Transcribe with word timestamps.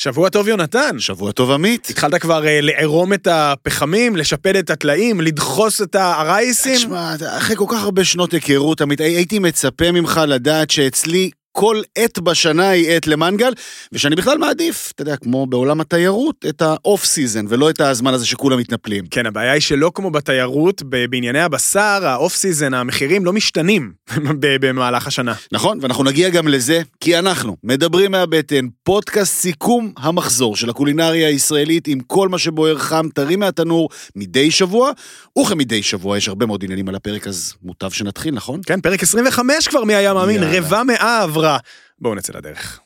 שבוע 0.00 0.28
טוב, 0.28 0.48
יונתן. 0.48 0.98
שבוע 0.98 1.32
טוב, 1.32 1.50
עמית. 1.50 1.90
התחלת 1.90 2.14
כבר 2.14 2.42
אה, 2.42 2.46
לערום 2.60 3.12
את 3.12 3.26
הפחמים, 3.30 4.16
לשפד 4.16 4.56
את 4.56 4.70
הטלאים, 4.70 5.20
לדחוס 5.20 5.82
את 5.82 5.94
הרייסים? 5.94 6.74
תשמע, 6.74 7.14
אחרי 7.38 7.56
כל 7.56 7.64
כך 7.68 7.82
הרבה 7.82 8.04
שנות 8.04 8.32
היכרות, 8.32 8.80
עמית, 8.80 9.00
הייתי 9.00 9.38
מצפה 9.38 9.92
ממך 9.92 10.20
לדעת 10.26 10.70
שאצלי 10.70 11.30
כל 11.60 11.80
עת 11.98 12.18
בשנה 12.18 12.68
היא 12.68 12.90
עת 12.90 13.06
למנגל, 13.06 13.52
ושאני 13.92 14.16
בכלל 14.16 14.38
מעדיף, 14.38 14.92
אתה 14.94 15.02
יודע, 15.02 15.16
כמו 15.16 15.46
בעולם 15.46 15.80
התיירות, 15.80 16.44
את 16.48 16.62
ה 16.62 16.72
off 16.72 17.04
season, 17.04 17.46
ולא 17.48 17.70
את 17.70 17.80
הזמן 17.80 18.14
הזה 18.14 18.26
שכולם 18.26 18.58
מתנפלים. 18.58 19.06
כן, 19.10 19.26
הבעיה 19.26 19.52
היא 19.52 19.60
שלא 19.60 19.90
כמו 19.94 20.10
בתיירות, 20.10 20.82
בענייני 20.82 21.40
הבשר, 21.40 22.00
ה 22.02 22.10
off 22.10 22.34
season, 22.34 22.74
המחירים 22.74 23.24
לא 23.24 23.32
משתנים 23.32 23.92
במהלך 24.40 25.06
השנה. 25.06 25.34
נכון, 25.52 25.78
ואנחנו 25.82 26.04
נגיע 26.04 26.28
גם 26.28 26.48
לזה, 26.48 26.82
כי 27.00 27.18
אנחנו 27.18 27.56
מדברים 27.64 28.10
מהבטן, 28.10 28.66
פודקאסט 28.82 29.34
סיכום 29.34 29.92
המחזור 29.96 30.56
של 30.56 30.70
הקולינריה 30.70 31.28
הישראלית, 31.28 31.88
עם 31.88 32.00
כל 32.00 32.28
מה 32.28 32.38
שבוער 32.38 32.78
חם, 32.78 33.08
טרי 33.14 33.36
מהתנור, 33.36 33.88
מדי 34.16 34.50
שבוע, 34.50 34.90
וכמדי 35.38 35.82
שבוע 35.82 36.16
יש 36.16 36.28
הרבה 36.28 36.46
מאוד 36.46 36.64
עניינים 36.64 36.88
על 36.88 36.94
הפרק, 36.94 37.26
אז 37.26 37.54
מוטב 37.62 37.90
שנתחיל, 37.90 38.34
נכון? 38.34 38.60
כן, 38.66 38.80
פרק 38.80 39.02
25 39.02 39.68
כבר, 39.68 39.84
מי 39.84 39.94
היה 39.94 40.14
מאמין, 40.14 40.42
רבע 40.42 40.82
מאה 40.82 41.22
עברה. 41.22 41.47
חברה. 41.48 41.58
בואו 41.98 42.14
נצא 42.14 42.32
לדרך. 42.32 42.80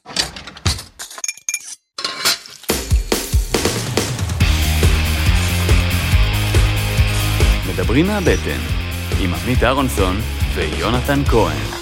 מדברים 7.73 8.07
מהבטן, 8.07 8.61
עם 9.21 9.35
עמית 9.35 9.63
אהרונסון 9.63 10.17
ויונתן 10.55 11.25
כהן. 11.25 11.82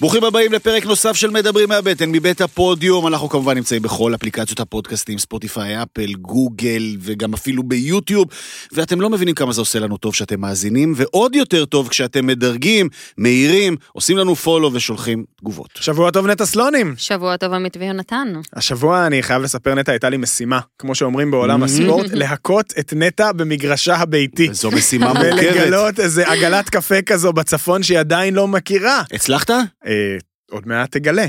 ברוכים 0.00 0.24
הבאים 0.24 0.52
לפרק 0.52 0.86
נוסף 0.86 1.12
של 1.12 1.30
מדברים 1.30 1.68
מהבטן 1.68 2.10
מבית 2.12 2.40
הפודיום. 2.40 3.06
אנחנו 3.06 3.28
כמובן 3.28 3.54
נמצאים 3.56 3.82
בכל 3.82 4.14
אפליקציות 4.14 4.60
הפודקאסטים, 4.60 5.18
ספוטיפיי, 5.18 5.82
אפל, 5.82 6.12
גוגל 6.14 6.96
וגם 7.00 7.34
אפילו 7.34 7.62
ביוטיוב. 7.62 8.28
ואתם 8.72 9.00
לא 9.00 9.10
מבינים 9.10 9.34
כמה 9.34 9.52
זה 9.52 9.60
עושה 9.60 9.78
לנו 9.78 9.96
טוב 9.96 10.14
שאתם 10.14 10.40
מאזינים, 10.40 10.92
ועוד 10.96 11.34
יותר 11.36 11.64
טוב 11.64 11.88
כשאתם 11.88 12.26
מדרגים, 12.26 12.88
מהירים, 13.18 13.76
עושים 13.92 14.16
לנו 14.16 14.34
פולו 14.36 14.70
ושולחים 14.72 15.24
תגובות. 15.40 15.68
שבוע 15.74 16.10
טוב 16.10 16.26
נטע 16.26 16.46
סלונים. 16.46 16.94
שבוע 16.96 17.36
טוב 17.36 17.52
עמית 17.52 17.76
ויונתן. 17.80 18.32
השבוע 18.52 19.06
אני 19.06 19.22
חייב 19.22 19.42
לספר 19.42 19.74
נטע, 19.74 19.92
הייתה 19.92 20.08
לי 20.08 20.16
משימה, 20.16 20.60
כמו 20.78 20.94
שאומרים 20.94 21.30
בעולם 21.30 21.62
הספורט, 21.62 22.06
להכות 22.20 22.72
את 22.78 22.92
נטע 22.96 23.32
במגרשה 23.32 23.96
הביתי. 23.96 24.48
זו 24.52 24.70
משימה 24.70 25.12
מורכבת. 25.12 25.32
ולגלות 25.32 26.00
איזה 26.00 26.28
עגלת 26.28 26.70
קפה 26.70 27.02
כזו 27.02 27.32
בצפון 27.32 27.82
שהיא 27.82 27.98
עדיין 27.98 28.34
לא 28.34 28.48
מכירה. 28.48 29.02
הצלחת? 29.12 29.50
אה, 29.86 30.16
עוד 30.50 30.66
מעט 30.68 30.96
תגלה. 30.96 31.26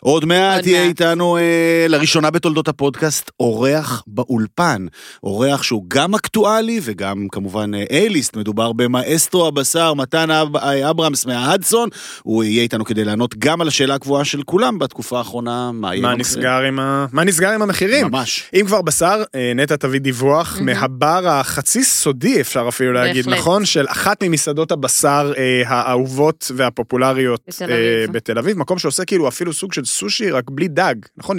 עוד 0.00 0.24
מעט 0.24 0.66
יהיה 0.66 0.82
איתנו 0.84 1.36
אה, 1.36 1.86
לראשונה 1.88 2.30
בתולדות 2.30 2.68
הפודקאסט 2.68 3.30
אורח 3.40 4.02
באולפן. 4.06 4.86
אורח 5.22 5.62
שהוא 5.62 5.84
גם 5.88 6.14
אקטואלי 6.14 6.80
וגם 6.82 7.26
כמובן 7.32 7.70
אייליסט, 7.90 8.36
אה, 8.36 8.40
מדובר 8.40 8.72
במאסטרו 8.72 9.46
הבשר, 9.46 9.94
מתן 9.94 10.30
אב, 10.30 10.56
אה, 10.56 10.90
אברהמס 10.90 11.26
מההדסון. 11.26 11.88
הוא 12.22 12.44
יהיה 12.44 12.62
איתנו 12.62 12.84
כדי 12.84 13.04
לענות 13.04 13.34
גם 13.38 13.60
על 13.60 13.68
השאלה 13.68 13.94
הקבועה 13.94 14.24
של 14.24 14.42
כולם 14.42 14.78
בתקופה 14.78 15.18
האחרונה, 15.18 15.70
מה 15.72 15.94
יהיה 15.94 16.02
מה 16.02 16.14
נסגר 16.14 16.60
עם, 16.68 16.80
ה... 16.80 17.06
מה 17.12 17.24
נסגר 17.24 17.50
עם 17.50 17.62
המחירים? 17.62 18.06
ממש. 18.06 18.50
אם 18.54 18.64
כבר 18.66 18.82
בשר, 18.82 19.22
אה, 19.34 19.52
נטע 19.54 19.76
תביא 19.76 20.00
דיווח 20.00 20.56
mm-hmm. 20.56 20.62
מהבר 20.62 21.28
החצי 21.28 21.84
סודי, 21.84 22.40
אפשר 22.40 22.64
אפילו 22.68 22.92
להגיד, 22.92 23.24
בהחלט. 23.24 23.40
נכון? 23.40 23.64
של 23.64 23.86
אחת 23.88 24.22
ממסעדות 24.22 24.72
הבשר 24.72 25.32
אה, 25.38 25.62
האהובות 25.66 26.50
והפופולריות 26.56 27.40
בתל 27.48 27.64
אביב. 27.64 27.76
אה, 27.76 28.12
בתל 28.12 28.38
אביב, 28.38 28.58
מקום 28.58 28.78
שעושה 28.78 29.04
כאילו 29.04 29.28
אפילו 29.28 29.52
סוג 29.60 29.72
של 29.72 29.84
סושי 29.84 30.30
רק 30.30 30.44
בלי 30.50 30.68
דג, 30.68 30.94
נכון? 31.16 31.38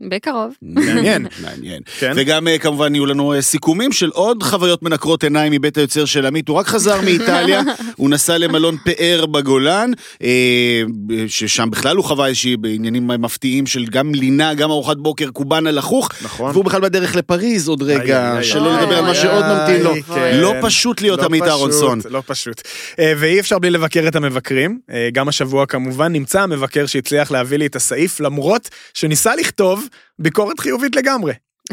בקרוב. 0.00 0.54
מעניין. 0.62 1.26
מעניין. 1.44 1.82
כן. 1.98 2.12
וגם 2.16 2.48
אה, 2.48 2.58
כמובן 2.58 2.94
יהיו 2.94 3.06
לנו 3.06 3.34
אה, 3.34 3.42
סיכומים 3.42 3.92
של 3.92 4.10
עוד 4.10 4.42
חוויות 4.42 4.82
מנקרות 4.82 5.24
עיניים 5.24 5.52
מבית 5.52 5.78
היוצר 5.78 6.04
של 6.04 6.26
עמית, 6.26 6.48
הוא 6.48 6.56
רק 6.56 6.66
חזר 6.66 7.00
מאיטליה, 7.04 7.62
הוא 7.96 8.10
נסע 8.10 8.38
למלון 8.38 8.76
פאר 8.84 9.26
בגולן, 9.26 9.90
אה, 10.22 10.82
ששם 11.28 11.70
בכלל 11.70 11.96
הוא 11.96 12.04
חווה 12.04 12.26
איזושהי 12.26 12.56
בעניינים 12.56 13.06
מפתיעים 13.06 13.66
של 13.66 13.84
גם 13.84 14.14
לינה, 14.14 14.54
גם 14.54 14.70
ארוחת 14.70 14.96
בוקר, 14.96 15.30
קובאנה 15.30 15.70
לחוך, 15.70 16.08
נכון. 16.22 16.50
והוא 16.52 16.64
בכלל 16.64 16.80
בדרך 16.80 17.16
לפריז 17.16 17.68
עוד 17.68 17.82
רגע, 17.82 18.38
שלא 18.42 18.76
לדבר 18.76 18.98
על 18.98 19.04
מה 19.04 19.14
שעוד 19.14 19.44
ממתין 19.44 19.82
לו. 19.82 19.94
כן. 20.14 20.36
לא 20.40 20.54
פשוט 20.62 21.00
להיות 21.00 21.20
לא 21.20 21.24
עמית 21.24 21.42
אהרונסון. 21.42 22.00
לא 22.10 22.22
פשוט. 22.26 22.62
ואי 22.98 23.40
אפשר 23.40 23.58
בלי 23.58 23.70
לבקר 23.70 24.08
את 24.08 24.16
המבקרים, 24.16 24.78
גם 25.12 25.28
השבוע 25.28 25.66
כמובן 25.66 26.12
נמצא 26.12 26.42
המבקר 26.42 26.86
שהצליח 26.86 27.31
להביא 27.32 27.58
לי 27.58 27.66
את 27.66 27.76
הסעיף, 27.76 28.20
למרות 28.20 28.68
שניסה 28.94 29.36
לכתוב 29.36 29.86
ביקורת 30.18 30.60
חיובית 30.60 30.96
לגמרי. 30.96 31.32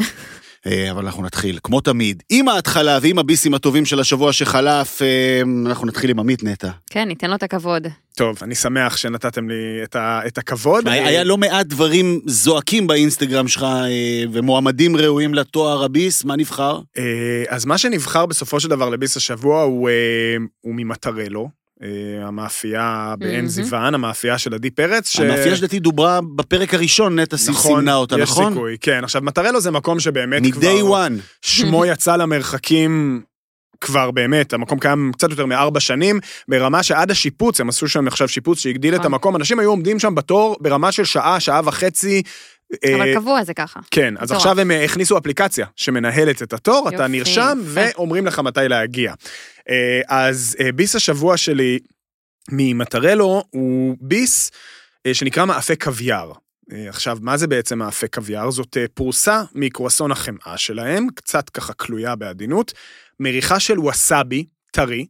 אה, 0.66 0.90
אבל 0.90 1.04
אנחנו 1.04 1.22
נתחיל, 1.22 1.58
כמו 1.62 1.80
תמיד, 1.80 2.22
עם 2.30 2.48
ההתחלה 2.48 2.98
ועם 3.02 3.18
הביסים 3.18 3.54
הטובים 3.54 3.86
של 3.86 4.00
השבוע 4.00 4.32
שחלף, 4.32 5.02
אה, 5.02 5.42
אנחנו 5.66 5.86
נתחיל 5.86 6.10
עם 6.10 6.20
עמית 6.20 6.44
נטע. 6.44 6.70
כן, 6.90 7.08
ניתן 7.08 7.30
לו 7.30 7.36
את 7.36 7.42
הכבוד. 7.42 7.86
טוב, 8.16 8.38
אני 8.42 8.54
שמח 8.54 8.96
שנתתם 8.96 9.48
לי 9.48 9.54
את, 9.84 9.96
ה, 9.96 10.20
את 10.26 10.38
הכבוד. 10.38 10.88
היה, 10.88 11.06
היה 11.06 11.24
לא 11.24 11.38
מעט 11.38 11.66
דברים 11.66 12.20
זועקים 12.26 12.86
באינסטגרם 12.86 13.48
שלך, 13.48 13.62
אה, 13.62 14.24
ומועמדים 14.32 14.96
ראויים 14.96 15.34
לתואר 15.34 15.84
הביס, 15.84 16.24
מה 16.24 16.36
נבחר? 16.36 16.80
אז 17.48 17.64
מה 17.64 17.78
שנבחר 17.78 18.26
בסופו 18.26 18.60
של 18.60 18.68
דבר 18.68 18.90
לביס 18.90 19.16
השבוע 19.16 19.62
הוא, 19.62 19.90
הוא 20.60 20.74
ממטרלו. 20.74 21.59
אה, 21.82 22.26
המאפייה 22.26 23.14
בעין 23.18 23.46
זיוון, 23.46 23.94
המאפייה 23.94 24.38
של 24.38 24.54
עדי 24.54 24.70
פרץ. 24.70 25.16
המאפייה 25.16 25.56
שלדעתי 25.56 25.78
דוברה 25.78 26.20
בפרק 26.36 26.74
הראשון, 26.74 27.18
נטע 27.18 27.36
נכון, 27.48 27.62
סימנה 27.62 27.94
אותה, 27.94 28.16
נכון? 28.16 28.44
יש 28.44 28.52
סיכוי, 28.52 28.76
כן. 28.80 29.04
עכשיו, 29.04 29.22
מטרלו 29.22 29.60
זה 29.60 29.70
מקום 29.70 30.00
שבאמת 30.00 30.42
כבר... 30.52 30.72
מ-day 30.72 30.82
one. 30.82 31.22
שמו 31.42 31.86
יצא 31.86 32.16
למרחקים 32.16 33.22
כבר 33.80 34.10
באמת, 34.10 34.52
המקום 34.52 34.78
קיים 34.78 35.12
קצת 35.14 35.30
יותר 35.30 35.46
מארבע 35.46 35.80
שנים, 35.80 36.20
ברמה 36.48 36.82
שעד 36.82 37.10
השיפוץ, 37.10 37.60
הם 37.60 37.68
עשו 37.68 37.88
שם 37.88 38.06
עכשיו 38.06 38.28
שיפוץ 38.28 38.58
שהגדיל 38.58 38.94
את 38.94 39.00
נכון. 39.00 39.12
המקום, 39.12 39.36
אנשים 39.36 39.58
היו 39.58 39.70
עומדים 39.70 39.98
שם 39.98 40.14
בתור 40.14 40.56
ברמה 40.60 40.92
של 40.92 41.04
שעה, 41.04 41.40
שעה 41.40 41.60
וחצי. 41.64 42.22
אבל 42.94 43.08
אה, 43.08 43.14
קבוע 43.14 43.44
זה 43.44 43.54
ככה. 43.54 43.80
כן, 43.90 44.14
אז 44.18 44.32
עכשיו 44.32 44.60
הם 44.60 44.70
הכניסו 44.70 45.18
אפליקציה 45.18 45.66
שמנהלת 45.76 46.42
את 46.42 46.52
התור, 46.52 46.88
אתה 46.94 47.06
נרשם 47.06 47.58
ואומרים 47.64 48.26
לך 48.26 48.38
מתי 48.38 48.60
להגיע. 48.68 49.14
אה, 49.70 50.00
אז 50.08 50.56
אה, 50.60 50.72
ביס 50.72 50.96
השבוע 50.96 51.36
שלי 51.36 51.78
ממטרלו 52.52 53.44
הוא 53.50 53.96
ביס 54.00 54.50
אה, 55.06 55.14
שנקרא 55.14 55.44
מאפה 55.44 55.76
קוויאר. 55.76 56.32
עכשיו, 56.88 57.18
מה 57.20 57.36
זה 57.36 57.46
בעצם 57.46 57.78
מאפה 57.78 58.06
קוויאר? 58.08 58.50
זאת 58.50 58.76
פרוסה 58.94 59.42
מקרואסון 59.54 60.12
החמאה 60.12 60.56
שלהם, 60.56 61.06
קצת 61.14 61.50
ככה 61.50 61.72
כלויה 61.72 62.16
בעדינות, 62.16 62.72
מריחה 63.20 63.60
של 63.60 63.78
ווסאבי 63.78 64.44
טרי, 64.72 65.06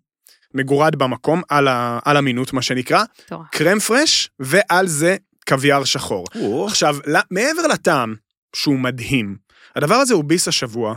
מגורד 0.55 0.97
במקום, 0.97 1.43
על, 1.49 1.69
ה, 1.69 1.99
על 2.05 2.17
המינות, 2.17 2.53
מה 2.53 2.63
שנקרא, 2.63 3.05
טוב. 3.27 3.43
קרם 3.53 3.79
פרש, 3.79 4.31
ועל 4.39 4.87
זה 4.87 5.17
קוויאר 5.49 5.85
שחור. 5.85 6.25
או. 6.35 6.67
עכשיו, 6.67 6.97
מעבר 7.31 7.67
לטעם, 7.67 8.15
שהוא 8.57 8.79
מדהים, 8.79 9.37
הדבר 9.77 9.95
הזה 9.95 10.15
הוא 10.15 10.25
ביס 10.25 10.49
השבוע, 10.49 10.95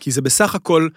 כי 0.00 0.10
זה 0.10 0.22
בסך 0.22 0.54
הכל 0.54 0.88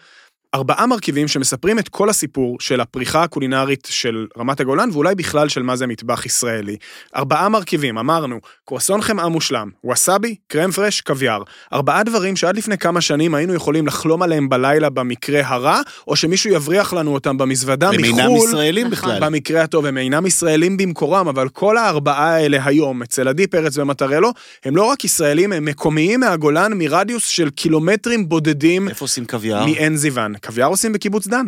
ארבעה 0.55 0.85
מרכיבים 0.87 1.27
שמספרים 1.27 1.79
את 1.79 1.89
כל 1.89 2.09
הסיפור 2.09 2.57
של 2.59 2.81
הפריחה 2.81 3.23
הקולינרית 3.23 3.87
של 3.91 4.27
רמת 4.37 4.59
הגולן, 4.59 4.89
ואולי 4.93 5.15
בכלל 5.15 5.49
של 5.49 5.61
מה 5.61 5.75
זה 5.75 5.87
מטבח 5.87 6.25
ישראלי. 6.25 6.77
ארבעה 7.15 7.49
מרכיבים, 7.49 7.97
אמרנו, 7.97 8.39
קרואסון 8.65 9.01
חמאה 9.01 9.29
מושלם, 9.29 9.69
ווסאבי, 9.83 10.35
קרם 10.47 10.71
פרש, 10.71 11.01
קוויאר. 11.01 11.41
ארבעה 11.73 12.03
דברים 12.03 12.35
שעד 12.35 12.57
לפני 12.57 12.77
כמה 12.77 13.01
שנים 13.01 13.35
היינו 13.35 13.53
יכולים 13.53 13.87
לחלום 13.87 14.21
עליהם 14.21 14.49
בלילה 14.49 14.89
במקרה 14.89 15.41
הרע, 15.45 15.81
או 16.07 16.15
שמישהו 16.15 16.49
יבריח 16.49 16.93
לנו 16.93 17.13
אותם 17.13 17.37
במזוודה 17.37 17.91
מחו"ל. 17.91 18.05
הם 18.05 18.19
אינם 18.19 18.35
ישראלים 18.35 18.89
בכלל. 18.89 19.19
במקרה 19.21 19.61
הטוב, 19.61 19.85
הם 19.85 19.97
אינם 19.97 20.25
ישראלים 20.25 20.77
במקורם, 20.77 21.27
אבל 21.27 21.49
כל 21.49 21.77
הארבעה 21.77 22.35
האלה 22.35 22.57
היום, 22.65 23.01
אצל 23.01 23.27
עדי 23.27 23.47
פרץ 23.47 23.77
ומטרלו, 23.77 24.31
הם 24.65 24.75
לא 24.75 24.83
רק 24.83 25.05
ישראלים, 25.05 25.53
הם 25.53 25.65
מקומיים 25.65 26.19
מהגולן 26.19 26.73
מרדיוס 26.73 27.25
של 27.25 27.49
קילומטרים 27.49 28.29
בודדים. 28.29 28.89
איפה 28.89 29.05
עושים 29.05 29.25
קוויאר? 29.25 29.65
מעין 29.65 29.95
זיוון. 29.95 30.33
קוויאר 30.45 30.67
עושים 30.67 30.93
בקיבוץ 30.93 31.27
דן. 31.27 31.45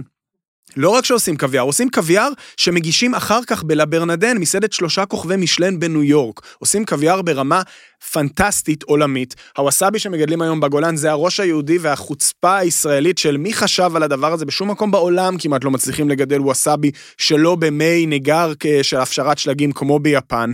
לא 0.76 0.90
רק 0.90 1.06
שעושים 1.06 1.38
קוויאר, 1.38 1.64
עושים 1.64 1.90
קוויאר 1.90 2.30
שמגישים 2.58 3.16
אחר 3.16 3.40
כך 3.48 3.64
בלה 3.64 3.86
ברנדן, 3.86 4.38
מסעדת 4.38 4.74
שלושה 4.74 5.06
כוכבי 5.06 5.36
משלן 5.36 5.80
בניו 5.80 6.04
יורק. 6.04 6.42
עושים 6.60 6.86
קוויאר 6.86 7.22
ברמה 7.22 7.62
פנטסטית 8.12 8.84
עולמית. 8.84 9.36
הווסאבי 9.58 10.00
שמגדלים 10.00 10.42
היום 10.42 10.60
בגולן 10.60 10.96
זה 10.96 11.12
הראש 11.12 11.40
היהודי 11.40 11.78
והחוצפה 11.78 12.58
הישראלית 12.58 13.18
של 13.18 13.38
מי 13.38 13.54
חשב 13.54 13.92
על 13.96 14.04
הדבר 14.04 14.34
הזה. 14.34 14.46
בשום 14.46 14.72
מקום 14.72 14.92
בעולם 14.92 15.38
כמעט 15.38 15.64
לא 15.64 15.72
מצליחים 15.72 16.10
לגדל 16.10 16.42
ווסאבי 16.42 16.92
שלא 17.18 17.56
במי 17.56 18.06
ניגר 18.06 18.54
של 18.82 18.98
הפשרת 18.98 19.38
שלגים 19.38 19.72
כמו 19.72 20.00
ביפן. 20.00 20.52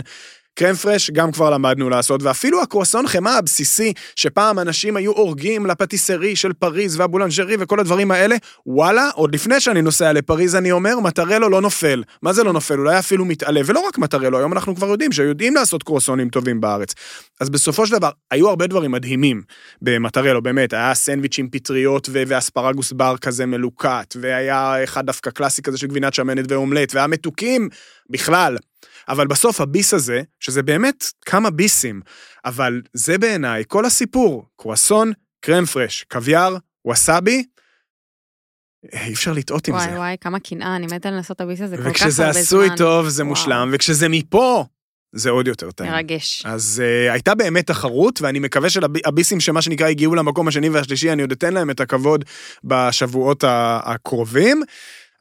קרם 0.54 0.74
פרש 0.74 1.10
גם 1.10 1.32
כבר 1.32 1.50
למדנו 1.50 1.90
לעשות, 1.90 2.22
ואפילו 2.22 2.62
הקרואסון 2.62 3.06
חמאה 3.06 3.38
הבסיסי, 3.38 3.92
שפעם 4.16 4.58
אנשים 4.58 4.96
היו 4.96 5.12
הורגים 5.12 5.66
לפטיסרי 5.66 6.36
של 6.36 6.52
פריז 6.52 7.00
והבולנג'רי 7.00 7.56
וכל 7.58 7.80
הדברים 7.80 8.10
האלה, 8.10 8.36
וואלה, 8.66 9.08
עוד 9.14 9.34
לפני 9.34 9.60
שאני 9.60 9.82
נוסע 9.82 10.12
לפריז 10.12 10.56
אני 10.56 10.72
אומר, 10.72 11.00
מטרלו 11.00 11.48
לא 11.48 11.60
נופל. 11.60 12.02
מה 12.22 12.32
זה 12.32 12.44
לא 12.44 12.52
נופל? 12.52 12.78
אולי 12.78 12.98
אפילו 12.98 13.24
מתעלה, 13.24 13.60
ולא 13.66 13.80
רק 13.80 13.98
מטרלו, 13.98 14.38
היום 14.38 14.52
אנחנו 14.52 14.76
כבר 14.76 14.86
יודעים 14.86 15.12
שיודעים 15.12 15.54
לעשות 15.54 15.82
קרואסונים 15.82 16.28
טובים 16.28 16.60
בארץ. 16.60 16.94
אז 17.40 17.50
בסופו 17.50 17.86
של 17.86 17.92
דבר, 17.92 18.10
היו 18.30 18.48
הרבה 18.48 18.66
דברים 18.66 18.90
מדהימים 18.90 19.42
במטרלו, 19.82 20.42
באמת, 20.42 20.72
היה 20.72 20.94
סנדוויץ' 20.94 21.38
עם 21.38 21.48
פטריות 21.48 22.08
ו- 22.12 22.22
ואספרגוס 22.26 22.92
בר 22.92 23.16
כזה 23.16 23.46
מלוקט, 23.46 24.16
והיה 24.20 24.84
אחד 24.84 25.06
דווקא 25.06 25.30
קלאסי 25.30 25.62
כזה 25.62 25.78
של 25.78 25.86
גבינת 25.86 26.14
שמנת 26.14 26.44
ואומלט, 26.52 26.94
והיה 26.94 27.06
מתוקים 27.06 27.68
בכלל. 28.10 28.56
אבל 29.08 29.26
בסוף 29.26 29.60
הביס 29.60 29.94
הזה, 29.94 30.22
שזה 30.40 30.62
באמת 30.62 31.04
כמה 31.26 31.50
ביסים, 31.50 32.00
אבל 32.44 32.82
זה 32.92 33.18
בעיניי 33.18 33.64
כל 33.68 33.84
הסיפור, 33.84 34.46
קרואסון, 34.56 35.12
קרם 35.40 35.64
פרש, 35.64 36.04
קוויאר, 36.10 36.56
ווסאבי, 36.84 37.44
אי 38.92 39.12
אפשר 39.12 39.32
לטעות 39.32 39.68
עם 39.68 39.74
וואי 39.74 39.84
זה. 39.84 39.96
וואי, 39.96 40.16
כמה 40.20 40.40
קנאה, 40.40 40.76
אני 40.76 40.86
מתה 40.86 41.10
לנסות 41.10 41.36
את 41.36 41.40
הביס 41.40 41.60
הזה 41.60 41.76
כל 41.76 41.82
כך 41.82 42.02
הרבה 42.02 42.10
זמן. 42.10 42.28
וכשזה 42.28 42.40
עשוי 42.40 42.68
טוב 42.76 43.08
זה 43.08 43.22
וואו. 43.22 43.30
מושלם, 43.30 43.70
וכשזה 43.72 44.08
מפה, 44.08 44.64
זה 45.12 45.30
עוד 45.30 45.48
יותר 45.48 45.70
טעים. 45.70 45.92
מרגש. 45.92 46.42
אז 46.46 46.82
uh, 46.82 47.12
הייתה 47.12 47.34
באמת 47.34 47.66
תחרות, 47.66 48.22
ואני 48.22 48.38
מקווה 48.38 48.70
שהביסים 48.70 49.40
שמה 49.40 49.62
שנקרא 49.62 49.86
הגיעו 49.86 50.14
למקום 50.14 50.48
השני 50.48 50.68
והשלישי, 50.68 51.12
אני 51.12 51.22
עוד 51.22 51.32
אתן 51.32 51.54
להם 51.54 51.70
את 51.70 51.80
הכבוד 51.80 52.24
בשבועות 52.64 53.44
הקרובים, 53.46 54.62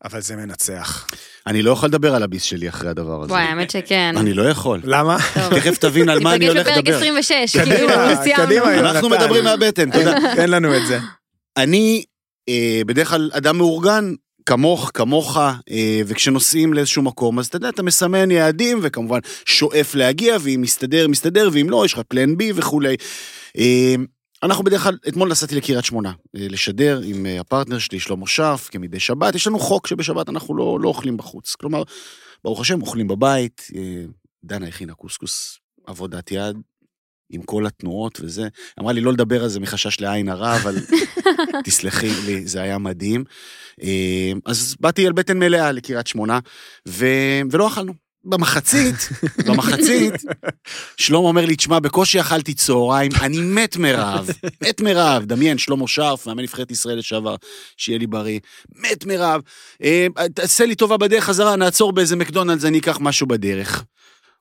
אבל 0.03 0.21
זה 0.21 0.35
מנצח. 0.35 1.07
אני 1.47 1.61
לא 1.61 1.71
יכול 1.71 1.89
לדבר 1.89 2.15
על 2.15 2.23
הביס 2.23 2.43
שלי 2.43 2.69
אחרי 2.69 2.89
הדבר 2.89 3.23
הזה. 3.23 3.33
וואי, 3.33 3.43
האמת 3.43 3.71
שכן. 3.71 4.15
אני 4.17 4.33
לא 4.33 4.49
יכול. 4.49 4.81
למה? 4.83 5.17
תכף 5.55 5.77
תבין 5.77 6.09
על 6.09 6.19
מה 6.19 6.35
אני 6.35 6.47
הולך 6.47 6.67
ניפגש 6.67 6.77
בפרק 6.77 6.87
לדבר. 6.87 6.97
26, 6.97 7.57
כאילו, 7.57 7.87
קדימה, 7.87 8.23
סיימנו. 8.23 8.45
קדימה, 8.45 8.79
אנחנו. 8.79 9.09
מדברים 9.09 9.43
מהבטן, 9.43 9.91
תודה. 9.91 10.15
תן 10.35 10.49
לנו 10.49 10.77
את 10.77 10.87
זה. 10.87 10.99
אני 11.57 12.03
אה, 12.49 12.81
בדרך 12.85 13.09
כלל 13.09 13.29
אדם 13.33 13.57
מאורגן, 13.57 14.13
כמוך, 14.45 14.91
כמוך, 14.93 15.37
אה, 15.37 16.01
וכשנוסעים 16.05 16.73
לאיזשהו 16.73 17.01
מקום, 17.03 17.39
אז 17.39 17.47
אתה 17.47 17.57
יודע, 17.57 17.69
אתה 17.69 17.83
מסמן 17.83 18.31
יעדים, 18.31 18.79
וכמובן 18.81 19.19
שואף 19.45 19.95
להגיע, 19.95 20.37
ואם 20.41 20.61
מסתדר, 20.61 21.07
מסתדר, 21.07 21.49
ואם 21.53 21.69
לא, 21.69 21.85
יש 21.85 21.93
לך 21.93 22.01
פלן 22.07 22.37
בי 22.37 22.51
וכולי. 22.55 22.95
אנחנו 24.43 24.63
בדרך 24.63 24.83
כלל, 24.83 24.97
אתמול 25.07 25.29
נסעתי 25.29 25.55
לקריית 25.55 25.85
שמונה, 25.85 26.09
אה, 26.09 26.47
לשדר 26.49 27.01
עם 27.05 27.25
אה, 27.25 27.39
הפרטנר 27.39 27.79
שלי, 27.79 27.99
שלמה 27.99 28.27
שרף, 28.27 28.69
כמדי 28.69 28.99
שבת. 28.99 29.35
יש 29.35 29.47
לנו 29.47 29.59
חוק 29.59 29.87
שבשבת 29.87 30.29
אנחנו 30.29 30.55
לא, 30.55 30.77
לא 30.81 30.87
אוכלים 30.87 31.17
בחוץ. 31.17 31.55
כלומר, 31.55 31.83
ברוך 32.43 32.61
השם, 32.61 32.81
אוכלים 32.81 33.07
בבית. 33.07 33.67
אה, 33.75 34.05
דנה 34.43 34.67
הכינה 34.67 34.93
קוסקוס, 34.93 35.59
עבודת 35.87 36.31
יד, 36.31 36.57
עם 37.29 37.41
כל 37.41 37.65
התנועות 37.65 38.19
וזה. 38.21 38.47
אמרה 38.79 38.93
לי 38.93 39.01
לא 39.01 39.13
לדבר 39.13 39.43
על 39.43 39.49
זה 39.49 39.59
מחשש 39.59 40.01
לעין 40.01 40.29
הרע, 40.29 40.55
אבל 40.55 40.75
תסלחי 41.65 42.09
לי, 42.25 42.47
זה 42.47 42.61
היה 42.61 42.77
מדהים. 42.77 43.23
אז 44.45 44.75
באתי 44.79 45.07
על 45.07 45.13
בטן 45.13 45.39
מלאה 45.39 45.71
לקריית 45.71 46.07
שמונה, 46.07 46.39
ו... 46.87 47.05
ולא 47.51 47.67
אכלנו. 47.67 48.02
במחצית, 48.25 48.95
במחצית, 49.47 50.13
שלמה 50.97 51.19
אומר 51.19 51.45
לי, 51.45 51.55
תשמע, 51.55 51.79
בקושי 51.79 52.19
אכלתי 52.19 52.53
צהריים, 52.53 53.11
אני 53.21 53.37
מת 53.41 53.77
מרעב, 53.77 54.29
מת 54.63 54.81
מרעב. 54.81 55.23
דמיין, 55.23 55.57
שלמה 55.57 55.87
שרף, 55.87 56.27
מאמן 56.27 56.43
נבחרת 56.43 56.71
ישראל 56.71 56.97
לשעבר, 56.97 57.35
שיהיה 57.77 57.99
לי 57.99 58.07
בריא, 58.07 58.39
מת 58.75 59.05
מרעב. 59.05 59.41
אה, 59.83 60.07
תעשה 60.35 60.65
לי 60.65 60.75
טובה 60.75 60.97
בדרך 60.97 61.23
חזרה, 61.23 61.55
נעצור 61.55 61.91
באיזה 61.91 62.15
מקדונלדס, 62.15 62.65
אני 62.65 62.79
אקח 62.79 62.97
משהו 63.01 63.27
בדרך. 63.27 63.83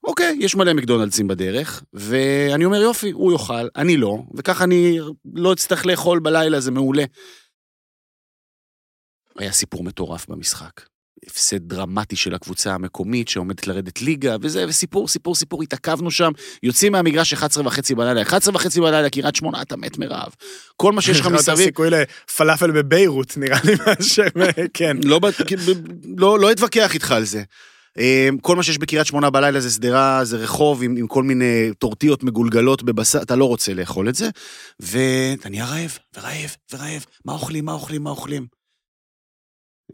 אוקיי, 0.05 0.37
יש 0.40 0.55
מלא 0.55 0.73
מקדונלדסים 0.73 1.28
בדרך, 1.28 1.82
ואני 1.93 2.64
אומר, 2.64 2.82
יופי, 2.82 3.11
הוא 3.11 3.32
יאכל, 3.32 3.69
אני 3.76 3.96
לא, 3.96 4.19
וככה 4.35 4.64
אני 4.64 4.99
לא 5.35 5.52
אצטרך 5.52 5.87
לאכול 5.87 6.20
בלילה, 6.20 6.61
זה 6.61 6.70
מעולה. 6.70 7.05
היה 9.38 9.52
סיפור 9.52 9.85
מטורף 9.85 10.28
במשחק. 10.28 10.91
הפסד 11.26 11.69
דרמטי 11.69 12.17
של 12.17 12.35
הקבוצה 12.35 12.75
המקומית 12.75 13.29
שעומדת 13.29 13.67
לרדת 13.67 14.03
ליגה, 14.03 14.37
וזה, 14.41 14.64
וסיפור, 14.69 15.09
סיפור, 15.09 15.35
סיפור, 15.35 15.62
התעכבנו 15.62 16.11
שם, 16.11 16.32
יוצאים 16.62 16.93
מהמגרש 16.93 17.32
11 17.32 17.67
וחצי 17.67 17.94
בלילה, 17.94 18.23
11 18.23 18.55
וחצי 18.55 18.81
בלילה, 18.81 19.11
קריית 19.11 19.37
שמונה, 19.37 19.62
אתה 19.62 19.76
מת 19.76 19.99
מרעב. 19.99 20.32
כל 20.76 20.93
מה 20.93 21.00
שיש 21.00 21.20
לך 21.20 21.26
לך 21.26 21.32
יותר 21.32 21.53
מסביב, 21.53 21.67
סיכוי 21.67 21.88
לפלאפל 21.91 22.70
בביירות, 22.70 23.37
נראה 23.37 23.59
לי 23.64 23.75
מאשר, 23.87 24.26
כן. 24.75 24.97
לא, 25.05 25.20
לא, 26.17 26.38
לא 26.38 26.53
אתווכח 26.53 26.94
איתך 26.94 27.12
על 27.12 27.25
זה. 27.25 27.43
אה, 27.99 28.29
כל 28.41 28.56
מה 28.56 28.62
שיש 28.62 28.79
בקריית 28.79 29.06
שמונה 29.06 29.31
בלילה 29.31 29.61
זה 29.61 29.70
שדרה, 29.70 30.25
זה 30.25 30.37
רחוב 30.37 30.82
עם, 30.82 30.97
עם 30.97 31.06
כל 31.06 31.23
מיני 31.23 31.70
טורטיות 31.79 32.23
מגולגלות 32.23 32.82
בבשר, 32.82 33.23
אתה 33.23 33.37
לא 33.37 33.44
רוצה 33.44 33.75
לאכול 33.75 34.09
את 34.09 34.14
זה, 34.14 34.31
ואתה 34.81 35.49
נהיה 35.49 35.64
רעב, 35.67 35.99
ורעב, 36.17 36.56
ורעב, 36.73 37.05
מה 37.25 37.32
אוכלים, 37.32 37.64
מה 37.64 37.73
אוכלים, 37.73 38.03
מה 38.03 38.11
אוכלים. 38.11 38.62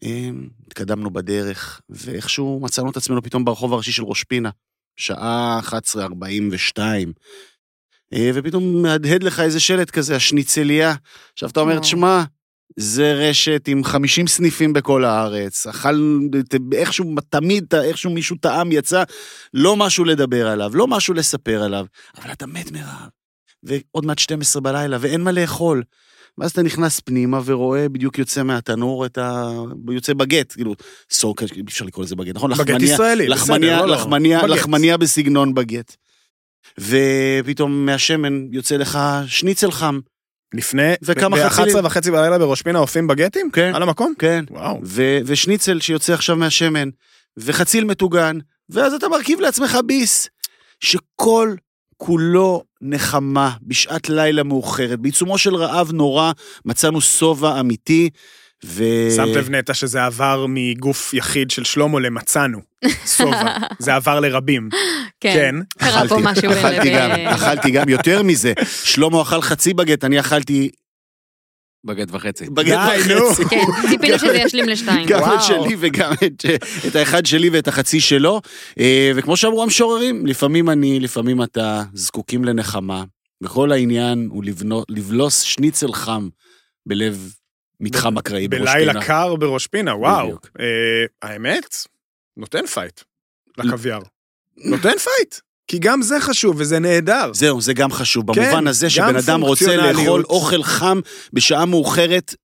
אה, 0.04 0.30
התקדמנו 0.66 1.10
בדרך, 1.10 1.80
ואיכשהו 1.90 2.60
מצאנו 2.62 2.90
את 2.90 2.96
עצמנו 2.96 3.22
פתאום 3.22 3.44
ברחוב 3.44 3.72
הראשי 3.72 3.92
של 3.92 4.04
ראש 4.04 4.24
פינה, 4.24 4.50
שעה 4.96 5.60
11:42. 5.64 6.78
אה, 8.12 8.30
ופתאום 8.34 8.82
מהדהד 8.82 9.22
לך 9.22 9.40
איזה 9.40 9.60
שלט 9.60 9.90
כזה, 9.90 10.16
השניצליה. 10.16 10.94
עכשיו 11.32 11.48
אתה 11.50 11.60
אומר. 11.60 11.78
תשמע, 11.78 12.22
זה 12.76 13.12
רשת 13.12 13.68
עם 13.68 13.84
50 13.84 14.26
סניפים 14.26 14.72
בכל 14.72 15.04
הארץ, 15.04 15.66
אכל, 15.66 16.18
איכשהו, 16.72 17.14
תמיד, 17.28 17.74
איכשהו 17.74 18.10
מישהו 18.10 18.36
טעם 18.36 18.72
יצא, 18.72 19.02
לא 19.54 19.76
משהו 19.76 20.04
לדבר 20.04 20.48
עליו, 20.48 20.76
לא 20.76 20.86
משהו 20.86 21.14
לספר 21.14 21.62
עליו, 21.62 21.86
אבל 22.18 22.32
אתה 22.32 22.46
מת 22.46 22.72
מרעב. 22.72 23.08
ועוד 23.62 24.06
מעט 24.06 24.18
12 24.18 24.62
בלילה, 24.62 24.96
ואין 25.00 25.20
מה 25.20 25.32
לאכול. 25.32 25.82
ואז 26.38 26.50
אתה 26.50 26.62
נכנס 26.62 27.00
פנימה 27.00 27.40
ורואה 27.44 27.88
בדיוק 27.88 28.18
יוצא 28.18 28.42
מהתנור 28.42 29.06
את 29.06 29.18
ה... 29.18 29.50
יוצא 29.90 30.12
בגט, 30.14 30.52
כאילו, 30.52 30.74
סורק, 31.10 31.42
אי 31.42 31.46
אפשר 31.68 31.84
לקרוא 31.84 32.04
לזה 32.04 32.16
בגט, 32.16 32.34
נכון? 32.36 32.50
בגט 32.54 32.60
לחמניה- 32.70 32.94
ישראלי, 32.94 33.28
לחמניה, 33.28 33.70
בסדר, 33.76 33.86
לא, 33.86 33.88
לא. 33.88 33.94
לחמניה. 33.96 34.46
לחמניה 34.46 34.96
בסגנון 34.96 35.54
בגט. 35.54 35.96
ופתאום 36.80 37.86
מהשמן 37.86 38.46
יוצא 38.52 38.76
לך 38.76 38.98
שניצל 39.26 39.70
חם, 39.70 40.00
לפני, 40.54 40.92
וכמה 41.02 41.36
ב- 41.36 41.48
חצילים. 41.48 41.74
ב-11 41.76 41.86
וחצי 41.86 42.10
בלילה 42.10 42.38
בראש 42.38 42.62
פינה 42.62 42.78
אופים 42.78 43.06
בגטים? 43.06 43.50
כן. 43.50 43.72
על 43.74 43.82
המקום? 43.82 44.14
כן. 44.18 44.44
וואו. 44.50 44.80
ו- 44.84 45.18
ושניצל 45.26 45.80
שיוצא 45.80 46.12
עכשיו 46.12 46.36
מהשמן, 46.36 46.88
וחציל 47.36 47.84
מטוגן, 47.84 48.38
ואז 48.70 48.92
אתה 48.94 49.08
מרכיב 49.08 49.40
לעצמך 49.40 49.78
ביס, 49.86 50.28
שכל 50.80 51.54
כולו 51.96 52.64
נחמה 52.82 53.50
בשעת 53.62 54.08
לילה 54.08 54.42
מאוחרת. 54.42 54.98
בעיצומו 54.98 55.38
של 55.38 55.54
רעב 55.54 55.92
נורא 55.92 56.32
מצאנו 56.64 57.00
שובע 57.00 57.60
אמיתי, 57.60 58.10
ו... 58.64 58.84
שמת 59.16 59.36
לב 59.36 59.50
נטע 59.50 59.74
שזה 59.74 60.04
עבר 60.04 60.46
מגוף 60.48 61.14
יחיד 61.14 61.50
של 61.50 61.64
שלמה 61.64 62.00
למצאנו. 62.00 62.58
סובה. 63.04 63.56
זה 63.78 63.94
עבר 63.94 64.20
לרבים. 64.20 64.68
כן. 65.20 65.32
כן. 65.32 65.54
קרה 65.78 66.08
פה 66.08 66.20
אכלתי, 66.20 66.22
משהו 66.22 66.52
אכלתי 66.52 66.90
גם. 66.90 67.10
אכלתי 67.10 67.70
גם 67.70 67.88
יותר 67.88 68.22
מזה. 68.22 68.52
שלמה 68.84 69.22
אכל 69.22 69.42
חצי 69.42 69.74
בגט, 69.74 70.04
אני 70.04 70.20
אכלתי 70.20 70.70
בגט 71.84 72.08
וחצי. 72.10 72.50
בגט. 72.50 72.78
וחצי. 72.78 73.44
כן, 73.44 73.88
ציפינו 73.88 74.18
שזה 74.18 74.36
ישלים 74.36 74.68
לשתיים. 74.68 75.08
גם 75.08 75.22
את. 75.34 75.42
שלי 75.42 75.76
וגם 75.78 76.12
את, 76.86 76.96
האחד 76.96 77.26
שלי 77.26 77.50
ואת 77.50 77.68
החצי 77.68 78.00
שלו. 78.00 78.40
אה, 78.78 79.12
וכמו 79.16 79.36
שאמרו 79.36 79.62
המשוררים, 79.62 80.26
לפעמים 80.26 80.70
אני, 80.70 81.00
לפעמים 81.00 81.42
אתה 81.42 81.82
זקוקים 81.94 82.44
לנחמה. 82.44 83.04
וכל 83.42 83.72
העניין 83.72 84.28
הוא 84.30 84.44
לבלוס 84.88 85.40
שניצל 85.40 85.92
חם 85.92 86.28
בלב 86.86 87.32
מתחם 87.80 88.18
אקראי 88.18 88.48
בראש 88.48 88.60
פינה. 88.60 88.74
בלילה 88.74 89.06
קר 89.06 89.36
בראש 89.36 89.66
פינה, 89.66 89.94
וואו. 89.96 90.38
אה, 90.60 91.04
האמת, 91.22 91.74
נותן 92.36 92.66
fight. 92.66 93.00
לקוויאר. 93.58 94.00
נותן 94.56 94.98
fight. 94.98 95.34
כי 95.68 95.78
גם 95.78 96.02
זה 96.02 96.20
חשוב 96.20 96.56
וזה 96.58 96.78
נהדר. 96.78 97.30
זהו, 97.34 97.60
זה 97.60 97.74
גם 97.74 97.92
חשוב, 97.92 98.34
כן, 98.34 98.42
במובן 98.42 98.66
הזה 98.66 98.90
שבן 98.90 99.16
אדם 99.16 99.40
רוצה. 99.40 99.76
לאכול 99.76 100.24
אוכל 100.24 100.62
חם 100.62 101.00
בשעה 101.32 101.64
מאוחרת, 101.64 102.34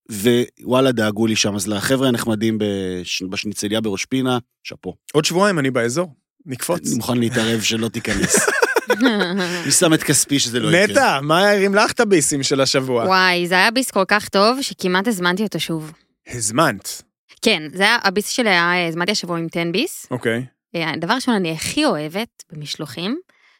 ווואלה, 0.62 0.92
דאגו 0.92 1.26
לי 1.26 1.36
שם. 1.36 1.54
אז 1.54 1.68
לחבר'ה 1.68 2.08
הנחמדים 2.08 2.58
בש... 2.58 3.22
בשניצליה 3.22 3.80
בראש 3.80 4.04
פינה, 4.04 4.38
שאפו. 4.62 4.94
עוד 5.12 5.24
שבועיים 5.24 5.58
אני 5.58 5.70
באזור. 5.70 6.14
נקפוץ. 6.46 6.86
אני 6.86 6.96
מוכן 6.96 7.18
להתערב 7.18 7.60
שלא 7.60 7.88
תיכנס. 7.88 8.36
אני 9.62 9.70
שם 9.70 9.94
את 9.94 10.02
כספי 10.02 10.38
שזה 10.38 10.60
לא 10.60 10.68
יקרה. 10.68 10.84
נטע, 10.86 11.20
מה 11.20 11.50
הרים 11.50 11.74
לך 11.74 11.92
את 11.92 12.00
הביסים 12.00 12.42
של 12.42 12.60
השבוע? 12.60 13.04
וואי, 13.04 13.46
זה 13.48 13.54
היה 13.54 13.70
ביס 13.70 13.90
כל 13.90 14.04
כך 14.08 14.28
טוב, 14.28 14.58
שכמעט 14.62 15.08
הזמנתי 15.08 15.42
אותו 15.42 15.60
שוב. 15.60 15.92
הזמנת. 16.28 17.02
כן, 17.42 17.62
זה 17.74 17.82
היה, 17.82 17.98
הביס 18.02 18.28
שלי 18.28 18.50
היה, 18.50 18.88
הזמנתי 18.88 19.12
השבוע 19.12 19.38
עם 19.38 19.46
10 19.52 19.60
ביס. 19.72 20.06
אוקיי. 20.10 20.44
אה, 20.74 20.92
דבר 21.00 21.14
ראשון, 21.14 21.34
אני 21.34 21.52
הכי 21.52 21.84
אוהבת 21.84 22.44
במשלוחים, 22.52 23.18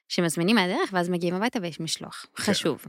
שמזמינים 0.09 0.57
מהדרך 0.57 0.91
ואז 0.93 1.09
מגיעים 1.09 1.35
הביתה 1.35 1.59
ויש 1.63 1.81
משלוח. 1.81 2.27
כן. 2.37 2.43
חשוב. 2.43 2.85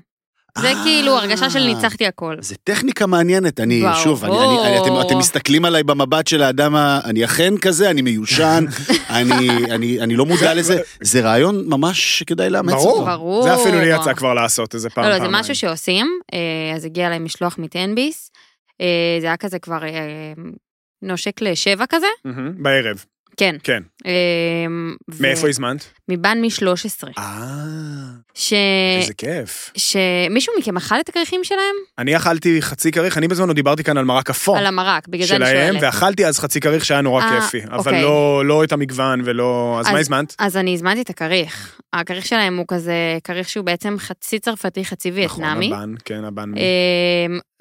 זה 0.57 0.67
אה. 0.67 0.83
כאילו 0.83 1.17
הרגשה 1.17 1.49
של 1.49 1.59
ניצחתי 1.59 2.07
הכל. 2.07 2.35
זה 2.39 2.55
טכניקה 2.63 3.07
מעניינת, 3.07 3.59
אני. 3.59 3.83
שוב, 4.03 4.25
אני, 4.25 4.35
אני, 4.67 5.01
אתם, 5.01 5.17
מסתכלים 5.17 5.65
עליי 5.65 5.83
במבט 5.83 6.27
של 6.27 6.41
האדם, 6.41 6.75
אני 7.05 7.25
אכן 7.25 7.57
כזה, 7.57 7.89
אני 7.89 8.01
מיושן, 8.01 8.65
אני, 9.09 9.49
אני, 9.71 10.01
אני 10.01 10.15
לא 10.15 10.25
מודע 10.25 10.53
לזה, 10.53 10.81
זה 11.01 11.21
רעיון 11.21 11.63
ממש 11.67 12.19
שכדאי 12.19 12.49
לאמץ. 12.49 12.73
אותו. 12.73 13.05
ברור. 13.05 13.43
זה 13.43 13.55
אפילו 13.55 13.79
לי 13.79 13.95
יצא 13.95 14.13
כבר 14.13 14.33
לעשות 14.33 14.75
איזה 14.75 14.89
פעם. 14.89 15.03
לא, 15.03 15.09
לא, 15.09 15.19
זה. 15.19 15.25
משהו 15.29 15.55
שעושים, 15.55 16.07
אה, 16.33 16.75
אז 16.75 16.85
הגיע 16.85 17.09
להם 17.09 17.25
משלוח 17.25 17.57
מטנביס, 17.57 18.31
זה 19.21 19.27
היה 19.27 19.37
כזה 19.37 19.59
כבר 19.59 19.79
נושק 21.01 21.41
לשבע 21.41 21.85
כזה, 21.89 22.07
בערב, 22.57 23.05
כן. 23.37 23.55
כן. 23.63 23.83
אה, 24.05 24.11
ו- 25.11 25.23
מאיפה 25.23 25.49
הזמנת? 25.49 25.85
מבן 26.09 26.37
מ-13. 26.41 27.07
אה, 27.17 27.23
ש... 28.33 28.53
איזה 29.01 29.13
כיף. 29.13 29.71
שמישהו 29.77 30.53
מכם 30.59 30.77
אכל 30.77 30.99
את 30.99 31.09
הכריכים 31.09 31.41
שלהם? 31.43 31.75
אני 31.97 32.15
אכלתי 32.17 32.61
חצי 32.61 32.91
כריך, 32.91 33.17
אני 33.17 33.27
בזמנו 33.27 33.53
דיברתי 33.53 33.83
כאן 33.83 33.97
על 33.97 34.05
מרק 34.05 34.29
אפור. 34.29 34.57
על 34.57 34.65
המרק, 34.65 35.07
בגלל 35.07 35.27
זה 35.27 35.35
אני 35.35 35.45
שלהם, 35.45 35.73
שואלת. 35.73 35.83
ואכלתי 35.83 36.25
אז 36.25 36.39
חצי 36.39 36.59
כריך 36.59 36.85
שהיה 36.85 37.01
נורא 37.01 37.23
אה, 37.23 37.41
כיפי, 37.41 37.63
אבל 37.67 37.77
אוקיי. 37.77 38.01
לא, 38.01 38.45
לא 38.45 38.63
את 38.63 38.71
המגוון 38.71 39.21
ולא... 39.25 39.77
אז 39.79 39.85
מה 39.87 39.93
אז- 39.93 39.99
הזמנת? 39.99 40.35
אז 40.39 40.57
אני 40.57 40.73
הזמנתי 40.73 41.01
את 41.01 41.09
הכריך. 41.09 41.79
הכריך 41.93 42.25
שלהם 42.25 42.57
הוא 42.57 42.65
כזה 42.67 42.93
כריך 43.23 43.49
שהוא 43.49 43.65
בעצם 43.65 43.95
חצי 43.99 44.39
צרפתי, 44.39 44.85
חצי 44.85 45.11
וייטנמי. 45.11 45.67
נכון, 45.67 45.81
הבן, 45.83 45.95
כן, 46.05 46.23
הבן. 46.23 46.51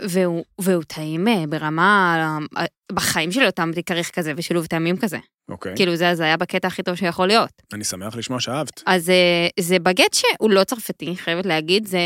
והוא, 0.03 0.45
והוא 0.61 0.83
טעים 0.83 1.29
אה, 1.29 1.45
ברמה, 1.49 2.17
אה, 2.57 2.65
בחיים 2.93 3.33
שלי 3.33 3.45
לא 3.45 3.51
טעמתי 3.51 3.83
כריך 3.83 4.11
כזה 4.11 4.33
ושילוב 4.37 4.67
טעמים 4.67 4.97
כזה. 4.97 5.19
אוקיי, 5.49 5.73
כאילו 5.77 5.97
זה, 5.97 6.11
היה 6.25 6.37
בקטע 6.37 6.69
הכי 6.69 6.83
טוב 6.83 6.95
שיכול 6.95 7.27
להיות. 7.27 7.51
אני 7.73 7.85
שמח 7.85 8.17
לשמוע 8.17 8.41
שאהבת. 8.41 8.83
אז 8.87 9.11
אה, 9.11 9.49
זה 9.61 9.79
בגט 9.79 10.15
שהוא 10.15 10.51
לא 10.51 10.65
צרפתי, 10.65 11.17
חייבת 11.17 11.47
להגיד, 11.47 11.87
זה, 11.87 11.99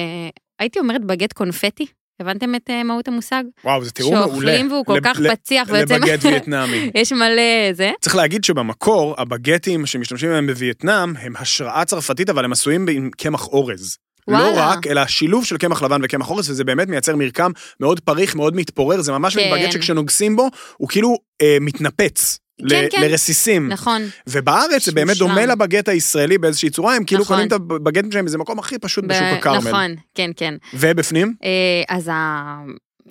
הייתי 0.59 0.79
אומרת 0.79 1.05
בגט 1.05 1.33
קונפטי. 1.33 1.87
הבנתם 2.21 2.55
את 2.55 2.71
מהות 2.85 3.09
המושג? 3.09 3.45
וואו, 3.65 3.85
זה 3.85 3.91
תיאור 3.91 4.15
מעולה. 4.15 4.31
שאוכלים 4.33 4.73
והוא 4.73 4.85
כל 4.87 4.95
לב- 4.97 5.05
כך 5.05 5.19
פציח 5.33 5.69
ויוצא... 5.73 5.97
לבגט 5.97 6.25
וייטנאמי. 6.25 6.91
יש 6.95 7.13
מלא 7.13 7.73
זה. 7.73 7.91
צריך 8.01 8.17
להגיד 8.17 8.45
שבמקור, 8.45 9.15
הבגטים 9.19 9.87
שמשתמשים 9.87 10.29
בהם 10.31 10.47
בווייטנאם, 10.47 11.17
הם 11.17 11.35
השראה 11.37 11.85
צרפתית, 11.85 12.31
אבל 12.31 12.45
הם 12.45 12.53
עשויים 12.53 12.87
עם 12.89 13.11
קמח 13.17 13.47
אורז. 13.47 13.97
לא 14.29 14.37
וואלה. 14.37 14.69
רק, 14.71 14.87
אלא 14.87 15.07
שילוב 15.07 15.45
של 15.45 15.57
קמח 15.57 15.83
לבן 15.83 16.01
וקמח 16.05 16.31
אורז, 16.31 16.51
וזה 16.51 16.65
באמת 16.65 16.89
מייצר 16.89 17.17
מרקם 17.17 17.51
מאוד 17.81 18.01
פריך, 18.01 18.37
מאוד 18.37 18.57
מתפורר, 18.57 19.01
זה 19.01 19.13
ממש 19.13 19.37
כן. 19.37 19.51
בגט 19.55 19.73
שכשנוגסים 19.73 20.37
בו, 20.37 20.49
הוא 20.77 20.89
כאילו 20.89 21.17
אה, 21.43 21.57
מתנפץ. 21.61 22.39
כן, 22.69 22.85
ל- 22.85 22.89
כן. 22.91 23.01
לרסיסים. 23.03 23.69
נכון. 23.69 24.03
ובארץ 24.29 24.85
זה 24.85 24.93
באמת. 24.93 25.17
דומה 25.17 25.47
לבגט 25.47 25.89
הישראלי 25.89 26.39
באיזושהי 26.39 26.71
צורה, 26.71 26.97
הם 26.97 27.05
כאילו 27.05 27.23
נכון. 27.23 27.37
קונים 27.37 27.49
את 27.49 27.53
הבגטים 27.53 28.13
שלהם 28.13 28.25
באיזה 28.25 28.39
מקום 28.39 28.59
הכי 28.59 28.79
פשוט 28.79 29.05
ב- 29.05 29.09
בשוק 29.09 29.23
הכרמל. 29.39 29.59
נכון, 29.69 29.95
כן, 30.15 30.31
כן. 30.37 30.55
ובפנים? 30.75 31.35
אה, 31.45 31.97
אז 31.97 32.09
ה- 32.13 32.59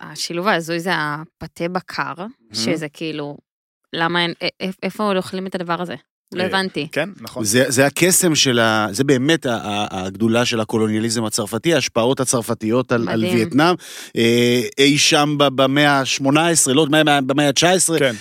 השילוב 0.02 0.48
ההזוי 0.48 0.80
זה 0.80 0.90
הפתה 0.96 1.68
בקר, 1.68 2.14
שזה 2.54 2.88
כאילו, 2.94 3.38
למה 3.94 4.22
אין, 4.22 4.34
א- 4.44 4.70
איפה 4.84 5.14
אוכלים 5.18 5.48
את 5.48 5.56
הדבר 5.56 5.82
הזה? 5.82 5.96
לא 6.34 6.42
אה, 6.42 6.48
הבנתי. 6.48 6.88
כן, 6.92 7.10
נכון. 7.22 7.44
זה, 7.44 7.64
זה 7.68 7.86
הקסם 7.86 8.36
של 8.36 8.60
ה... 8.60 8.88
זה 8.92 9.04
באמת 9.04 9.46
ה- 9.46 9.56
ה- 9.56 10.06
הגדולה 10.06 10.46
של 10.46 10.60
הקולוניאליזם 10.60 11.26
הצרפתי, 11.26 11.74
ההשפעות 11.74 12.20
הצרפתיות 12.20 12.92
על, 12.92 13.10
על. 13.10 13.24
וייטנאם, 13.26 13.76
אה, 14.18 14.62
אי 14.78 14.98
שם 14.98 15.36
ב- 15.40 15.48
במאה 15.62 16.00
ה-18, 16.00 16.28
לא, 16.74 16.86
במאה- 16.86 17.22
במאה 17.22 17.48
ה-19, 17.48 18.00
כן. 18.00 18.16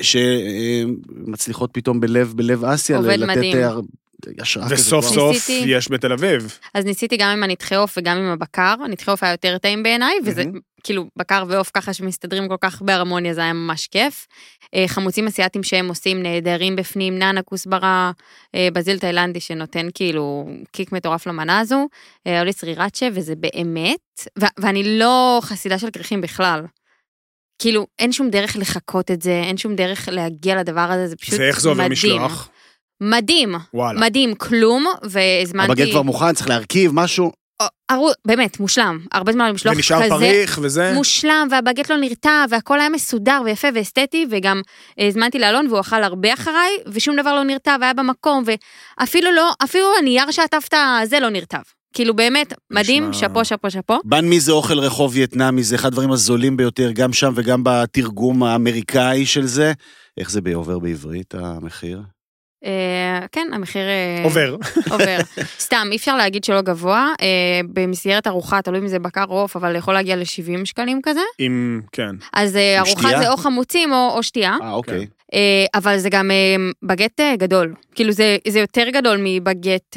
שמצליחות 0.00 1.70
פתאום 1.72 2.00
בלב, 2.00 2.32
בלב 2.36 2.64
אסיה, 2.64 2.96
עובד 2.96 3.08
לתת 3.18 3.36
מדהים. 3.36 3.56
אה, 3.56 3.70
השראה 4.40 4.66
כזאת. 4.66 4.78
וסוף 4.78 5.04
וואו. 5.04 5.14
סוף 5.14 5.32
ניסיתי. 5.32 5.70
יש 5.70 5.90
בתל 5.90 6.12
אביב. 6.12 6.58
אז 6.74 6.84
ניסיתי 6.84 7.16
גם 7.16 7.30
עם 7.30 7.42
הנתחי 7.42 7.74
עוף 7.74 7.98
וגם 7.98 8.16
עם 8.16 8.24
הבקר, 8.24 8.74
הנתחי 8.84 9.10
עוף 9.10 9.22
היה 9.22 9.32
יותר 9.32 9.58
טעים 9.58 9.82
בעיניי, 9.82 10.14
וזה 10.24 10.44
מהמם. 10.44 10.58
כאילו 10.84 11.04
בקר 11.16 11.44
ועוף 11.48 11.70
ככה 11.74 11.92
שמסתדרים 11.92 12.48
כל 12.48 12.56
כך 12.60 12.82
בהרמוניה, 12.82 13.34
זה 13.34 13.40
היה 13.40 13.52
ממש 13.52 13.86
כיף. 13.86 14.26
אה, 14.74 14.84
חמוצים 14.88 15.26
אסיאתיים 15.26 15.62
שהם 15.62 15.88
עושים 15.88 16.22
נהדרים 16.22 16.76
בפנים, 16.76 17.18
נאנה 17.18 17.42
כוסברה, 17.42 18.10
אה, 18.54 18.68
בזיל 18.72 18.98
תאילנדי 18.98 19.40
שנותן 19.40 19.86
כאילו 19.94 20.48
קיק 20.72 20.92
מטורף 20.92 21.26
למנה 21.26 21.58
הזו, 21.58 21.88
אה, 22.26 22.40
אולי 22.40 22.52
סרירצ'ה, 22.52 23.08
וזה 23.12 23.34
באמת, 23.36 23.98
ו- 24.38 24.54
ואני 24.58 24.98
לא 24.98 25.38
חסידה 25.42 25.78
של 25.78 25.90
כריכים 25.90 26.20
בכלל. 26.20 26.64
כאילו, 27.58 27.86
אין 27.98 28.12
שום 28.12 28.30
דרך 28.30 28.56
לחקות 28.56 29.10
את 29.10 29.22
זה, 29.22 29.42
אין 29.44 29.56
שום 29.56 29.74
דרך 29.74 30.08
להגיע 30.12 30.56
לדבר 30.56 30.80
הזה, 30.80 31.06
זה 31.06 31.16
פשוט 31.16 31.34
מדהים. 31.34 31.46
ואיך 31.48 31.60
זה 31.60 31.68
עובר 31.68 31.88
משלוח? 31.88 32.48
מדהים, 33.00 33.54
וואלה. 33.74 34.00
מדהים, 34.00 34.34
כלום, 34.34 34.86
והזמנתי... 35.02 35.72
הבגט 35.72 35.90
כבר 35.90 36.02
מוכן, 36.02 36.32
צריך 36.32 36.48
להרכיב 36.48 36.90
משהו. 36.94 37.32
או, 37.62 37.66
ארו, 37.90 38.10
באמת, 38.26 38.60
מושלם. 38.60 38.98
הרבה 39.12 39.32
זמן 39.32 39.48
למשלוח 39.48 39.74
כזה. 39.74 39.78
ונשאר 39.78 40.08
פריך 40.08 40.58
וזה? 40.62 40.92
מושלם, 40.94 41.48
והבגט 41.50 41.90
לא 41.90 41.96
נרתע, 41.96 42.44
והכל 42.50 42.80
היה 42.80 42.88
מסודר 42.88 43.40
ויפה 43.44 43.68
ואסתטי, 43.74 44.26
וגם 44.30 44.60
אה, 45.00 45.06
הזמנתי 45.06 45.38
לאלון 45.38 45.66
והוא 45.66 45.80
אכל 45.80 46.02
הרבה 46.02 46.34
אחריי, 46.34 46.70
ושום 46.86 47.16
דבר 47.20 47.34
לא 47.34 47.44
נרתע 47.44 47.76
והיה 47.80 47.94
במקום, 47.94 48.44
ואפילו 49.00 49.32
לא, 49.32 49.50
אפילו 49.64 49.86
הנייר 49.98 50.30
שעטפת, 50.30 50.74
זה 51.04 51.20
לא 51.20 51.28
נרטב. 51.28 51.58
כאילו 51.92 52.16
באמת, 52.16 52.52
מדהים, 52.70 53.12
שאפו, 53.12 53.44
שאפו, 53.44 53.70
שאפו. 53.70 53.98
בן 54.04 54.24
מי 54.24 54.40
זה 54.40 54.52
אוכל 54.52 54.78
רחוב 54.78 55.12
וייטנאמי, 55.14 55.62
זה 55.62 55.74
אחד 55.74 55.88
הדברים 55.88 56.12
הזולים 56.12 56.56
ביותר, 56.56 56.90
גם 56.92 57.12
שם 57.12 57.32
וגם 57.34 57.60
בתרגום 57.64 58.42
האמריקאי 58.42 59.26
של 59.26 59.46
זה. 59.46 59.72
איך 60.18 60.30
זה 60.30 60.40
עובר 60.54 60.78
בעברית, 60.78 61.34
המחיר? 61.34 62.00
אה, 62.64 63.26
כן, 63.32 63.48
המחיר... 63.52 63.82
אה, 63.82 64.24
עובר. 64.24 64.56
עובר. 64.90 65.18
סתם, 65.60 65.88
אי 65.90 65.96
אפשר 65.96 66.16
להגיד 66.16 66.44
שלא 66.44 66.60
גבוה. 66.60 67.12
אה, 67.20 67.60
במסגרת 67.72 68.26
ארוחה, 68.26 68.62
תלוי 68.62 68.80
אם 68.80 68.88
זה 68.88 68.98
בקר 68.98 69.24
או 69.28 69.40
עוף, 69.40 69.56
אבל 69.56 69.76
יכול 69.76 69.94
להגיע 69.94 70.16
ל-70 70.16 70.64
שקלים 70.64 71.00
כזה. 71.02 71.20
עם, 71.38 71.80
כן. 71.92 72.10
אז 72.32 72.56
עם 72.56 72.86
ארוחה 72.86 73.08
שתייה? 73.08 73.22
זה 73.22 73.30
או 73.30 73.36
חמוצים 73.36 73.92
או, 73.92 74.10
או 74.14 74.22
שתייה. 74.22 74.56
אה, 74.62 74.72
אוקיי. 74.72 75.06
אבל 75.74 75.98
זה 75.98 76.10
גם 76.10 76.30
בגט 76.82 77.20
גדול. 77.38 77.74
כאילו 77.94 78.12
זה, 78.12 78.36
זה 78.48 78.58
יותר 78.58 78.88
גדול 78.88 79.18
מבגט... 79.22 79.96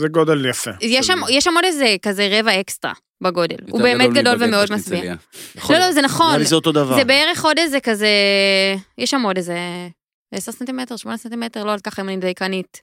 זה 0.00 0.08
גודל 0.08 0.46
יפה. 0.46 0.70
יש 0.80 1.06
שם, 1.06 1.18
יש 1.28 1.44
שם 1.44 1.54
עוד 1.54 1.64
איזה 1.64 1.96
כזה 2.02 2.28
רבע 2.30 2.60
אקסטרה 2.60 2.92
בגודל. 3.20 3.56
הוא 3.70 3.82
באמת 3.82 4.10
גדול 4.12 4.36
ומאוד. 4.40 4.72
משביע. 4.72 5.14
יכול 5.54 5.76
לא, 5.76 5.80
לא. 5.80 5.92
זה 5.92 6.02
נכון. 6.02 6.26
נראה 6.26 6.38
לי 6.38 6.44
זה 6.44 6.54
אותו 6.54 6.72
דבר. 6.72 6.94
זה 6.94 7.04
בערך 7.04 7.44
עוד 7.44 7.58
איזה 7.58 7.80
כזה... 7.80 8.08
יש 8.98 9.10
שם 9.10 9.22
עוד 9.22 9.36
איזה 9.36 9.58
10 10.34 10.52
סנטימטר, 10.52 10.96
8 10.96 11.16
סנטימטר, 11.16 11.64
לא 11.64 11.70
יודעת 11.70 11.84
ככה 11.84 12.02
אם 12.02 12.08
אני 12.08 12.16
דייקנית. 12.16 12.80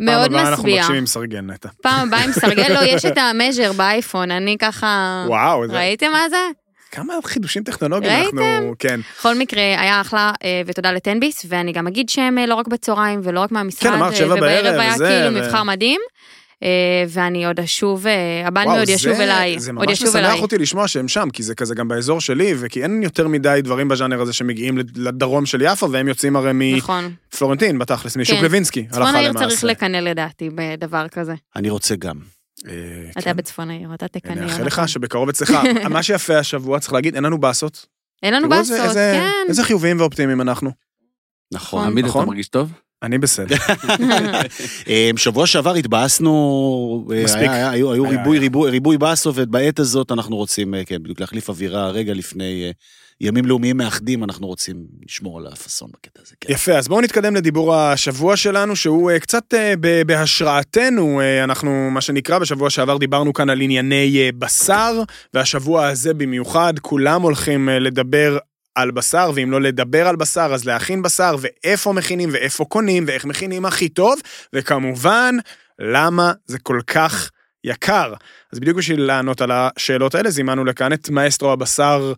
מאוד 0.00 0.30
פעם 0.30 0.34
הבאה 0.34 0.48
אנחנו 0.48 0.64
משביע. 0.64 0.80
מבקשים 0.80 0.96
עם 0.96 1.06
סרגל 1.06 1.40
נטע. 1.40 1.68
פעם 1.82 2.08
הבאה 2.08 2.24
עם 2.24 2.32
סרגל, 2.32 2.72
לא, 2.74 2.80
יש 2.84 3.04
את 3.04 3.18
המז'ר 3.30 3.72
באייפון, 3.72 4.30
אני 4.30 4.56
ככה... 4.58 5.24
וואו, 5.28 5.68
זה- 5.68 5.74
ראיתם 5.76 6.10
מה 6.12 6.28
זה? 6.30 6.36
כמה 6.92 7.14
חידושים 7.24 7.62
טכנולוגיים 7.64 8.12
ראיתם? 8.22 8.38
אנחנו... 8.38 8.74
כן. 8.78 9.00
בכל 9.18 9.34
מקרה, 9.34 9.60
היה 9.62 10.00
אחלה, 10.00 10.32
אה, 10.44 10.62
ותודה 10.66 10.92
לטנביס, 10.92 11.46
ואני 11.48 11.72
גם 11.72 11.86
אגיד 11.86 12.08
שהם 12.08 12.38
אה, 12.38 12.46
לא 12.46 12.54
רק 12.54 12.68
בצהריים 12.68 13.20
ולא 13.24 13.40
רק 13.40 13.52
מהמשרד, 13.52 13.82
כן, 13.90 13.96
אמרת 13.96 14.12
אה, 14.12 14.16
שבע 14.16 14.34
ובערב 14.34 14.62
בערב 14.64 14.80
היה 14.80 14.94
וזה, 14.94 15.04
כאילו 15.32 15.40
מבחר 15.46 15.62
מדהים, 15.62 16.00
ואני 17.08 17.46
עוד 17.46 17.60
אשוב, 17.60 18.06
אה, 18.06 18.42
הבן 18.46 18.64
עוד 18.68 18.84
זה- 18.86 18.92
ישוב 18.92 19.12
אליי, 19.12 19.60
זה 19.60 19.70
עוד 19.76 19.86
ממש 19.86 20.00
ישוב 20.02 20.16
אליי. 20.16 20.30
משמח 20.30 20.42
אותי 20.42 20.58
לשמוע 20.58 20.88
שהם 20.88 21.08
שם, 21.08 21.28
כי 21.32 21.42
זה 21.42 21.54
כזה 21.54 21.74
גם 21.74 21.88
באזור 21.88 22.20
שלי, 22.20 22.54
וכי 22.58 22.82
אין 22.82 23.02
יותר 23.02 23.28
מדי 23.28 23.60
דברים 23.64 23.88
בז'אנר 23.88 24.20
הזה 24.20 24.32
שמגיעים 24.32 24.78
לד- 24.78 24.96
לדרום 24.98 25.46
של 25.46 25.62
יפו, 25.62 25.90
והם 25.92 26.08
יוצאים 26.08 26.36
הרי 26.36 26.74
נכון. 26.76 27.12
מפלורנטין, 27.34 27.78
בתכלס, 27.78 28.16
משוק 28.16 28.36
כן. 28.36 28.42
לוינסקי, 28.44 28.86
צפון 28.86 29.02
הלכה 29.02 29.18
העיר 29.18 29.32
צריך 29.32 29.42
למעשה. 29.44 29.66
לקנא 29.66 29.96
לדעתי 29.96 30.50
בדבר 30.54 31.08
כזה. 31.08 31.34
אני 31.56 31.70
רוצה 31.70 31.96
גם. 31.96 32.16
אה, 32.68 32.72
אתה 33.10 33.20
כן. 33.20 33.36
בצפון 33.36 33.70
העיר, 33.70 33.94
אתה 33.94 34.08
תקנא. 34.08 34.32
אני 34.32 34.40
מאחל 34.40 34.54
נכון. 34.54 34.66
לך 34.66 34.88
שבקרוב 34.88 35.28
אצלך. 35.28 35.50
מה 35.90 36.02
שיפה 36.02 36.38
השבוע, 36.38 36.78
צריך 36.80 36.92
להגיד, 36.92 37.14
אין 37.14 37.24
לנו 37.24 37.38
באסות. 37.40 37.86
אין 38.22 38.34
לנו 38.34 38.48
באסות, 38.48 38.76
כן. 38.94 39.22
איזה 39.48 39.64
חיוביים 39.64 40.00
ואופטימיים 40.00 40.40
אנחנו. 40.40 40.70
נכון. 41.52 41.90
תמיד 41.90 42.04
אתה 42.04 42.08
נכון. 42.08 42.26
מרגיש 42.26 42.48
טוב? 42.48 42.72
אני 43.02 43.18
בסדר. 43.18 43.56
אה, 44.88 45.10
שבוע 45.16 45.46
שעבר 45.46 45.74
התבאסנו, 45.74 47.08
אה, 47.12 47.24
מספיק. 47.24 47.40
היה- 47.42 47.70
היו 47.70 47.92
היו 47.92 48.04
היה, 48.06 48.10
ריבוי 48.18 48.36
היה. 48.36 48.40
ריבוי 48.40 48.70
ריבוי 48.70 48.98
באסו, 48.98 49.32
ובעת 49.34 49.78
הזאת 49.78 50.12
אנחנו 50.12 50.36
רוצים, 50.36 50.74
אה, 50.74 50.84
כן, 50.84 51.02
בדיוק 51.02 51.20
להחליף 51.20 51.48
אווירה 51.48 51.88
רגע 51.90 52.14
לפני 52.14 52.72
ימים 53.20 53.46
לאומיים 53.46 53.76
מאחדים, 53.76 54.24
אנחנו 54.24 54.46
רוצים 54.46 54.76
לשמור 55.08 55.38
על 55.38 55.46
הפאסון 55.46 55.90
בקטע 55.92 56.20
הזה. 56.26 56.34
כן. 56.40 56.52
יפה, 56.52 56.72
אז 56.78 56.88
בואו 56.88 57.00
נתקדם 57.00 57.36
לדיבור 57.36 57.74
השבוע 57.74 58.36
שלנו, 58.36 58.76
שהוא 58.76 59.10
קצת 59.20 59.54
בהשראתנו. 60.06 61.20
אנחנו, 61.44 61.88
מה 61.90 62.00
שנקרא, 62.00 62.38
בשבוע 62.38 62.70
שעבר 62.70 62.96
דיברנו 62.96 63.32
כאן 63.32 63.50
על 63.50 63.60
ענייני 63.60 64.32
בשר, 64.38 65.02
והשבוע 65.34 65.86
הזה 65.86 66.14
במיוחד, 66.14 66.74
כולם 66.78 67.22
הולכים 67.22 67.68
לדבר 67.68 68.38
על 68.74 68.90
בשר, 68.90 69.30
ואם 69.34 69.50
לא 69.50 69.60
לדבר 69.60 70.08
על 70.08 70.16
בשר, 70.16 70.50
אז 70.54 70.64
להכין 70.64 71.02
בשר, 71.02 71.36
ואיפה 71.40 71.92
מכינים, 71.92 72.28
ואיפה 72.32 72.64
קונים, 72.64 73.04
ואיך 73.06 73.24
מכינים 73.24 73.66
הכי 73.66 73.88
טוב, 73.88 74.20
וכמובן, 74.52 75.34
למה 75.78 76.32
זה 76.46 76.58
כל 76.58 76.80
כך 76.86 77.30
יקר. 77.64 78.14
אז 78.52 78.60
בדיוק 78.60 78.76
בשביל 78.76 79.00
לענות 79.00 79.40
על 79.40 79.50
השאלות 79.52 80.14
האלה, 80.14 80.30
זימנו 80.30 80.64
לכאן 80.64 80.92
את 80.92 81.10
מאסטרו 81.10 81.52
הבשר, 81.52 82.12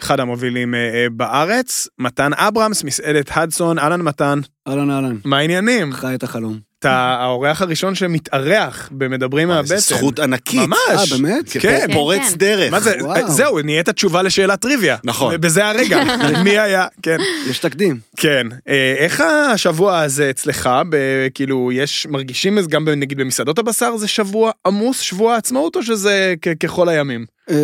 אחד 0.00 0.20
המובילים 0.20 0.74
אה, 0.74 0.94
אה, 0.94 1.06
בארץ, 1.12 1.88
מתן 1.98 2.30
אברהמס, 2.34 2.84
מסעדת 2.84 3.30
הדסון, 3.30 3.78
אהלן 3.78 4.02
מתן, 4.02 4.40
אהלן 4.68 4.90
אהלן. 4.90 5.16
מה 5.24 5.38
העניינים? 5.38 5.92
חי 5.92 6.14
את 6.14 6.22
החלום. 6.22 6.67
אתה 6.78 7.16
האורח 7.20 7.62
הראשון 7.62 7.94
שמתארח 7.94 8.88
במדברים 8.92 9.48
וואי, 9.48 9.64
זו 9.66 9.74
מהבטן. 9.74 9.96
זכות 9.96 10.18
ענקית. 10.18 10.60
ממש. 10.60 10.78
אה, 11.12 11.18
באמת? 11.18 11.48
כן, 11.50 11.60
כן. 11.60 11.92
פורץ 11.92 12.30
כן. 12.30 12.38
דרך. 12.38 12.70
מה 12.70 12.80
זה, 12.80 12.96
וואו. 13.00 13.30
זהו, 13.30 13.60
נהיית 13.60 13.88
תשובה 13.88 14.22
לשאלת 14.22 14.60
טריוויה. 14.60 14.96
נכון. 15.04 15.40
בזה 15.40 15.66
הרגע, 15.66 16.02
מי 16.44 16.58
היה, 16.58 16.86
כן. 17.02 17.16
יש 17.50 17.58
תקדים. 17.58 17.98
כן. 18.16 18.46
אה, 18.68 18.94
איך 18.98 19.20
השבוע 19.20 19.98
הזה 20.00 20.30
אצלך, 20.30 20.70
ב- 20.90 21.28
כאילו, 21.34 21.72
יש, 21.72 22.06
מרגישים 22.10 22.58
גם 22.68 22.88
נגיד 22.88 23.18
במסעדות 23.18 23.58
הבשר, 23.58 23.96
זה 23.96 24.08
שבוע 24.08 24.50
עמוס, 24.66 25.00
שבוע 25.00 25.34
העצמאות, 25.34 25.76
או 25.76 25.82
שזה 25.82 26.34
ככל 26.60 26.88
הימים? 26.88 27.26
אה, 27.50 27.56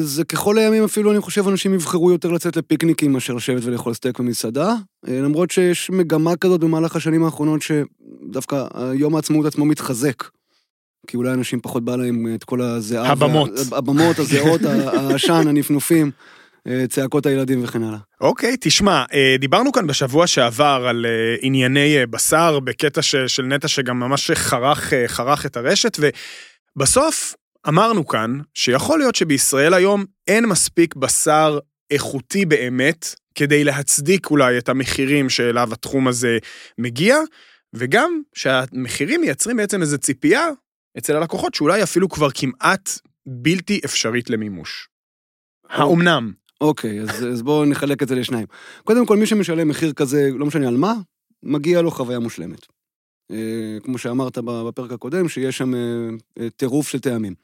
זה 0.00 0.24
ככל 0.24 0.58
הימים 0.58 0.84
אפילו, 0.84 1.12
אני 1.12 1.20
חושב, 1.20 1.48
אנשים 1.48 1.74
יבחרו 1.74 2.10
יותר 2.10 2.32
לצאת 2.32 2.56
לפיקניקים 2.56 3.12
מאשר 3.12 3.34
לשבת 3.34 3.64
ולאכול 3.64 3.94
סטייק 3.94 4.18
במסעדה. 4.18 4.74
אה, 5.08 5.20
למרות 5.20 5.50
שיש 5.50 5.90
מגמה 5.90 6.36
כזאת 6.36 6.60
במהלך 6.60 6.96
השנים 6.96 7.24
האחרונות, 7.24 7.62
שדווקא 8.28 8.64
יום 8.94 9.16
העצמאות 9.16 9.46
עצמו 9.46 9.64
מתחזק. 9.64 10.24
כי 11.06 11.16
אולי 11.16 11.32
אנשים 11.32 11.60
פחות 11.60 11.84
בא 11.84 11.96
להם 11.96 12.34
את 12.34 12.44
כל 12.44 12.62
הזיעה. 12.62 13.06
הבמות. 13.12 13.50
וה- 13.70 13.78
הבמות, 13.78 14.18
הזיעות, 14.18 14.60
העשן, 14.92 15.48
הנפנופים, 15.48 16.10
אה, 16.68 16.84
צעקות 16.88 17.26
הילדים 17.26 17.64
וכן 17.64 17.82
הלאה. 17.82 17.98
אוקיי, 18.20 18.56
תשמע, 18.60 19.04
אה, 19.12 19.36
דיברנו 19.38 19.72
כאן 19.72 19.86
בשבוע 19.86 20.26
שעבר 20.26 20.86
על 20.88 21.06
אה, 21.06 21.10
ענייני 21.40 21.98
אה, 21.98 22.06
בשר, 22.06 22.60
בקטע 22.60 23.02
ש- 23.02 23.16
של 23.16 23.42
נטע 23.42 23.68
שגם 23.68 24.00
ממש 24.00 24.30
חרך, 24.34 24.92
אה, 24.92 25.08
חרך 25.08 25.46
את 25.46 25.56
הרשת, 25.56 25.98
ובסוף 26.76 27.34
אמרנו 27.68 28.06
כאן 28.06 28.38
שיכול 28.54 28.98
להיות 28.98 29.14
שבישראל 29.14 29.74
היום 29.74 30.04
אין 30.28 30.46
מספיק 30.46 30.94
בשר 30.96 31.58
איכותי 31.90 32.44
באמת, 32.46 33.14
כדי 33.34 33.64
להצדיק 33.64 34.30
אולי 34.30 34.58
את 34.58 34.68
המחירים 34.68 35.28
שאליו 35.30 35.72
התחום 35.72 36.08
הזה 36.08 36.38
מגיע, 36.78 37.16
וגם 37.74 38.22
שהמחירים 38.34 39.20
מייצרים 39.20 39.56
בעצם 39.56 39.82
איזו 39.82 39.98
ציפייה 39.98 40.48
אצל 40.98 41.16
הלקוחות 41.16 41.54
שאולי 41.54 41.82
אפילו 41.82 42.08
כבר 42.08 42.30
כמעט 42.30 42.90
בלתי 43.26 43.80
אפשרית 43.84 44.30
למימוש. 44.30 44.88
האומנם? 45.68 46.32
אוקיי, 46.60 47.00
אז, 47.00 47.26
אז 47.32 47.42
בואו 47.42 47.64
נחלק 47.64 48.02
את 48.02 48.08
זה 48.08 48.14
לשניים. 48.14 48.46
קודם 48.84 49.06
כל, 49.06 49.16
מי 49.16 49.26
שמשלם 49.26 49.68
מחיר 49.68 49.92
כזה, 49.92 50.30
לא 50.34 50.46
משנה 50.46 50.68
על 50.68 50.76
מה, 50.76 50.94
מגיע 51.42 51.82
לו 51.82 51.90
חוויה 51.90 52.18
מושלמת. 52.18 52.66
אה, 53.30 53.78
כמו 53.82 53.98
שאמרת 53.98 54.38
בפרק 54.38 54.92
הקודם, 54.92 55.28
שיש 55.28 55.58
שם 55.58 55.74
אה, 55.74 55.80
אה, 56.38 56.50
טירוף 56.50 56.88
של 56.88 57.00
טעמים. 57.00 57.34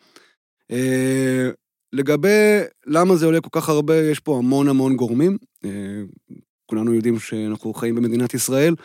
אה, 0.71 1.51
לגבי 1.93 2.61
למה 2.87 3.17
זה 3.17 3.27
עולה 3.27 3.41
כל 3.41 3.61
כך 3.61 3.69
הרבה, 3.69 3.97
יש 3.97 4.21
פה 4.21 4.39
המון 4.39 4.69
המון 4.69 4.97
גורמים. 4.97 5.39
אה, 5.65 5.71
כולנו 6.67 6.95
יודעים 6.95 7.19
שאנחנו 7.19 7.75
חיים 7.75 7.95
במדינת 7.95 8.35
ישראל, 8.35 8.75
אה, 8.79 8.85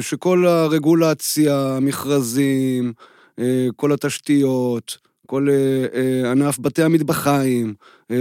שכל 0.00 0.46
הרגולציה, 0.46 1.76
המכרזים, 1.76 2.92
אה, 3.38 3.68
כל 3.76 3.92
התשתיות, 3.92 4.98
כל 5.26 5.48
אה, 5.50 6.00
אה, 6.00 6.30
ענף 6.30 6.58
בתי 6.58 6.82
המטבחיים, 6.82 7.74
אה, 8.10 8.16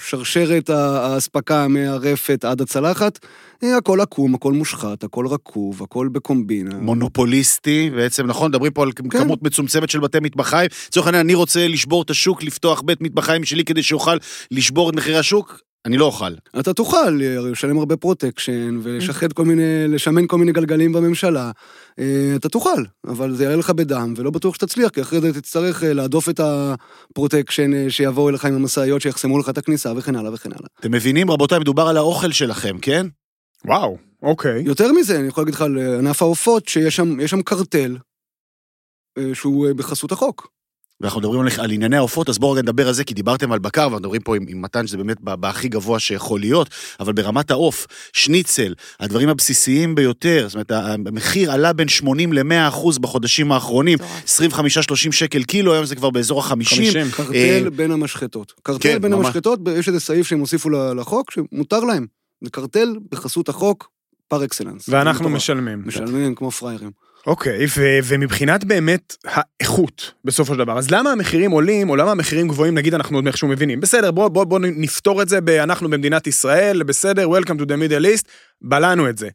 שרשרת 0.00 0.70
האספקה 0.70 1.68
מהרפת 1.68 2.44
עד 2.44 2.60
הצלחת, 2.60 3.18
אה, 3.62 3.76
הכל 3.76 4.00
עקום, 4.00 4.34
הכל 4.34 4.52
מושחת, 4.52 5.04
הכל 5.04 5.26
רקוב, 5.26 5.82
הכל 5.82 6.08
בקומבינה. 6.12 6.76
מונופוליסטי, 6.76 7.90
בעצם, 7.90 8.26
נכון, 8.26 8.50
מדברים 8.50 8.72
פה 8.72 8.82
על 8.82 8.92
כן. 8.92 9.08
כמות 9.08 9.42
מצומצמת 9.42 9.90
של 9.90 10.00
בתי 10.00 10.20
מטבחיים. 10.20 10.68
לצורך 10.88 11.06
העניין, 11.06 11.26
אני 11.26 11.34
רוצה 11.34 11.68
לשבור 11.68 12.02
את 12.02 12.10
השוק, 12.10 12.42
לפתוח 12.42 12.80
בית 12.80 13.00
מטבחיים 13.00 13.44
שלי 13.44 13.64
כדי 13.64 13.82
שאוכל 13.82 14.16
לשבור 14.50 14.90
את 14.90 14.94
מחירי 14.94 15.18
השוק, 15.18 15.60
אני 15.86 15.96
לא 15.96 16.04
אוכל. 16.04 16.34
אתה 16.60 16.72
תוכל 16.72 17.22
אה, 17.22 17.50
לשלם 17.50 17.78
הרבה 17.78 17.96
פרוטקשן 17.96 18.78
ולשחד 18.82 19.32
כל 19.32 19.44
מיני, 19.44 19.88
לשמן 19.88 20.26
כל 20.26 20.38
מיני 20.38 20.52
גלגלים 20.52 20.92
בממשלה. 20.92 21.50
אה, 21.98 22.32
אתה 22.36 22.48
תוכל, 22.48 22.84
אבל 23.06 23.34
זה 23.34 23.44
יעלה 23.44 23.56
לך 23.56 23.70
בדם, 23.70 24.14
ולא 24.16 24.30
בטוח 24.30 24.54
שתצליח, 24.54 24.90
כי 24.90 25.00
אחרי 25.00 25.20
זה 25.20 25.40
תצטרך 25.40 25.84
אה, 25.84 25.92
להדוף 25.92 26.28
את 26.28 26.40
הפרוטקשן 26.40 27.90
שיבואו 27.90 28.28
אליך 28.28 28.44
עם 28.44 28.54
המשאיות, 28.54 29.02
שיחסמו 29.02 29.38
לך 29.38 29.48
את 29.48 29.58
הכניסה 29.58 29.92
וכן 29.96 30.16
הלאה 30.16 30.34
וכן 30.34 30.50
הלאה. 30.52 30.68
אתם 30.80 30.92
מבינים, 30.92 31.30
רבותיי, 31.30 31.58
מדובר 31.58 31.88
על 31.88 31.96
האוכל 31.96 32.32
שלכם, 32.32 32.78
כן? 32.78 33.06
וואו, 33.64 33.96
אוקיי. 34.22 34.62
יותר 34.62 34.92
מזה, 34.92 35.18
אני 35.18 35.28
יכול 35.28 35.42
להגיד 35.42 35.54
לך 35.54 35.62
על 35.62 35.78
ענף 35.98 36.22
העופות, 36.22 36.68
שיש 36.68 36.96
שם, 36.96 37.26
שם 37.26 37.42
קרטל 37.42 37.96
שהוא 39.34 39.68
בחסות 39.76 40.12
החוק. 40.12 40.55
ואנחנו 41.00 41.20
מדברים 41.20 41.40
על, 41.40 41.48
על 41.58 41.70
ענייני 41.70 41.96
העופות, 41.96 42.28
אז 42.28 42.38
בואו 42.38 42.52
רגע 42.52 42.62
נדבר 42.62 42.88
על 42.88 42.94
זה, 42.94 43.04
כי 43.04 43.14
דיברתם 43.14 43.52
על 43.52 43.58
בקר, 43.58 43.80
ואנחנו 43.80 43.98
מדברים 43.98 44.20
פה 44.20 44.36
עם, 44.36 44.44
עם 44.48 44.62
מתן, 44.62 44.86
שזה 44.86 44.96
באמת 44.96 45.20
בהכי 45.20 45.68
גבוה 45.68 45.98
שיכול 45.98 46.40
להיות, 46.40 46.70
אבל 47.00 47.12
ברמת 47.12 47.50
העוף, 47.50 47.86
שניצל, 48.12 48.74
הדברים 49.00 49.28
הבסיסיים 49.28 49.94
ביותר, 49.94 50.44
זאת 50.48 50.54
אומרת, 50.54 50.70
המחיר 51.06 51.52
עלה 51.52 51.72
בין 51.72 51.88
80 51.88 52.32
ל-100 52.32 52.68
אחוז 52.68 52.98
בחודשים 52.98 53.52
האחרונים, 53.52 53.98
מטורף. 54.24 54.90
25-30 55.10 55.12
שקל 55.12 55.42
קילו, 55.42 55.74
היום 55.74 55.84
זה 55.84 55.96
כבר 55.96 56.10
באזור 56.10 56.42
ה-50. 56.42 56.64
50. 56.64 57.10
קרטל 57.10 57.34
אה, 57.64 57.70
בין 57.70 57.90
המשחטות. 57.90 58.52
קרטל 58.62 58.82
כן, 58.82 59.02
בין 59.02 59.12
ממש. 59.12 59.26
המשחטות, 59.26 59.60
יש 59.78 59.88
איזה 59.88 60.00
סעיף 60.00 60.26
שהם 60.26 60.40
הוסיפו 60.40 60.70
לחוק, 60.70 61.30
שמותר 61.30 61.80
להם. 61.80 62.06
זה 62.44 62.50
קרטל 62.50 62.96
בחסות 63.10 63.48
החוק, 63.48 63.90
פר 64.28 64.44
אקסלנס. 64.44 64.88
ואנחנו. 64.88 65.28
משלמים. 65.28 65.82
משלמים 65.86 66.34
כמו 66.34 66.50
פראיירים. 66.50 67.05
אוקיי, 67.26 67.66
ומבחינת 68.04 68.64
באמת 68.64 69.16
האיכות, 69.24 70.12
בסופו 70.24 70.52
של 70.52 70.58
דבר, 70.58 70.78
אז 70.78 70.90
למה 70.90 71.10
המחירים 71.12 71.50
עולים, 71.50 71.90
או 71.90 71.96
למה 71.96 72.10
המחירים 72.10 72.48
גבוהים, 72.48 72.74
נגיד 72.74 72.94
אנחנו 72.94 73.18
עוד 73.18 73.26
איכשהו 73.26 73.48
מבינים. 73.48 73.80
בסדר, 73.80 74.10
בוא, 74.10 74.28
בוא, 74.28 74.44
בוא 74.44 74.58
נפתור 74.62 75.22
את 75.22 75.28
זה, 75.28 75.40
ב- 75.40 75.48
אנחנו 75.48 75.90
במדינת 75.90 76.26
ישראל, 76.26 76.82
בסדר, 76.82 77.28
Welcome 77.28 77.58
to 77.58 77.64
the 77.64 77.90
Middle 77.90 78.04
East, 78.04 78.28
בלענו 78.62 79.08
את 79.08 79.18
זה. 79.18 79.28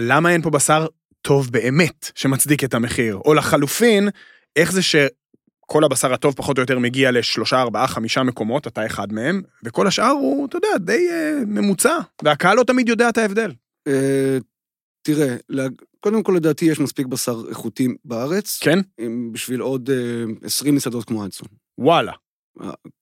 למה 0.00 0.30
אין 0.30 0.42
פה 0.42 0.50
בשר 0.50 0.86
טוב 1.22 1.50
באמת, 1.52 2.10
שמצדיק 2.14 2.64
את 2.64 2.74
המחיר? 2.74 3.16
או 3.24 3.34
לחלופין, 3.34 4.08
איך 4.56 4.72
זה 4.72 4.82
שכל 4.82 5.84
הבשר 5.84 6.12
הטוב 6.12 6.34
פחות 6.34 6.58
או 6.58 6.62
יותר 6.62 6.78
מגיע 6.78 7.10
לשלושה, 7.10 7.60
ארבעה, 7.60 7.86
חמישה 7.86 8.22
מקומות, 8.22 8.66
אתה 8.66 8.86
אחד 8.86 9.12
מהם, 9.12 9.42
וכל 9.64 9.86
השאר 9.86 10.10
הוא, 10.10 10.46
אתה 10.46 10.56
יודע, 10.56 10.68
די 10.78 11.08
אה, 11.10 11.32
ממוצע, 11.46 11.94
והקהל 12.22 12.56
לא 12.56 12.64
תמיד 12.64 12.88
יודע 12.88 13.08
את 13.08 13.18
ההבדל. 13.18 13.52
אה, 15.08 15.36
תראה, 15.48 15.66
קודם 16.00 16.22
כל 16.22 16.32
לדעתי 16.36 16.64
יש 16.64 16.80
מספיק 16.80 17.06
בשר 17.06 17.42
איכותי 17.48 17.88
בארץ, 18.04 18.58
כן? 18.62 18.78
עם- 18.98 19.32
בשביל 19.32 19.60
עוד 19.60 19.90
אה, 19.90 20.24
20 20.46 20.74
מסעדות 20.74 21.04
כמו 21.04 21.24
אדסון. 21.24 21.48
וואלה. 21.78 22.12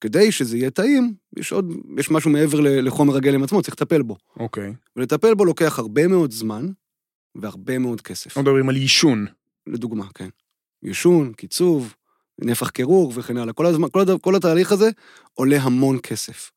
כדי 0.01 0.33
שזה 0.33 0.57
יהיה 0.59 0.71
טעים, 0.71 1.15
יש 1.37 1.53
עוד, 1.53 1.73
יש 1.99 2.11
משהו 2.11 2.31
מעבר 2.31 2.59
לחומר 2.61 3.17
הגלם 3.17 3.43
עצמו, 3.43 3.63
צריך 3.63 3.75
לטפל 3.75 4.03
בו. 4.03 4.17
אוקיי. 4.37 4.73
ולטפל 4.97 5.35
בו 5.35 5.45
לוקח 5.45 5.79
הרבה 5.79 6.07
מאוד 6.09 6.31
זמן 6.31 6.67
והרבה 7.35 7.79
מאוד 7.79 8.01
כסף. 8.01 8.27
אנחנו 8.27 8.43
מדברים 8.43 8.69
על 8.69 8.75
עישון. 8.75 9.27
לדוגמה, 9.67 10.07
כן. 10.15 10.29
עישון, 10.85 11.33
קיצוב, 11.33 11.95
נפח 12.41 12.69
קירור 12.71 13.13
וכן 13.17 13.37
הלאה. 13.37 13.53
כל, 13.53 13.67
הזמן, 13.67 13.89
כל. 13.93 14.05
כל 14.23 14.37
התהליך 14.37 14.73
הזה 14.73 14.91
עולה 15.35 15.63
המון 15.63 15.99
כסף 16.03 16.51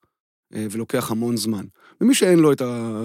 אה, 0.56 0.68
ולוקח 0.72 1.12
המון 1.12 1.38
זמן. 1.38 1.66
ומי 2.02 2.16
שאין 2.16 2.40
לו 2.40 2.52
את, 2.52 2.62
ה... 2.62 3.02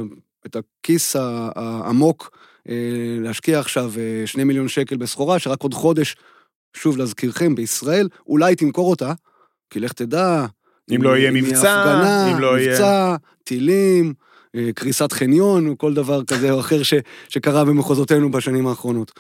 את 0.51 0.57
הכיס 0.57 1.17
העמוק 1.55 2.37
אה, 2.69 2.75
להשקיע 3.21 3.61
עכשיו 3.61 3.93
אה, 3.99 4.27
שני 4.27 4.45
מיליון 4.45 4.69
שקל 4.69 4.97
בסחורה, 4.97 5.39
שרק 5.39 5.63
עוד 5.63 5.75
חודש, 5.75 6.17
שוב 6.77 6.97
להזכירכם, 6.97 7.55
בישראל, 7.55 8.09
אולי 8.27 8.57
תמכור 8.57 8.91
אותה, 8.91 9.13
כי 9.71 9.81
לך 9.81 9.93
תדע. 9.93 10.47
אם 10.95 11.03
לא 11.03 11.17
יהיה 11.17 11.31
יהיה 11.31 11.43
מבצע, 11.43 11.83
הפגנה, 11.83 12.33
אם 12.33 12.41
לא 12.41 12.59
יהיה- 12.59 12.71
מבצע, 12.73 13.17
טילים, 13.45 14.15
אה, 14.57 14.71
קריסת 14.75 15.13
חניון, 15.13 15.67
או 15.69 15.79
כל 15.79 15.95
דבר 15.95 16.25
כזה 16.25 16.51
או 16.51 16.61
אחר 16.61 16.83
ש, 16.83 16.95
שקרה 17.29 17.65
במחוזותינו 17.65 18.31
בשנים 18.31 18.67
האחרונות. 18.67 19.13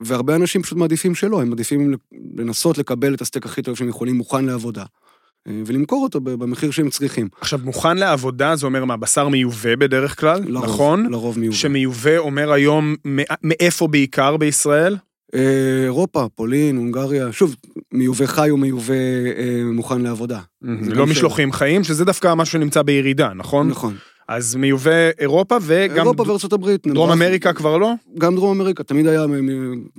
והרבה 0.00 0.36
אנשים 0.36 0.62
פשוט 0.62 0.78
מעדיפים 0.78 1.14
שלא, 1.14 1.40
הם 1.42 1.48
מעדיפים 1.48 1.94
לנסות 2.36 2.78
לקבל 2.78 3.14
את 3.14 3.20
הסטייק 3.20 3.46
הכי 3.46 3.62
טוב 3.62 3.76
שהם 3.76 3.88
יכולים 3.88 4.14
מוכן 4.16 4.44
לעבודה, 4.44 4.84
ולמכור 5.66 6.02
אותו 6.02 6.20
במחיר 6.20 6.70
שהם 6.70 6.90
צריכים. 6.90 7.28
עכשיו, 7.40 7.60
מוכן 7.64 7.96
לעבודה 7.98 8.56
זה 8.56 8.66
אומר 8.66 8.84
מה, 8.84 8.96
בשר 8.96 9.28
מיובא 9.28 9.76
בדרך 9.76 10.20
כלל, 10.20 10.40
לרוב, 10.46 10.64
נכון? 10.64 11.06
לרוב 11.10 11.38
מיובא. 11.38 11.56
שמיובא 11.56 12.16
אומר 12.18 12.52
היום 12.52 12.94
מא- 13.04 13.22
מאיפה 13.42 13.88
בעיקר 13.88 14.36
בישראל? 14.36 14.96
אה, 15.34 15.40
אירופה, 15.84 16.26
פולין, 16.34 16.76
הונגריה, 16.76 17.32
שוב, 17.32 17.56
מיובא 17.92 18.26
חי 18.26 18.50
או 18.50 18.56
מיובא 18.56 18.94
אה, 19.38 19.62
מוכן 19.72 20.00
לעבודה. 20.00 20.40
לא. 20.62 21.06
משלוחים 21.06 21.52
חיים, 21.52 21.84
שזה 21.84 22.04
דווקא 22.04 22.34
משהו 22.34 22.52
שנמצא 22.52 22.82
בירידה, 22.82 23.30
נכון? 23.34 23.68
נכון. 23.68 23.94
אז 24.28 24.56
מיובא 24.56 25.10
אירופה 25.18 25.56
וגם 25.62 25.96
אירופה 25.96 26.28
וארצות 26.28 26.52
הברית. 26.52 26.86
דרום 26.86 27.10
אמריקה 27.10 27.52
כבר 27.52 27.76
לא? 27.76 27.92
גם 28.18 28.34
דרום 28.34 28.60
אמריקה, 28.60 28.84
תמיד 28.84 29.06
היה, 29.06 29.24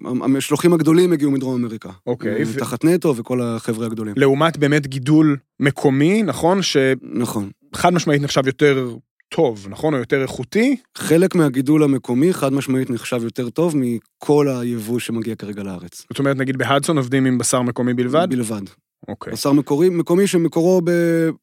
המשלוחים 0.03 0.73
הגדולים 0.73 1.13
הגיעו 1.13 1.31
מדרום 1.31 1.55
אמריקה. 1.55 1.89
אוקיי, 2.07 2.43
תחת 2.57 2.85
נטו 2.85 3.15
וכל 3.15 3.41
החבר'ה 3.41 3.85
הגדולים. 3.85 4.13
לעומת 4.17 4.57
באמת 4.57 4.87
גידול 4.87 5.37
מקומי, 5.59 6.23
נכון? 6.23 6.61
שחד 6.61 6.95
נכון. 7.13 7.49
משמעית 7.91 8.21
נחשב 8.21 8.47
יותר 8.47 8.89
טוב, 9.29 9.67
נכון? 9.69 9.93
או 9.93 9.99
יותר 9.99 10.21
איכותי? 10.21 10.75
חלק 10.97 11.35
מהגידול 11.35 11.83
המקומי 11.83 12.33
חד 12.33 12.53
משמעית 12.53 12.89
נחשב 12.89 13.23
יותר 13.23 13.49
טוב 13.49 13.75
מכל 13.77 14.47
היבוא 14.49 14.99
שמגיע 14.99 15.35
כרגע 15.35 15.63
לארץ. 15.63 16.05
זאת 16.09 16.19
אומרת, 16.19 16.37
נגיד 16.37 16.57
בהדסון 16.57 16.97
עובדים 16.97 17.25
עם 17.25 17.37
בשר 17.37 17.61
מקומי 17.61 17.93
בלבד? 17.93 18.27
בלבד. 18.29 18.61
אוקיי. 19.07 19.33
בשר 19.33 19.51
מקורי, 19.51 19.89
מקומי 19.89 20.27
שמקורו 20.27 20.81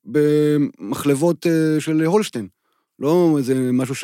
במחלבות 0.05 1.47
אה, 1.47 1.81
של 1.81 2.03
הולשטיין. 2.03 2.47
לא 2.99 3.35
איזה 3.39 3.55
משהו 3.73 3.95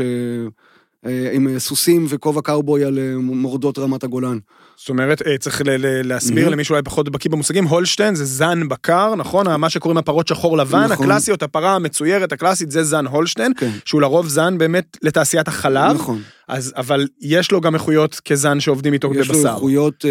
אה, 1.07 1.31
עם 1.33 1.48
אה, 1.48 1.59
סוסים 1.59 2.07
וכובע 2.09 2.40
קאובוי 2.42 2.85
על 2.85 2.98
אה, 2.98 3.16
מורדות 3.16 3.79
רמת 3.79 4.05
הגולן. 4.05 4.38
זאת 4.76 4.88
אומרת, 4.88 5.22
צריך 5.40 5.62
ל- 5.64 5.70
ל- 5.70 6.09
להסביר 6.09 6.44
מהמם. 6.44 6.53
למי 6.53 6.64
שאולי 6.64 6.83
פחות 6.83 7.09
בקיא 7.09 7.31
במושגים, 7.31 7.64
הולשטיין 7.64 8.14
זה 8.14 8.24
זן 8.24 8.68
בקר, 8.68 9.14
נכון? 9.14 9.57
מה 9.57 9.70
שקוראים 9.70 9.98
הפרות 9.98 10.29
שחור 10.29 10.57
לבן, 10.57 10.85
נכון. 10.85 11.07
הקלאסיות, 11.07 11.42
הפרה 11.42 11.74
המצוירת, 11.74 12.33
הקלאסית, 12.33 12.70
זה 12.70 12.85
זן 12.85 13.07
הולשטיין, 13.07 13.53
כן. 13.57 13.70
שהוא 13.85 14.00
לרוב 14.00 14.29
זן 14.29 14.59
באמת 14.59 14.96
לתעשיית 15.03 15.48
החלב, 15.48 15.94
נכון. 15.94 16.22
אז, 16.48 16.72
אבל 16.76 17.07
יש 17.20 17.53
לו 17.53 17.61
גם 17.61 17.74
איכויות 17.74 18.20
כזן 18.24 18.61
שעובדים 18.61 18.92
איתו 18.92 19.14
יש 19.14 19.29
לו 19.29 19.35
בבשר. 19.35 19.48
איכויות 19.48 20.05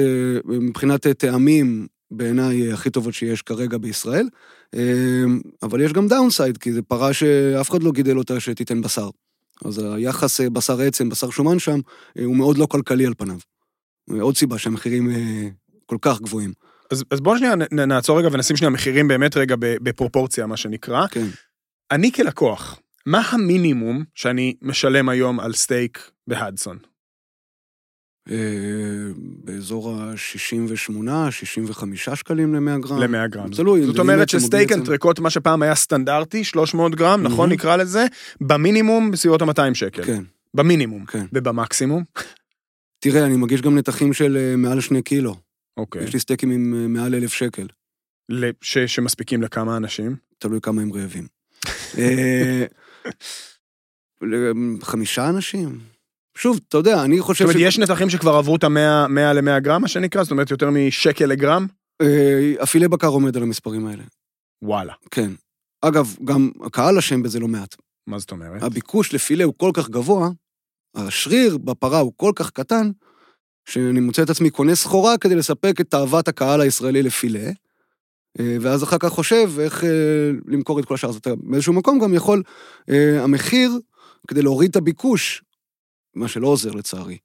מבחינת 0.46 1.08
טעמים, 1.08 1.88
בעיניי 2.12 2.68
אה, 2.68 2.74
הכי 2.74 2.90
טובות 2.90 3.14
שיש 3.14 3.42
כרגע 3.42 3.78
בישראל, 3.78 4.28
אה, 4.76 5.24
אבל 5.64 5.82
יש 5.82 5.94
גם 5.94 6.08
downside, 6.08 6.58
כי 6.58 6.74
זו 6.74 6.82
פרה 6.84 7.14
שאף 7.14 7.70
אחד 7.70 7.84
לא 7.84 7.92
גידל 7.92 8.18
אותה 8.18 8.40
שתיתן 8.40 8.82
בשר. 8.82 9.10
אז 9.66 9.80
היחס 9.80 10.42
אה, 10.42 10.50
בשר 10.50 10.82
עצם, 10.82 11.10
בשר 11.10 11.30
שומן 11.30 11.60
שם, 11.60 11.80
הוא 12.26 12.36
מאוד 12.36 12.58
לא 12.58 12.66
כלכלי 12.66 13.06
על 13.06 13.14
פניו. 13.18 13.38
עוד 14.22 14.38
סיבה 14.38 14.58
שהמחירים 14.58 15.10
כל 15.86 15.98
כך 16.02 16.22
גבוהים. 16.22 16.54
אז, 16.92 17.04
אז 17.12 17.22
בואו 17.22 17.38
שנייה 17.38 17.56
נ- 17.56 17.80
נעצור 17.80 18.20
רגע 18.20 18.30
ונשים 18.32 18.58
שנייה 18.58 18.70
מחירים 18.70 19.08
באמת 19.08 19.38
רגע 19.38 19.56
בפרופורציה, 19.60 20.46
מה 20.46 20.58
שנקרא. 20.58 21.08
כן. 21.08 21.26
אני 21.92 22.12
כלקוח, 22.12 22.80
מה 23.06 23.22
המינימום 23.30 24.04
שאני 24.16 24.56
משלם 24.62 25.10
היום 25.10 25.40
על 25.40 25.54
סטייק 25.54 26.12
בהדסון? 26.28 26.78
אה, 28.32 28.36
באזור 29.44 29.92
ה-68, 29.94 30.92
65 31.32 32.10
שקלים 32.10 32.56
ל-100 32.56 32.80
גרם. 32.82 33.00
ל-100 33.00 33.28
גרם. 33.28 33.50
תלוי. 33.50 33.86
זאת 33.86 34.00
אומרת 34.00 34.30
שסטייק. 34.30 34.72
אנטריקוט, 34.72 35.20
מה 35.20 35.30
שפעם 35.30 35.62
היה 35.62 35.76
סטנדרטי, 35.76 36.44
300 36.44 36.96
גרם, 36.96 37.24
נכון. 37.24 37.52
נקרא 37.52 37.76
לזה, 37.76 38.06
במינימום 38.42 39.12
בסביבות 39.12 39.42
ה-200 39.42 39.74
שקל. 39.74 40.04
כן, 40.04 40.24
במינימום. 40.54 41.06
כן. 41.06 41.26
ובמקסימום? 41.34 42.04
תראה, 43.00 43.26
אני 43.26 43.38
מגיש 43.38 43.62
גם 43.62 43.78
נתחים 43.78 44.14
של 44.14 44.38
אה, 44.38 44.56
מעל 44.56 44.82
שני 44.82 45.02
קילו. 45.02 45.36
אוקיי. 45.78 46.04
יש 46.04 46.14
לי 46.14 46.20
סטייקים 46.20 46.52
עם 46.52 46.74
אה, 46.82 46.88
מעל 46.88 47.16
אלף 47.16 47.34
שקל. 47.34 47.68
ל- 48.30 48.50
ש- 48.62 48.78
שמספיקים 48.78 49.42
לכמה 49.42 49.78
אנשים? 49.78 50.16
תלוי 50.40 50.60
כמה 50.62 50.82
הם 50.82 50.94
רעבים. 50.94 51.28
חמישה 54.84 55.30
אנשים? 55.30 55.80
שוב, 56.40 56.60
אתה 56.70 56.78
יודע, 56.78 57.04
אני 57.04 57.18
זאת 57.18 57.26
חושב 57.26 57.46
אומרת, 57.46 57.58
יש 57.60 57.80
נתחים 57.80 58.10
שכבר 58.10 58.36
עברו 58.36 58.56
את 58.56 58.64
ה-100 58.64 59.08
100 59.10 59.34
ל-100 59.34 59.60
גרם, 59.60 59.82
מה 59.82 59.88
שנקרא? 59.88 60.24
זאת 60.24 60.32
אומרת, 60.32 60.52
יותר 60.52 60.70
משקל 60.70 61.26
לגרם? 61.26 61.68
אה, 62.02 62.54
הפילה 62.60 62.88
בקר 62.88 63.08
עומד 63.08 63.38
על 63.38 63.44
המספרים 63.44 63.88
האלה. 63.88 64.04
וואלה. 64.62 64.94
כן. 65.12 65.32
אגב, 65.82 66.16
גם 66.26 66.52
הקהל 66.66 66.98
אשם 66.98 67.24
בזה 67.24 67.40
לא 67.40 67.48
מעט. 67.48 67.76
מה 68.08 68.20
זאת 68.20 68.32
אומרת? 68.32 68.64
הביקוש 68.64 69.14
לפילה 69.14 69.44
הוא 69.44 69.54
כל 69.58 69.72
כך 69.74 69.90
גבוה, 69.90 70.30
השריר 70.96 71.58
בפרה 71.58 72.00
הוא 72.00 72.14
כל 72.16 72.32
כך 72.36 72.52
קטן, 72.52 72.92
שאני 73.70 74.00
מוצא 74.00 74.24
את 74.24 74.30
עצמי 74.30 74.50
קונה 74.50 74.76
סחורה 74.76 75.18
כדי 75.18 75.36
לספק 75.36 75.82
את 75.82 75.90
תאוות 75.90 76.28
הקהל 76.28 76.62
הישראלי 76.62 77.04
לפילה, 77.04 77.52
אה, 78.40 78.58
ואז 78.62 78.84
אחר 78.84 78.98
כך 78.98 79.10
חושב 79.10 79.50
איך 79.60 79.84
אה, 79.84 79.90
למכור 80.46 80.80
את 80.80 80.86
כל 80.86 80.94
השאר. 80.94 81.10
אז 81.10 81.16
אתה 81.16 81.30
באיזשהו 81.36 81.74
מקום 81.74 82.00
גם 82.00 82.14
יכול, 82.14 82.44
המחיר, 83.20 83.72
כדי 84.28 84.42
להוריד 84.42 84.70
את 84.70 84.76
הביקוש, 84.76 85.44
מה 86.16 86.28
שלא 86.28 86.48
עוזר 86.48 86.72
לצערי. 86.72 87.18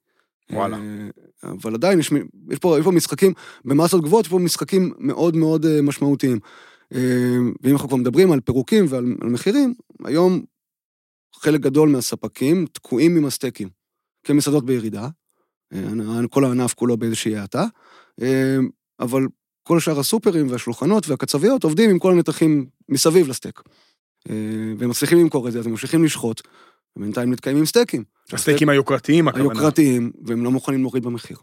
וואלה. 0.50 0.76
אה, 0.76 1.50
אבל 1.50 1.74
עדיין 1.74 1.98
יש, 1.98 2.12
יש, 2.50 2.58
פה, 2.58 2.78
יש 2.78 2.84
פה 2.84 2.90
משחקים 2.90 3.32
במסות 3.64 4.02
גבוהות, 4.02 4.24
יש 4.24 4.30
פה 4.30 4.38
משחקים 4.38 4.92
מאוד 4.98 5.36
מאוד 5.36 5.66
אה, 5.66 5.82
משמעותיים. 5.82 6.38
אה, 6.94 7.38
ואם 7.62 7.72
אנחנו 7.72 7.88
כבר 7.88 7.96
מדברים 7.96 8.32
על 8.32 8.40
פירוקים 8.40 8.84
ועל 8.88 9.14
על 9.20 9.28
מחירים, 9.28 9.74
היום 10.04 10.44
חלק 11.34 11.60
גדול 11.60 11.88
מהספקים 11.88 12.66
תקועים 12.72 13.16
עם 13.16 13.24
הסטייקים. 13.24 13.68
כי 14.24 14.32
המסעדות 14.32 14.66
בירידה, 14.66 15.08
כל 16.30 16.44
הענף 16.44 16.74
כולו 16.74 16.96
באיזושהי 16.96 17.36
האטה, 17.36 17.64
אבל 19.00 19.26
כל 19.62 19.80
שאר 19.80 20.00
הסופרים 20.00 20.50
והשולחנות 20.50 21.08
והקצביות 21.08 21.64
עובדים 21.64 21.90
עם 21.90 21.98
כל 21.98 22.12
הנתחים 22.12 22.66
מסביב 22.88 23.28
לסטייק. 23.28 23.62
והם 24.78 24.90
מצליחים 24.90 25.18
למכור 25.18 25.48
את 25.48 25.52
זה, 25.52 25.58
אז 25.58 25.66
הם 25.66 25.72
ממשיכים 25.72 26.04
לשחוט, 26.04 26.42
ובינתיים 26.96 27.32
נתקעים 27.32 27.56
עם 27.56 27.66
סטייקים. 27.66 28.04
הסטייקים 28.32 28.68
היוקרתיים, 28.68 29.28
הכוונה. 29.28 29.44
היוקרתיים, 29.50 30.12
והם 30.26 30.44
לא 30.44 30.50
מוכנים 30.50 30.80
להוריד 30.80 31.04
במחיר. 31.04 31.36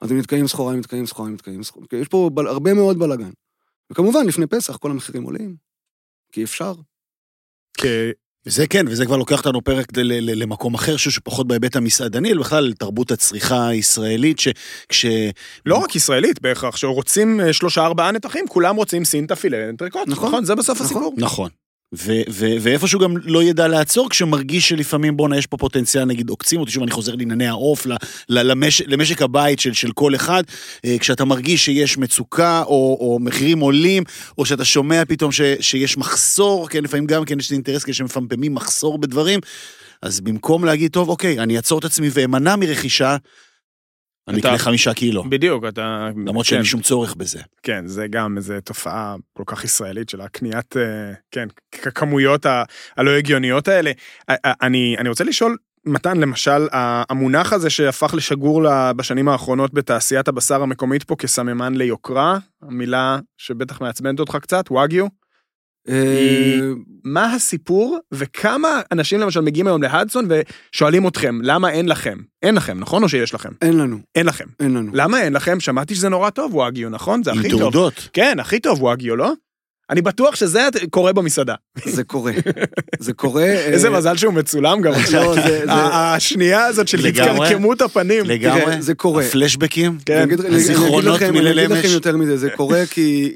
אז 0.00 0.10
הם 0.10 0.18
נתקעים 0.18 0.48
סחורה, 0.48 0.72
הם 0.72 0.78
נתקעים 0.78 1.06
סחורה, 1.06 1.28
הם 1.28 1.34
נתקעים 1.34 1.62
סחורה. 1.62 1.86
יש 1.92 2.08
פה 2.08 2.30
בל, 2.34 2.46
הרבה 2.46 2.74
מאוד 2.74 2.98
בלאגן. 2.98 3.30
וכמובן, 3.92 4.26
לפני 4.26 4.46
פסח 4.46 4.76
כל 4.76 4.90
המחירים 4.90 5.22
עולים, 5.22 5.56
כי 6.32 6.44
אפשר. 6.44 6.74
כי- 7.78 8.10
וזה 8.46 8.66
כן, 8.66 8.88
וזה 8.88 9.06
כבר 9.06 9.16
לוקח 9.16 9.38
אותנו 9.38 9.64
פרק 9.64 9.86
למקום 9.96 10.74
אחר, 10.74 10.96
שהוא 10.96 11.10
שפחות 11.10 11.46
בהיבט 11.48 11.76
המסעדני, 11.76 12.32
אלא 12.32 12.40
בכלל 12.40 12.72
תרבות 12.72 13.10
הצריכה 13.10 13.68
הישראלית, 13.68 14.38
שכש... 14.38 15.06
לא 15.66 15.76
רק 15.76 15.96
ישראלית 15.96 16.40
בהכרח, 16.40 16.76
שרוצים 16.76 17.40
אה, 17.40 17.52
שלושה 17.52 17.84
ארבעה 17.84 18.12
נתחים, 18.12 18.48
כולם 18.48 18.76
רוצים 18.76 19.04
סינטה 19.04 19.36
פילה 19.36 19.68
אנטריקוט, 19.68 20.08
נכון. 20.08 20.28
נכון? 20.28 20.44
זה 20.44 20.54
בסוף 20.54 20.74
נכון. 20.80 20.86
הסיפור. 20.86 21.14
נכון. 21.16 21.50
ו- 21.94 22.22
ו- 22.30 22.56
ואיפשהו 22.60 23.00
גם 23.00 23.14
לא 23.24 23.42
ידע 23.42 23.68
לעצור 23.68 24.10
כשמרגיש 24.10 24.68
שלפעמים 24.68 25.16
בואנה 25.16 25.38
יש 25.38 25.46
פה 25.46 25.56
פוטנציאל 25.56 26.04
נגיד 26.04 26.28
עוקצים 26.28 26.60
אותי 26.60 26.72
שוב 26.72 26.82
אני 26.82 26.92
חוזר 26.92 27.14
לענייני 27.14 27.46
העוף 27.48 27.86
ל- 27.86 27.92
ל- 28.28 28.52
למש- 28.52 28.82
למשק 28.86 29.22
הבית 29.22 29.60
של, 29.60 29.72
של 29.72 29.92
כל 29.92 30.14
אחד 30.14 30.42
אה, 30.84 30.96
כשאתה 31.00 31.24
מרגיש 31.24 31.64
שיש 31.64 31.98
מצוקה 31.98 32.62
או, 32.62 32.96
או 33.00 33.18
מחירים 33.20 33.60
עולים 33.60 34.02
או 34.38 34.46
שאתה 34.46 34.64
שומע 34.64 35.02
פתאום 35.08 35.32
ש, 35.32 35.40
שיש 35.60 35.98
מחסור 35.98 36.68
כן 36.68 36.84
לפעמים 36.84 37.06
גם 37.06 37.24
כן 37.24 37.38
יש 37.38 37.52
אינטרס 37.52 37.84
כשמפמפמים 37.84 38.54
מחסור 38.54 38.98
בדברים 38.98 39.40
אז 40.02 40.20
במקום 40.20 40.64
להגיד 40.64 40.90
טוב 40.90 41.08
אוקיי 41.08 41.38
אני 41.38 41.56
אעצור 41.56 41.78
את 41.78 41.84
עצמי 41.84 42.08
ואמנע 42.12 42.56
מרכישה 42.56 43.16
אני 44.30 44.40
אקנה 44.40 44.58
חמישה 44.58 44.94
קילו 44.94 45.24
בדיוק, 45.30 45.64
אתה... 45.68 46.08
למרות 46.26 46.46
כן, 46.46 46.50
שאין 46.50 46.60
לי 46.60 46.66
שום 46.66 46.80
צורך 46.80 47.14
בזה. 47.14 47.40
כן, 47.62 47.86
זה 47.86 48.06
גם 48.10 48.36
איזו 48.36 48.54
תופעה 48.64 49.14
כל 49.36 49.42
כך 49.46 49.64
ישראלית 49.64 50.08
של 50.08 50.20
הקניית, 50.20 50.76
אה, 50.76 50.82
כן, 51.30 51.48
כ- 51.72 51.88
כמויות 51.94 52.46
ה- 52.46 52.62
הלא 52.96 53.10
הגיוניות 53.10 53.68
האלה. 53.68 53.92
אני, 54.62 54.96
אני 54.98 55.08
רוצה 55.08 55.24
לשאול, 55.24 55.56
מתן, 55.84 56.16
למשל, 56.20 56.66
המונח 56.72 57.52
הזה 57.52 57.70
שהפך 57.70 58.14
לשגור 58.14 58.62
בשנים 58.96 59.28
האחרונות 59.28 59.74
בתעשיית 59.74 60.28
הבשר 60.28 60.62
המקומית 60.62 61.02
פה 61.04 61.16
כסממן 61.16 61.74
ליוקרה, 61.74 62.38
המילה 62.62 63.18
שבטח 63.38 63.80
מעצבנת 63.80 64.20
אותך 64.20 64.36
קצת, 64.42 64.64
וואגיו, 64.70 65.06
מה 67.04 67.34
הסיפור 67.34 67.98
וכמה 68.14 68.80
אנשים 68.92 69.20
למשל 69.20 69.40
מגיעים 69.40 69.66
היום 69.66 69.82
להדסון 69.82 70.28
ושואלים 70.72 71.06
אתכם, 71.06 71.38
למה 71.42 71.70
אין 71.70 71.88
לכם? 71.88 72.18
אין 72.42 72.54
לכם, 72.54 72.80
נכון? 72.80 73.02
או 73.02 73.08
שיש 73.08 73.34
לכם? 73.34 73.48
אין 73.62 73.78
לנו, 73.78 73.98
אין 74.14 74.26
לכם. 74.26 74.44
אין 74.60 74.74
לנו. 74.74 74.90
למה 74.94 75.22
אין 75.22 75.32
לכם? 75.32 75.60
שמעתי 75.60 75.94
שזה 75.94 76.08
נורא 76.08 76.30
טוב, 76.30 76.54
וואגיו, 76.54 76.88
נכון? 76.90 77.22
זה 77.22 77.30
עם 77.32 77.38
הכי 77.38 77.50
טוב. 77.50 77.60
תעודות. 77.60 78.08
כן, 78.12 78.40
הכי 78.40 78.60
טוב 78.60 78.82
וואגיו, 78.82 79.16
לא? 79.16 79.32
אני 79.90 80.02
בטוח 80.02 80.34
שזה 80.34 80.60
קורה 80.90 81.12
במסעדה. 81.12 81.54
זה 81.84 82.04
קורה. 82.04 82.32
זה 82.98 83.12
קורה. 83.12 83.44
איזה 83.44 83.88
אה, 83.88 83.92
מזל 83.92 84.16
שהוא 84.16 84.34
מצולם 84.34 84.80
גם 84.80 84.92
עכשיו. 84.92 85.34
לא, 85.66 85.72
השנייה 85.94 86.64
הזאת 86.64 86.88
של. 86.88 87.06
התקרקמות 87.06 87.80
הפנים. 87.82 88.24
לגמרי. 88.26 88.82
זה 88.82 88.94
קורה. 88.94 89.24
הפלשבקים. 89.24 89.98
כן. 90.06 90.14
אני 90.14 90.24
אגיד- 90.24 90.40
אני 90.40 90.48
אגיד 90.48 90.58
הזיכרונות 90.60 91.14
לכם- 91.16 91.28
אני 91.30 91.40
מליל 91.40 91.58
אגיד 91.58 91.70
לכם 91.70 91.80
אמש. 91.86 91.94
יותר 91.94 92.16
מזה, 92.16 92.36
זה 92.36 92.50
קורה 92.56 92.82
כי, 92.90 93.32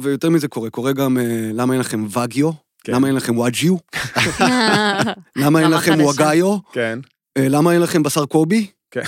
ויותר 0.00 0.30
מזה 0.30 0.48
קורה, 0.48 0.70
קורה 0.70 0.92
גם 0.92 1.18
אה, 1.18 1.22
למה 1.54 1.72
אין 1.72 1.80
לכם 1.80 2.06
ואגיו, 2.10 2.50
כן. 2.84 2.92
למה 2.92 3.06
אין 3.06 3.16
לכם 3.16 3.38
וואג'יו, 3.38 3.76
למה 5.36 5.60
אין 5.60 5.70
לכם. 5.70 5.98
וואגאיו, 6.00 6.56
כן. 6.72 6.98
אה, 7.38 7.48
למה 7.48 7.72
אין 7.72 7.80
לכם 7.80 8.02
בשר 8.02 8.24
קובי. 8.26 8.66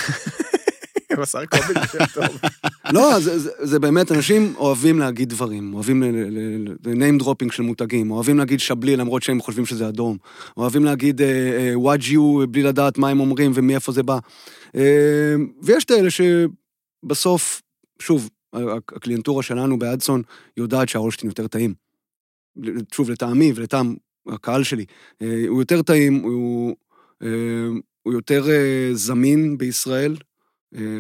בשר 1.20 1.46
קובי 1.46 1.74
זה 1.92 1.98
טוב. 2.14 2.40
לא, 2.94 3.20
זה, 3.20 3.38
זה, 3.38 3.50
זה 3.58 3.78
באמת, 3.78 4.12
אנשים 4.12 4.54
אוהבים 4.56 4.98
להגיד 4.98 5.28
דברים, 5.28 5.74
אוהבים 5.74 6.02
ל-name 6.02 7.22
dropping 7.22 7.52
של 7.52 7.62
מותגים, 7.62 8.10
אוהבים 8.10 8.38
להגיד 8.38 8.60
שבלי 8.60 8.96
למרות 8.96 9.22
שהם 9.22 9.40
חושבים 9.40 9.66
שזה 9.66 9.88
אדום, 9.88 10.16
אוהבים 10.56 10.84
להגיד 10.84 11.22
אה, 11.22 11.26
אה, 11.26 11.78
וואג'יו 11.78 12.46
בלי 12.50 12.62
לדעת 12.62 12.98
מה 12.98 13.08
הם 13.08 13.20
אומרים 13.20 13.52
ומאיפה 13.54 13.92
זה 13.92 14.02
בא. 14.02 14.18
אה, 14.76 15.34
ויש 15.62 15.84
את 15.84 15.90
האלה 15.90 16.08
שבסוף, 16.10 17.62
שוב, 17.98 18.30
הקליינטורה 18.96 19.42
שלנו 19.42 19.78
באדסון 19.78 20.22
יודעת 20.56 20.88
שההולשטין 20.88 21.28
יותר 21.28 21.46
טעים. 21.46 21.74
שוב, 22.94 23.10
לטעמי 23.10 23.52
ולטעם 23.54 23.94
הקהל 24.28 24.62
שלי, 24.62 24.84
אה, 25.22 25.44
הוא 25.48 25.62
יותר 25.62 25.82
טעים, 25.82 26.22
הוא, 26.22 26.76
אה, 27.22 27.28
הוא 28.02 28.12
יותר 28.12 28.50
אה, 28.50 28.90
זמין 28.92 29.58
בישראל, 29.58 30.12
אה, 30.12 30.18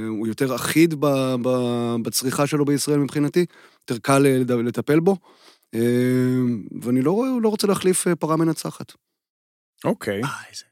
הוא 0.08 0.26
יותר 0.26 0.54
אחיד 0.54 0.94
ב- 1.00 1.34
ב- 1.42 1.96
בצריכה 2.02 2.46
שלו 2.46 2.64
בישראל 2.64 2.98
מבחינתי, 2.98 3.44
יותר 3.90 3.98
קל 4.02 4.18
לד- 4.18 4.50
לטפל 4.50 5.00
בו, 5.00 5.16
אה, 5.74 5.80
ואני 6.82 7.02
לא, 7.02 7.10
רואה- 7.10 7.28
לא 7.42 7.48
רוצה 7.48 7.66
להחליף 7.66 8.06
אה, 8.06 8.16
פרה 8.16 8.36
מנצחת. 8.36 8.92
אוקיי. 9.84 10.22
אה, 10.24 10.28
איזה... 10.50 10.64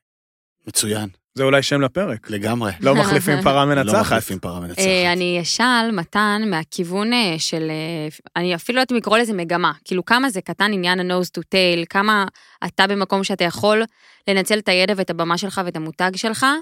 מצוין. 0.68 1.09
זה 1.38 1.44
אולי 1.44 1.62
שם 1.62 1.80
לפרק. 1.80 2.30
לגמרי. 2.30 2.72
לא 2.80 2.94
מחליפים 2.94 3.42
פרה 3.42 3.64
לא 3.64 3.74
מנצחת. 3.74 4.00
מחליפים 4.00 4.38
פרה 4.38 4.61
מנצחת. 4.61 4.78
אה, 4.78 5.12
אני 5.12 5.38
אשאל, 5.42 5.90
מתן, 5.92 6.42
מהכיוון 6.50 7.12
אה, 7.12 7.35
של, 7.38 7.70
אה, 7.70 8.09
אני 8.37 8.54
אפילו 8.54 8.76
לא 8.76 8.80
יודעת 8.80 8.92
אם 8.92 8.96
לקרוא 8.96 9.18
לזה 9.18 9.33
מגמה, 9.33 9.72
כאילו 9.85 10.04
כמה 10.04 10.30
זה 10.30 10.40
קטן 10.40 10.72
עניין 10.72 11.00
ה-nose 11.00 11.26
to 11.38 11.42
tail, 11.42 11.85
כמה 11.90 12.24
אתה 12.66 12.87
במקום 12.87 13.24
שאתה 13.24 13.44
יכול 13.44 13.83
לנצל 14.28 14.59
את 14.59 14.68
הידע 14.68 14.94
ואת 14.96 15.11
הבמה 15.11 15.38
שלך 15.38 15.61
ואת 15.64 15.76
המותג 15.76 16.11
שלך, 16.16 16.42
אה, 16.42 16.54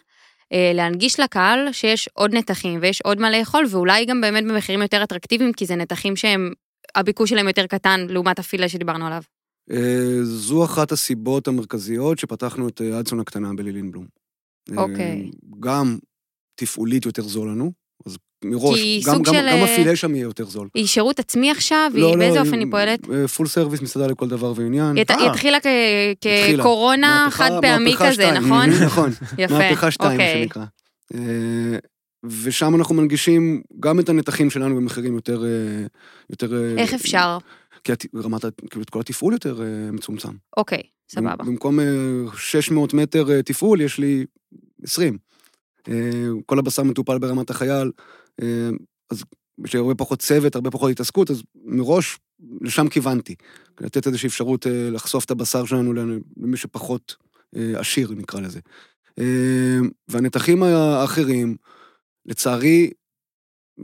להנגיש 0.75 1.21
לקהל 1.21 1.73
שיש 1.73 2.09
עוד 2.13 2.35
נתחים 2.35 2.79
ויש 2.83 3.01
עוד 3.01 3.21
מה 3.21 3.31
לאכול, 3.31 3.65
ואולי 3.71 4.05
גם 4.05 4.21
באמת 4.21 4.45
במחירים 4.45 4.83
יותר 4.83 5.05
אטרקטיביים, 5.05 5.53
כי 5.53 5.67
זה 5.67 5.77
נתחים 5.77 6.17
שהם, 6.17 6.53
הביקוש 6.95 7.31
שלהם 7.31 7.49
יותר 7.49 7.67
קטן 7.67 8.07
לעומת 8.09 8.39
הפילה 8.39 8.69
שדיברנו 8.69 9.07
עליו. 9.07 9.23
אה, 9.71 10.25
זו 10.25 10.65
אחת 10.65 10.93
הסיבות 10.93 11.49
המרכזיות 11.49 12.19
שפתחנו 12.19 12.69
את 12.69 12.81
אה, 12.81 13.01
אדסון 13.01 13.21
הקטנה 13.21 13.55
בלילינבלום. 13.55 14.07
אה, 14.71 14.83
אוקיי. 14.83 15.31
גם 15.61 15.99
תפעולית 16.55 17.07
יותר 17.07 17.23
זול 17.23 17.51
לנו, 17.51 17.73
מראש, 18.45 18.81
כי 18.81 19.03
גם, 19.07 19.15
סוג 19.15 19.27
גם, 19.27 19.35
של, 19.35 19.41
גם 19.41 19.47
אה, 19.47 19.73
הפילה 19.73 19.97
שם 19.97 20.15
יהיה 20.15 20.23
יותר 20.23 20.45
זול. 20.45 20.69
היא 20.75 20.87
שירות 20.87 21.19
עצמי 21.19 21.51
עכשיו, 21.51 21.91
לא, 21.95 22.07
היא, 22.07 22.15
לא, 22.15 22.19
באיזה 22.19 22.41
אופן 22.41 22.59
היא 22.59 22.67
פועלת? 22.71 23.01
full 23.37 23.47
service, 23.47 23.83
מסעדה 23.83 24.07
לכל 24.07 24.29
דבר 24.29 24.53
ועניין. 24.57 24.97
היא, 24.97 25.05
אה. 25.11 25.31
התחילה. 25.31 25.59
כקורונה 26.59 27.29
חד 27.31 27.51
פעמי 27.61 27.95
כזה. 27.99 28.31
נכון? 28.31 28.71
נכון, 28.87 29.11
יפה, 29.39 29.59
מהפכה 29.59 29.91
שתיים, 29.91 30.19
מה 30.19 30.25
אוקיי. 30.25 30.43
שנקרא. 30.43 30.65
אה, 31.15 31.79
ושם 32.25 32.75
אנחנו 32.75 32.95
מנגישים 32.95 33.63
גם 33.81 34.01
את 34.01 34.09
הנתחים 34.09 34.51
שלנו 34.51 34.77
במחירים 34.77 35.15
יותר... 35.15 35.45
אה, 35.45 35.87
יותר 36.31 36.55
אה, 36.55 36.75
איך 36.79 36.95
אפשר? 36.95 37.39
כי 37.85 37.93
רמת, 38.25 38.45
כאילו, 38.71 38.83
את 38.83 38.91
כל 38.91 39.01
התפעול 39.01 39.33
יותר 39.33 39.63
אה, 39.63 39.93
מצומצם. 39.93 40.33
אוקיי, 40.57 40.83
סבבה. 41.11 41.45
במקום 41.45 41.81
אה, 41.81 41.87
600 42.37 42.95
מטר 42.95 43.31
אה, 43.31 43.43
תפעול, 43.43 43.81
יש 43.81 43.99
לי 43.99 44.25
20. 44.83 45.19
אה, 45.89 45.95
כל 46.47 46.59
הבשר 46.59 46.83
מטופל 46.83 47.19
ברמת 47.19 47.51
החייל, 47.51 47.73
אה, 47.73 48.05
אז 49.11 49.25
יש 49.65 49.73
לי 49.73 49.79
הרבה 49.79 49.95
פחות 49.95 50.21
צוות, 50.21 50.55
הרבה 50.55 50.71
פחות 50.71 50.91
התעסקות, 50.91 51.31
אז 51.31 51.43
מראש 51.65 52.19
לשם 52.61 52.89
כיוונתי. 52.89 53.35
לתת 53.81 54.07
איזושהי 54.07 54.27
אפשרות 54.27 54.67
אה, 54.67 54.91
לחשוף 54.91 55.25
את 55.25 55.31
הבשר 55.31 55.65
שלנו 55.65 55.93
למי 56.37 56.57
שפחות 56.57 57.17
אה, 57.57 57.81
עשיר, 57.81 58.13
נקרא 58.17 58.41
לזה. 58.41 58.61
אה, 59.19 59.79
והנתחים 60.09 60.63
האחרים, 60.63 61.57
לצערי, 62.27 62.91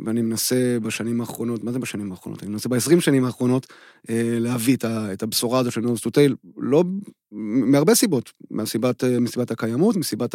ואני 0.04 0.22
מנסה 0.22 0.78
בשנים 0.82 1.20
האחרונות, 1.20 1.64
מה 1.64 1.72
זה 1.72 1.78
בשנים 1.78 2.12
האחרונות? 2.12 2.42
אני 2.42 2.50
מנסה 2.50 2.68
ב-20 2.68 3.00
שנים 3.00 3.24
האחרונות 3.24 3.66
אה, 4.11 4.37
להביא 4.40 4.76
את, 4.76 4.84
ה, 4.84 5.12
את 5.12 5.22
הבשורה 5.22 5.58
הזו 5.58 5.70
של 5.70 5.80
נורס 5.80 6.00
טו 6.00 6.11
טייל, 6.11 6.37
לא, 6.56 6.84
מהרבה 7.32 7.94
סיבות, 7.94 8.32
מסיבת, 8.50 9.04
מסיבת 9.04 9.50
הקיימות, 9.50 9.96
מסיבת 9.96 10.34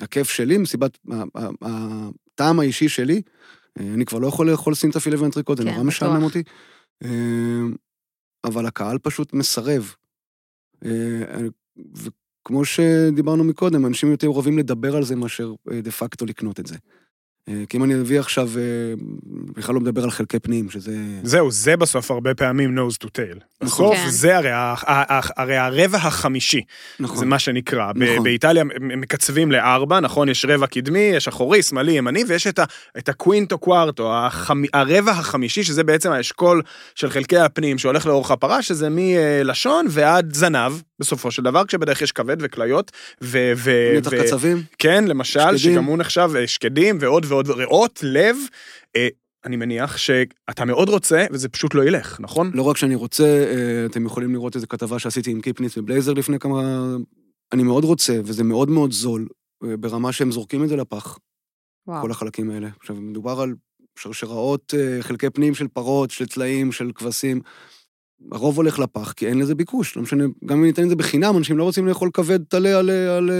הכיף 0.00 0.30
שלי, 0.30 0.58
מסיבת 0.58 0.98
הטעם 2.34 2.60
האישי 2.60 2.88
שלי. 2.88 3.22
אה, 3.80 3.94
אני 3.94 4.04
כבר 4.04 4.18
לא 4.18 4.26
יכול 4.26 4.50
לאכול 4.50 4.74
סינטה 4.74 5.00
פילה 5.00 5.22
ואנטריקוט, 5.22 5.58
זה 5.58 5.64
כן, 5.64 5.70
נורא. 5.70 5.82
משעמם 5.82 6.22
אותי. 6.22 6.42
אה, 7.04 7.60
אבל 8.44 8.66
הקהל 8.66 8.98
פשוט 8.98 9.32
מסרב. 9.32 9.94
אה, 10.84 10.90
וכמו 11.94 12.64
שדיברנו 12.64 13.44
מקודם, 13.44 13.86
אנשים 13.86 14.10
יותר 14.10 14.28
אוהבים 14.28 14.58
לדבר 14.58 14.96
על 14.96 15.04
זה 15.04 15.16
מאשר 15.16 15.54
דה 15.82 15.90
פקטו 15.90 16.26
לקנות 16.26 16.60
את 16.60 16.66
זה. 16.66 16.76
אה, 17.48 17.54
כי 17.68 17.76
אם 17.76 17.84
אני 17.84 17.94
אביא 18.00 18.20
עכשיו, 18.20 18.48
אה, 18.58 18.62
בכלל 19.56 19.74
לא 19.74 19.80
מדבר 19.80 20.04
על 20.04 20.10
חלקי 20.10 20.38
פנים, 20.38 20.70
שזה... 20.70 20.96
זהו, 21.22 21.50
זה 21.50 21.76
בסוף 21.76 22.10
הרבה 22.10 22.34
פעמים 22.34 22.78
nose 22.78 23.04
to 23.04 23.08
tail. 23.08 23.38
בסוף 23.64 23.96
כן. 23.96 24.08
זה 24.10 24.36
הרי, 24.36 24.50
הרי 25.36 25.56
הרבע 25.56 25.98
החמישי, 25.98 26.60
נכון. 27.00 27.18
זה 27.18 27.26
מה 27.26 27.38
שנקרא. 27.38 27.92
ב- 27.92 28.02
נכון. 28.02 28.24
באיטליה 28.24 28.64
מקצבים 28.80 29.52
לארבע, 29.52 30.00
נכון? 30.00 30.28
יש 30.28 30.44
רבע 30.48 30.66
קדמי, 30.66 30.98
יש 30.98 31.28
אחורי, 31.28 31.62
שמאלי, 31.62 31.92
ימני, 31.92 32.24
ויש 32.28 32.46
את, 32.46 32.58
ה- 32.58 32.64
את 32.98 33.08
הקווינטו 33.08 33.58
קווארטו, 33.58 34.12
החמ- 34.26 34.68
הרבע 34.74 35.10
החמישי, 35.12 35.64
שזה 35.64 35.84
בעצם 35.84 36.12
האשכול 36.12 36.62
של 36.94 37.10
חלקי 37.10 37.38
הפנים 37.38 37.78
שהולך 37.78 38.06
לאורך 38.06 38.30
הפרה, 38.30 38.62
שזה 38.62 38.88
מלשון 38.90 39.86
ועד 39.90 40.34
זנב, 40.34 40.72
בסופו 41.02 41.30
של 41.30 41.42
דבר, 41.42 41.64
כשבדרך 41.64 42.02
יש 42.02 42.12
כבד 42.12 42.36
וכליות, 42.40 42.92
ו... 43.22 43.52
ו- 43.56 43.92
נתח 43.96 44.10
ו- 44.12 44.24
קצבים, 44.24 44.62
כן, 44.78 45.04
למשל, 45.04 45.40
שקדים. 45.40 45.74
שגם 45.74 45.84
הוא 45.84 45.98
נחשב 45.98 46.30
אה, 46.36 46.46
שקדים 46.46 46.98
ועוד 47.00 47.26
ועוד, 47.28 47.50
ריאות, 47.50 48.00
לב. 48.02 48.36
אה, 48.96 49.08
אני 49.44 49.56
מניח 49.56 49.96
שאתה 49.96 50.64
מאוד 50.64 50.88
רוצה, 50.88 51.26
וזה 51.30 51.48
פשוט 51.48 51.74
לא 51.74 51.84
ילך, 51.84 52.20
נכון? 52.20 52.50
לא 52.54 52.62
רק 52.62 52.76
שאני 52.76 52.94
רוצה, 52.94 53.24
אה, 53.24 53.86
אתם 53.86 54.06
יכולים 54.06 54.32
לראות 54.32 54.56
איזו 54.56 54.66
כתבה 54.68 54.98
שעשיתי 54.98 55.30
עם 55.30 55.40
קיפניץ 55.40 55.78
ובלייזר 55.78 56.12
לפני 56.12 56.38
כמה... 56.38 56.86
אני 57.52 57.62
מאוד 57.62 57.84
רוצה, 57.84 58.20
וזה 58.24 58.44
מאוד 58.44 58.70
מאוד 58.70 58.92
זול, 58.92 59.28
ברמה 59.62 60.12
שהם 60.12 60.32
זורקים 60.32 60.64
את 60.64 60.68
זה 60.68 60.76
לפח, 60.76 61.18
וואו. 61.86 62.02
כל 62.02 62.10
החלקים 62.10 62.50
האלה. 62.50 62.68
עכשיו, 62.80 62.96
מדובר 62.96 63.40
על 63.40 63.54
שרשראות, 63.98 64.74
חלקי 65.00 65.30
פנים 65.30 65.54
של 65.54 65.68
פרות, 65.68 66.10
של 66.10 66.26
טלאים, 66.26 66.72
של 66.72 66.90
כבשים. 66.94 67.40
הרוב 68.32 68.56
הולך 68.56 68.78
לפח, 68.78 69.12
כי 69.12 69.26
אין 69.26 69.38
לזה 69.38 69.54
ביקוש. 69.54 69.96
לא 69.96 70.02
משנה, 70.02 70.24
גם 70.46 70.58
אם 70.58 70.64
ניתן 70.64 70.84
את 70.84 70.88
זה 70.88 70.96
בחינם, 70.96 71.36
אנשים 71.36 71.58
לא 71.58 71.64
רוצים 71.64 71.88
לאכול 71.88 72.10
כבד 72.12 72.44
טלה 72.44 72.78
על, 72.78 72.90
על, 72.90 73.30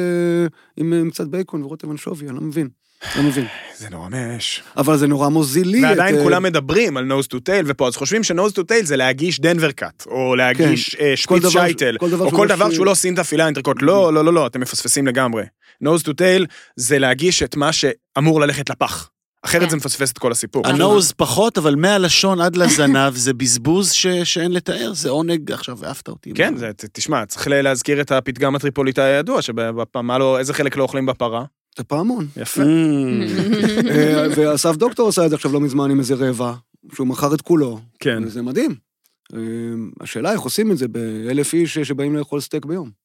עם, 0.77 0.93
עם 0.93 1.11
קצת 1.11 1.27
בייקון 1.27 1.63
ורוטב 1.63 1.91
אנשובי, 1.91 2.29
אני 2.29 2.37
לא 2.37 2.41
מבין. 2.43 2.69
לא 3.17 3.23
מבין. 3.23 3.45
זה 3.77 3.91
נורא 3.91 4.09
מאש. 4.09 4.63
אבל 4.77 4.97
זה 4.97 5.07
נורא 5.07 5.29
מוזיל 5.29 5.69
לי 5.69 5.83
ועדיין 5.83 6.15
את... 6.15 6.19
אה, 6.19 6.25
כולם 6.25 6.43
מדברים 6.43 6.97
על 6.97 7.13
nose 7.13 7.27
to 7.27 7.37
tail 7.37 7.65
ופה, 7.67 7.89
אז 7.89 7.97
חושבים 7.97 8.25
ש-nose 8.25 8.53
to 8.53 8.61
tail 8.61 8.85
זה 8.85 8.97
להגיש 8.97 9.41
דנבר 9.41 9.73
קאט, 9.73 10.05
או 10.07 10.37
להגיש 10.37 10.97
אה, 11.01 11.15
כל 11.27 11.41
שפיץ 11.41 11.53
שייטל, 11.53 11.97
כל 12.01 12.15
או 12.21 12.31
כל 12.31 12.49
דבר 12.49 12.71
שהוא 12.71 12.87
לא 12.87 12.95
סינטה 12.95 13.23
אינטרקוט. 13.39 13.83
לא, 13.83 14.13
לא, 14.13 14.25
לא, 14.25 14.33
לא, 14.33 14.47
אתם 14.47 14.61
מפספסים 14.61 15.07
לגמרי. 15.07 15.45
nose 15.85 16.03
to 16.03 16.11
tail 16.11 16.47
זה 16.77 16.99
להגיש 16.99 17.43
את 17.43 17.57
מה 17.57 17.71
שאמור 17.73 18.41
ללכת 18.41 18.71
לפח. 18.71 19.11
אחרת 19.45 19.63
כן. 19.63 19.69
זה 19.69 19.77
מפספס 19.77 20.13
את 20.13 20.19
כל 20.19 20.33
הסיפור. 20.33 20.67
הנוז 20.67 21.13
פחות, 21.13 21.59
אבל 21.59 21.75
מהלשון 21.75 22.41
עד 22.41 22.57
לזנב 22.57 23.15
זה 23.17 23.33
בזבוז 23.35 23.93
ש- 23.93 24.07
שאין 24.07 24.53
לתאר, 24.53 24.93
זה 24.95 25.11
עונג, 25.11 25.53
עכשיו 25.53 25.85
העפת 25.85 26.09
אותי. 26.09 26.33
כן, 26.35 26.57
זה, 26.57 26.73
ת- 26.73 26.85
תשמע, 26.93 27.27
צריך 27.27 27.47
להזכיר 27.51 28.01
את 28.01 28.13
הפתגם 28.13 28.55
הטריפוליטאי 28.57 29.05
הידוע, 29.05 29.43
שבפעמה 29.43 30.19
לא, 30.19 30.39
איזה 30.39 30.55
חלק 30.55 30.77
לא 30.77 30.83
אוכלים 30.83 31.07
בפרה? 31.07 31.45
את 31.75 31.81
הפעמון. 31.81 32.27
יפה. 32.37 32.63
אה, 32.63 34.27
ואסף 34.37 34.77
דוקטור 34.77 35.09
עשה 35.09 35.25
את 35.25 35.31
זה 35.31 35.37
עכשיו 35.37 35.53
לא 35.53 35.61
מזמן 35.61 35.91
עם 35.91 35.99
איזה 35.99 36.15
רבע, 36.15 36.53
שהוא 36.95 37.07
מכר 37.07 37.35
את 37.35 37.41
כולו. 37.41 37.81
כן. 38.01 38.29
זה 38.29 38.43
מדהים. 38.43 38.75
אה, 39.35 39.39
השאלה 40.01 40.33
איך 40.33 40.41
עושים 40.41 40.73
את 40.73 40.79
זה 40.79 40.89
באלף 40.89 41.55
איש 41.55 41.79
שבאים 41.79 42.17
לאכול 42.17 42.41
סטייק 42.41 42.65
ביום. 42.65 43.02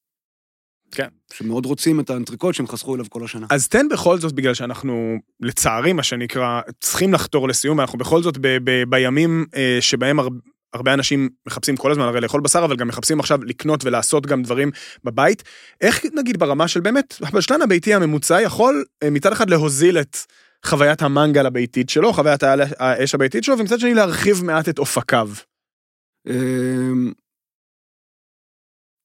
כן. 0.92 1.08
שמאוד 1.34 1.66
רוצים 1.66 2.00
את 2.00 2.10
האנטריקוט 2.10 2.56
שהם 2.56 2.68
חסכו 2.68 2.96
אליו 2.96 3.06
כל 3.10 3.24
השנה. 3.24 3.48
אז 3.50 3.68
תן 3.68 3.88
בכל 3.92 4.20
זאת, 4.20 4.34
בגלל 4.34 4.54
שאנחנו, 4.54 5.16
לצערי, 5.40 5.94
מה 5.94 6.04
שנקרא, 6.04 6.62
צריכים 6.80 7.14
לחתור 7.14 7.48
לסיום, 7.48 7.80
אנחנו 7.80 8.00
בכל 8.00 8.24
זאת 8.24 8.38
ב- 8.38 8.58
ב- 8.64 8.84
בימים 8.90 9.46
אה, 9.56 9.78
שבהם 9.82 10.20
הר- 10.20 10.28
הרבה 10.74 10.94
אנשים 10.94 11.30
מחפשים 11.48 11.78
כל 11.78 11.92
הזמן 11.92 12.04
הרי 12.04 12.22
לאכול 12.22 12.42
בשר, 12.42 12.66
אבל 12.66 12.76
גם 12.76 12.88
מחפשים 12.88 13.20
עכשיו 13.20 13.44
לקנות 13.44 13.86
ולעשות 13.86 14.26
גם 14.26 14.44
דברים 14.44 14.72
בבית. 15.04 15.44
איך 15.82 16.06
נגיד 16.14 16.40
ברמה 16.40 16.68
של 16.68 16.80
באמת, 16.80 17.16
הבשלן 17.22 17.62
הביתי 17.62 17.94
הממוצע 17.94 18.42
יכול 18.42 18.86
אה, 19.04 19.10
מצד 19.10 19.32
אחד 19.32 19.50
להוזיל 19.50 19.98
את 19.98 20.18
חוויית 20.66 21.02
המנגל 21.02 21.46
הביתית 21.46 21.90
שלו, 21.90 22.14
חוויית 22.14 22.44
האש 22.80 23.16
הביתית 23.16 23.44
שלו, 23.44 23.60
ומצד 23.60 23.80
שני 23.80 23.94
להרחיב 23.94 24.44
מעט 24.44 24.70
את 24.70 24.80
אופקיו. 24.80 25.30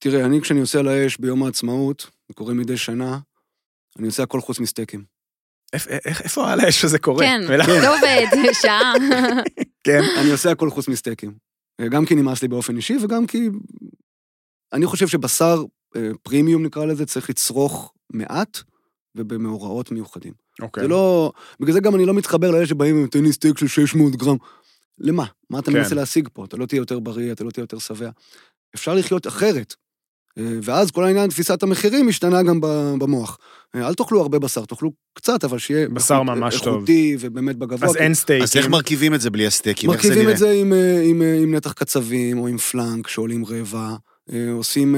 תראה, 0.02 0.24
אני 0.24 0.40
כשאני 0.40 0.60
עושה 0.60 0.78
על 0.78 0.88
האש 0.88 1.16
ביום 1.18 1.42
העצמאות, 1.42 2.10
זה 2.28 2.34
קורה 2.34 2.54
מדי 2.54 2.76
שנה, 2.76 3.18
אני 3.98 4.06
עושה 4.06 4.22
הכל 4.22 4.40
חוץ 4.40 4.60
מסטייקים. 4.60 5.04
איך- 5.72 5.88
איפה 6.22 6.52
על 6.52 6.60
האש 6.60 6.84
הזה 6.84 6.98
קורה? 6.98 7.26
כן, 7.26 7.40
עובד, 7.86 8.26
שעה. 8.62 8.92
כן. 9.86 10.00
אני 10.20 10.30
עושה 10.30 10.50
הכל 10.50 10.70
חוץ 10.70 10.88
מסטייקים. 10.88 11.34
אה, 11.80 11.88
גם 11.88 12.06
כי 12.06 12.14
נמאס 12.14 12.42
לי 12.42 12.48
באופן 12.48 12.76
אישי, 12.76 12.96
וגם 13.02 13.26
כי... 13.26 13.48
אני 14.72 14.86
חושב 14.86 15.08
שבשר 15.08 15.64
אה, 15.96 16.10
פרימיום, 16.22 16.62
נקרא 16.62 16.84
לזה, 16.84 17.06
צריך 17.06 17.30
לצרוך 17.30 17.92
מעט 18.12 18.58
ובמאורעות 19.14 19.90
מיוחדים. 19.90 20.32
אוקיי. 20.62 20.82
זה 20.82 20.88
לא... 20.88 21.32
בגלל 21.60 21.72
זה 21.74 21.80
גם 21.80 21.94
אני 21.94 22.04
לא 22.04 22.14
מתחבר 22.14 22.50
לאלה 22.50 22.66
שבאים, 22.66 23.06
תן 23.06 23.22
לי 23.24 23.32
סטייק 23.32 23.58
של 23.58 23.68
600 23.68 24.16
גרם. 24.16 24.36
למה? 24.98 25.24
מה 25.50 25.58
אתה 25.58 25.70
כן. 25.70 25.78
מנסה 25.78 25.94
להשיג 25.94 26.28
פה? 26.32 26.44
אתה 26.44 26.56
לא 26.56 26.66
תהיה 26.66 26.78
יותר 26.78 26.98
בריא, 26.98 27.32
אתה 27.32 27.44
לא 27.44 27.50
תהיה 27.50 27.62
יותר 27.62 27.78
שבע. 27.78 28.10
אפשר 28.74 28.94
לחיות 28.94 29.26
אחרת. 29.26 29.74
אה, 30.38 30.44
ואז 30.62 30.90
כל 30.90 31.04
העניין, 31.04 31.30
תפיסת 31.30 31.62
המחירים 31.62 32.08
השתנה 32.08 32.42
גם 32.42 32.60
במוח. 32.98 33.38
אה, 33.74 33.88
אל 33.88 33.94
תאכלו 33.94 34.20
הרבה 34.20 34.38
בשר, 34.38 34.64
תאכלו 34.64 34.92
קצת, 35.14 35.44
אבל 35.44 35.58
שיהיה... 35.58 35.88
בשר 35.88 36.14
איכות- 36.14 36.26
ממש 36.26 36.60
טוב. 36.60 36.74
איכותי 36.74 37.16
ובאמת 37.20 37.56
בגבוה. 37.56 37.88
אז 37.88 37.96
אין 37.96 38.14
סטייקים. 38.14 38.42
אז 38.42 38.56
איך 38.56 38.68
מרכיבים 38.68 39.14
את 39.14 39.20
זה 39.20 39.30
בלי 39.30 39.46
הסטייקים? 39.46 39.90
מרכיבים? 39.90 40.30
את 40.30 40.38
זה 40.38 40.50
עם, 40.50 40.72
אה, 40.72 41.02
עם, 41.04 41.22
אה, 41.22 41.38
עם 41.42 41.54
נתח 41.54 41.72
קצבים 41.72 42.38
או 42.38 42.46
עם 42.48 42.58
flank 42.58 43.08
שעולים 43.08 43.44
רבע, 43.44 43.88
אה, 44.32 44.52
עושים 44.52 44.96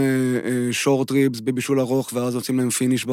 short 0.71 1.11
ribs 1.11 1.41
בבישול 1.41 1.81
ארוך 1.81 2.11
ואז 2.15 2.35
עושים 2.35 2.59
להם 2.59 2.71
finish 2.71 3.07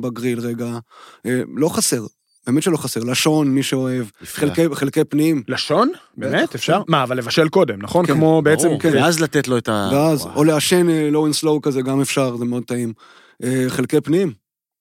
בגריל 0.00 0.40
רגע. 0.40 0.78
אה, 1.26 1.40
לא 1.56 1.68
חסר, 1.68 2.06
באמת 2.46 2.62
שלא 2.62 2.76
חסר. 2.76 3.00
לשון, 3.04 3.48
מי 3.48 3.62
שאוהב. 3.62 4.06
חלקי, 4.24 4.62
חלקי 4.72 5.04
פנים, 5.04 5.42
לשון? 5.48 5.90
באמת? 6.16 6.54
אפשר? 6.54 6.78
כן. 6.86 6.92
מה, 6.92 7.02
אבל 7.02 7.18
לבשל 7.18 7.48
קודם, 7.48 7.82
נכון? 7.82 8.06
כן, 8.06 8.12
כמו 8.12 8.42
בעצם... 8.42 8.68
ברור, 8.68 8.80
כן. 8.80 8.92
ואז 8.94 9.20
לתת 9.20 9.48
לו 9.48 9.58
את 9.58 9.68
ה... 9.68 9.90
ואז. 9.92 10.26
או 10.34 10.44
לעשן 10.44 10.86
low 11.12 11.26
and 11.26 11.34
slow 11.34 11.62
כזה, 11.62 11.82
גם 11.82 12.00
אפשר, 12.00 12.36
זה 12.36 12.44
מאוד 12.44 12.62
טעים. 12.64 12.92
אה, 13.44 13.64
חלקי 13.68 14.00
פנים, 14.00 14.32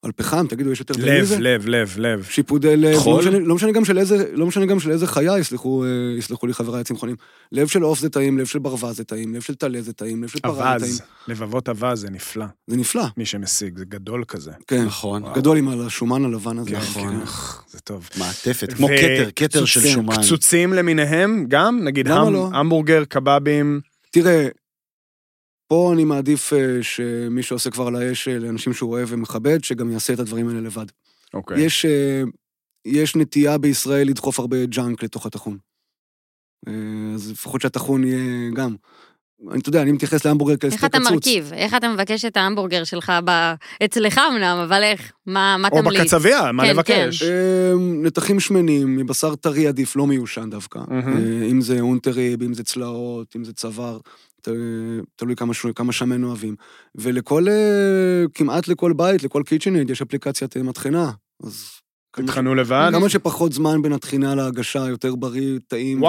על 0.03 0.11
פחם, 0.11 0.45
תגידו, 0.49 0.71
יש 0.71 0.79
יותר 0.79 0.93
טעים 0.93 1.07
לב, 1.07 1.21
מזה? 1.21 1.39
לב, 1.39 1.67
לב, 1.67 1.95
לב. 1.97 2.23
שיפודי 2.29 2.77
לב, 2.77 2.91
לא 2.93 2.97
טחול? 2.97 3.21
משנה, 3.21 3.39
לא 3.39 3.55
משנה 3.55 3.71
גם 3.71 3.85
של 3.85 3.97
איזה, 3.97 4.25
לא 4.33 4.45
משנה 4.45 4.65
גם 4.65 4.79
של 4.79 4.91
איזה 4.91 5.07
חיה, 5.07 5.39
יסלחו, 5.39 5.83
אה, 5.83 5.89
יסלחו 6.17 6.47
לי 6.47 6.53
חבריי 6.53 6.81
הצמחונים. 6.81 7.15
לב 7.51 7.67
של 7.67 7.81
עוף 7.81 7.99
זה 7.99 8.09
טעים, 8.09 8.37
לב 8.37 8.45
של 8.45 8.59
ברווז 8.59 8.97
זה 8.97 9.03
טעים, 9.03 9.35
לב 9.35 9.41
של 9.41 9.55
טלה 9.55 9.81
זה 9.81 9.93
טעים, 9.93 10.23
לב 10.23 10.29
של 10.29 10.39
פרה 10.39 10.79
זה 10.79 10.85
טעים. 10.85 10.97
אווז, 10.97 11.01
לבבות 11.27 11.69
אווז 11.69 11.99
זה 11.99 12.09
נפלא, 12.09 12.45
זה 12.67 12.77
נפלא, 12.77 13.03
מי 13.17 13.25
שמשיג, 13.25 13.77
זה 13.77 13.85
גדול 13.85 14.23
כזה. 14.27 14.51
כן. 14.67 14.85
נכון. 14.85 15.23
גדול 15.35 15.57
עם 15.57 15.67
השומן 15.67 16.25
הלבן 16.25 16.57
הזה. 16.57 16.71
נכון. 16.71 17.19
כן. 17.19 17.25
זה 17.67 17.79
טוב. 17.79 18.09
מעטפת, 18.17 18.73
כמו 18.73 18.87
כתר, 18.87 19.29
כתר 19.35 19.65
של 19.65 19.81
שומן. 19.81 20.15
קצוצים 20.15 20.73
למיניהם, 20.73 21.45
גם, 21.47 21.79
נגיד 21.83 22.07
לא? 22.07 22.49
המבורגר, 22.53 23.03
קבבים, 23.05 23.79
תראה, 24.11 24.47
פה 25.69 25.91
אני 25.93 26.03
מעדיף 26.03 26.53
אה, 26.53 26.77
שמי 26.81 27.43
שעושה 27.43 27.69
כבר 27.69 27.87
על 27.87 27.95
האש 27.95 28.27
אה, 28.27 28.39
לאנשים 28.39 28.73
שהוא 28.73 28.91
אוהב 28.91 29.07
ומכבד, 29.11 29.63
שגם 29.63 29.91
יעשה 29.91 30.13
את 30.13 30.19
הדברים 30.19 30.47
האלה 30.47 30.61
לבד. 30.61 30.85
אוקיי. 31.33 31.61
יש, 31.61 31.85
אה, 31.85 32.21
יש 32.85 33.15
נטייה 33.15 33.57
בישראל 33.57 34.07
לדחוף 34.07 34.39
הרבה 34.39 34.65
ג'אנק 34.65 35.03
לתוך 35.03 35.25
הטחון. 35.25 35.57
אז 37.15 37.31
לפחות 37.31 37.61
שהטחון 37.61 38.03
יהיה 38.03 38.51
גם. 38.53 38.75
אני, 39.51 39.59
אתה 39.59 39.69
יודע, 39.69 39.81
אני 39.81 39.91
מתייחס 39.91 40.25
להמבורגר 40.25 40.57
כאל 40.57 40.69
איך 40.69 40.77
סטייק 40.77 40.95
אתה 40.95 40.99
קצוץ. 40.99 41.13
מרכיב? 41.13 41.51
איך 41.53 41.75
אתה 41.75 41.89
מבקש 41.89 42.25
את 42.25 42.37
ההמבורגר 42.37 42.83
שלך 42.83 43.13
ב... 43.25 43.53
אצלך 43.85 44.21
אמנם, 44.31 44.57
אבל 44.63 44.83
איך? 44.83 45.11
מה 45.25 45.57
מה 45.57 45.67
או 45.71 45.81
תמליץ? 45.81 46.01
בקצבייה, 46.01 46.51
מה 46.51 46.63
כן, 46.63 46.69
לבקש? 46.69 47.23
אה, 47.23 47.73
נתחים 48.03 48.39
שמנים, 48.39 48.95
מבשר 48.95 49.35
טרי 49.35 49.67
עדיף, 49.67 49.95
לא 49.95 50.07
מיושן 50.07 50.49
דווקא. 50.49 50.79
אה, 50.79 51.45
אם 51.51 51.61
זה 51.61 51.79
אונטריב, 51.79 52.43
אם 52.43 52.53
זה 52.53 52.63
צלעות, 52.63 53.35
אם 53.35 53.43
זה 53.43 53.53
צוואר, 53.53 53.99
תלוי 55.15 55.35
כמה, 55.35 55.53
ש- 55.53 55.65
כמה 55.75 55.91
שמן 55.91 56.23
אוהבים. 56.23 56.55
ולכל, 56.95 57.47
אה, 57.47 58.23
כמעט 58.33 58.67
לכל 58.67 58.93
בית, 58.93 59.23
לכל 59.23 59.43
KitchenAid, 59.45 59.89
יש 59.89 60.01
אפליקציית 60.01 60.57
אה, 60.57 60.63
מטחנה. 60.63 61.11
אז 61.43 61.69
תטחנו 62.11 62.55
לבד? 62.55 62.89
כמה 62.93 63.09
שפחות 63.09 63.53
זמן 63.53 63.81
בין 63.81 63.93
הטחינה 63.93 64.35
להגשה, 64.35 64.79
יותר 64.79 65.15
בריא, 65.15 65.59
טעים, 65.67 66.01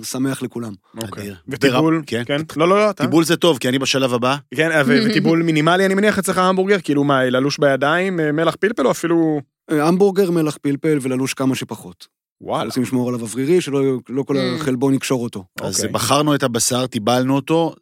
ושמח 0.00 0.42
לכולם. 0.42 0.72
אוקיי. 0.96 1.30
וטיבול? 1.48 2.02
כן. 2.06 2.22
כן? 2.26 2.40
לא, 2.56 2.68
לא, 2.68 2.76
לא, 2.76 2.90
אתה? 2.90 3.04
טיבול 3.04 3.24
זה 3.24 3.36
טוב, 3.36 3.58
כי 3.58 3.68
אני 3.68 3.78
בשלב 3.78 4.14
הבא. 4.14 4.36
כן, 4.54 4.68
ו- 4.86 4.98
וטיבול 5.10 5.42
מינימלי, 5.42 5.86
אני 5.86 5.94
מניח 5.94 6.18
אצלך 6.18 6.38
המבורגר, 6.38 6.80
כאילו 6.80 7.04
מה, 7.04 7.24
ללוש 7.24 7.58
בידיים, 7.58 8.20
אה, 8.20 8.32
מלח 8.32 8.54
פלפל 8.60 8.86
או 8.86 8.90
אפילו... 8.90 9.40
אה, 9.70 9.88
המבורגר, 9.88 10.30
מלח 10.30 10.56
פלפל 10.62 10.98
וללוש 11.02 11.34
כמה 11.34 11.54
שפחות. 11.54 12.06
וואלה. 12.40 12.64
רוצים 12.64 12.82
לשמור 12.82 13.08
עליו 13.08 13.20
אוורירי, 13.20 13.60
שלא 13.60 13.80
לא 14.08 14.22
כל 14.22 14.36
Mm. 14.36 14.60
החלבון 14.60 14.94
יקשור 14.94 15.22
אותו. 15.22 15.44
אז 15.62 15.76
אוקיי. 15.76 15.92
בחרנו 15.92 16.34
את 16.34 16.42
הבשר, 16.42 16.86
טיבלנו 16.86 17.34
אותו. 17.36 17.74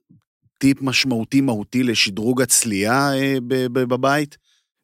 טיפ 0.59 0.83
משמעותי 0.83 1.41
מהותי 1.41 1.83
לשדרוג 1.83 2.43
הצלייה 2.43 3.15
אה, 3.15 3.37
ב- 3.47 3.67
ב- 3.79 3.85
בבית. 3.95 4.37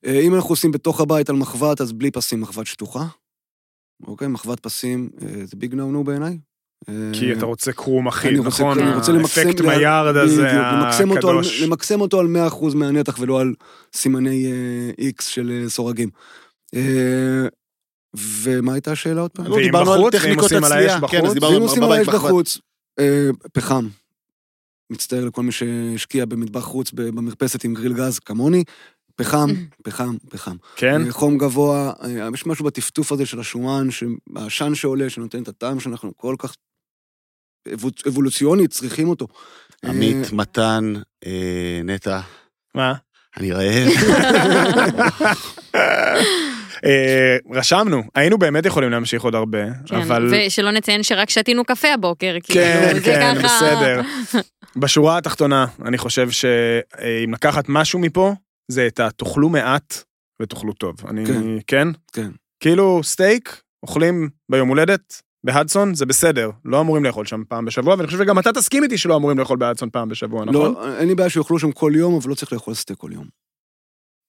אה, 0.07 0.21
אם 0.21 0.35
אנחנו 0.35 0.51
עושים 0.51 0.71
בתוך 0.73 1.01
הבית 1.01 1.31
על 1.31 1.37
מחבת, 1.37 1.81
אז 1.81 1.93
בלי 1.93 2.11
פסים, 2.11 2.41
מחבת 2.41 2.67
שטוחה. 2.67 3.07
אוקיי, 4.07 4.29
מחבת 4.29 4.61
פסים 4.61 5.11
אה, 5.23 5.45
זה 5.45 5.57
ביג 5.57 5.75
נו 5.75 5.93
נו 5.93 6.05
בעיניי. 6.05 6.39
אה, 6.89 6.95
כי 7.13 7.33
אתה 7.33 7.47
רוצה 7.47 7.73
קרום 7.73 8.09
אחיד, 8.09 8.31
אני 8.31 8.39
רוצה- 8.39 8.49
נכון? 8.63 8.79
אני 8.79 8.95
רוצה 8.95 9.13
למקסם... 9.13 9.47
האפקט 9.49 9.61
לה- 9.61 9.79
מיארד 9.79 10.17
הזה 10.17 10.43
בדיוק, 10.45 10.63
למקסם 10.73 11.11
אותו 11.11 11.29
על- 11.31 11.39
הקדוש. 11.39 11.63
למקסם 11.63 12.01
אותו 12.01 12.21
על 12.21 12.27
100% 12.27 12.75
מהנתח 12.75 13.17
ולא 13.21 13.41
על 13.41 13.55
סימני 13.97 14.47
איקס 14.99 15.27
של 15.27 15.61
אה, 15.65 15.69
סורגים. 15.69 16.09
ומה 18.43 18.73
הייתה 18.73 18.93
השאלה 18.93 19.21
עוד 19.21 19.31
פעם? 19.31 19.47
לא, 19.47 19.57
דיברנו 19.57 19.93
על 19.93 20.11
טכניקות. 20.11 20.53
האש 20.53 20.93
כן, 21.11 21.27
אז? 21.27 21.35
דיברנו 21.35 21.57
עושים 21.59 21.83
על 21.83 21.89
בבית 21.89 22.09
האש 22.09 22.15
בחוץ. 22.15 22.25
בחוץ, 22.27 22.59
אה, 22.99 23.29
פחם. 23.53 23.89
מצטער 24.91 25.25
לכל 25.25 25.43
מי 25.43 25.53
שהשקיע 25.53 26.25
במטבח 26.25 26.61
חוץ 26.65 26.91
במרפסת 26.93 27.65
עם 27.65 27.75
גריל 27.75 27.93
גז 27.93 28.19
כמוני. 28.19 28.65
פחם, 29.17 29.51
פחם, 29.85 30.17
פחם. 30.31 30.57
כן? 30.77 31.07
אה, 31.07 31.13
חום 31.13 31.39
גבוה, 31.39 31.93
אה, 32.03 32.29
יש 32.35 32.47
משהו 32.47 32.65
בטפטוף 32.65 33.13
הזה 33.13 33.27
של 33.27 33.41
השומן, 33.41 33.89
העשן 34.37 34.75
שעולה, 34.75 35.11
שנותן 35.11 35.43
את 35.43 35.49
הטעם 35.49 35.81
שאנחנו 35.81 36.13
כל 36.17 36.35
כך 36.39 36.55
אבו- 37.75 37.91
אבולוציונית 38.09 38.71
צריכים 38.71 39.09
אותו. 39.09 39.27
עמית, 39.85 40.33
מתן, 40.33 40.93
נטע, 41.85 42.21
מה? 42.75 42.95
אני 43.37 43.53
רעב. 43.53 43.89
אה, 46.85 47.37
רשמנו, 47.51 48.03
היינו 48.15 48.39
באמת 48.39 48.67
יכולים 48.67 48.91
להמשיך 48.91 49.23
עוד 49.23 49.35
הרבה, 49.35 49.65
כן, 49.87 49.97
אבל... 49.97 50.29
ושלא 50.33 50.71
נציין 50.71 51.03
שרק 51.03 51.31
שתינו 51.31 51.65
קפה 51.65 51.89
הבוקר, 51.95 52.37
כן, 52.43 52.53
כאילו, 52.53 52.95
זה 52.95 53.01
כן, 53.05 53.35
ככה... 53.35 53.45
בסדר. 53.45 54.01
בשורה 54.81 55.19
התחתונה, 55.19 55.67
אני 55.85 55.99
חושב 55.99 56.31
שאם 56.31 57.33
לקחת 57.33 57.65
משהו 57.69 57.99
מפה, 57.99 58.35
זה 58.69 58.87
את 58.87 59.01
התאכלו 59.01 59.49
מעט 59.49 60.03
ותאכלו 60.43 60.73
טוב. 60.73 60.97
אני, 61.09 61.27
כן. 61.27 61.43
כן? 61.67 61.89
כן. 62.13 62.31
כאילו 62.61 63.01
סטייק, 63.03 63.61
אוכלים 63.83 64.29
ביום 64.51 64.69
הולדת, 64.69 65.23
בהדסון, 65.45 65.95
זה 65.95 66.07
בסדר, 66.07 66.51
לא 66.65 66.81
אמורים 66.81 67.05
לאכול 67.05 67.27
שם 67.27 67.43
פעם 67.49 67.65
בשבוע, 67.65 67.95
ואני 67.95 68.07
חושב 68.07 68.19
שגם 68.19 68.39
אתה 68.39 68.53
תסכים 68.53 68.83
איתי 68.83 68.99
שלא 68.99 69.17
אמורים 69.17 69.39
לאכול 69.39 69.59
בהדסון 69.59 69.91
פעם 69.91 70.09
בשבוע, 70.09 70.45
נכון? 70.45 70.75
לא, 70.75 70.99
אין 70.99 71.09
לי 71.09 71.15
בעיה 71.15 71.31
שיאכלו 71.31 71.59
שם 71.59 71.73
כל 71.73 71.93
יום, 71.95 72.15
אבל 72.15 72.31
לא 72.31 72.35
צריך 72.35 72.53
לאכול 72.53 72.75
סטייק 72.75 72.99
כל 72.99 73.11
יום. 73.13 73.27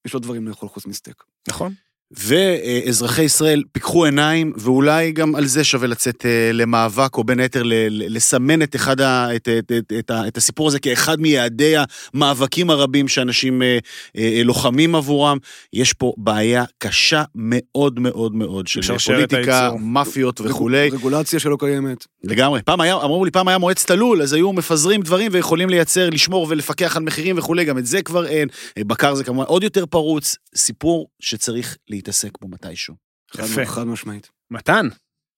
יש 0.08 0.14
עוד 0.14 0.24
דברים 0.24 0.48
לאכול 0.48 0.70
חוץ 0.70 0.86
מסטייק. 0.86 1.24
נכון. 1.50 1.74
ואזרחי 2.12 3.24
ישראל 3.24 3.64
פיקחו 3.72 4.06
עיניים, 4.06 4.54
ואולי 4.58 5.12
גם 5.12 5.36
על 5.36 5.46
זה 5.46 5.64
שווה 5.64 5.88
לצאת 5.88 6.26
אה, 6.26 6.52
למאבק, 6.54 7.18
או 7.18 7.24
בין 7.24 7.40
היתר 7.40 7.64
לסמן 7.90 8.62
את, 8.62 8.76
אחד 8.76 9.02
ה, 9.02 9.36
את, 9.36 9.50
את, 9.60 9.72
את, 9.78 9.94
את, 10.00 10.12
את 10.28 10.38
הסיפור 10.38 10.68
הזה 10.68 10.80
כאחד 10.80 11.20
מיעדי 11.20 11.74
המאבקים 12.14 12.70
הרבים 12.70 13.08
שאנשים 13.08 13.62
אה, 13.62 13.78
אה, 14.18 14.42
לוחמים 14.44 14.96
עבורם. 14.96 15.38
יש 15.74 15.94
פה 15.94 16.14
בעיה 16.18 16.64
קשה 16.78 17.24
מאוד 17.36 18.00
מאוד 18.00 18.36
מאוד 18.36 18.68
של 18.68 18.98
פוליטיקה. 18.98 19.72
מאפיות 19.80 20.42
וכולי. 20.42 20.90
רגולציה 20.90 21.40
שלא 21.40 21.58
קיימת. 21.60 22.06
לגמרי. 22.24 22.62
פעם 22.62 22.82
היה, 22.82 22.96
אמרו 22.96 23.26
לי, 23.26 23.32
פעם 23.32 23.48
היה 23.48 23.58
מועצת 23.58 23.92
הלול, 23.92 24.22
אז 24.22 24.34
היו 24.34 24.54
מפזרים 24.54 25.02
דברים 25.02 25.32
ויכולים 25.34 25.70
לייצר, 25.70 26.10
לשמור 26.10 26.48
ולפקח 26.50 26.98
על 26.98 27.04
מחירים 27.04 27.38
וכולי, 27.38 27.66
גם 27.66 27.78
את 27.78 27.86
זה 27.86 28.02
כבר 28.02 28.28
אין. 28.28 28.48
בקר 28.80 29.16
זה 29.16 29.24
כמובן 29.24 29.46
עוד 29.46 29.64
יותר 29.64 29.86
פרוץ. 29.86 30.36
סיפור 30.56 31.08
שצריך 31.20 31.78
להתעסק 32.00 32.32
בו 32.42 32.48
מתישהו. 32.48 32.96
יפה. 33.36 33.66
חד 33.66 33.84
משמעית. 33.84 34.30
מתן, 34.52 34.88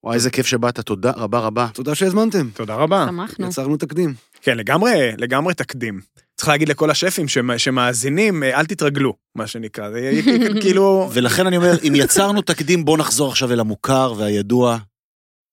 וואי, 0.04 0.16
איזה 0.16 0.30
כיף 0.30 0.46
שבאת, 0.46 0.80
תודה 0.80 1.12
רבה 1.12 1.40
רבה. 1.40 1.68
תודה 1.74 1.96
שהזמנתם. 1.96 2.50
תודה 2.54 2.76
רבה. 2.76 3.06
שמחנו. 3.10 3.48
יצרנו 3.48 3.78
תקדים. 3.78 4.14
כן, 4.42 4.58
לגמרי, 4.58 5.12
לגמרי 5.18 5.54
תקדים. 5.54 6.02
צריך 6.36 6.50
להגיד 6.50 6.70
לכל 6.70 6.90
השפים 6.92 7.28
שמ- 7.28 7.58
שמאזינים, 7.58 8.44
אה, 8.44 8.60
אל 8.60 8.66
תתרגלו, 8.66 9.14
מה 9.36 9.48
שנקרא. 9.48 9.92
זה 9.92 10.00
יהיה 10.00 10.22
כאילו... 10.62 11.10
ולכן 11.14 11.48
אני 11.48 11.58
אומר, 11.58 11.72
אם 11.88 11.94
יצרנו 11.96 12.42
תקדים, 12.42 12.86
בוא 12.86 12.98
נחזור 12.98 13.30
עכשיו 13.32 13.52
אל 13.52 13.60
המוכר 13.60 14.14
והידוע, 14.18 14.78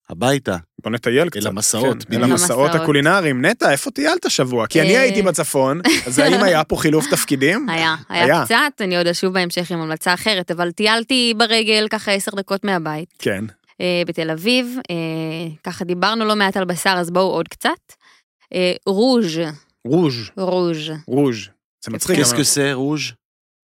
הביתה. 0.09 0.57
בוא 0.83 0.91
נטייל 0.91 1.29
קצת. 1.29 1.45
המסעות, 1.45 2.03
כן, 2.03 2.17
אל. 2.17 2.23
המסעות. 2.23 2.75
הקולינריים. 2.75 3.45
נטע, 3.45 3.71
איפה 3.71 3.91
טיילת 3.91 4.25
השבוע? 4.25 4.67
כי 4.67 4.81
אני 4.81 4.95
אה. 4.95 5.01
הייתי 5.01 5.21
בצפון, 5.21 5.81
אז 6.07 6.19
האם 6.19 6.43
היה 6.43 6.63
פה 6.63 6.75
חילוף 6.75 7.05
תפקידים? 7.11 7.69
היה, 7.69 7.95
היה. 8.09 8.41
קצת, 8.45 8.55
אני 8.81 8.97
עוד 8.97 9.07
אשוב 9.07 9.33
בהמשך 9.33 9.71
עם 9.71 9.79
המלצה 9.81 10.13
אחרת, 10.13 10.51
אבל 10.51 10.71
טיילתי 10.71 11.33
ברגל 11.37 11.87
ככה 11.89 12.11
עשר 12.11 12.31
דקות 12.35 12.63
מהבית, 12.63 13.13
כן. 13.19 13.45
אה, 13.81 14.01
בתל 14.07 14.29
אביב, 14.31 14.77
אה, 14.89 14.95
ככה 15.63 15.85
דיברנו 15.85 16.25
לא 16.25 16.35
מעט 16.35 16.57
על 16.57 16.65
בשר, 16.65 16.95
אז 16.97 17.11
בואו 17.11 17.25
עוד 17.27 17.47
קצת. 17.47 17.69
רוז', 18.87 19.39
רוז', 19.87 20.15
רוז'. 20.37 20.89
רוז'. 21.07 21.37
זה 21.85 21.91
מצחיק. 21.91 22.19
קס 22.19 22.31
אבל- 22.33 22.41
קסה 22.41 22.73
רוז'. 22.73 23.01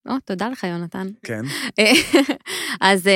או, 0.09 0.13
תודה 0.25 0.49
לך, 0.49 0.63
יונתן. 0.63 1.07
כן. 1.23 1.41
אה, 1.79 1.91
אז 2.91 3.07
אה, 3.07 3.13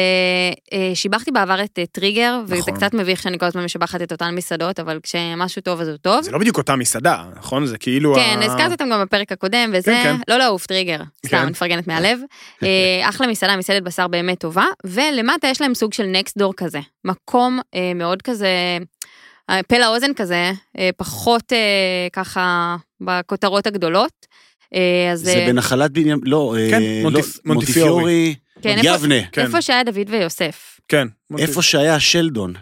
אה, 0.73 0.95
שיבחתי 0.95 1.31
בעבר 1.31 1.63
את 1.63 1.79
אה, 1.79 1.85
טריגר, 1.85 2.41
וזה 2.45 2.55
נכון. 2.55 2.75
קצת 2.75 2.93
מביך 2.93 3.21
שאני 3.21 3.39
כל 3.39 3.45
הזמן 3.45 3.63
משבחת 3.63 4.01
את 4.01 4.11
אותן 4.11 4.35
מסעדות, 4.35 4.79
אבל 4.79 4.99
כשמשהו 5.03 5.61
טוב 5.61 5.81
אז 5.81 5.87
הוא 5.87 5.97
טוב. 5.97 6.21
זה 6.21 6.31
לא 6.31 6.37
בדיוק 6.37 6.57
אותה 6.57 6.75
מסעדה, 6.75 7.23
נכון? 7.37 7.65
זה 7.65 7.77
כאילו... 7.77 8.15
כן, 8.15 8.39
ה- 8.41 8.45
הזכרתי 8.45 8.71
אותם 8.71 8.89
גם 8.89 9.01
בפרק 9.01 9.31
הקודם, 9.31 9.69
וזה, 9.73 9.91
כן, 9.91 10.03
כן. 10.03 10.31
לא 10.33 10.37
לעוף, 10.37 10.65
טריגר, 10.65 10.99
סתם, 11.25 11.29
כן. 11.29 11.37
אני 11.37 11.51
מפרגנת 11.51 11.87
מהלב. 11.87 12.19
אה, 12.63 12.69
אחלה 13.09 13.27
מסעדה, 13.27 13.57
מסעדת 13.57 13.83
בשר 13.83 14.07
באמת 14.07 14.39
טובה, 14.39 14.65
ולמטה 14.83 15.47
יש 15.47 15.61
להם 15.61 15.73
סוג 15.73 15.93
של 15.93 16.05
next 16.05 16.37
door 16.37 16.53
כזה, 16.53 16.79
מקום 17.05 17.59
אה, 17.75 17.91
מאוד 17.95 18.21
כזה, 18.21 18.77
אה, 19.49 19.63
פה 19.67 19.77
לאוזן 19.77 20.13
כזה, 20.13 20.51
אה, 20.77 20.89
פחות 20.97 21.53
אה, 21.53 22.07
ככה 22.13 22.75
בכותרות 23.01 23.67
הגדולות. 23.67 24.25
אה, 24.75 25.11
אז 25.11 25.19
זה 25.19 25.33
אה, 25.33 25.45
בנחלת 25.47 25.91
בנימין, 25.91 26.19
לא, 26.23 26.55
אה, 26.59 26.67
כן, 26.69 26.81
לא, 26.81 27.09
מונטיפ- 27.09 27.39
מונטיפיורי. 27.45 27.45
מונטיפיורי, 27.45 28.35
כן, 28.61 28.77
איפה- 28.77 28.89
יבנה. 28.95 29.15
כן. 29.31 29.41
איפה 29.41 29.61
שהיה 29.61 29.83
דוד 29.83 30.09
ויוסף. 30.09 30.79
כן. 30.87 31.07
איפה 31.37 31.61
שהיה 31.61 31.99
שלדון. 31.99 32.53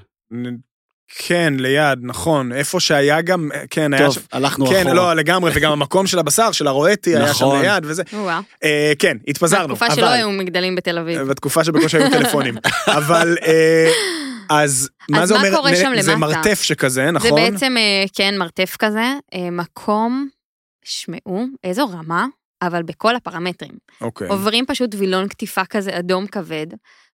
כן, 1.17 1.54
ליד, 1.60 2.00
נכון. 2.02 2.54
איפה 2.54 2.80
שהיה 2.80 3.22
גם... 3.22 3.50
כן, 3.70 3.93
היה 3.93 4.06
טוב, 4.06 4.13
שם... 4.15 4.22
הלכנו 4.32 4.67
כן, 4.67 4.80
אחורה. 4.82 4.93
לא, 4.93 5.13
לגמרי, 5.13 5.52
וגם 5.56 5.72
המקום 5.72 6.08
של 6.08 6.20
הבשר, 6.20 6.52
של 6.52 6.67
הרואטי, 6.67 7.10
היה 7.15 7.26
שם 7.34 7.46
נכון. 7.46 7.62
ליד 7.62 7.84
וזה. 7.86 8.04
וואו. 8.13 8.41
אה, 8.63 8.93
כן, 9.00 9.17
התפזרנו. 9.28 9.63
בתקופה 9.67 9.86
אבל- 9.88 9.96
שלא 9.96 10.06
היו 10.10 10.32
מגדלים 10.32 10.76
בתל 10.76 10.98
אביב. 10.98 11.22
בתקופה 11.22 11.63
שבקושי 11.63 11.98
היו 11.98 12.10
טלפונים. 12.12 12.56
אבל 12.98 13.38
אה, 13.48 13.91
אז 14.50 14.89
מה 15.10 15.22
אז 15.24 15.28
זה 15.30 15.34
מה 15.36 15.39
אומר? 15.39 15.56
קורה 15.58 15.76
שם 15.76 15.91
זה 16.02 16.12
למטה? 16.12 16.36
מרתף 16.38 16.62
שכזה, 16.62 17.02
זה 17.06 17.12
נכון? 17.12 17.32
בעצם, 17.36 17.76
אה, 17.78 18.06
כן, 18.15 18.38
מרתף 18.38 18.76
כזה, 18.80 19.04
אה, 19.34 19.50
מקום, 19.52 20.28
שמעו, 20.88 21.45
איזו 21.63 21.88
רמה, 21.88 22.26
אבל 22.62 22.84
בכל 22.84 23.15
הפרמטרים. 23.15 23.78
אוקיי. 24.02 24.28
עוברים 24.28 24.65
פשוט 24.65 24.95
וילון 24.95 25.28
קטיפה 25.28 25.65
כזה 25.65 26.00
אדום 26.00 26.28
כבד, 26.28 26.67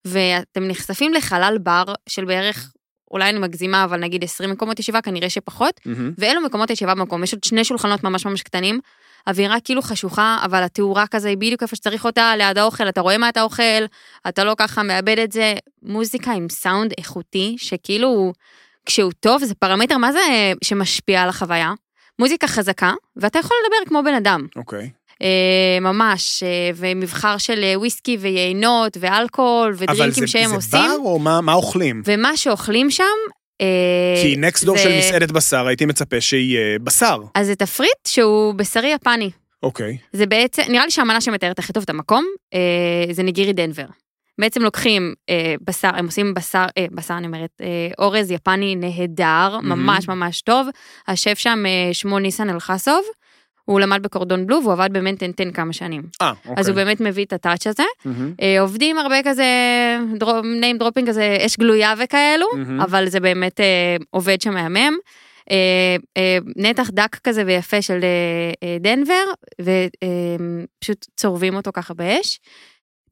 ואתם 0.05 0.63
נחשפים 0.67 1.13
לחלל 1.13 1.58
בר 1.63 1.83
של 2.10 2.25
בערך, 2.25 2.73
אולי 3.12 3.29
אני 3.29 3.39
מגזימה, 3.39 3.83
אבל 3.83 4.00
נגיד 4.00 4.23
20 4.23 4.52
מקומות 4.52 4.79
ישיבה, 4.79 5.02
כנראה 5.02 5.29
שפחות, 5.29 5.79
מהמם. 5.85 6.12
ואלו 6.17 6.41
מקומות 6.41 6.69
ישיבה 6.69 6.95
במקום, 6.95 7.23
יש 7.23 7.33
עוד 7.33 7.43
שני 7.43 7.63
שולחנות 7.63 8.04
ממש 8.04 8.25
ממש 8.25 8.41
קטנים, 8.41 8.79
אווירה 9.27 9.60
כאילו 9.60 9.81
חשוכה, 9.81 10.37
אבל 10.45 10.63
התאורה 10.63 11.08
כזה 11.08 11.29
היא 11.29 11.37
בדיוק 11.37 11.63
איפה 11.63 11.75
שצריך 11.75 12.06
אותה, 12.06 12.35
ליד 12.37 12.58
האוכל, 12.58 12.89
אתה 12.89 13.02
רואה 13.02 13.17
מה 13.17 13.29
אתה 13.29 13.41
אוכל, 13.41 13.85
אתה 14.27 14.43
לא 14.43 14.56
ככה 14.58 14.83
מאבד 14.83 15.19
את 15.19 15.31
זה. 15.31 15.54
מוזיקה 15.83 16.31
עם 16.31 16.50
סאונד 16.50 16.93
איכותי, 16.98 17.56
שכאילו, 17.60 18.33
כשהוא 18.85 19.12
טוב, 19.19 19.43
זה 19.45 19.56
פרמטר, 19.56 19.98
מה 19.98 20.12
זה 20.12 20.19
שמשפיע 20.63 21.21
על 21.21 21.29
החוויה? 21.29 21.73
מוזיקה 22.19 22.47
חזקה, 22.47 22.93
ואתה 23.15 23.39
יכול 23.39 23.57
לדבר 23.65 23.89
כמו 23.89 24.01
בן 24.05 24.13
אדם. 24.13 24.47
אוקיי. 24.55 24.89
אה, 25.21 25.77
ממש, 25.81 26.43
אה, 26.43 26.47
ומבחר 26.75 27.37
של 27.37 27.63
אה, 27.63 27.79
וויסקי 27.79 28.17
ויינות 28.19 28.97
ואלכוהול 28.99 29.73
אבל 29.77 29.83
ודרינקים 29.93 30.25
זה, 30.25 30.31
שהם 30.31 30.49
זה 30.49 30.55
עושים. 30.55 30.79
בר 30.79 30.95
או 31.05 31.19
מה, 31.19 31.41
מה 31.41 31.53
אוכלים? 31.53 32.01
ומה 32.05 32.37
שאוכלים 32.37 32.91
שם, 32.91 33.03
כי 34.21 34.35
נקסט 34.37 34.63
דור 34.63 34.77
זה- 34.77 34.83
של 34.83 34.97
מסעדת 34.97 35.31
בשר, 35.31 35.67
הייתי 35.67 35.85
מצפה 35.85 36.21
שיהיה 36.21 36.79
בשר. 36.79 37.17
אז 37.35 37.47
זה 37.47 37.55
תפריט 37.55 38.07
שהוא 38.07 38.53
בשרי 38.53 38.87
יפני. 38.93 39.29
אוקיי. 39.63 39.97
זה 40.13 40.25
בעצם, 40.25 40.61
נראה 40.69 40.85
לי 40.85 40.91
שהמנה 40.91 41.21
שמתארת 41.21 41.59
הכי 41.59 41.73
טוב 41.73 41.83
את 41.83 41.89
המקום, 41.89 42.25
זה 43.11 43.23
ניגירי 43.23 43.53
דנבר. 43.53 43.85
בעצם 44.42 44.62
לוקחים 44.62 45.13
אה, 45.29 45.56
בשר, 45.67 45.90
הם 45.94 46.06
עושים 46.06 46.34
בשר, 46.34 46.65
אה, 46.77 46.86
בשר 46.92 47.13
אני 47.17 47.27
אומרת, 47.27 47.50
אה, 47.62 47.67
אורז 48.00 48.31
יפני 48.31 48.75
נהדר, 48.75 49.60
ממש 49.63 50.08
ממש 50.08 50.42
טוב. 50.42 50.67
השף 51.08 51.38
שם, 51.40 51.63
אה, 51.65 51.94
שמו 51.94 52.19
ניסן 52.19 52.50
אלחסוב, 52.50 53.02
הוא 53.65 53.79
למד 53.79 54.04
בקורדון 54.04 54.48
בלו 54.48 54.60
והוא 54.62 54.73
עבד 54.73 54.90
במנטנטן 54.94 55.52
כמה 55.52 55.73
שנים. 55.73 56.02
אה, 56.21 56.29
אוקיי. 56.29 56.54
אז 56.58 56.69
הוא 56.69 56.75
באמת 56.75 57.02
מביא 57.02 57.25
את 57.25 57.34
הטאץ' 57.34 57.67
הזה. 57.67 57.84
מהמם. 58.06 58.34
אה, 58.42 58.62
עובדים 58.62 58.98
הרבה 58.98 59.23
כזה, 59.23 59.46
name 60.62 60.77
dropping 60.79 61.08
כזה, 61.08 61.38
אש 61.46 61.58
גלויה 61.58 61.94
וכאלו, 62.04 62.46
מהמם. 62.56 62.81
אבל 62.81 63.08
זה 63.10 63.19
באמת 63.19 63.60
אה, 63.60 63.96
עובד 64.10 64.42
שם 64.42 64.54
מהמם. 64.54 64.94
אה, 65.52 65.96
אה, 66.17 66.38
נתח 66.56 66.90
דק 66.90 67.15
כזה 67.23 67.44
ויפה 67.46 67.81
של 67.81 68.00
אה, 68.04 68.67
אה, 68.67 68.77
דנבר, 68.79 69.23
ופשוט 69.62 71.06
צורבים 71.15 71.56
אותו 71.56 71.71
ככה 71.73 71.94
באש. 71.94 72.40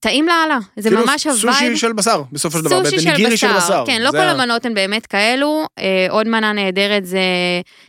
טעים 0.04 0.28
לאללה, 0.28 0.58
זה 0.78 0.90
כאילו 0.90 1.02
ממש 1.06 1.28
ה 1.28 1.32
vibe. 1.32 1.54
סושי 1.54 1.78
של 1.78 1.94
בשר, 1.94 2.24
בסופו 2.32 2.58
של 2.58 2.64
דבר. 2.64 2.82
בניגירי 2.84 3.38
של 3.38 3.54
בשר. 3.58 3.84
כן, 3.88 4.02
לא 4.02 4.12
כל 4.12 4.18
ה- 4.18 4.32
המנות 4.32 4.66
הן 4.66 4.74
באמת 4.74 5.06
כאלו. 5.06 5.66
אה, 5.80 6.08
עוד 6.10 6.28
מנה 6.28 6.54
נהדרת 6.54 7.06
זה 7.06 7.20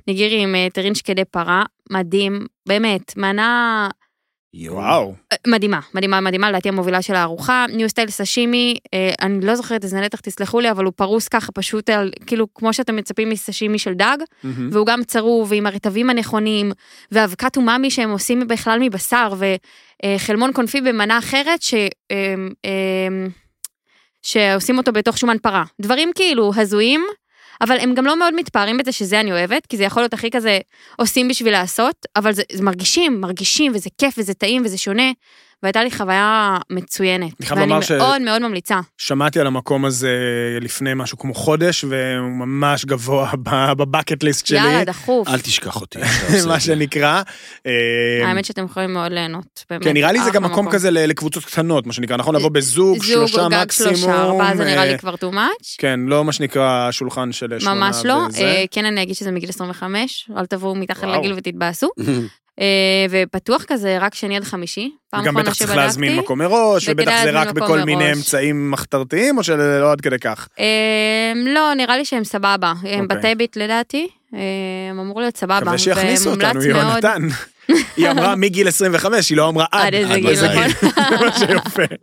ניגירי 0.06 0.40
עם 0.42 0.54
אה, 0.54 0.66
טרין 0.72 0.94
שקדי 0.94 1.24
פרה, 1.24 1.62
מדהים, 1.90 2.46
באמת, 2.68 3.16
מנה 3.16 3.88
וואו. 4.54 5.14
מדהימה, 5.46 5.80
מדהימה, 5.94 6.20
מדהימה, 6.20 6.50
לדעתי 6.50 6.68
המובילה 6.68 7.02
של 7.02 7.14
הארוחה. 7.14 7.66
ניו 7.68 7.88
סטייל 7.88 8.10
סשימי, 8.10 8.78
אה, 8.94 9.12
אני 9.22 9.46
לא 9.46 9.54
זוכרת 9.54 9.84
איזה 9.84 10.00
נתח, 10.00 10.20
תסלחו 10.20 10.60
לי, 10.60 10.70
אבל 10.70 10.84
הוא 10.84 10.92
פרוס 10.96 11.28
ככה 11.28 11.52
פשוט 11.52 11.90
על, 11.90 12.10
כאילו, 12.26 12.54
כמו 12.54 12.72
שאתם 12.72 12.96
מצפים 12.96 13.30
מסשימי 13.30 13.78
של 13.78 13.94
דג, 13.94 14.16
מהמם. 14.44 14.68
והוא 14.72 14.86
גם 14.86 15.04
צרוב, 15.04 15.50
ועם 15.50 15.66
הרטבים 15.66 16.10
הנכונים, 16.10 16.72
ואבקת 17.12 17.56
אומאמי 17.56 17.90
שהם 17.90 18.10
עושים 18.10 18.48
בכלל 18.48 18.78
מבשר, 18.80 19.32
וחלמון 20.04 20.52
קונפי 20.52 20.80
במנה 20.80 21.18
אחרת, 21.18 21.62
ש... 21.62 21.74
אה, 21.74 22.34
אה, 22.64 23.26
שעושים 24.22 24.78
אותו 24.78 24.92
בתוך 24.92 25.18
שומן 25.18 25.38
פרה. 25.38 25.64
דברים 25.80 26.10
כאילו 26.14 26.52
הזויים, 26.56 27.04
אבל 27.62 27.76
הם 27.80 27.94
גם 27.94 28.06
לא 28.06 28.18
מאוד 28.18 28.34
מתפארים 28.34 28.76
בזה 28.76 28.92
שזה 28.92 29.20
אני 29.20 29.32
אוהבת, 29.32 29.66
כי 29.66 29.76
זה 29.76 29.84
יכול 29.84 30.02
להיות 30.02 30.12
הכי 30.12 30.30
כזה 30.30 30.58
עושים 30.96 31.28
בשביל 31.28 31.52
לעשות, 31.52 32.06
אבל 32.16 32.32
זה, 32.32 32.42
זה 32.52 32.62
מרגישים, 32.62 33.20
מרגישים, 33.20 33.72
וזה 33.74 33.90
כיף, 33.98 34.14
וזה 34.18 34.34
טעים, 34.34 34.62
וזה 34.64 34.78
שונה, 34.78 35.12
והייתה 35.62 35.84
לי 35.84 35.90
חוויה 35.90 36.58
מצוינת. 36.70 37.32
אני 37.40 37.46
חייב 37.46 37.58
ואני 37.60 37.70
לומר 37.70 37.82
ש- 37.82 37.90
מאוד 37.90 38.22
מאוד 38.22 38.42
ממליצה. 38.42 38.80
שמעתי 38.98 39.40
על 39.40 39.46
המקום 39.46 39.84
הזה 39.84 40.18
לפני 40.60 40.90
משהו 40.96 41.18
כמו 41.18 41.34
חודש, 41.34 41.84
והוא 41.84 42.30
ממש 42.30 42.84
גבוה 42.84 43.30
בבקט 43.78 44.22
ליסט 44.22 44.46
שלי. 44.46 44.56
יאללה, 44.58 44.84
דחוף. 44.84 45.28
אל 45.28 45.40
תשכח 45.40 45.80
אותי. 45.80 45.98
מה. 46.48 46.60
שנקרא. 46.60 47.22
אה, 47.66 47.72
האמת 48.28 48.44
שאתם 48.44 48.64
יכולים 48.64 48.92
מאוד 48.92 49.12
ליהנות. 49.12 49.64
כן, 49.82 49.92
נראה 49.92 50.12
לי 50.12 50.18
זה 50.18 50.24
אחלה 50.24 50.34
גם 50.34 50.42
מקום 50.42 50.70
כזה 50.70 50.90
לקבוצות 50.90 51.44
קטנות, 51.44 51.86
מה 51.86 51.92
שנקרא, 51.92 52.16
נכון? 52.16 52.34
לבוא 52.34 52.50
בזוג, 52.50 52.96
זוג, 52.96 53.04
שלושה 53.06 53.48
גג 53.50 53.62
מקסימום. 53.62 53.94
שלושה, 53.94 54.22
ארבעה 54.22 54.56
זה 54.56 54.64
נראה 54.64 54.78
אה, 54.84 54.92
לי 54.92 54.98
כבר 54.98 55.14
too 55.14 55.34
much. 55.34 55.74
כן, 55.78 56.00
לא 56.06 56.24
מה 56.24 56.32
שנקרא 56.32 56.90
שולחן 56.90 57.32
של 57.32 57.58
שמונה 57.58 57.74
ממש 57.86 57.96
לא. 58.04 58.26
אה, 58.38 58.64
כן, 58.70 58.84
אני 58.84 59.02
אגיד 59.02 59.14
שזה 59.14 59.30
מגיל 59.30 59.48
25, 59.48 60.30
אל 60.36 60.46
תבואו 60.46 60.74
מתחת. 60.74 61.04
לגיל 61.08 61.32
ותתבאסו. 61.36 61.88
אה, 62.60 63.06
ופתוח 63.10 63.64
כזה 63.64 63.98
רק 64.00 64.14
שני 64.14 64.36
עד 64.36 64.44
חמישי. 64.44 64.90
פעם 65.10 65.24
גם 65.24 65.28
אחרונה 65.28 65.50
בטח 65.50 65.58
צריך 65.58 65.76
להזמין. 65.76 66.16
מקום 66.16 66.38
מראש, 66.38 66.88
ובטח 66.88 67.22
זה 67.22 67.30
רק 67.30 67.52
בכל 67.52 67.78
מיני 67.78 68.04
מראש. 68.04 68.16
אמצעים 68.16 68.70
מחתרתיים, 68.70 69.38
או 69.38 69.42
שלא 69.42 69.92
עד 69.92 70.00
כדי 70.00 70.18
כך. 70.18 70.48
אה, 70.58 71.32
לא, 71.36 71.74
נראה 71.74 71.96
לי 71.96 72.04
שהם 72.04 72.24
סבבה. 72.24 72.72
הם 72.82 73.02
אוקיי. 73.02 73.18
בתי 73.18 73.34
ביט 73.34 73.56
לדעתי, 73.56 74.08
אה, 74.34 74.40
הם 74.90 74.98
אמורו 74.98 75.20
להיות 75.20 75.36
סבבה. 75.36 75.60
מקווה 75.60 75.78
שיכניסו 75.78 76.30
אותנו, 76.30 76.62
יונתן. 76.62 77.22
היא 77.96 78.10
אמרה 78.10 78.36
מגיל 78.36 78.68
25, 78.68 79.30
היא 79.30 79.36
לא 79.36 79.48
אמרה 79.48 79.64
עד. 79.72 79.86
עד 79.86 79.94
איזה 79.94 80.14
גיל, 80.14 80.44
נכון? 80.44 80.68
זה 81.10 81.16
מה 81.24 81.38
שיפה. 81.38 81.94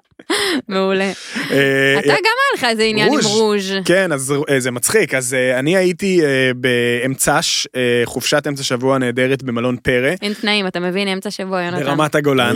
מעולה. 0.68 1.12
אה, 1.51 1.99
אתה 1.99 2.07
גם 2.07 2.14
היה 2.14 2.57
לך 2.57 2.64
איזה 2.64 2.84
עניין 2.84 3.14
עם 3.14 3.20
רוז'. 3.24 3.72
כן, 3.86 4.12
אז 4.12 4.34
אה, 4.49 4.60
זה 4.60 4.72
מצחיק. 4.72 5.14
אז 5.14 5.34
אה, 5.34 5.60
אני 5.60 5.78
הייתי 5.78 6.22
באמצש, 6.55 7.68
חופשת 8.05 8.47
אמצע 8.47 8.64
שבוע 8.64 8.97
נהדרת 8.97 9.43
במלון 9.43 9.78
פרא. 9.78 10.12
אין 10.22 10.34
תנאים, 10.34 10.68
אתה 10.68 10.80
מבין, 10.80 11.07
אמצע 11.07 11.32
שבוע, 11.32 11.62
יונתן. 11.62 11.84
ברמת 11.84 12.16
הגולן, 12.16 12.55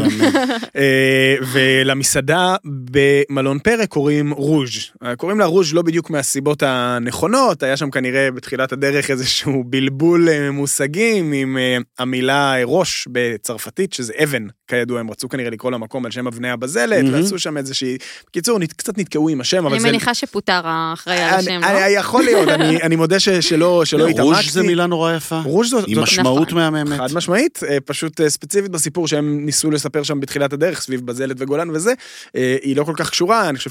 ולמסעדה 1.53 2.55
במלון 2.65 3.59
פרא 3.59 3.85
קוראים 3.85 4.31
רוז'. 4.31 4.91
קוראים 5.17 5.39
לה 5.39 5.45
רוז' 5.45 5.73
לא 5.73 5.81
בדיוק 5.81 6.09
מהסיבות 6.09 6.63
הנכונות, 6.65 7.63
היה 7.63 7.77
שם 7.77 7.91
כנראה 7.91 8.31
בתחילת 8.31 8.71
הדרך 8.71 9.11
איזשהו 9.11 9.63
בלבול 9.65 10.27
מושגים 10.51 11.31
עם 11.31 11.57
המילה 11.99 12.55
אה, 12.55 12.63
ראש 12.93 13.07
בצרפתית, 13.11 13.93
שזה 13.93 14.13
אבן, 14.23 14.47
כידוע, 14.67 14.99
הם 14.99 15.11
רצו 15.11 15.29
כנראה 15.29 15.49
לקרוא 15.49 15.71
למקום 15.71 16.05
על 16.05 16.11
שם 16.11 16.27
אבני 16.27 16.49
הבזלת. 16.49 17.05
ועשו 17.11 17.39
שם 17.39 17.57
איזושהי... 17.57 17.97
בקיצור, 18.27 18.59
קצת 18.77 18.97
נתקעו 18.97 19.29
עם 19.29 19.41
השם, 19.41 19.65
אבל 19.65 19.73
אני 19.73 19.79
זה... 19.81 19.87
מניחה 19.87 20.13
שפוטר 20.13 20.61
האחראי 20.63 21.17
על 21.17 21.29
אני- 21.29 21.37
השם, 21.39 21.61
אני- 21.63 21.73
לא? 21.73 21.99
יכול 21.99 22.23
להיות, 22.23 22.47
אני 22.49 22.77
אני 22.85 22.95
מודה 22.95 23.19
ש- 23.19 23.29
שלא 23.29 23.85
שלא 23.85 24.07
התעמקתי. 24.07 24.21
רוז' 24.21 24.51
זה 24.53 24.63
מילה 24.63 24.85
נורא 24.85 25.13
יפה. 25.13 25.39
רוז' 25.45 25.69
זאת... 25.69 25.83
עם 25.87 25.99
משמעות 25.99 26.47
נכון. 26.47 26.57
מהממת. 26.73 26.97
חד 26.99 27.13
משמעית, 27.13 27.59
אה, 27.69 27.77
פשוט 27.85 28.21
אה, 28.21 28.29
ספציפית 28.29 28.71
בסיפור 28.71 29.07
שהם 29.07 29.45
ניסו 29.45 29.71
לספר 29.71 30.03
שם 30.03 30.19
בתחילת 30.19 30.53
הדרך 30.53 30.81
סביב 30.81 31.05
בזלת 31.05 31.35
וגולן 31.39 31.69
וזה, 31.69 31.93
אה, 32.35 32.55
היא 32.61 32.75
לא 32.75 32.83
כל 32.83 32.93
כך 32.97 33.09
קשורה, 33.09 33.49
אני 33.49 33.57
חושב 33.57 33.69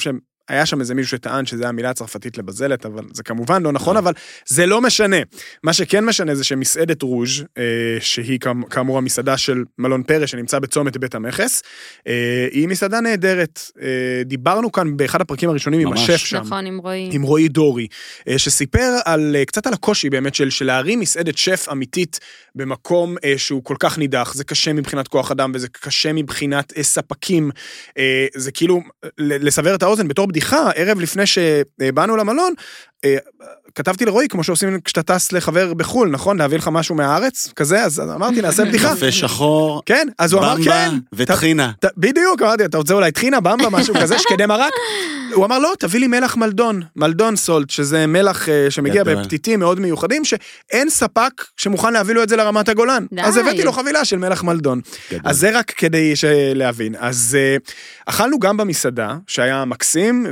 שהיה 0.51 0.67
שם 0.67 0.81
איזה 0.81 0.95
מישהו 0.95 1.11
שטען 1.19 1.47
שזה 1.47 1.69
המילה 1.69 1.91
הצרפתית 1.91 2.39
לבזלת, 2.39 2.87
אבל 2.87 3.05
זה 3.13 3.23
כמובן 3.23 3.63
לא 3.63 3.73
נכון, 3.73 3.97
אבל 3.97 4.13
זה 4.49 4.67
לא 4.67 4.81
משנה. 4.81 5.17
מה 5.63 5.73
שכן 5.73 6.05
משנה 6.05 6.35
זה 6.35 6.45
שמסעדת 6.45 7.03
רוז', 7.03 7.45
אה, 7.59 7.63
שהיא 8.01 8.39
כאמ- 8.41 8.65
כאמור 8.71 8.99
המסעדה 8.99 9.37
של 9.37 9.65
מלון 9.79 10.03
פרא 10.03 10.27
שנמצא 10.27 10.59
בצומת 10.59 10.97
בית 10.97 11.15
המכס, 11.15 11.63
אה, 12.07 12.13
היא 12.53 12.69
מסעדה 12.69 13.01
נהדרת. 13.01 13.61
אה, 13.83 13.87
דיברנו 14.25 14.73
כאן 14.73 14.97
באחד 14.97 15.21
הפרקים 15.21 15.49
הראשונים 15.49 15.81
עם 15.81 15.89
ממש. 15.89 16.01
השף 16.11 16.17
שם. 16.27 16.37
נכון, 16.37 16.67
עם 16.67 16.79
רועי. 16.79 17.09
עם 17.13 17.23
רועי 17.23 17.49
דורי, 17.49 17.87
אה, 18.29 18.39
שסיפר 18.39 18.99
על, 19.05 19.37
אה, 19.39 19.45
קצת 19.45 19.67
על 19.67 19.73
הקושי 19.73 20.11
באמת 20.11 20.35
של, 20.35 20.51
של 20.51 20.65
להרים 20.65 21.01
מסעדת 21.01 21.39
שף 21.39 21.67
אמיתית 21.73 22.21
במקום 22.55 23.17
אה, 23.25 23.35
שהוא 23.39 23.65
כל 23.65 23.77
כך 23.79 23.99
נידח, 23.99 24.35
זה 24.35 24.45
קשה 24.45 24.73
מבחינת 24.73 25.09
כוח 25.09 25.31
אדם 25.31 25.53
וזה 25.55 25.69
קשה 25.69 26.13
מבחינת 26.13 26.73
אה, 26.77 26.83
ספקים, 26.83 27.51
אה, 27.99 28.27
זה 28.35 28.53
כאילו, 28.53 28.81
לסבר 29.19 29.75
את 29.75 29.83
האוזן, 29.83 30.09
בתור 30.09 30.27
בדיחה, 30.33 30.71
ערב 30.75 31.01
לפני 31.01 31.23
שבאנו 31.27 32.17
למלון, 32.17 32.55
אה, 33.05 33.17
כתבתי 33.75 34.05
לרועי, 34.05 34.29
כמו 34.29 34.45
שעושים 34.45 34.81
כשאתה 34.85 35.03
טס 35.03 35.33
לחבר 35.33 35.75
בחו"ל, 35.75 36.09
נכון? 36.09 36.39
להביא 36.39 36.59
לך 36.59 36.69
משהו 36.73 36.95
מהארץ, 36.95 37.53
כזה, 37.57 37.85
אז 37.85 38.01
אמרתי, 38.01 38.43
נעשה 38.43 38.65
בדיחה. 38.69 38.95
קפה 38.97 39.13
שחור, 39.13 39.83
כן, 39.87 40.09
אז 40.19 40.33
הוא 40.33 40.41
אמר, 40.41 40.55
במבה 40.57 40.71
כן. 40.71 40.95
וטחינה. 41.13 41.73
ת- 41.81 41.87
בדיוק, 41.97 42.43
אמרתי, 42.43 42.65
אתה 42.65 42.77
רוצה 42.79 42.95
אולי 42.95 43.13
טחינה, 43.13 43.41
במבה, 43.41 43.71
משהו 43.71 43.95
כזה, 43.95 44.19
שקדי 44.19 44.47
מרק? 44.47 44.73
הוא 45.35 45.45
אמר, 45.45 45.59
לא, 45.59 45.73
תביא 45.79 46.01
לי 46.01 46.07
מלח 46.07 46.37
מלדון, 46.37 46.83
מלדון 46.97 47.37
סולט, 47.37 47.71
שזה 47.71 48.07
מלח 48.07 48.49
אה, 48.49 48.67
שמגיע 48.71 49.03
גדול. 49.03 49.15
בפתיתים 49.23 49.61
מאוד 49.61 49.81
מיוחדים, 49.81 50.23
שאין 50.25 50.91
ספק 50.91 51.31
שמוכן 51.57 51.93
להביא 51.93 52.15
לו 52.15 52.23
את 52.23 52.29
זה 52.29 52.37
לרמת 52.37 52.69
הגולן. 52.69 53.07
די. 53.13 53.23
אז 53.23 53.37
הבאתי 53.37 53.63
לו 53.65 53.73
חבילה 53.73 54.05
של 54.05 54.17
מלח 54.19 54.43
מלדון. 54.45 54.81
גדול. 55.11 55.21
אז 55.25 55.39
זה 55.39 55.59
רק 55.59 55.71
כדי 55.71 56.17
ש- 56.17 56.25
להבין. 56.55 56.95
אז 56.99 57.37
אה, 57.41 57.57
אכלנו 58.07 58.39
גם 58.39 58.57
במסעדה, 58.57 59.17
שהיה 59.27 59.65
מקסים, 59.65 60.27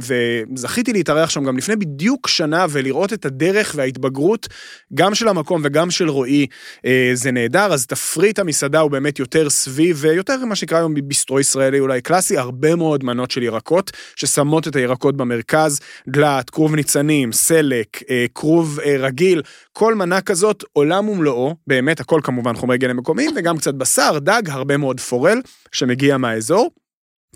וזכיתי 0.54 0.92
להתארח 0.92 1.30
שם 1.30 1.44
גם 1.44 1.56
לפני 1.58 1.76
בדיוק 1.76 2.28
שנה 2.28 2.66
ולראות 2.70 3.12
את 3.12 3.26
הדרך 3.30 3.72
וההתבגרות, 3.76 4.48
גם 4.94 5.14
של 5.14 5.28
המקום 5.28 5.60
וגם 5.64 5.90
של 5.90 6.08
רועי, 6.08 6.46
אה, 6.86 7.10
זה 7.14 7.30
נהדר. 7.30 7.72
אז 7.72 7.86
תפריט 7.86 8.38
המסעדה 8.38 8.80
הוא 8.80 8.90
באמת 8.90 9.18
יותר 9.18 9.50
סביב, 9.50 10.04
יותר 10.04 10.44
מה 10.44 10.54
שנקרא 10.54 10.78
היום 10.78 10.94
ביסטרו 10.94 11.40
ישראלי 11.40 11.80
אולי 11.80 12.00
קלאסי, 12.00 12.38
הרבה 12.38 12.76
מאוד 12.76 13.04
מנות 13.04 13.30
של 13.30 13.42
ירקות, 13.42 13.90
ששמות 14.16 14.68
את 14.68 14.76
הירקות 14.76 15.16
במרכז, 15.16 15.80
דלת, 16.08 16.50
כרוב 16.50 16.74
ניצנים, 16.74 17.32
סלק, 17.32 18.02
אה, 18.10 18.26
כרוב 18.34 18.80
אה, 18.80 18.96
רגיל, 18.98 19.42
כל 19.72 19.94
מנה 19.94 20.20
כזאת 20.20 20.64
עולם 20.72 21.08
ומלואו, 21.08 21.54
באמת 21.66 22.00
הכל 22.00 22.20
כמובן 22.24 22.54
חומרי 22.54 22.78
גלם 22.78 22.96
מקומיים, 22.96 23.30
וגם 23.36 23.58
קצת 23.58 23.74
בשר, 23.74 24.18
דג, 24.18 24.42
הרבה 24.48 24.76
מאוד 24.76 25.00
פורל 25.00 25.40
שמגיע 25.72 26.16
מהאזור. 26.16 26.70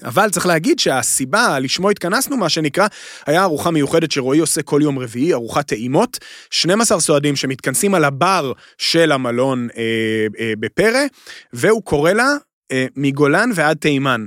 אבל 0.03 0.31
צריך 0.31 0.47
להגיד 0.47 0.79
שהסיבה 0.79 1.59
לשמו 1.59 1.91
התכנסנו, 1.91 2.37
מה 2.37 2.49
שנקרא, 2.49 2.87
היה 3.27 3.43
ארוחה 3.43 3.71
מיוחדת 3.71 4.11
שרועי 4.11 4.39
עושה 4.39 4.63
כל 4.63 4.81
יום 4.83 4.99
רביעי, 4.99 5.33
ארוחת 5.33 5.69
טעימות, 5.69 6.19
12 6.51 7.01
סועדים 7.01 7.37
שמתכנסים 7.37 7.95
על 7.95 8.05
הבר 8.05 8.53
של 8.79 9.13
המלון 9.13 9.69
אה, 9.77 9.83
אה, 10.41 10.53
בפרא, 10.61 11.01
והוא 11.53 11.83
קורא 11.83 12.13
לה 12.13 12.33
אה, 12.73 12.87
מגולן 12.97 13.51
ועד 13.55 13.77
תימן. 13.77 14.25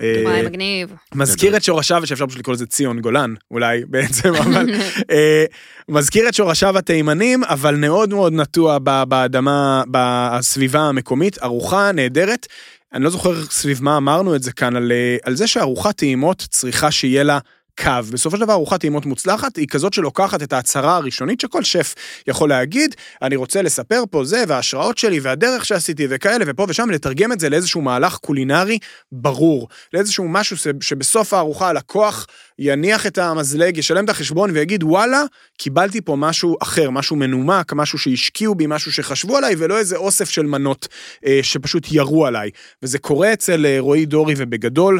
אה, 0.00 0.22
וואי, 0.24 0.42
מגניב. 0.42 0.94
מזכיר 1.14 1.56
את 1.56 1.62
שורשיו, 1.62 2.06
שאפשר 2.06 2.26
פשוט 2.26 2.38
לקרוא 2.38 2.54
לזה 2.54 2.66
ציון 2.66 3.00
גולן, 3.00 3.34
אולי 3.50 3.82
בעצם, 3.90 4.34
אבל 4.34 4.70
אה, 5.10 5.44
מזכיר 5.88 6.28
את 6.28 6.34
שורשיו 6.34 6.78
התימנים, 6.78 7.44
אבל 7.44 7.74
מאוד 7.74 8.10
מאוד 8.10 8.32
נטוע 8.32 8.78
באדמה, 9.08 9.82
בסביבה 9.90 10.80
המקומית, 10.80 11.42
ארוחה 11.42 11.92
נהדרת. 11.92 12.46
אני 12.92 13.04
לא 13.04 13.10
זוכר 13.10 13.44
סביב 13.44 13.82
מה 13.82 13.96
אמרנו 13.96 14.36
את 14.36 14.42
זה 14.42 14.52
כאן, 14.52 14.76
על, 14.76 14.92
אה, 14.92 15.16
על 15.22 15.34
זה 15.34 15.46
שארוחת 15.46 15.96
טעימות 15.96 16.46
צריכה 16.50 16.90
שיהיה 16.90 17.22
לה 17.22 17.38
קו. 17.80 17.90
בסופו 18.12 18.36
של 18.36 18.42
דבר 18.42 18.52
ארוחת 18.52 18.80
טעימות 18.80 19.06
מוצלחת 19.06 19.56
היא 19.56 19.68
כזאת 19.68 19.92
שלוקחת 19.92 20.42
את 20.42 20.52
ההצהרה 20.52 20.96
הראשונית 20.96 21.40
שכל 21.40 21.62
שף 21.62 21.94
יכול 22.26 22.48
להגיד, 22.48 22.94
אני 23.22 23.36
רוצה 23.36 23.62
לספר 23.62 24.02
פה 24.10 24.24
זה 24.24 24.44
וההשראות 24.48 24.98
שלי 24.98 25.20
והדרך 25.20 25.64
שעשיתי 25.64 26.06
וכאלה 26.10 26.44
ופה 26.48 26.66
ושם, 26.68 26.90
לתרגם 26.90 27.32
את 27.32 27.40
זה 27.40 27.48
לאיזשהו 27.48 27.80
מהלך 27.80 28.16
קולינרי 28.16 28.78
ברור, 29.12 29.68
לאיזשהו 29.92 30.28
משהו 30.28 30.56
שבסוף 30.80 31.34
הארוחה 31.34 31.68
הלקוח 31.68 32.26
יניח 32.58 33.06
את 33.06 33.18
המזלג, 33.18 33.78
ישלם 33.78 34.04
את 34.04 34.10
החשבון 34.10 34.50
ויגיד 34.50 34.84
וואלה, 34.84 35.22
קיבלתי 35.58 36.00
פה 36.00 36.16
משהו 36.16 36.56
אחר, 36.62 36.90
משהו 36.90 37.16
מנומק, 37.16 37.72
משהו 37.72 37.98
שהשקיעו 37.98 38.54
בי, 38.54 38.64
משהו 38.68 38.92
שחשבו 38.92 39.36
עליי 39.36 39.54
ולא 39.58 39.78
איזה 39.78 39.96
אוסף 39.96 40.30
של 40.30 40.46
מנות 40.46 40.88
אה, 41.26 41.40
שפשוט 41.42 41.92
ירו 41.92 42.26
עליי. 42.26 42.50
וזה 42.82 42.98
קורה 42.98 43.32
אצל 43.32 43.66
אה, 43.66 43.76
רועי 43.78 44.06
דורי 44.06 44.34
ובגדול, 44.36 44.98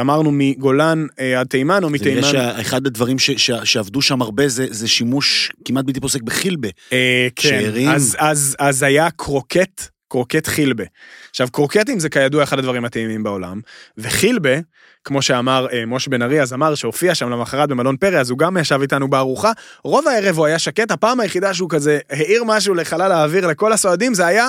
אמרנו 0.00 0.30
מגולן 0.32 1.06
אה, 1.20 1.40
עד 1.40 1.46
תימן 1.46 1.84
או 1.84 1.90
מתימן 1.90 2.17
כנראה 2.22 2.54
שאחד 2.62 2.86
הדברים 2.86 3.18
ש, 3.18 3.30
ש, 3.30 3.50
שעבדו 3.64 4.02
שם 4.02 4.22
הרבה 4.22 4.48
זה, 4.48 4.66
זה 4.70 4.88
שימוש 4.88 5.52
כמעט 5.64 5.84
בלתי 5.84 6.00
פוסק 6.00 6.22
בחילבה. 6.22 6.68
אה, 6.92 7.28
כן, 7.36 7.70
אז, 7.88 8.16
אז, 8.18 8.56
אז 8.58 8.82
היה 8.82 9.10
קרוקט, 9.10 9.82
קרוקט 10.08 10.46
חילבה. 10.46 10.84
עכשיו, 11.30 11.48
קרוקטים 11.52 12.00
זה 12.00 12.08
כידוע 12.08 12.42
אחד 12.42 12.58
הדברים 12.58 12.84
הטעימים 12.84 13.22
בעולם, 13.22 13.60
וחילבה, 13.98 14.58
כמו 15.04 15.22
שאמר 15.22 15.66
אה, 15.72 15.86
משה 15.86 16.10
בן 16.10 16.22
ארי, 16.22 16.42
אז 16.42 16.52
אמר 16.52 16.74
שהופיע 16.74 17.14
שם 17.14 17.30
למחרת 17.30 17.68
במלון 17.68 17.96
פרא, 17.96 18.20
אז 18.20 18.30
הוא 18.30 18.38
גם 18.38 18.56
ישב 18.56 18.78
איתנו 18.82 19.10
בארוחה. 19.10 19.52
רוב 19.84 20.08
הערב 20.08 20.38
הוא 20.38 20.46
היה 20.46 20.58
שקט, 20.58 20.90
הפעם 20.90 21.20
היחידה 21.20 21.54
שהוא 21.54 21.70
כזה 21.70 21.98
העיר 22.10 22.44
משהו 22.44 22.74
לחלל 22.74 23.12
האוויר 23.12 23.46
לכל 23.46 23.72
הסועדים, 23.72 24.14
זה 24.14 24.26
היה, 24.26 24.48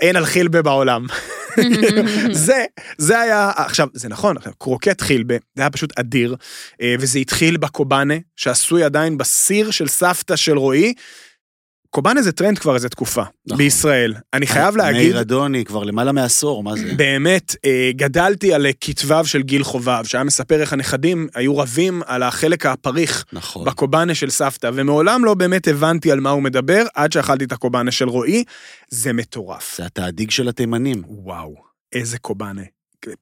אין 0.00 0.16
על 0.16 0.24
חילבה 0.24 0.62
בעולם. 0.62 1.06
זה, 2.32 2.64
זה 2.98 3.20
היה, 3.20 3.50
עכשיו, 3.56 3.88
זה 3.92 4.08
נכון, 4.08 4.36
קרוקט 4.58 5.00
חילבה, 5.00 5.34
זה 5.54 5.62
היה 5.62 5.70
פשוט 5.70 5.98
אדיר, 5.98 6.36
אה, 6.82 6.94
וזה 7.00 7.18
התחיל 7.18 7.56
בקובאנה, 7.56 8.14
שעשוי 8.36 8.84
עדיין 8.84 9.18
בסיר 9.18 9.70
של 9.70 9.88
סבתא 9.88 10.36
של 10.36 10.58
רועי. 10.58 10.94
קובאנה 11.94 12.22
זה 12.22 12.32
טרנד 12.32 12.58
כבר 12.58 12.74
איזה 12.74 12.88
תקופה 12.88 13.22
נכון. 13.46 13.58
בישראל. 13.58 14.14
אני 14.34 14.46
חייב 14.46 14.76
להגיד... 14.76 15.02
מאיר 15.02 15.20
אדוני 15.20 15.64
כבר 15.64 15.84
למעלה 15.84 16.12
מעשור, 16.12 16.62
מה 16.62 16.76
זה? 16.76 16.94
באמת, 16.96 17.56
אה, 17.64 17.90
גדלתי 17.96 18.54
על 18.54 18.66
כתביו 18.80 19.26
של 19.26 19.42
גיל 19.42 19.64
חובב, 19.64 20.04
שהיה 20.04 20.24
מספר 20.24 20.60
איך 20.60 20.72
הנכדים 20.72 21.28
היו 21.34 21.58
רבים 21.58 22.02
על 22.06 22.22
החלק 22.22 22.66
הפריך 22.66 23.24
נכון. 23.32 23.64
בקובאנה 23.64 24.14
של 24.14 24.30
סבתא, 24.30 24.70
ומעולם 24.74 25.24
לא 25.24 25.34
באמת 25.34 25.68
הבנתי 25.68 26.12
על 26.12 26.20
מה 26.20 26.30
הוא 26.30 26.42
מדבר, 26.42 26.84
עד 26.94 27.12
שאכלתי 27.12 27.44
את 27.44 27.52
הקובאנה 27.52 27.90
של 27.90 28.08
רועי. 28.08 28.44
זה 28.88 29.12
מטורף. 29.12 29.76
זה 29.76 29.86
התאדיג 29.86 30.30
של 30.30 30.48
התימנים. 30.48 31.02
וואו, 31.06 31.54
איזה 31.92 32.18
קובאנה. 32.18 32.62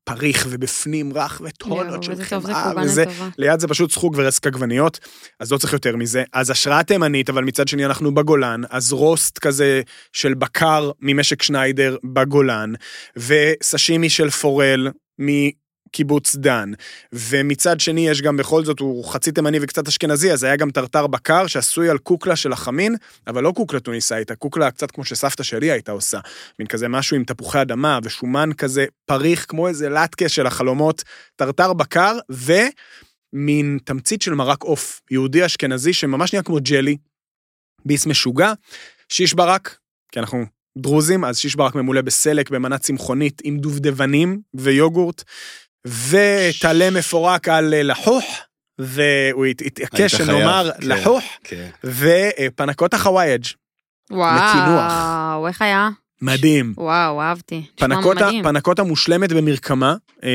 פריך 0.04 0.46
ובפנים 0.50 1.12
רך 1.14 1.42
וטונות 1.44 2.02
של 2.02 2.24
חמאה 2.24 2.72
וזה, 2.82 3.04
ליד 3.38 3.60
זה 3.60 3.68
פשוט 3.68 3.90
סחוג 3.90 4.14
ורסק 4.18 4.46
עגבניות, 4.46 4.98
אז 5.40 5.52
לא 5.52 5.58
צריך 5.58 5.72
יותר 5.72 5.96
מזה. 5.96 6.24
אז 6.32 6.50
השראה 6.50 6.82
תימנית, 6.82 7.30
אבל 7.30 7.44
מצד 7.44 7.68
שני 7.68 7.86
אנחנו 7.86 8.14
בגולן, 8.14 8.62
אז 8.70 8.92
רוסט 8.92 9.38
כזה 9.38 9.82
של 10.12 10.34
בקר 10.34 10.90
ממשק 11.00 11.42
שניידר 11.42 11.96
בגולן, 12.04 12.72
וסשימי 13.16 14.10
של 14.10 14.30
פורל 14.30 14.88
קיבוץ 15.92 16.36
דן. 16.36 16.72
ומצד 17.12 17.80
שני 17.80 18.08
יש 18.08 18.22
גם 18.22 18.36
בכל 18.36 18.64
זאת, 18.64 18.80
הוא 18.80 19.04
חצי 19.04 19.32
תימני 19.32 19.58
וקצת 19.62 19.88
אשכנזי, 19.88 20.32
אז 20.32 20.44
היה 20.44 20.56
גם 20.56 20.70
טרטר 20.70 21.06
בקר 21.06 21.46
שעשוי 21.46 21.90
על 21.90 21.98
קוקלה 21.98 22.36
של 22.36 22.52
החמין, 22.52 22.96
אבל 23.26 23.42
לא 23.42 23.52
קוקלה 23.56 23.80
טוניסאית, 23.80 24.30
הקוקלה 24.30 24.70
קצת 24.70 24.90
כמו 24.90 25.04
שסבתא 25.04 25.42
שלי 25.42 25.70
הייתה 25.70 25.92
עושה. 25.92 26.18
מין 26.58 26.68
כזה 26.68 26.88
משהו 26.88 27.16
עם 27.16 27.24
תפוחי 27.24 27.62
אדמה 27.62 27.98
ושומן 28.02 28.50
כזה 28.52 28.86
פריך, 29.06 29.46
כמו 29.48 29.68
איזה 29.68 29.88
לטקה 29.88 30.28
של 30.28 30.46
החלומות, 30.46 31.04
טרטר 31.36 31.72
בקר, 31.72 32.18
ומין 32.30 33.78
תמצית 33.84 34.22
של 34.22 34.34
מרק 34.34 34.62
עוף, 34.62 35.00
יהודי 35.10 35.46
אשכנזי 35.46 35.92
שממש 35.92 36.32
נהיה 36.32 36.42
כמו 36.42 36.58
ג'לי, 36.62 36.96
ביס 37.84 38.06
משוגע, 38.06 38.52
שיש 39.08 39.34
ברק, 39.34 39.78
כי 40.12 40.20
אנחנו 40.20 40.44
דרוזים, 40.78 41.24
אז 41.24 41.38
שיש 41.38 41.56
ברק 41.56 41.74
ממולא 41.74 42.00
בסלק 42.00 42.50
במנה 42.50 42.78
צמחונית 42.78 43.42
עם 43.44 43.58
דובדבנים 43.58 44.40
ויוגורט, 44.54 45.24
וטלה 45.86 46.90
מפורק 46.90 47.48
על 47.48 47.74
אה, 47.74 47.82
לחוח, 47.82 48.24
והוא 48.78 49.46
התעקש 49.46 50.14
שנאמר 50.14 50.70
כן, 50.80 50.88
לחוח, 50.88 51.24
כן. 51.44 51.68
ופנקות 51.84 52.94
החווייג'. 52.94 53.44
וואו, 54.10 55.48
איך 55.48 55.62
היה? 55.62 55.88
מדהים. 56.22 56.74
וואו, 56.76 57.20
אהבתי. 57.20 57.62
פנקוטה, 57.76 58.28
פנקוטה 58.42 58.82
מושלמת 58.82 59.32
במרקמה, 59.32 59.94
אה, 60.24 60.30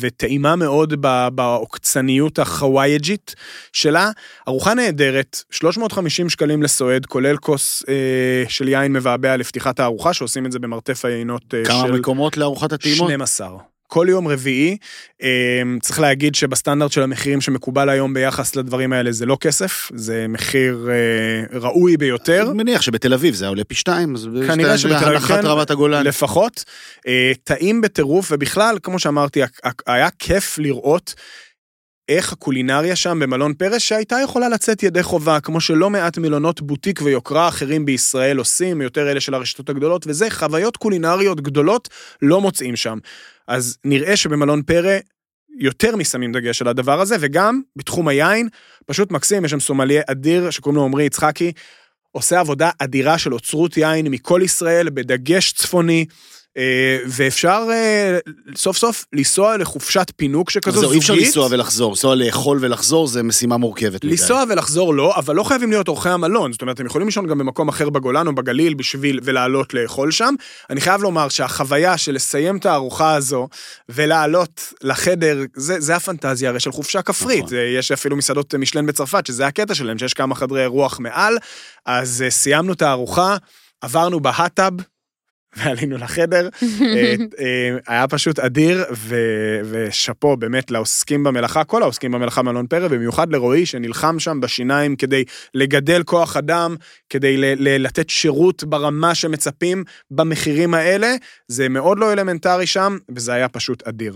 וטעימה 0.00 0.56
מאוד 0.56 0.94
בעוקצניות 1.34 2.38
החווייג'ית 2.38 3.34
שלה. 3.72 4.10
ארוחה 4.48 4.74
נהדרת, 4.74 5.42
350 5.50 6.30
שקלים 6.30 6.62
לסועד, 6.62 7.06
כולל 7.06 7.36
כוס 7.36 7.84
אה, 7.88 8.44
של 8.48 8.68
יין 8.68 8.92
מבעבע 8.92 9.36
לפתיחת 9.36 9.80
הארוחה, 9.80 10.12
שעושים 10.12 10.46
את 10.46 10.52
זה 10.52 10.58
במרתף 10.58 11.04
היינות 11.04 11.42
של... 11.50 11.64
כמה 11.64 11.92
מקומות 11.92 12.36
לארוחת 12.36 12.72
הטעימות? 12.72 13.08
12. 13.08 13.48
כל 13.88 14.06
יום 14.10 14.28
רביעי. 14.28 14.76
אמ, 15.22 15.78
צריך 15.82 16.00
להגיד 16.00 16.34
שבסטנדרט 16.34 16.92
של 16.92 17.02
המחירים 17.02 17.40
שמקובל 17.40 17.88
היום 17.88 18.14
ביחס 18.14 18.56
לדברים 18.56 18.92
האלה 18.92 19.12
זה 19.12 19.26
לא 19.26 19.36
כסף, 19.40 19.90
זה 19.94 20.26
מחיר 20.28 20.88
אה, 20.90 21.58
ראוי 21.58 21.96
ביותר. 21.96 22.42
אני 22.42 22.58
מניח 22.58 22.82
שבתל 22.82 23.14
אביב 23.14 23.34
זה 23.34 23.48
עולה 23.48 23.64
פי 23.64 23.74
שתיים, 23.74 24.14
אז 24.14 24.28
כנראה 24.46 24.78
שבתל 24.78 25.04
אביב 25.04 25.20
כן, 25.20 25.46
רמת 25.46 25.70
הגולן. 25.70 26.06
לפחות. 26.06 26.64
אה, 27.06 27.32
טעים 27.44 27.80
בטירוף, 27.80 28.28
ובכלל, 28.32 28.78
כמו 28.82 28.98
שאמרתי, 28.98 29.40
היה 29.86 30.08
כיף 30.18 30.58
לראות. 30.58 31.14
איך 32.08 32.32
הקולינריה 32.32 32.96
שם 32.96 33.18
במלון 33.18 33.54
פרס 33.54 33.82
שהייתה 33.82 34.16
יכולה 34.24 34.48
לצאת 34.48 34.82
ידי 34.82 35.02
חובה, 35.02 35.40
כמו 35.40 35.60
שלא 35.60 35.90
מעט 35.90 36.18
מלונות 36.18 36.62
בוטיק 36.62 37.02
ויוקרה 37.02 37.48
אחרים 37.48 37.84
בישראל 37.84 38.38
עושים, 38.38 38.80
יותר 38.82 39.10
אלה 39.10 39.20
של 39.20 39.34
הרשתות 39.34 39.68
הגדולות, 39.68 40.06
וזה 40.06 40.30
חוויות 40.30 40.76
קולינריות 40.76 41.40
גדולות 41.40 41.88
לא 42.22 42.40
מוצאים 42.40 42.76
שם. 42.76 42.98
אז 43.48 43.78
נראה 43.84 44.16
שבמלון 44.16 44.62
פרא 44.62 44.96
יותר 45.58 45.96
משמים 45.96 46.32
דגש 46.32 46.62
על 46.62 46.68
הדבר 46.68 47.00
הזה, 47.00 47.16
וגם 47.20 47.60
בתחום 47.76 48.08
היין, 48.08 48.48
פשוט 48.86 49.10
מקסים, 49.10 49.44
יש 49.44 49.50
שם 49.50 49.60
סומליה 49.60 50.02
אדיר 50.06 50.50
שקוראים 50.50 50.76
לו 50.76 50.84
עמרי 50.84 51.04
יצחקי, 51.04 51.52
עושה 52.12 52.40
עבודה 52.40 52.70
אדירה 52.78 53.18
של 53.18 53.34
אוצרות 53.34 53.76
יין 53.76 54.08
מכל 54.08 54.40
ישראל, 54.44 54.90
בדגש 54.90 55.52
צפוני. 55.52 56.06
אה, 56.56 56.98
ואפשר 57.06 57.66
אה, 57.72 58.18
סוף 58.56 58.76
סוף 58.76 59.04
לנסוע 59.12 59.56
לחופשת 59.56 60.12
פינוק 60.16 60.50
שכזו 60.50 60.80
זוגית. 60.80 60.92
אי 60.92 60.98
אפשר 60.98 61.14
לנסוע 61.14 61.48
ולחזור, 61.50 61.90
לנסוע 61.90 62.14
לאכול 62.14 62.58
ולחזור 62.60 63.06
זה 63.06 63.22
משימה 63.22 63.56
מורכבת. 63.56 64.04
לנסוע 64.04 64.44
ולחזור 64.48 64.94
לא, 64.94 65.16
אבל 65.16 65.34
לא 65.34 65.42
חייבים 65.42 65.70
להיות 65.70 65.88
אורחי 65.88 66.08
המלון, 66.08 66.52
זאת 66.52 66.62
אומרת, 66.62 66.76
אתם 66.76 66.86
יכולים 66.86 67.08
לישון 67.08 67.26
גם 67.26 67.38
במקום 67.38 67.68
אחר 67.68 67.90
בגולן 67.90 68.26
או 68.26 68.34
בגליל 68.34 68.74
בשביל 68.74 69.20
ולעלות 69.22 69.74
לאכול 69.74 70.10
שם. 70.10 70.34
אני 70.70 70.80
חייב 70.80 71.02
לומר 71.02 71.28
שהחוויה 71.28 71.98
של 71.98 72.14
לסיים 72.14 72.56
את 72.56 72.66
הארוחה 72.66 73.14
הזו 73.14 73.48
ולעלות 73.88 74.72
לחדר, 74.82 75.38
זה, 75.56 75.80
זה 75.80 75.96
הפנטזיה 75.96 76.50
הרי 76.50 76.60
של 76.60 76.72
חופשה 76.72 77.02
כפרית. 77.02 77.44
נכון. 77.44 77.58
יש 77.78 77.92
אפילו 77.92 78.16
מסעדות 78.16 78.54
משלן 78.54 78.86
בצרפת, 78.86 79.26
שזה 79.26 79.46
הקטע 79.46 79.74
שלהם, 79.74 79.98
שיש 79.98 80.14
כמה 80.14 80.34
חדרי 80.34 80.62
אירוח 80.62 81.00
מעל, 81.00 81.38
אז 81.86 82.24
סיימנו 82.28 82.72
את 82.72 82.82
הארוחה, 82.82 83.36
עברנו 83.80 84.20
בהאטאב, 84.20 84.74
ועלינו 85.56 85.96
לחדר. 85.96 86.48
אה, 86.82 87.14
אה, 87.40 87.76
היה 87.86 88.08
פשוט 88.08 88.38
אדיר, 88.38 88.84
ו- 88.96 89.60
ושאפו 89.70 90.36
באמת 90.36 90.70
לעוסקים 90.70 91.24
במלאכה, 91.24 91.64
כל 91.64 91.82
העוסקים 91.82 92.12
במלאכה 92.12 92.42
מאלון 92.42 92.66
פרא, 92.66 92.88
במיוחד 92.88 93.32
לרועי 93.32 93.66
שנלחם 93.66 94.18
שם 94.18 94.40
בשיניים 94.40 94.96
כדי 94.96 95.24
לגדל 95.54 96.02
כוח 96.02 96.36
אדם, 96.36 96.76
כדי 97.10 97.36
ל- 97.36 97.54
ל- 97.58 97.82
לתת 97.86 98.10
שירות 98.10 98.64
ברמה 98.64 99.14
שמצפים 99.14 99.84
במחירים 100.10 100.74
האלה. 100.74 101.14
זה 101.48 101.68
מאוד 101.68 101.98
לא 101.98 102.12
אלמנטרי 102.12 102.66
שם, 102.66 102.96
וזה 103.14 103.32
היה 103.32 103.48
פשוט 103.48 103.82
אדיר. 103.82 104.14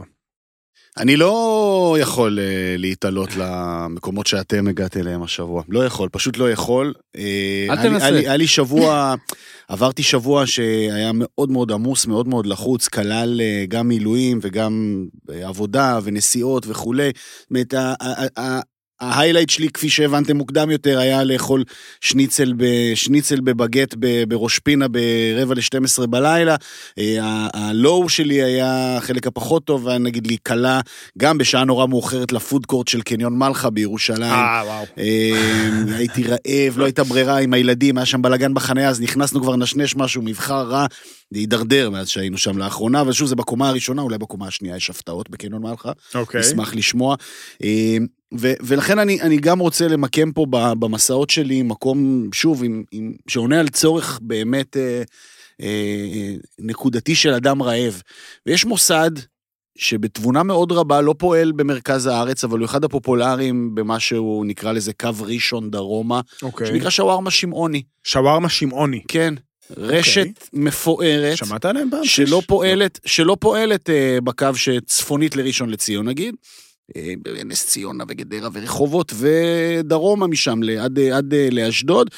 אני 0.99 1.17
לא 1.17 1.97
יכול 2.01 2.39
uh, 2.39 2.43
להתעלות 2.79 3.29
למקומות 3.37 4.27
שאתם 4.27 4.69
הגעתם 4.69 5.01
אליהם 5.01 5.23
השבוע. 5.23 5.63
לא 5.69 5.85
יכול, 5.87 6.09
פשוט 6.13 6.37
לא 6.39 6.51
יכול. 6.51 6.95
Uh, 7.17 7.21
אל 7.71 7.83
תנסה. 7.83 8.07
היה 8.07 8.37
לי- 8.37 8.47
שבוע, 8.47 9.15
עברתי 9.69 10.03
שבוע 10.03 10.47
שהיה 10.47 11.11
מאוד 11.15 11.51
מאוד 11.51 11.73
עמוס, 11.73 12.07
מאוד 12.07 12.29
מאוד 12.29 12.47
לחוץ, 12.47 12.89
כלל 12.89 13.41
uh, 13.41 13.69
גם 13.69 13.89
מילואים 13.89 14.39
וגם 14.43 15.05
uh, 15.31 15.33
עבודה 15.45 15.99
ונסיעות 16.03 16.67
וכולי. 16.69 17.11
זאת 17.41 17.51
אומרת, 17.51 17.75
ההיילייט 19.03 19.51
שלי, 19.51 19.69
כפי 19.69 19.91
שהבנתם 19.91 20.37
מוקדם 20.37 20.71
יותר, 20.71 20.99
היה 20.99 21.25
לאכול 21.25 21.65
שניצל, 22.01 22.53
ב, 22.57 22.65
שניצל 22.95 23.41
בבגט 23.41 23.95
ב- 23.99 24.25
בראש 24.29 24.59
פינה 24.59 24.87
ברבע 24.89 25.55
ל-12 25.55 26.07
בלילה. 26.07 26.57
אה, 26.99 27.49
הלואו 27.55 28.09
שלי 28.09 28.43
היה 28.43 28.97
החלק 28.97 29.27
הפחות 29.27 29.65
טוב, 29.65 29.89
היה 29.89 29.99
נגיד 29.99 30.27
להיקלע 30.27 30.81
גם 31.19 31.39
בשעה 31.39 31.65
נורא 31.65 31.87
מאוחרת 31.87 32.33
לפודקורט 32.33 32.89
של 32.89 33.03
קניון 33.03 33.39
מלחה 33.39 33.71
בירושלים. 33.71 34.23
אה, 34.23 34.63
וואו. 34.65 34.85
אה, 34.99 35.97
הייתי 35.97 36.23
רעב, 36.23 36.79
לא 36.79 36.85
הייתה 36.85 37.05
ברירה 37.05 37.39
עם 37.39 37.53
הילדים, 37.55 37.99
היה 37.99 38.07
שם 38.07 38.23
בלאגן 38.23 38.55
בחניה, 38.55 38.89
אז 38.89 39.01
נכנסנו 39.01 39.43
כבר 39.43 39.57
נשנש 39.57 39.97
משהו, 39.97 40.23
מבחר 40.23 40.63
רע, 40.63 40.87
זה 41.31 41.39
הידרדר 41.39 41.91
מאז 41.91 42.09
שהיינו 42.09 42.39
שם 42.39 42.59
לאחרונה, 42.59 43.01
אבל 43.01 43.13
שוב, 43.13 43.29
זה 43.29 43.37
בקומה 43.37 43.69
הראשונה, 43.69 44.03
אולי 44.03 44.19
בקומה 44.19 44.47
השנייה 44.47 44.77
יש 44.77 44.91
הפתעות 44.91 45.31
בקניון 45.31 45.63
מלחה. 45.63 45.93
אוקיי. 46.15 46.41
נשמח 46.41 46.75
לשמוע. 46.75 47.17
ו- 48.39 48.53
ולכן 48.61 48.99
אני, 48.99 49.21
אני 49.21 49.37
גם 49.37 49.59
רוצה 49.59 49.89
למקם 49.89 50.33
פה 50.33 50.47
ב- 50.51 50.73
במסעות 50.79 51.31
שלי 51.31 51.63
מקום, 51.63 52.29
שוב, 52.35 52.65
עם, 52.65 52.83
עם, 52.93 53.13
שעונה 53.29 53.61
על 53.61 53.69
צורך 53.69 54.19
באמת 54.23 54.77
אה, 54.77 55.03
אה, 55.61 56.35
נקודתי 56.59 57.15
של 57.15 57.35
אדם 57.35 57.63
רעב. 57.63 58.03
ויש 58.47 58.65
מוסד 58.65 59.11
שבתבונה 59.79 60.43
מאוד 60.43 60.73
רבה 60.73 61.01
לא 61.01 61.15
פועל 61.19 61.53
במרכז 61.53 62.07
הארץ, 62.07 62.45
אבל 62.45 62.59
הוא 62.59 62.65
אחד 62.65 62.85
הפופולריים 62.85 63.75
במה 63.75 64.01
שהוא 64.01 64.47
נקרא 64.47 64.73
לזה 64.73 64.93
קו 64.93 65.11
ראשון 65.21 65.71
דרומה, 65.71 66.21
אוקיי. 66.43 66.67
שנקרא 66.67 66.91
שווארמה 66.91 67.31
שמעוני. 67.31 67.83
שווארמה 68.05 68.49
שמעוני. 68.49 69.03
כן, 69.09 69.35
רשת 69.77 70.29
מפוארת. 70.53 71.37
שמעת 71.37 71.65
עליהם 71.65 71.91
פעם? 71.91 72.05
שלא 72.05 72.37
פיש? 72.37 72.47
פועלת, 72.47 73.01
שלא 73.07 73.37
פועלת 73.41 73.91
אה, 73.91 74.19
בקו 74.25 74.55
שצפונית 74.55 75.37
לראשון 75.37 75.71
לציון 75.71 76.09
נגיד, 76.09 76.35
נס 77.45 77.67
ציונה 77.67 78.05
וגדרה 78.09 78.49
ורחובות 78.53 79.13
ודרומה 79.17 80.27
משם 80.27 80.61
עד, 80.81 80.99
אה, 80.99 81.17
עד 81.17 81.35
אה, 81.35 81.49
לאשדוד, 81.53 82.11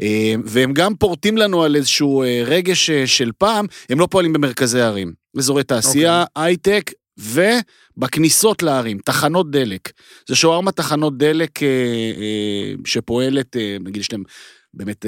אה, 0.00 0.34
והם 0.44 0.72
גם 0.72 0.94
פורטים 0.94 1.36
לנו 1.36 1.62
על 1.62 1.76
איזשהו 1.76 2.24
רגש 2.44 2.90
של 2.90 3.30
פעם, 3.38 3.66
הם 3.90 4.00
לא 4.00 4.08
פועלים 4.10 4.32
במרכזי 4.32 4.80
ערים, 4.80 5.12
אזורי 5.38 5.64
תעשייה, 5.64 6.24
הייטק. 6.36 6.90
ובכניסות 7.18 8.62
לערים, 8.62 8.98
תחנות 8.98 9.50
דלק. 9.50 9.92
זה 10.28 10.36
שווארמה 10.36 10.72
תחנות 10.72 11.18
דלק 11.18 11.62
אה, 11.62 11.68
אה, 12.16 12.72
שפועלת, 12.84 13.56
אה, 13.56 13.76
נגיד 13.80 14.00
יש 14.00 14.12
להם 14.12 14.22
באמת 14.74 15.06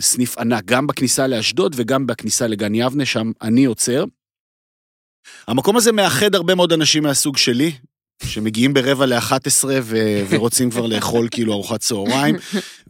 סניף 0.00 0.38
ענק, 0.38 0.64
גם 0.64 0.86
בכניסה 0.86 1.26
לאשדוד 1.26 1.74
וגם 1.78 2.06
בכניסה 2.06 2.46
לגן 2.46 2.74
יבנה, 2.74 3.04
שם 3.06 3.32
אני 3.42 3.64
עוצר. 3.64 4.04
המקום 5.46 5.76
הזה 5.76 5.92
מאחד 5.92 6.34
הרבה 6.34 6.54
מאוד 6.54 6.72
אנשים 6.72 7.02
מהסוג 7.02 7.36
שלי, 7.36 7.72
שמגיעים 8.26 8.74
ברבע 8.74 9.06
ל-11 9.06 9.64
ו- 9.82 10.24
ורוצים 10.28 10.70
כבר 10.70 10.86
לאכול 10.86 11.28
כאילו 11.30 11.52
ארוחת 11.52 11.80
צהריים, 11.80 12.34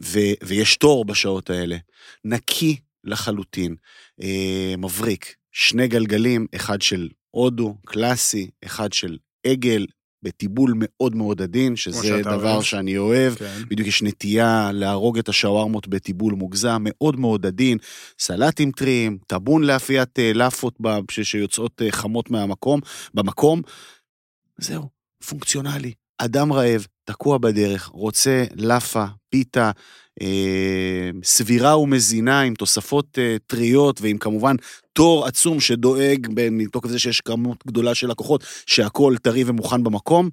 ו- 0.03 0.19
ויש 0.43 0.75
תור 0.77 1.05
בשעות 1.05 1.49
האלה. 1.49 1.77
נקי 2.25 2.77
לחלוטין, 3.03 3.75
אה, 4.21 4.73
מבריק, 4.77 5.35
שני 5.51 5.87
גלגלים, 5.87 6.47
אחד 6.55 6.81
של 6.81 7.09
הודו, 7.31 7.77
קלאסי, 7.85 8.49
אחד 8.65 8.93
של 8.93 9.17
עגל, 9.47 9.85
בטיבול 10.23 10.73
מאוד 10.75 11.15
מאוד 11.15 11.41
עדין, 11.41 11.75
שזה 11.75 12.21
דבר 12.21 12.53
אוהב. 12.53 12.61
שאני 12.63 12.97
אוהב. 12.97 13.35
כן. 13.35 13.59
בדיוק 13.69 13.87
יש 13.87 14.03
נטייה 14.03 14.71
להרוג 14.73 15.17
את 15.17 15.29
השווארמות 15.29 15.87
בטיבול 15.87 16.33
מוגזם, 16.33 16.81
מאוד 16.85 17.19
מאוד 17.19 17.45
עדין, 17.45 17.77
סלטים 18.19 18.71
טריים, 18.71 19.17
טאבון 19.27 19.63
לאפיית 19.63 20.19
אה, 20.19 20.33
לאפות 20.33 20.73
ב- 20.81 21.11
ש- 21.11 21.19
שיוצאות 21.19 21.81
אה, 21.81 21.91
חמות 21.91 22.31
מהמקום, 22.31 22.79
במקום. 23.13 23.61
זהו, 24.57 24.89
פונקציונלי. 25.25 25.93
אדם 26.17 26.53
רעב, 26.53 26.85
תקוע 27.05 27.37
בדרך, 27.37 27.85
רוצה 27.93 28.43
לאפה, 28.55 29.05
פיתה, 29.29 29.71
אה, 30.21 31.09
סבירה 31.23 31.77
ומזינה 31.77 32.41
עם 32.41 32.53
תוספות 32.53 33.19
אה, 33.19 33.35
טריות 33.47 34.01
ועם 34.01 34.17
כמובן 34.17 34.55
תור 34.93 35.25
עצום 35.25 35.59
שדואג 35.59 36.27
מתוקף 36.51 36.89
זה 36.89 36.99
שיש 36.99 37.21
כמות 37.21 37.63
גדולה 37.67 37.95
של 37.95 38.07
לקוחות, 38.07 38.43
שהכול 38.65 39.17
טרי 39.17 39.43
ומוכן 39.47 39.83
במקום. 39.83 40.29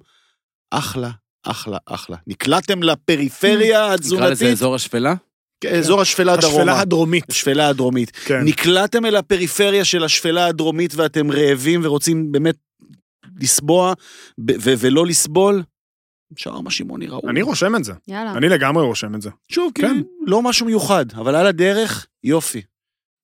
אחלה, 0.71 1.11
אחלה, 1.43 1.77
אחלה. 1.85 2.17
נקלעתם 2.27 2.83
לפריפריה 2.83 3.57
נקרא 3.57 3.85
לזה 3.85 3.93
התזונתית, 3.93 4.47
אזור 4.47 4.75
השפלה? 4.75 5.15
כן, 5.61 5.75
אזור 5.75 6.01
השפלה 6.01 6.37
דרומה. 6.37 6.57
השפלה 6.57 6.79
הדרומית. 6.79 7.29
השפלה 7.29 7.67
הדרומית. 7.67 8.11
כן. 8.25 8.41
נקלעתם 8.43 9.05
אל 9.05 9.15
הפריפריה 9.15 9.85
של 9.85 10.03
השפלה 10.03 10.45
הדרומית 10.45 10.95
ואתם 10.95 11.31
רעבים 11.31 11.81
ורוצים 11.83 12.31
באמת 12.31 12.55
לסבוע 13.41 13.93
ולא 14.61 15.05
לסבול, 15.05 15.63
שווארמה 16.35 16.71
שמעוני 16.71 17.07
ראוי. 17.07 17.29
אני 17.31 17.41
רושם 17.41 17.75
את 17.75 17.83
זה. 17.83 17.93
יאללה. 18.07 18.31
אני 18.33 18.49
לגמרי 18.49 18.83
רושם 18.83 19.15
את 19.15 19.21
זה. 19.21 19.29
שוב, 19.51 19.71
כן. 19.75 19.87
כן, 19.87 20.01
לא 20.27 20.41
משהו 20.41 20.65
מיוחד, 20.65 21.05
אבל 21.15 21.35
על 21.35 21.47
הדרך, 21.47 22.05
יופי. 22.23 22.61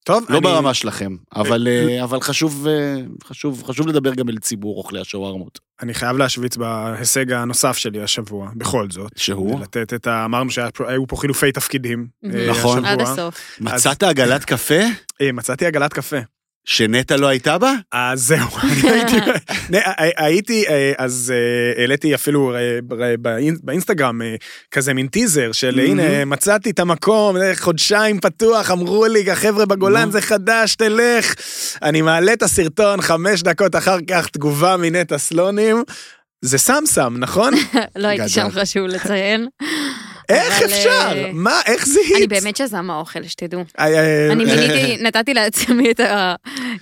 טוב, 0.06 0.26
לא 0.30 0.38
אני- 0.38 0.44
ברמה 0.44 0.74
שלכם, 0.74 1.16
אבל, 1.36 1.68
אה, 1.68 2.04
אבל 2.04 2.22
חשוב, 2.22 2.68
אה, 2.68 2.96
חשוב, 3.24 3.64
חשוב 3.68 3.88
לדבר 3.88 4.14
גם 4.14 4.30
אל 4.30 4.38
ציבור 4.38 4.78
אוכלי 4.78 5.02
השווארמות. 5.02 5.60
אני 5.82 5.94
חייב 5.94 6.18
להשוויץ 6.18 6.58
בהישג 6.58 7.32
הנוסף 7.32 7.78
שלי 7.78 8.02
השבוע, 8.02 8.50
בכל 8.56 8.88
זאת. 8.92 9.12
שהוא? 9.18 9.60
לתת 9.62 9.94
את 9.94 10.08
ה... 10.08 10.26
אמרנו 10.26 10.50
שהיו 10.52 11.08
פה 11.08 11.16
חילופי 11.18 11.52
תפקידים. 11.52 12.08
אה, 12.26 12.48
נכון. 12.50 12.86
עד 12.86 13.02
השבוע. 13.02 13.14
הסוף. 13.14 13.58
מצאת 13.62 14.04
עגלת 14.04 14.46
קפה 14.46 14.80
אה, 15.22 15.32
מצאתי 15.32 15.66
עגלת 15.66 15.94
קפה. 15.94 16.18
שנטע 16.66 17.18
לא 17.18 17.28
הייתה 17.28 17.58
בה? 17.58 17.74
אז 17.92 18.22
זהו, 18.22 18.48
הייתי, 20.18 20.68
אה, 20.68 20.94
אז 20.98 21.34
אה, 21.36 21.82
העליתי 21.82 22.16
אפילו 22.16 22.56
אה, 22.56 22.80
באינסטגרם 23.64 24.22
כזה 24.72 24.94
מין 24.94 25.08
טיזר 25.08 25.52
של. 25.52 25.80
הנה 25.80 26.26
מצאתי 26.26 26.70
את 26.70 26.80
המקום, 26.80 27.36
חודשיים 27.56 28.20
פתוח, 28.20 28.72
אמרו 28.72 29.06
לי 29.06 29.32
החבר'ה 29.32 29.66
בגולן. 29.66 30.12
זה 30.12 30.22
חדש, 30.22 30.76
תלך. 30.76 31.34
אני 31.82 32.02
מעלה 32.02 32.34
את 32.34 32.44
הסרטון, 32.44 33.02
חמש 33.02 33.44
דקות 33.44 33.76
אחר 33.76 33.98
כך 34.08 34.28
תגובה 34.28 34.78
מנטע 34.78 35.18
סלונים. 35.18 35.84
זה 36.42 36.58
סמסם, 36.58 37.16
נכון? 37.20 37.54
לא 37.96 38.08
הייתי 38.08 38.30
שם. 38.30 38.48
חשוב 38.52 38.88
לציין. 38.88 39.48
איך 40.36 40.62
אפשר? 40.62 40.90
אה, 41.12 41.30
מה, 41.34 41.60
איך 41.66 41.86
זיהית? 41.88 42.16
אני 42.18 42.28
באמת 42.28 42.58
שזם 42.58 42.90
האוכל, 42.92 43.24
שתדעו. 43.24 43.64
אה, 43.80 43.86
אה, 43.86 44.32
אני 44.32 44.46
אה, 44.46 44.56
מיניתי, 44.56 45.04
נתתי 45.04 45.34
לעצמי 45.34 45.92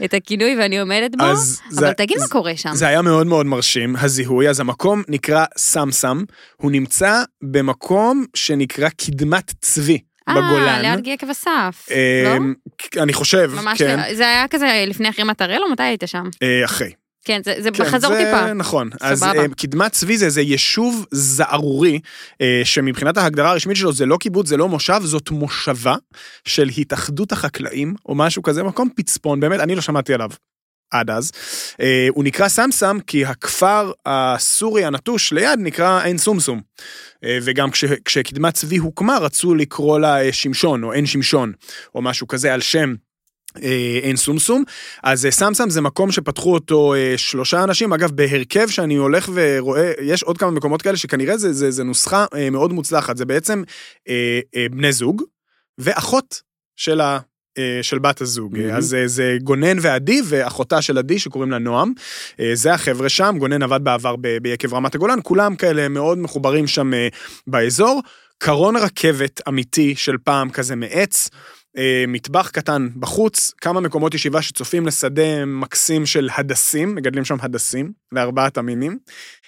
את 0.05 0.13
הכינוי 0.13 0.55
ואני 0.59 0.79
עומדת 0.79 1.15
בו, 1.15 1.35
זה- 1.69 1.79
אבל 1.85 1.93
תגיד 1.93 2.17
מה 2.19 2.27
קורה 2.27 2.51
שם. 2.55 2.69
זה 2.73 2.87
היה 2.87 3.01
מאוד 3.01 3.27
מאוד 3.27 3.45
מרשים, 3.45 3.95
הזיהוי. 3.95 4.49
אז 4.49 4.59
המקום 4.59 5.03
נקרא 5.07 5.45
סמסם, 5.57 6.23
הוא 6.57 6.71
נמצא 6.71 7.23
במקום 7.41 8.25
שנקרא 8.35 8.89
קדמת 8.89 9.53
צבי 9.61 9.97
בגולן. 10.29 10.85
אה, 10.85 10.95
ליד 10.95 11.19
אסף. 11.31 11.87
אה, 11.91 12.37
לא? 12.95 13.01
אני 13.03 13.13
חושב, 13.13 13.51
ממש, 13.55 13.77
כן, 13.79 13.99
זה 14.15 14.27
היה 14.27 14.47
כזה 14.47 14.83
לפני 14.87 15.09
אחרי 15.09 15.23
מטרלו, 15.23 15.69
מתי 15.71 15.83
היית 15.83 16.03
שם? 16.05 16.23
אה, 16.43 16.65
אחרי. 16.65 16.91
כן, 17.29 17.41
זה 17.45 17.55
זה 17.59 17.71
כן, 17.71 17.83
בחזור 17.83 18.13
זה 18.13 18.23
טיפה. 18.25 18.53
נכון. 18.53 18.89
אז 19.01 19.19
סבבה. 19.19 19.39
אה, 19.39 19.45
קדמת 19.57 19.91
צבי 19.91 20.17
זה 20.17 20.25
איזה 20.25 20.41
יישוב 20.41 21.05
זערורי, 21.11 21.99
אה, 22.41 22.61
שמבחינת 22.63 23.17
ההגדרה 23.17 23.51
הרשמית 23.51 23.77
שלו 23.77 23.93
זה 23.93 24.05
לא 24.05 24.17
קיבוץ, 24.17 24.47
זה 24.47 24.57
לא 24.57 24.69
מושב, 24.69 24.99
זאת 25.03 25.31
מושבה 25.31 25.95
של 26.45 26.69
התאחדות 26.77 27.31
החקלאים, 27.31 27.95
או 28.05 28.15
משהו 28.15 28.43
כזה, 28.43 28.63
מקום 28.63 28.89
פצפון, 28.95 29.39
באמת, 29.39 29.59
אני 29.59 29.75
לא 29.75 29.81
שמעתי 29.81 30.13
עליו. 30.13 30.29
עד 30.91 31.09
אז. 31.09 31.31
אה, 31.81 32.07
הוא 32.09 32.23
נקרא 32.23 32.47
סמסם 32.47 32.97
כי 33.07 33.25
הכפר 33.25 33.91
הסורי 34.05 34.85
הנטוש 34.85 35.33
ליד 35.33 35.59
נקרא 35.59 36.01
עין 36.03 36.17
סומסום. 36.17 36.61
אה, 37.23 37.37
וגם 37.41 37.71
כש, 37.71 37.85
כשקדמת 38.05 38.53
צבי 38.53 38.77
הוקמה 38.77 39.17
רצו 39.17 39.55
לקרוא 39.55 39.99
לה 39.99 40.33
שמשון 40.33 40.83
או 40.83 40.91
עין 40.91 41.05
שמשון 41.05 41.51
או 41.95 42.01
משהו 42.01 42.27
כזה 42.27 42.53
על 42.53 42.61
שם 42.61 42.93
אה, 43.63 43.99
עין 44.01 44.15
סומסום. 44.15 44.63
אז 45.03 45.25
אה, 45.25 45.31
סמסם 45.31 45.69
זה 45.69 45.81
מקום 45.81 46.11
שפתחו 46.11 46.53
אותו 46.53 46.93
אה, 46.93 47.13
שלושה 47.17 47.63
אנשים, 47.63 47.93
אגב 47.93 48.11
בהרכב 48.11 48.69
שאני 48.69 48.95
הולך 48.95 49.29
ורואה, 49.33 49.91
יש 50.01 50.23
עוד 50.23 50.37
כמה 50.37 50.51
מקומות 50.51 50.81
כאלה 50.81 50.97
שכנראה 50.97 51.37
זה, 51.37 51.53
זה, 51.53 51.71
זה 51.71 51.83
נוסחה 51.83 52.25
מאוד 52.51 52.73
מוצלחת, 52.73 53.17
זה 53.17 53.25
בעצם 53.25 53.63
אה, 54.09 54.39
אה, 54.55 54.65
בני 54.71 54.91
זוג 54.91 55.23
ואחות 55.77 56.41
של 56.75 57.01
אה, 57.01 57.19
של 57.81 57.99
בת 57.99 58.21
הזוג. 58.21 58.57
מהמם. 58.57 58.75
אז 58.75 58.97
זה 59.05 59.37
גונן 59.43 59.77
ועדי 59.81 60.21
ואחותה 60.25 60.81
של 60.81 60.97
עדי 60.97 61.19
שקוראים 61.19 61.51
לה 61.51 61.57
נועם. 61.57 61.93
זה 62.53 62.73
החבר'ה 62.73 63.09
שם, 63.09 63.35
גונן 63.39 63.63
עבד 63.63 63.79
בעבר 63.83 64.15
ב- 64.21 64.37
ביקב 64.37 64.73
רמת 64.73 64.95
הגולן, 64.95 65.19
כולם 65.23 65.55
כאלה 65.55 65.87
מאוד 65.87 66.17
מחוברים 66.17 66.67
שם 66.67 66.91
באזור. 67.47 68.01
קרון 68.37 68.75
רכבת 68.75 69.41
אמיתי 69.47 69.95
של 69.95 70.15
פעם 70.23 70.49
כזה 70.49 70.75
מעץ. 70.75 71.29
אה, 71.77 72.05
מטבח 72.07 72.49
קטן 72.49 72.87
בחוץ, 72.95 73.53
כמה 73.61 73.79
מקומות 73.79 74.13
ישיבה 74.13 74.41
שצופים 74.41 74.87
לשדה 74.87 75.45
מקסים 75.45 76.05
של 76.05 76.29
הדסים, 76.37 76.95
מגדלים 76.95 77.25
שם 77.25 77.37
הדסים 77.41 77.91
לארבעת 78.11 78.57
המינים. 78.57 78.97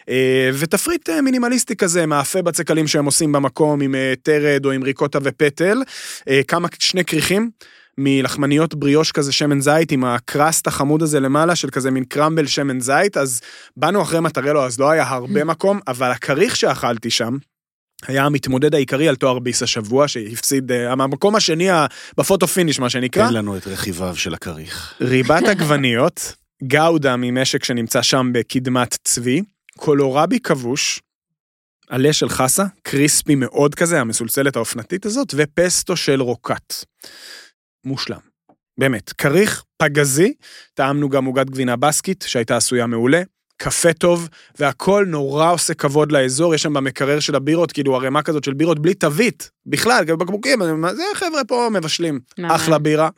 אה, 0.09 0.49
ותפריט 0.59 1.09
אה, 1.09 1.22
מינימליסטי 1.22 1.76
כזה, 1.76 2.05
מאפה 2.05 2.41
בצקלים 2.41 2.88
שהם 2.88 3.05
עושים 3.05 3.32
במקום 3.32 3.82
עם 3.82 3.95
אה, 3.95 4.13
תרד 4.24 4.65
או 4.65 4.72
עם 4.72 4.84
ריקוטה 4.84 5.19
ופטל, 5.24 5.82
אה, 6.30 6.41
כמה, 6.47 6.67
שני 6.80 7.05
כריכים. 7.05 7.49
לחמניות 7.97 8.76
בריאוש 8.76 9.11
כזה 9.11 9.32
שמן 9.32 9.61
זית 9.61 9.91
עם 9.91 10.03
ה 10.03 10.14
crust 10.14 10.68
החמוד 10.67 11.01
הזה 11.01 11.19
למעלה 11.19 11.55
של 11.55 11.69
כזה 11.69 11.91
מין 11.91 12.03
קרמבל 12.03 12.47
שמן 12.47 12.80
זית 12.80 13.17
אז 13.17 13.41
באנו 13.78 14.01
אחרי 14.01 14.19
מטרלו 14.19 14.65
אז 14.65 14.80
לא 14.80 14.89
היה 14.89 15.07
הרבה 15.07 15.43
מקום 15.43 15.80
אבל 15.88 16.11
הכריך 16.11 16.55
שאכלתי 16.55 17.09
שם. 17.09 17.38
היה 18.08 18.26
המתמודד 18.26 18.76
העיקרי 18.76 19.08
על 19.08 19.16
תואר 19.16 19.39
ביס 19.39 19.64
השבוע 19.64 20.08
שהפסיד 20.08 20.72
אה, 20.72 20.91
המקום 20.91 21.36
השני 21.36 21.68
ב 22.18 22.22
photo 22.22 22.47
finish 22.47 22.80
מה 22.80 22.89
שנקרא. 22.89 23.28
תן 23.28 23.34
לנו 23.34 23.58
את 23.58 23.68
רכיביו 23.68 24.16
של 24.16 24.34
הכריך. 24.34 24.93
ריבת 25.02 25.43
עגבניות, 25.43 26.34
גאודה 26.64 27.16
ממשק 27.18 27.64
שנמצא 27.64 28.02
שם 28.02 28.30
בקדמת 28.34 28.97
צבי, 29.04 29.41
קולורבי 29.78 30.39
כבוש, 30.39 31.02
עלה 31.89 32.14
של 32.14 32.30
חסה, 32.30 32.66
קריספי 32.82 33.36
מאוד 33.36 33.76
כזה, 33.76 34.02
המסולסלת 34.02 34.56
האופנתית 34.56 35.06
הזאת, 35.06 35.34
ופסטו 35.38 35.95
של 35.97 36.22
רוקט. 36.22 36.74
מושלם. 37.86 38.20
באמת, 38.78 39.14
כריך, 39.14 39.64
פגזי, 39.78 40.34
טעמנו 40.74 41.10
גם 41.10 41.26
עוגת 41.26 41.49
גבינה 41.49 41.76
בסקית 41.76 42.26
שהייתה 42.28 42.58
עשויה 42.58 42.88
מעולה, 42.88 43.22
קפה 43.64 43.93
טוב, 43.93 44.30
והכל 44.59 45.05
נורא 45.07 45.51
עושה 45.51 45.74
כבוד 45.74 46.12
לאזור, 46.12 46.55
יש 46.55 46.62
שם 46.62 46.74
במקרר 46.74 47.20
של 47.20 47.36
הבירות, 47.36 47.72
כאילו 47.72 47.95
ערימה 47.95 48.24
כזאת 48.24 48.43
של 48.43 48.53
בירות 48.53 48.80
בלי 48.80 48.93
תווית, 48.93 49.51
בכלל, 49.66 50.03
גם 50.03 50.18
בקבוקים, 50.18 50.59
זה 50.95 51.03
חבר'ה 51.14 51.43
פה 51.47 51.68
מבשלים. 51.74 52.20
אחלה 52.43 52.78
בירה. 52.78 53.09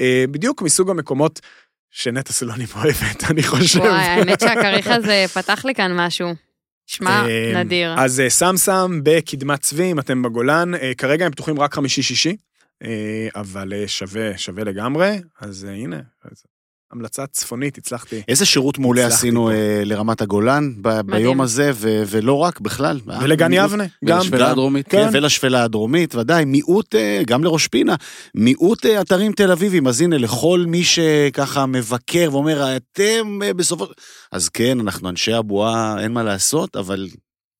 אה, 0.00 0.24
בדיוק 0.30 0.62
מסוג 0.62 0.90
המקומות 0.90 1.40
שנטע 1.90 2.32
סלונים 2.32 2.66
אוהבת, 2.76 3.30
אני 3.30 3.42
חושב. 3.42 3.80
וואי, 3.80 3.90
האמת 3.90 4.40
שהכריך 4.40 4.86
הזה 4.86 5.24
פתח 5.34 5.64
לי 5.64 5.74
כאן 5.74 5.92
משהו. 5.96 6.28
שמע, 6.86 7.26
אה, 7.28 7.64
נדיר. 7.64 7.94
אז 7.98 8.20
אה, 8.20 8.30
סמסם 8.30 9.00
בקדמת 9.02 9.60
צבי, 9.60 9.92
אם 9.92 9.98
אתם 9.98 10.22
בגולן, 10.22 10.74
אה, 10.74 10.92
כרגע 10.98 11.26
הם 11.26 11.32
פתוחים 11.32 11.60
רק 11.60 11.74
חמישי-שישי, 11.74 12.36
אה, 12.82 13.28
אבל 13.34 13.72
אה, 13.72 13.88
שווה, 13.88 14.38
שווה 14.38 14.64
לגמרי, 14.64 15.20
אז 15.40 15.64
אה, 15.64 15.74
הנה, 15.74 16.00
המלצה 16.92 17.26
צפונית, 17.26 17.78
הצלחתי. 17.78 18.22
איזה 18.28 18.46
שירות 18.46 18.78
מעולה 18.78 19.06
עשינו 19.06 19.44
פה. 19.44 19.52
אה, 19.52 19.82
לרמת 19.84 20.20
הגולן 20.22 20.72
ב- 20.82 21.00
ביום 21.00 21.40
הזה, 21.40 21.70
ו- 21.74 22.02
ולא 22.06 22.34
רק, 22.34 22.60
בכלל. 22.60 23.00
ולגן 23.22 23.52
יבנה, 23.52 23.84
גם. 24.04 24.18
ולשפלה 24.18 24.50
הדרומית. 24.50 24.88
כן. 24.88 25.04
כן, 25.04 25.18
ולשפלה 25.18 25.64
הדרומית, 25.64 26.14
ודאי, 26.14 26.44
מיעוט, 26.44 26.94
אה, 26.94 27.22
גם 27.26 27.44
לראש 27.44 27.68
פינה, 27.68 27.94
מיעוט 28.34 28.86
אה, 28.86 29.00
אתרים 29.00 29.32
תל 29.32 29.52
אביבים, 29.52 29.86
אז 29.86 30.00
הנה, 30.00 30.18
לכל 30.18 30.64
מי 30.68 30.84
שככה 30.84 31.66
מבקר 31.66 32.28
ואומר, 32.32 32.76
אתם 32.76 33.38
בסופו... 33.56 33.86
אז 34.32 34.48
כן, 34.48 34.80
אנחנו 34.80 35.08
אנשי 35.08 35.32
הבועה, 35.32 35.96
אין 36.02 36.12
מה 36.12 36.22
לעשות, 36.22 36.76
אבל 36.76 37.08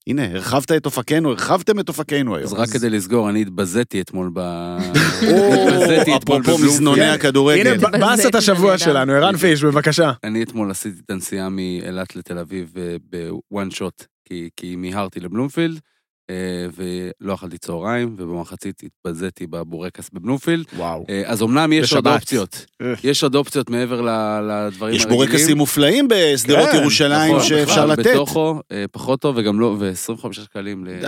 הנה, 0.06 0.24
הרחבת 0.24 0.72
את 0.72 0.86
אופקינו, 0.86 1.30
הרחבתם 1.30 1.80
את 1.80 1.88
אופקינו 1.88 2.36
היום. 2.36 2.46
אז 2.46 2.52
רק 2.52 2.68
כדי 2.68 2.90
לסגור, 2.90 3.30
אני 3.30 3.42
התבזיתי 3.42 4.00
אתמול 4.00 4.30
ב... 4.34 4.40
התבזיתי 5.22 6.16
אתמול 6.16 6.16
אפרופו 6.16 6.40
בבלומפילד. 6.42 6.70
מזנוני 6.70 7.02
הנה, 7.02 7.12
הכדורגל. 7.12 7.76
ב- 7.76 8.00
באסת 8.00 8.34
השבוע. 8.34 8.78
שלנו, 8.78 9.12
ערן 9.12 9.36
פיש, 9.36 9.64
בבקשה. 9.64 10.12
אני 10.24 10.42
אתמול 10.42 10.70
עשיתי 10.70 11.00
את 11.04 11.10
הנסיעה 11.10 11.48
מאילת 11.48 12.16
לתל 12.16 12.38
אביב 12.38 12.72
אה, 12.78 12.96
בוואן 13.50 13.70
שוט, 13.70 14.04
כי, 14.28 14.48
כי 14.56 14.76
מיהרתי 14.76 15.20
לבלומפילד, 15.20 15.80
ולא 16.76 17.34
אכלתי 17.34 17.58
צהריים, 17.58 18.14
ובמחצית 18.18 18.82
התבזיתי 18.82 19.46
בבורקס 19.46 20.10
בבלומפילד. 20.12 20.64
וואו. 20.76 21.04
אה, 21.10 21.22
אז 21.26 21.42
אמנם 21.42 21.72
יש 21.72 21.92
עוד. 21.92 22.06
אופציות. 22.06 22.66
אה. 22.82 22.92
יש 23.04 23.22
עוד 23.22 23.34
אופציות 23.34 23.70
מעבר 23.70 24.00
לדברים 24.00 24.94
יש 24.94 25.02
הרגילים. 25.02 25.26
בורקסים 25.26 25.56
מופלאים 25.56 26.08
בשדרות 26.08 26.68
כן, 26.72 26.76
ירושלים 26.76 27.34
נכון, 27.36 27.48
שאפשר 27.48 27.86
לתת. 27.86 28.06
בתוכו, 28.06 28.60
אה, 28.72 28.84
פחות 28.92 29.20
טוב, 29.20 29.36
וגם 29.38 29.60
לא, 29.60 29.76
ו-25 29.78 30.32
שקלים 30.32 30.84
ל... 30.84 31.06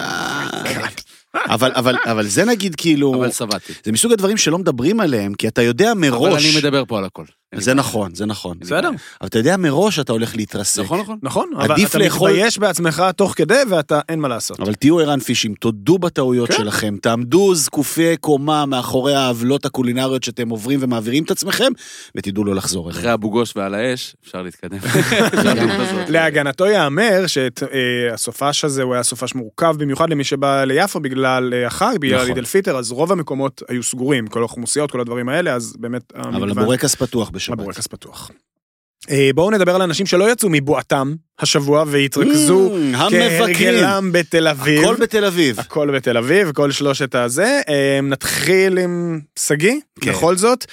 אבל, 1.35 1.73
אבל, 1.75 1.97
אבל 2.05 2.27
זה 2.27 2.45
נגיד 2.45 2.75
כאילו, 2.75 3.15
אבל 3.15 3.31
שבעתי. 3.31 3.73
זה 3.85 3.93
מסוג 3.93 4.13
הדברים 4.13 4.37
שלא 4.37 4.59
מדברים 4.59 5.01
עליהם, 5.01 5.35
כי 5.35 5.49
אתה 5.49 5.63
יודע 5.63 5.93
אבל 5.93 6.01
מראש, 6.01 6.45
אני 6.45 6.59
מדבר 6.59 6.85
פה 6.85 6.99
על 6.99 7.05
הכל. 7.05 7.25
זה. 7.61 7.75
נכון, 7.75 8.15
זה 8.15 8.27
נכון. 8.27 8.57
בסדר. 8.61 8.89
אבל 9.21 9.27
אתה 9.29 9.39
יודע 9.39 9.57
מראש 9.57 9.97
שאתה 9.97 10.13
הולך 10.13 10.37
להתרסק. 10.37 10.83
נכון, 10.83 11.01
נכון. 11.01 11.19
נכון, 11.23 11.51
אבל 11.57 11.65
אתה 11.85 11.99
לאכול- 11.99 12.31
מתבייש 12.31 12.59
בעצמך 12.59 13.03
תוך 13.17 13.35
כדי 13.37 13.55
ואתה, 13.71 14.01
אין 14.09 14.19
מה 14.21 14.29
לעשות. 14.29 14.61
אבל 14.61 14.75
תהיו 14.75 14.99
ערן 14.99 15.21
פישים, 15.21 15.55
תודו 15.55 15.99
בטעויות 15.99 16.49
כן. 16.49 16.57
שלכם, 16.57 16.97
תעמדו 17.03 17.55
זקופי 17.55 18.17
קומה 18.21 18.67
מאחורי 18.67 19.15
העוולות 19.15 19.65
הקולינריות 19.65 20.23
שאתם 20.25 20.49
עוברים 20.49 20.79
ומעבירים 20.83 21.25
את 21.25 21.31
עצמכם, 21.31 21.73
ותדעו 22.17 22.45
לא 22.45 22.55
לחזור 22.55 22.91
אחרי 22.91 23.01
אליהם. 23.03 23.13
אבו 23.15 23.31
גוש 23.31 23.53
ועל 23.57 23.75
האש, 23.75 24.17
אפשר 24.25 24.43
להתקדם. 24.43 24.79
להגנתו 26.13 26.67
ייאמר 26.67 27.25
שהסופש 27.27 28.65
הזה 28.65 28.83
הוא 28.83 28.95
היה 28.95 29.03
סופש 29.03 29.35
מורכב 29.35 29.75
במיוחד 29.79 30.11
למי 30.11 30.25
שבא 30.25 30.65
ליפו 30.65 31.01
בגלל 31.01 31.55
אה, 31.55 31.67
החג, 31.67 31.95
בגלל 32.01 32.17
נכון. 32.17 32.29
עיד 32.29 32.39
אל 32.39 32.45
פיטר, 32.45 32.77
אז 32.79 32.93
רוב 32.93 33.13
המקומות 33.13 33.63
היו 33.69 33.83
סגורים, 33.83 34.27
כל 34.27 34.45
החומוסיות, 34.45 34.91
כל 34.91 35.01
הדברים 35.01 35.29
האלה, 35.29 35.55
אז 35.55 35.75
באמת 35.79 36.13
אבל 36.17 36.35
המגוון- 36.35 36.59
הבורקס 36.59 36.95
פתוח 36.95 37.31
בשבת. 37.43 37.59
הבורקס 37.59 37.87
פתוח. 37.87 38.31
אה, 39.11 39.31
בואו 39.35 39.51
נדבר 39.51 39.75
על 39.75 39.83
אנשים 39.83 40.07
שלא 40.07 40.33
יצאו 40.33 40.49
מבועתם 40.53 41.15
השבוע 41.43 41.85
והתרכזו 41.87 42.73
Mm. 42.73 42.97
כהרגלם 43.11 44.11
בתל 44.13 44.49
אביב. 44.49 44.83
הכל 44.85 44.97
בתל 44.97 45.25
אביב. 45.25 45.61
הכל 45.61 45.91
בתל 45.97 46.17
אביב, 46.17 46.53
כל 46.53 46.71
שלושת 46.71 47.15
הזה. 47.15 47.61
אה, 47.69 48.01
נתחיל 48.03 48.79
עם 48.79 49.21
שגיא, 49.39 49.75
כן. 50.01 50.11
בכל 50.11 50.37
זאת. 50.37 50.65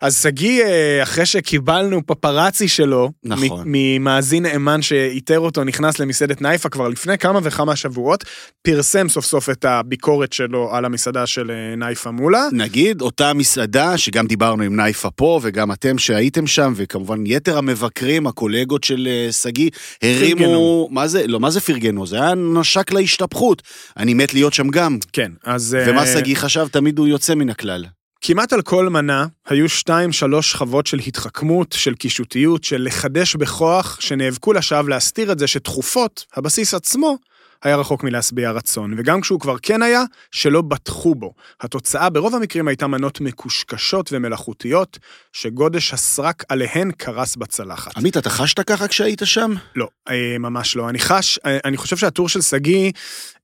אז 0.00 0.22
שגיא, 0.22 0.64
אה, 0.64 1.02
אחרי 1.02 1.26
שקיבלנו 1.26 2.06
פפרצי 2.06 2.68
שלו, 2.68 3.10
נכון. 3.24 3.62
ממאזין 3.66 4.42
נאמן 4.46 4.82
שאיתר 4.82 5.38
אותו, 5.40 5.64
נכנס 5.64 5.98
למסעדת 5.98 6.42
נייפה 6.42 6.68
כבר 6.68 6.88
לפני 6.88 7.18
כמה 7.18 7.40
וכמה 7.42 7.76
שבועות, 7.76 8.24
פרסם 8.62 9.08
סוף 9.08 9.24
סוף 9.24 9.50
את 9.50 9.64
הביקורת 9.64 10.32
שלו 10.32 10.74
על 10.74 10.84
המסעדה 10.84 11.26
של 11.26 11.50
אה, 11.50 11.76
נייפה 11.76 12.10
מולה. 12.10 12.44
נגיד, 12.52 13.00
אותה 13.00 13.32
מסעדה, 13.34 13.98
שגם 13.98 14.26
דיברנו 14.26 14.62
עם 14.62 14.76
נייפה 14.76 15.10
פה, 15.10 15.40
וגם 15.42 15.72
אתם 15.72 15.98
שהייתם 15.98 16.46
שם, 16.46 16.72
וכמובן 16.76 17.26
יתר 17.26 17.58
המבקרים, 17.58 18.26
הקולגות 18.26 18.84
של 18.84 19.08
אה, 19.10 19.32
שגיא, 19.32 19.70
הרימו... 20.16 20.38
פרגנו. 20.38 20.88
מה 20.90 21.08
זה? 21.08 21.26
לא, 21.26 21.40
מה 21.40 21.50
זה 21.50 21.60
פרגנו? 21.60 22.06
זה 22.06 22.16
היה 22.16 22.34
נשק 22.34 22.92
להשתפכות. 22.92 23.62
אני 23.96 24.14
מת 24.14 24.34
להיות 24.34 24.54
שם 24.54 24.68
גם. 24.68 24.98
כן, 25.12 25.32
אז... 25.44 25.74
אה, 25.74 25.90
ומה 25.90 26.06
שגיא 26.06 26.36
חשב? 26.36 26.66
תמיד 26.70 26.98
הוא 26.98 27.08
יוצא 27.08 27.34
מן 27.34 27.50
הכלל. 27.50 27.84
כמעט 28.24 28.52
על 28.52 28.62
כל 28.62 28.88
מנה 28.88 29.26
היו 29.46 29.68
שתיים 29.68 30.12
שלוש 30.12 30.52
שכבות 30.52 30.86
של 30.86 30.98
התחכמות, 31.06 31.74
של 31.78 31.94
קישוטיות, 31.94 32.64
של 32.64 32.82
לחדש 32.82 33.36
בכוח, 33.36 34.00
שנאבקו 34.00 34.52
לשווא 34.52 34.88
להסתיר 34.88 35.32
את 35.32 35.38
זה 35.38 35.46
שתכופות, 35.46 36.24
הבסיס 36.36 36.74
עצמו, 36.74 37.16
היה 37.62 37.76
רחוק 37.76 38.04
מלהשביע 38.04 38.50
רצון, 38.50 38.94
וגם 38.98 39.20
כשהוא 39.20 39.40
כבר 39.40 39.56
כן 39.62 39.82
היה, 39.82 40.04
שלא 40.30 40.62
בטחו 40.62 41.14
בו. 41.14 41.34
התוצאה 41.60 42.10
ברוב 42.10 42.34
המקרים 42.34 42.68
הייתה 42.68 42.86
מנות 42.86 43.20
מקושקשות 43.20 44.12
ומלאכותיות, 44.12 44.98
שגודש 45.32 45.94
הסרק 45.94 46.44
עליהן 46.48 46.90
קרס 46.90 47.36
בצלחת. 47.36 47.96
עמית, 47.96 48.16
אתה 48.16 48.30
חשת 48.30 48.60
ככה 48.60 48.88
כשהיית 48.88 49.20
שם? 49.24 49.54
לא, 49.76 49.88
אה, 50.10 50.36
ממש 50.38 50.76
לא. 50.76 50.88
אני 50.88 50.98
חש, 50.98 51.38
אה, 51.46 51.58
אני 51.64 51.76
חושב 51.76 51.96
שהטור 51.96 52.28
של 52.28 52.40
שגיא, 52.40 52.92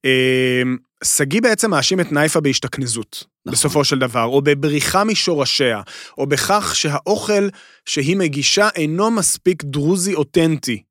אה, 0.04 0.62
שגיא 1.04 1.40
בעצם 1.42 1.70
מאשים 1.70 2.00
את 2.00 2.12
נייפה 2.12 2.40
בהשתכנזות, 2.40 3.24
נכון. 3.46 3.52
בסופו 3.52 3.84
של 3.84 3.98
דבר, 3.98 4.24
או 4.24 4.42
בבריחה 4.42 5.04
משורשיה, 5.04 5.82
או 6.18 6.26
בכך 6.26 6.76
שהאוכל 6.76 7.48
שהיא 7.86 8.16
מגישה 8.16 8.68
אינו 8.74 9.10
מספיק 9.10 9.64
דרוזי 9.64 10.14
אותנטי, 10.14 10.82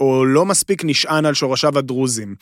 או 0.00 0.24
לא 0.24 0.46
מספיק 0.46 0.84
נשען 0.84 1.26
על 1.26 1.34
שורשיו 1.34 1.78
הדרוזים. 1.78 2.34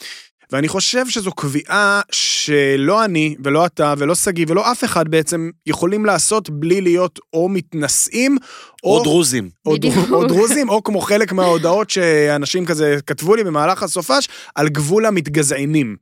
ואני 0.53 0.69
חושב 0.69 1.09
שזו 1.09 1.33
קביעה 1.33 2.01
שלא 2.13 3.05
אני, 3.05 3.37
ולא 3.45 3.67
אתה, 3.67 3.95
ולא 3.99 4.15
שגיא, 4.15 4.47
ולא 4.49 4.73
אף 4.73 4.85
אחד 4.85 5.09
בעצם 5.09 5.51
יכולים 5.67 6.07
לעשות 6.07 6.51
בלי 6.51 6.81
להיות 6.81 7.19
או 7.33 7.49
מתנשאים, 7.49 8.37
או 8.85 9.03
דרוזים. 9.03 9.51
או. 9.67 9.77
דר, 9.77 9.89
או 10.11 10.25
דרוזים, 10.25 10.69
או 10.69 10.83
כמו 10.83 11.01
חלק 11.01 11.33
מההודעות 11.33 11.91
שאנשים 11.91 12.67
כזה 12.67 12.97
כתבו 13.07 13.37
לי 13.37 13.45
במהלך 13.45 13.83
הסופש, 13.83 14.29
על 14.55 14.69
גבול 14.69 15.07
המתגזענים. 15.07 15.97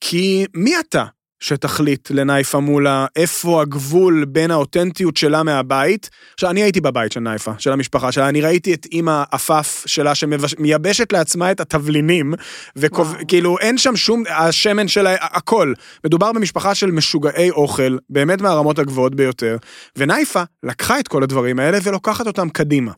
כי 0.00 0.46
מי 0.54 0.78
אתה 0.78 1.04
שתחליט 1.40 2.10
לנייפה 2.10 2.60
מולה 2.60 3.06
איפה 3.16 3.62
הגבול 3.62 4.24
בין 4.24 4.50
האותנטיות 4.50 5.16
שלה 5.16 5.42
מהבית. 5.42 6.10
עכשיו, 6.34 6.50
אני 6.50 6.62
הייתי 6.62 6.80
בבית 6.80 7.12
של 7.12 7.20
נייפה, 7.20 7.52
של 7.58 7.72
המשפחה 7.72 8.12
שלה, 8.12 8.28
אני 8.28 8.40
ראיתי 8.40 8.74
את 8.74 8.86
אימא 8.92 9.22
עפף 9.30 9.82
שלה 9.86 10.14
שמייבשת 10.14 11.12
לעצמה 11.12 11.50
את 11.50 11.60
התבלינים, 11.60 12.34
וכאילו 12.76 13.58
אין 13.58 13.78
שם 13.78 13.96
שום, 13.96 14.22
השמן 14.28 14.88
שלה, 14.88 15.14
הכל. 15.20 15.72
מדובר 16.04 16.32
במשפחה 16.32 16.74
של 16.74 16.90
משוגעי 16.90 17.50
אוכל, 17.50 17.96
באמת 18.10 18.40
מהרמות 18.40 18.78
הגבוהות 18.78 19.14
ביותר, 19.14 19.56
ונייפה 19.96 20.42
לקחה 20.62 21.00
את 21.00 21.08
כל 21.08 21.22
הדברים 21.22 21.58
האלה 21.58 21.78
ולוקחת 21.82 22.26
אותם 22.26 22.48
קדימה. 22.48 22.92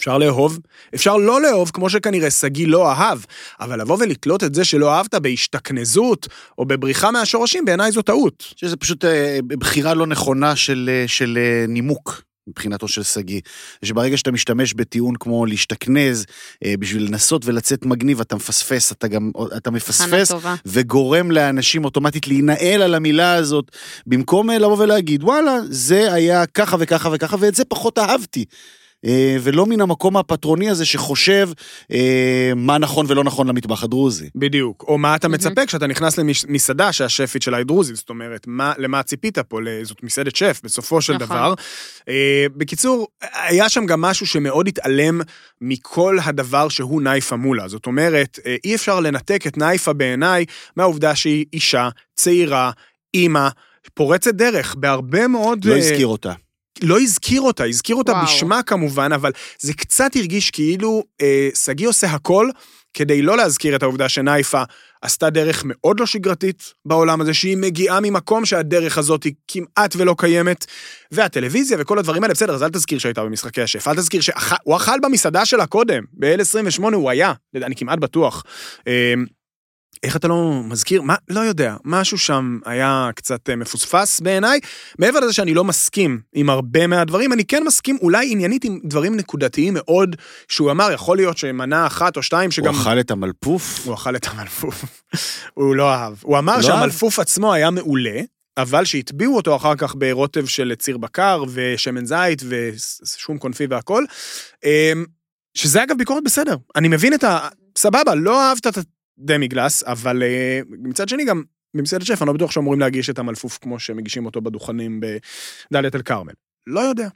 אפשר 0.00 0.18
לאהוב, 0.18 0.58
אפשר 0.94 1.16
לא 1.16 1.42
לאהוב, 1.42 1.70
כמו 1.74 1.90
שכנראה 1.90 2.30
שגיא 2.30 2.66
לא 2.68 2.90
אהב, 2.90 3.18
אבל 3.60 3.80
לבוא 3.80 3.96
ולתלות 4.00 4.44
את 4.44 4.54
זה 4.54 4.64
שלא 4.64 4.92
אהבת 4.94 5.14
בהשתכנזות 5.14 6.28
או 6.58 6.64
בבריחה 6.64 7.10
מהשורשים, 7.10 7.64
בעיניי 7.64 7.92
זו 7.92 8.02
טעות. 8.02 8.54
שזה 8.56 8.76
פשוט 8.76 9.04
אה, 9.04 9.38
בחירה 9.48 9.94
לא 9.94 10.06
נכונה 10.06 10.56
של, 10.56 10.90
אה, 10.92 11.08
של 11.08 11.38
אה, 11.40 11.64
נימוק. 11.68 12.22
מבחינתו 12.50 12.88
של 12.88 13.02
שגיא, 13.02 13.40
שברגע 13.84 14.16
שאתה 14.16 14.32
משתמש 14.32 14.74
בטיעון 14.74 15.14
כמו 15.16 15.46
להשתכנז 15.46 16.24
אה, 16.64 16.74
בשביל 16.78 17.06
לנסות 17.06 17.42
ולצאת 17.44 17.86
מגניב, 17.86 18.20
אתה 18.20 18.36
מפספס, 18.36 18.92
אתה 18.92 19.08
גם, 19.08 19.30
אתה 19.56 19.70
מפספס, 19.70 20.32
וגורם 20.66 21.30
לאנשים 21.30 21.84
אוטומטית 21.84 22.28
להינעל 22.28 22.82
על 22.82 22.94
המילה 22.94 23.34
הזאת, 23.34 23.70
במקום 24.06 24.50
לבוא 24.50 24.76
ולהגיד, 24.78 25.24
וואלה, 25.24 25.56
זה 25.68 26.12
היה 26.12 26.46
ככה 26.46 26.76
וככה 26.80 27.08
וככה, 27.12 27.36
ואת 27.40 27.54
זה 27.54 27.64
פחות 27.64 27.98
אהבתי. 27.98 28.44
אה, 29.06 29.36
ולא 29.40 29.66
מן 29.66 29.80
המקום 29.80 30.16
הפטרוני 30.16 30.70
הזה 30.70 30.84
שחושב 30.84 31.48
אה, 31.92 32.52
מה 32.56 32.78
נכון 32.78 33.06
ולא 33.08 33.24
נכון 33.24 33.46
למטבח 33.46 33.84
הדרוזי. 33.84 34.30
בדיוק, 34.34 34.84
או 34.88 34.98
מה 34.98 35.16
אתה 35.16 35.28
מצפה 35.28 35.66
כשאתה 35.66 35.86
נכנס 35.86 36.18
למסעדה 36.18 36.92
שהשפית 36.92 37.42
שלה 37.42 37.56
היא 37.56 37.66
דרוזית, 37.66 37.96
זאת 37.96 38.10
אומרת, 38.10 38.46
מה, 38.46 38.72
למה 38.78 39.02
ציפית 39.02 39.38
פה, 39.38 39.58
זאת 39.82 40.02
מסעדת 40.02 40.36
שף, 40.36 40.60
בסופו 40.64 41.00
של 41.00 41.12
נכון. 41.12 41.26
דבר. 41.26 41.54
אה, 42.08 42.46
בקיצור, 42.56 43.08
היה 43.34 43.68
שם 43.68 43.86
גם 43.86 44.00
משהו 44.00 44.26
שמאוד 44.26 44.68
התעלם 44.68 45.20
מכל 45.60 46.18
הדבר 46.24 46.68
שהוא 46.68 47.02
נייפה 47.02 47.36
מולה, 47.36 47.68
זאת 47.68 47.86
אומרת, 47.86 48.38
אי 48.64 48.74
אפשר 48.74 49.00
לנתק 49.00 49.46
את 49.46 49.58
נייפה 49.58 49.92
בעיניי 49.92 50.44
מהעובדה 50.76 51.14
שהיא 51.14 51.44
אישה, 51.52 51.88
צעירה, 52.14 52.70
אימא, 53.14 53.48
פורצת 53.94 54.34
דרך 54.34 54.74
בהרבה 54.74 55.28
מאוד... 55.28 55.64
לא 55.64 55.76
הזכיר 55.76 56.06
אותה. 56.06 56.32
לא 56.82 57.00
הזכיר 57.00 57.40
אותה, 57.40 57.64
הזכיר 57.64 57.96
אותה 57.96 58.12
וואו. 58.12 58.24
בשמה 58.24 58.62
כמובן, 58.62 59.12
אבל 59.12 59.32
זה 59.58 59.72
קצת 59.72 60.16
הרגיש 60.16 60.50
כאילו 60.50 61.04
אה, 61.20 61.48
שגיא 61.54 61.88
עושה 61.88 62.06
הכל 62.06 62.48
כדי 62.94 63.22
לא 63.22 63.36
להזכיר 63.36 63.76
את 63.76 63.82
העובדה 63.82 64.08
שנייפה 64.08 64.62
עשתה 65.02 65.30
דרך 65.30 65.62
מאוד 65.66 66.00
לא 66.00 66.06
שגרתית 66.06 66.74
בעולם 66.84 67.20
הזה, 67.20 67.34
שהיא 67.34 67.56
מגיעה 67.56 68.00
ממקום 68.00 68.44
שהדרך 68.44 68.98
הזאת 68.98 69.24
היא 69.24 69.32
כמעט 69.48 69.96
ולא 69.96 70.14
קיימת. 70.18 70.66
והטלוויזיה 71.12 71.76
וכל 71.80 71.98
הדברים 71.98 72.22
האלה, 72.22 72.34
בסדר, 72.34 72.54
אז 72.54 72.62
אל 72.62 72.68
תזכיר 72.68 72.98
שהייתה 72.98 73.24
במשחקי 73.24 73.62
השף, 73.62 73.88
אל 73.88 73.96
תזכיר 73.96 74.20
שהוא 74.20 74.76
אכל 74.76 75.00
במסעדה 75.02 75.44
שלה 75.44 75.66
קודם, 75.66 76.04
ב-L28 76.12 76.94
הוא 76.94 77.10
היה, 77.10 77.32
אני 77.56 77.76
כמעט 77.76 77.98
בטוח. 77.98 78.44
אה, 78.88 79.14
איך 80.02 80.16
אתה 80.16 80.28
לא 80.28 80.62
מזכיר? 80.64 81.02
מה? 81.02 81.14
לא 81.28 81.40
יודע. 81.40 81.76
משהו 81.84 82.18
שם 82.18 82.58
היה 82.64 83.10
קצת 83.14 83.50
אה, 83.50 83.56
מפוספס 83.56 84.20
בעיניי. 84.20 84.60
מעבר 84.98 85.20
לזה 85.20 85.32
שאני 85.32 85.54
לא 85.54 85.64
מסכים 85.64 86.20
עם 86.34 86.50
הרבה 86.50 86.86
מהדברים, 86.86 87.32
אני 87.32 87.44
כן 87.44 87.62
מסכים 87.66 87.98
אולי 88.02 88.32
עניינית 88.32 88.64
עם 88.64 88.78
דברים 88.84 89.16
נקודתיים 89.16 89.74
מאוד, 89.76 90.16
שהוא 90.48 90.70
אמר, 90.70 90.92
יכול 90.92 91.16
להיות 91.16 91.38
שמנה 91.38 91.86
אחת 91.86 92.16
או 92.16 92.22
שתיים 92.22 92.50
שגם... 92.50 92.74
הוא 92.74 92.82
אכל 92.82 93.00
את 93.00 93.10
המלפוף? 93.10 93.86
הוא 93.86 93.94
אכל 93.94 94.16
את 94.16 94.26
המלפוף. 94.30 94.84
הוא 95.54 95.76
לא 95.76 95.92
אהב. 95.92 96.14
הוא 96.22 96.38
אמר 96.38 96.56
לא 96.56 96.62
שהמלפוף 96.62 97.18
אהב. 97.18 97.26
עצמו 97.26 97.54
היה 97.54 97.70
מעולה. 97.70 98.20
אבל 98.56 98.84
שהטביעו 98.84 99.36
אותו 99.36 99.56
אחר 99.56 99.76
כך 99.76 99.94
ברוטב 99.94 100.46
של 100.46 100.72
ציר 100.78 100.98
בקר 100.98 101.44
ושמן 101.52 102.04
זית 102.04 102.42
ושום 102.48 103.38
קונפי 103.38 103.66
והכל. 103.70 104.04
אמ, 104.64 105.04
שזה 105.54 105.82
אגב 105.82 105.98
ביקורת 105.98 106.24
בסדר. 106.24 106.56
אני 106.76 106.88
מבין 106.88 107.14
את 107.14 107.24
ה... 107.24 107.48
סבבה, 107.78 108.14
לא 108.14 108.42
אהבת 108.42 108.66
את 108.66 108.78
דמי 109.20 109.48
גלס, 109.48 109.82
אבל 109.82 110.22
uh, 110.22 110.66
מצד 110.82 111.08
שני 111.08 111.24
גם 111.24 111.42
במסעדת 111.76 112.06
שף, 112.06 112.22
אני 112.22 112.26
לא 112.26 112.32
בטוח 112.32 112.50
שאמורים 112.50 112.80
להגיש 112.80 113.10
את 113.10 113.18
המלפוף 113.18 113.58
כמו 113.58 113.78
שמגישים 113.78 114.26
אותו 114.26 114.40
בדוכנים 114.40 115.00
בדאלית 115.70 115.94
אל 115.94 116.02
כרמל. 116.02 116.32
לא 116.66 116.80
יודע. 116.80 117.08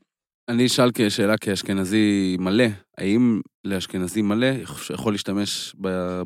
אני 0.49 0.67
אשאל 0.67 0.91
כשאלה 0.95 1.39
כאשכנזי 1.39 2.37
מלא, 2.39 2.65
האם 2.99 3.41
לאשכנזי 3.65 4.23
מלא 4.23 4.47
יכול 4.95 5.13
להשתמש 5.13 5.75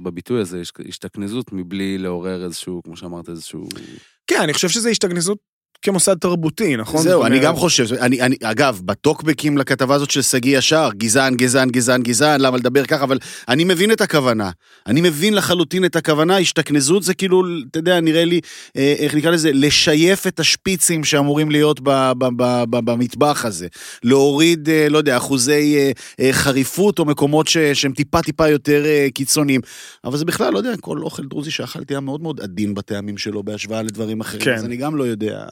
בביטוי 0.03 0.41
הזה, 0.41 0.63
השתכנזות, 0.89 1.53
מבלי 1.53 1.99
לעורר 1.99 2.45
איזשהו, 2.45 2.83
כמו 2.83 2.97
שאמרת, 2.97 3.29
איזשהו... 3.29 3.69
כן, 4.27 4.41
אני 4.41 4.53
חושב 4.53 4.69
שזה 4.69 4.89
השתכנזות 4.89 5.39
כמוסד 5.83 6.15
תרבותי, 6.15 6.77
נכון? 6.77 7.03
זהו, 7.03 7.25
אני 7.25 7.39
גם 7.39 7.57
חושב, 7.57 7.95
אני, 7.95 8.21
אני, 8.21 8.37
אגב, 8.43 8.81
בטוקבקים 8.85 9.59
לכתבה 9.59 9.95
הזאת 9.95 10.11
של 10.11 10.23
שגיא 10.23 10.59
ישר, 10.59 10.89
גזען, 10.97 11.37
גזען, 11.37 11.71
גזען, 11.71 12.03
גזען, 12.03 12.41
למה 12.41 12.57
לדבר 12.57 12.85
ככה, 12.85 13.05
אבל 13.05 13.19
אני 13.49 13.65
מבין 13.65 13.93
את 13.93 14.01
הכוונה. 14.01 14.51
אני 14.87 15.01
מבין 15.01 15.35
לחלוטין 15.35 15.85
את 15.85 15.97
הכוונה, 15.97 16.39
השתכנזות 16.39 17.03
זה 17.03 17.15
כאילו, 17.15 17.43
אתה 17.71 17.79
יודע, 17.79 18.01
נראה 18.01 18.25
לי, 18.25 18.41
אה, 18.77 18.95
איך 18.99 19.15
נקרא 19.15 19.31
לזה, 19.31 19.51
לשייף 19.53 20.27
את 20.27 20.41
השפיצים 20.41 21.05
שאמורים 21.05 21.51
להיות 21.51 21.81
ב, 21.83 22.13
ב, 22.19 22.25
ב, 22.37 22.65
ב, 22.71 22.91
במטבח 22.91 23.45
הזה. 23.45 23.67
להוריד, 24.03 24.69
אה, 24.69 24.89
לא 24.89 24.99
יודע, 24.99 25.17
אחוזי 25.17 25.93
אה, 26.21 26.33
חריפות 26.33 26.99
או 26.99 27.05
מקומות 27.05 27.49
ש, 27.49 27.59
שהם 27.59 27.93
טיפה 27.93 28.23
טיפה 28.23 28.49
יותר 28.49 28.85
קיצוניים. 29.15 29.61
אבל 30.05 30.17
זה 30.17 30.25
בכלל, 30.25 30.53
לא 30.53 30.59
יודע, 30.59 30.77
כל 30.81 30.99
אוכל 30.99 31.23
דרוזי 31.23 31.51
שאכלתי 31.51 31.95
היה 31.95 32.01
מאוד 32.01 32.23
מאוד 32.23 32.41
עדין 32.41 32.75
בטעמים 32.75 33.19
שלו 33.19 33.43
בהשוואה 33.43 33.83
לדברים 33.83 34.21
אחרים, 34.21 34.45
כן. 34.45 34.55
אז 34.55 34.65
אני 34.65 34.77
גם 34.77 34.97
לא 34.97 35.05
יודע. 35.05 35.45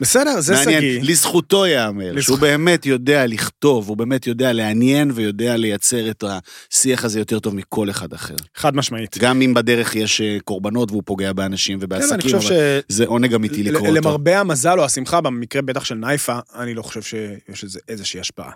בסדר, 0.00 0.40
זה 0.40 0.56
שגיא. 0.56 0.74
מעניין, 0.74 1.04
לזכותו 1.06 1.66
ייאמר, 1.66 2.12
לזכ... 2.12 2.26
שהוא 2.26 2.38
באמת 2.38 2.86
יודע 2.86 3.26
לכתוב, 3.26 3.88
הוא 3.88 3.96
באמת 3.96 4.26
יודע 4.26 4.52
לעניין 4.52 5.10
ויודע 5.14 5.56
לייצר 5.56 6.10
את 6.10 6.24
השיח 6.26 7.04
הזה 7.04 7.18
יותר 7.18 7.38
טוב 7.38 7.54
מכל 7.54 7.90
אחד 7.90 8.12
אחר. 8.12 8.34
חד 8.54 8.76
משמעית. 8.76 9.18
גם 9.18 9.42
אם 9.42 9.54
בדרך 9.54 9.96
יש 9.96 10.20
אה, 10.20 10.38
קורבנות 10.44 10.90
והוא 10.90 11.02
פוגע 11.06 11.32
באנשים 11.32 11.78
ובעסקים, 11.80 12.30
כן, 12.30 12.36
אבל 12.36 12.46
ש... 12.46 12.52
זה 12.88 13.06
עונג 13.06 13.34
אמיתי 13.34 13.62
לקרוא 13.62 13.88
אותו. 13.88 14.00
למרבה 14.00 14.40
המזל 14.40 14.78
או 14.78 14.84
השמחה, 14.84 15.20
במקרה 15.20 15.62
בטח 15.62 15.84
של 15.84 15.94
נייפה, 15.94 16.38
אני 16.54 16.74
לא 16.74 16.82
חושב 16.82 17.02
שיש 17.02 17.64
לזה 17.64 17.80
איזושהי 17.88 18.20
השפעה 18.20 18.50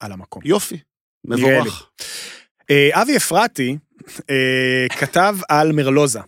על 0.00 0.12
המקום. 0.12 0.42
יופי, 0.44 0.78
מבורך. 1.24 1.88
אה, 2.70 3.02
אבי 3.02 3.16
אפרתי 3.16 3.76
אה, 4.30 4.86
כתב 4.98 5.36
על 5.48 5.72
מרלוזה. 5.72 6.20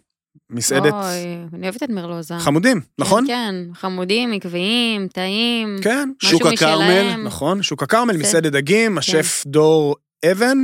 מסעדת... 0.50 0.92
אוי, 0.92 1.36
אני 1.54 1.66
אוהבת 1.66 1.82
את 1.82 1.90
מרלוזה. 1.90 2.34
חמודים, 2.38 2.80
נכון? 2.98 3.26
כן, 3.26 3.54
חמודים, 3.74 4.32
עקביים, 4.32 5.08
טעים. 5.08 5.76
כן, 5.82 6.10
שוק 6.22 6.46
הכרמל, 6.46 7.16
נכון, 7.24 7.62
שוק 7.62 7.82
הכרמל, 7.82 8.16
מסעדת 8.16 8.52
דגים, 8.52 8.92
כן. 8.92 8.98
השף 8.98 9.42
דור 9.46 9.96
אבן. 10.30 10.58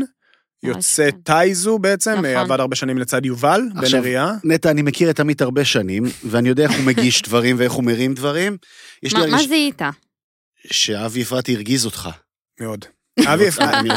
יוצא 0.62 1.10
כן. 1.10 1.16
טייזו 1.16 1.78
בעצם, 1.78 2.12
נכון. 2.12 2.24
עבד 2.24 2.60
הרבה 2.60 2.76
שנים 2.76 2.98
לצד 2.98 3.26
יובל, 3.26 3.60
בן 3.74 3.98
אריה. 3.98 4.32
נטע, 4.44 4.70
אני 4.70 4.82
מכיר 4.82 5.10
את 5.10 5.20
עמית 5.20 5.42
הרבה 5.42 5.64
שנים, 5.64 6.04
ואני 6.24 6.48
יודע 6.48 6.62
איך 6.62 6.72
הוא 6.72 6.84
מגיש 6.84 7.22
דברים 7.26 7.56
ואיך 7.58 7.72
הוא 7.72 7.84
מרים 7.84 8.14
דברים. 8.14 8.56
מה 9.30 9.38
זיהית? 9.48 9.82
שאבי 10.66 11.22
אפרתי 11.22 11.54
הרגיז 11.54 11.86
אותך. 11.86 12.08
מאוד. 12.60 12.84
אבי 13.26 13.48
אפרתי, 13.48 13.88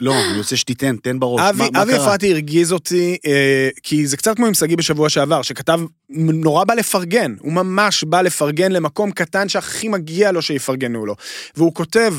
לא, 0.00 0.14
אני 0.30 0.38
רוצה 0.38 0.56
שתיתן, 0.56 0.96
תן 0.96 1.18
בראש, 1.18 1.40
אבי 1.82 1.96
אפרתי 1.96 2.32
הרגיז 2.32 2.72
אותי, 2.72 3.16
אה, 3.26 3.68
כי 3.82 4.06
זה 4.06 4.16
קצת 4.16 4.36
כמו 4.36 4.46
עם 4.46 4.54
שגיא 4.54 4.76
בשבוע 4.76 5.08
שעבר, 5.08 5.42
שכתב, 5.42 5.80
נורא 6.08 6.64
בא 6.64 6.74
לפרגן, 6.74 7.34
הוא 7.40 7.52
ממש 7.52 8.04
בא 8.04 8.20
לפרגן 8.20 8.72
למקום 8.72 9.10
קטן 9.10 9.48
שהכי 9.48 9.88
מגיע 9.88 10.32
לו 10.32 10.42
שיפרגנו 10.42 11.06
לו. 11.06 11.14
והוא 11.56 11.74
כותב, 11.74 12.14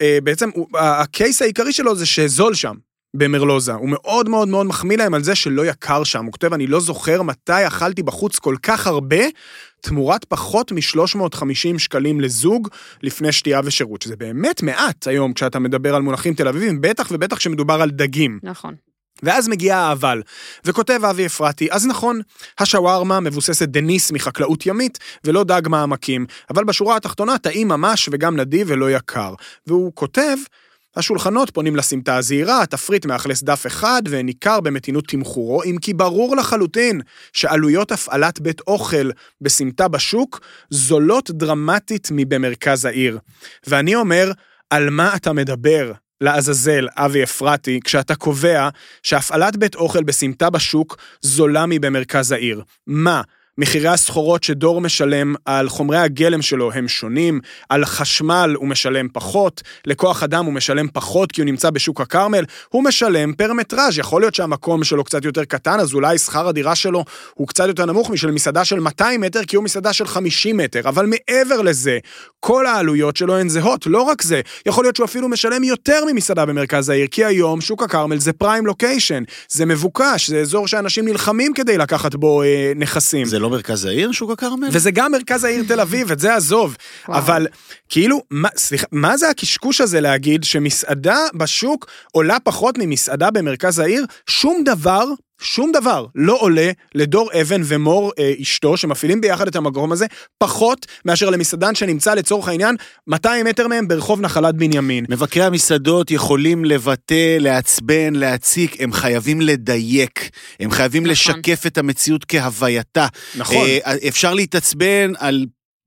אה, 0.00 0.18
בעצם, 0.22 0.50
הקייס 0.74 1.42
העיקרי 1.42 1.72
שלו 1.72 1.96
זה 1.96 2.06
שזול 2.06 2.54
שם. 2.54 2.74
במרלוזה. 3.14 3.72
הוא 3.72 3.88
מאוד 3.88 4.28
מאוד 4.28 4.48
מאוד 4.48 4.66
מחמיא 4.66 4.96
להם 4.96 5.14
על 5.14 5.22
זה 5.22 5.34
שלא 5.34 5.66
יקר 5.66 6.04
שם. 6.04 6.24
הוא 6.24 6.32
כותב, 6.32 6.52
אני 6.52 6.66
לא 6.66 6.80
זוכר 6.80 7.22
מתי 7.22 7.66
אכלתי 7.66 8.02
בחוץ 8.02 8.38
כל 8.38 8.56
כך 8.62 8.86
הרבה, 8.86 9.24
תמורת 9.80 10.24
פחות 10.24 10.72
מ-350 10.72 11.78
שקלים 11.78 12.20
לזוג 12.20 12.68
לפני 13.02 13.32
שתייה 13.32 13.60
ושירות, 13.64 14.02
שזה 14.02 14.16
באמת 14.16 14.62
מעט 14.62 15.06
היום 15.06 15.32
כשאתה 15.32 15.58
מדבר 15.58 15.94
על 15.94 16.02
מונחים 16.02 16.34
תל 16.34 16.48
אביבים, 16.48 16.80
בטח 16.80 17.08
ובטח 17.10 17.36
כשמדובר 17.36 17.82
על 17.82 17.90
דגים. 17.90 18.38
נכון. 18.42 18.74
ואז 19.22 19.48
מגיע 19.48 19.76
האבל, 19.76 20.22
וכותב 20.64 21.00
אבי 21.10 21.26
אפרתי, 21.26 21.68
אז 21.70 21.86
נכון, 21.86 22.20
השווארמה 22.58 23.20
מבוססת 23.20 23.68
דניס 23.68 24.12
מחקלאות 24.12 24.66
ימית, 24.66 24.98
ולא 25.24 25.44
דג 25.44 25.62
מעמקים, 25.68 26.26
אבל 26.50 26.64
בשורה 26.64 26.96
התחתונה 26.96 27.38
טעים 27.38 27.68
ממש 27.68 28.08
וגם 28.12 28.36
נדיב 28.36 28.66
ולא 28.70 28.90
יקר. 28.90 29.34
והוא 29.66 29.92
כותב 29.94 30.36
השולחנות 30.98 31.50
פונים 31.50 31.76
לסמטה 31.76 32.16
הזעירה, 32.16 32.62
התפריט 32.62 33.06
מאכלס 33.06 33.42
דף 33.42 33.66
אחד 33.66 34.02
וניכר 34.08 34.60
במתינות 34.60 35.04
תמחורו, 35.08 35.62
אם 35.62 35.76
כי 35.80 35.94
ברור 35.94 36.36
לחלוטין 36.36 37.00
שעלויות 37.32 37.92
הפעלת 37.92 38.40
בית 38.40 38.60
אוכל 38.60 39.10
בסמטה 39.40 39.88
בשוק 39.88 40.40
זולות 40.70 41.30
דרמטית 41.30 42.08
מבמרכז 42.12 42.84
העיר. 42.84 43.18
ואני 43.66 43.94
אומר, 43.94 44.32
על 44.70 44.90
מה 44.90 45.16
אתה 45.16 45.32
מדבר? 45.32 45.92
לעזאזל, 46.20 46.86
אבי 46.96 47.22
אפרתי, 47.22 47.80
כשאתה 47.84 48.14
קובע 48.14 48.68
שהפעלת 49.02 49.56
בית 49.56 49.74
אוכל 49.74 50.02
בסמטה 50.02 50.50
בשוק 50.50 50.96
זולה 51.20 51.64
מבמרכז 51.68 52.32
העיר. 52.32 52.62
מה, 52.86 53.22
מחירי 53.58 53.88
הסחורות 53.88 54.44
שדור 54.44 54.80
משלם 54.80 55.34
על 55.44 55.68
חומרי 55.68 55.98
הגלם 55.98 56.42
שלו 56.42 56.72
הם 56.72 56.88
שונים, 56.88 57.40
על 57.68 57.84
חשמל 57.84 58.54
הוא 58.56 58.68
משלם 58.68 59.08
פחות, 59.12 59.62
לכוח 59.86 60.22
אדם 60.22 60.44
הוא 60.44 60.52
משלם 60.54 60.88
פחות 60.92 61.32
כי 61.32 61.40
הוא 61.40 61.46
נמצא 61.46 61.70
בשוק 61.70 62.00
הכרמל, 62.00 62.44
הוא 62.68 62.84
משלם 62.84 63.32
פר 63.32 63.52
מטראז', 63.52 63.98
יכול 63.98 64.22
להיות 64.22 64.34
שהמקום 64.34 64.84
שלו 64.84 65.04
קצת 65.04 65.24
יותר 65.24 65.44
קטן, 65.44 65.80
אז 65.80 65.94
אולי 65.94 66.18
שכר 66.18 66.48
הדירה 66.48 66.74
שלו 66.74 67.04
הוא 67.34 67.48
קצת 67.48 67.68
יותר 67.68 67.86
נמוך 67.86 68.10
משל 68.10 68.30
מסעדה 68.30 68.64
של 68.64 68.80
200 68.80 69.20
מטר, 69.20 69.44
כי 69.44 69.56
הוא 69.56 69.64
מסעדה 69.64 69.92
של 69.92 70.06
50 70.06 70.56
מטר, 70.56 70.88
אבל 70.88 71.06
מעבר 71.06 71.62
לזה, 71.62 71.98
כל 72.40 72.66
העלויות 72.66 73.16
שלו 73.16 73.36
הן 73.36 73.48
זהות, 73.48 73.86
לא 73.86 74.02
רק 74.02 74.22
זה, 74.22 74.40
יכול 74.66 74.84
להיות 74.84 74.96
שהוא 74.96 75.04
אפילו 75.04 75.28
משלם 75.28 75.64
יותר 75.64 76.04
ממסעדה 76.12 76.46
במרכז 76.46 76.88
העיר, 76.88 77.06
כי 77.10 77.24
היום 77.24 77.60
שוק 77.60 77.82
הכרמל 77.82 78.18
זה 78.18 78.32
פריים 78.32 78.66
לוקיישן, 78.66 79.22
זה 79.48 79.66
מבוקש, 79.66 80.30
זה 80.30 80.40
אזור 80.40 80.68
שאנשים 80.68 81.08
נלחמים 81.08 81.52
כדי 81.54 81.78
לקחת 81.78 82.14
בו 82.14 82.42
אה, 82.42 82.72
נכסים. 82.76 83.26
זה 83.26 83.38
לא 83.38 83.47
מרכז 83.50 83.84
העיר, 83.84 84.12
שוק 84.12 84.30
הכרמל? 84.30 84.68
וזה 84.72 84.90
גם 84.90 85.12
מרכז 85.12 85.44
העיר 85.44 85.64
תל 85.68 85.80
אביב, 85.80 86.12
את 86.12 86.18
זה 86.18 86.34
עזוב. 86.34 86.76
אבל 87.08 87.46
כאילו, 87.88 88.22
מה, 88.30 88.48
סליחה, 88.56 88.86
מה 88.92 89.16
זה 89.16 89.30
הקשקוש 89.30 89.80
הזה 89.80 90.00
להגיד 90.00 90.44
שמסעדה 90.44 91.18
בשוק 91.34 91.86
עולה 92.12 92.40
פחות 92.40 92.78
ממסעדה 92.78 93.30
במרכז 93.30 93.78
העיר? 93.78 94.06
שום 94.26 94.64
דבר 94.64 95.04
שום 95.40 95.72
דבר 95.72 96.06
לא 96.14 96.36
עולה 96.40 96.70
לדור 96.94 97.30
אבן 97.40 97.60
ומור 97.64 98.12
אה, 98.18 98.32
אשתו, 98.42 98.76
שמפעילים 98.76 99.20
ביחד 99.20 99.48
את 99.48 99.56
המקום 99.56 99.92
הזה, 99.92 100.06
פחות 100.38 100.86
מאשר 101.04 101.30
למסעדן 101.30 101.74
שנמצא 101.74 102.14
לצורך 102.14 102.48
העניין 102.48 102.76
200 103.06 103.46
מטר 103.46 103.68
מהם 103.68 103.88
ברחוב 103.88 104.20
נחלת 104.20 104.54
בנימין. 104.54 105.04
מבקרי 105.08 105.44
המסעדות 105.44 106.10
יכולים 106.10 106.64
לבטא, 106.64 107.36
לעצבן, 107.40 108.14
להציק, 108.14 108.76
הם 108.80 108.92
חייבים 108.92 109.40
לדייק, 109.40 110.30
הם 110.60 110.70
חייבים 110.70 111.02
נכון. 111.02 111.12
לשקף 111.12 111.66
את 111.66 111.78
המציאות 111.78 112.24
כהווייתה. 112.28 113.06
נכון. 113.36 113.66
אה, 113.66 114.08
אפשר 114.08 114.34
להתעצבן 114.34 115.12
על 115.18 115.46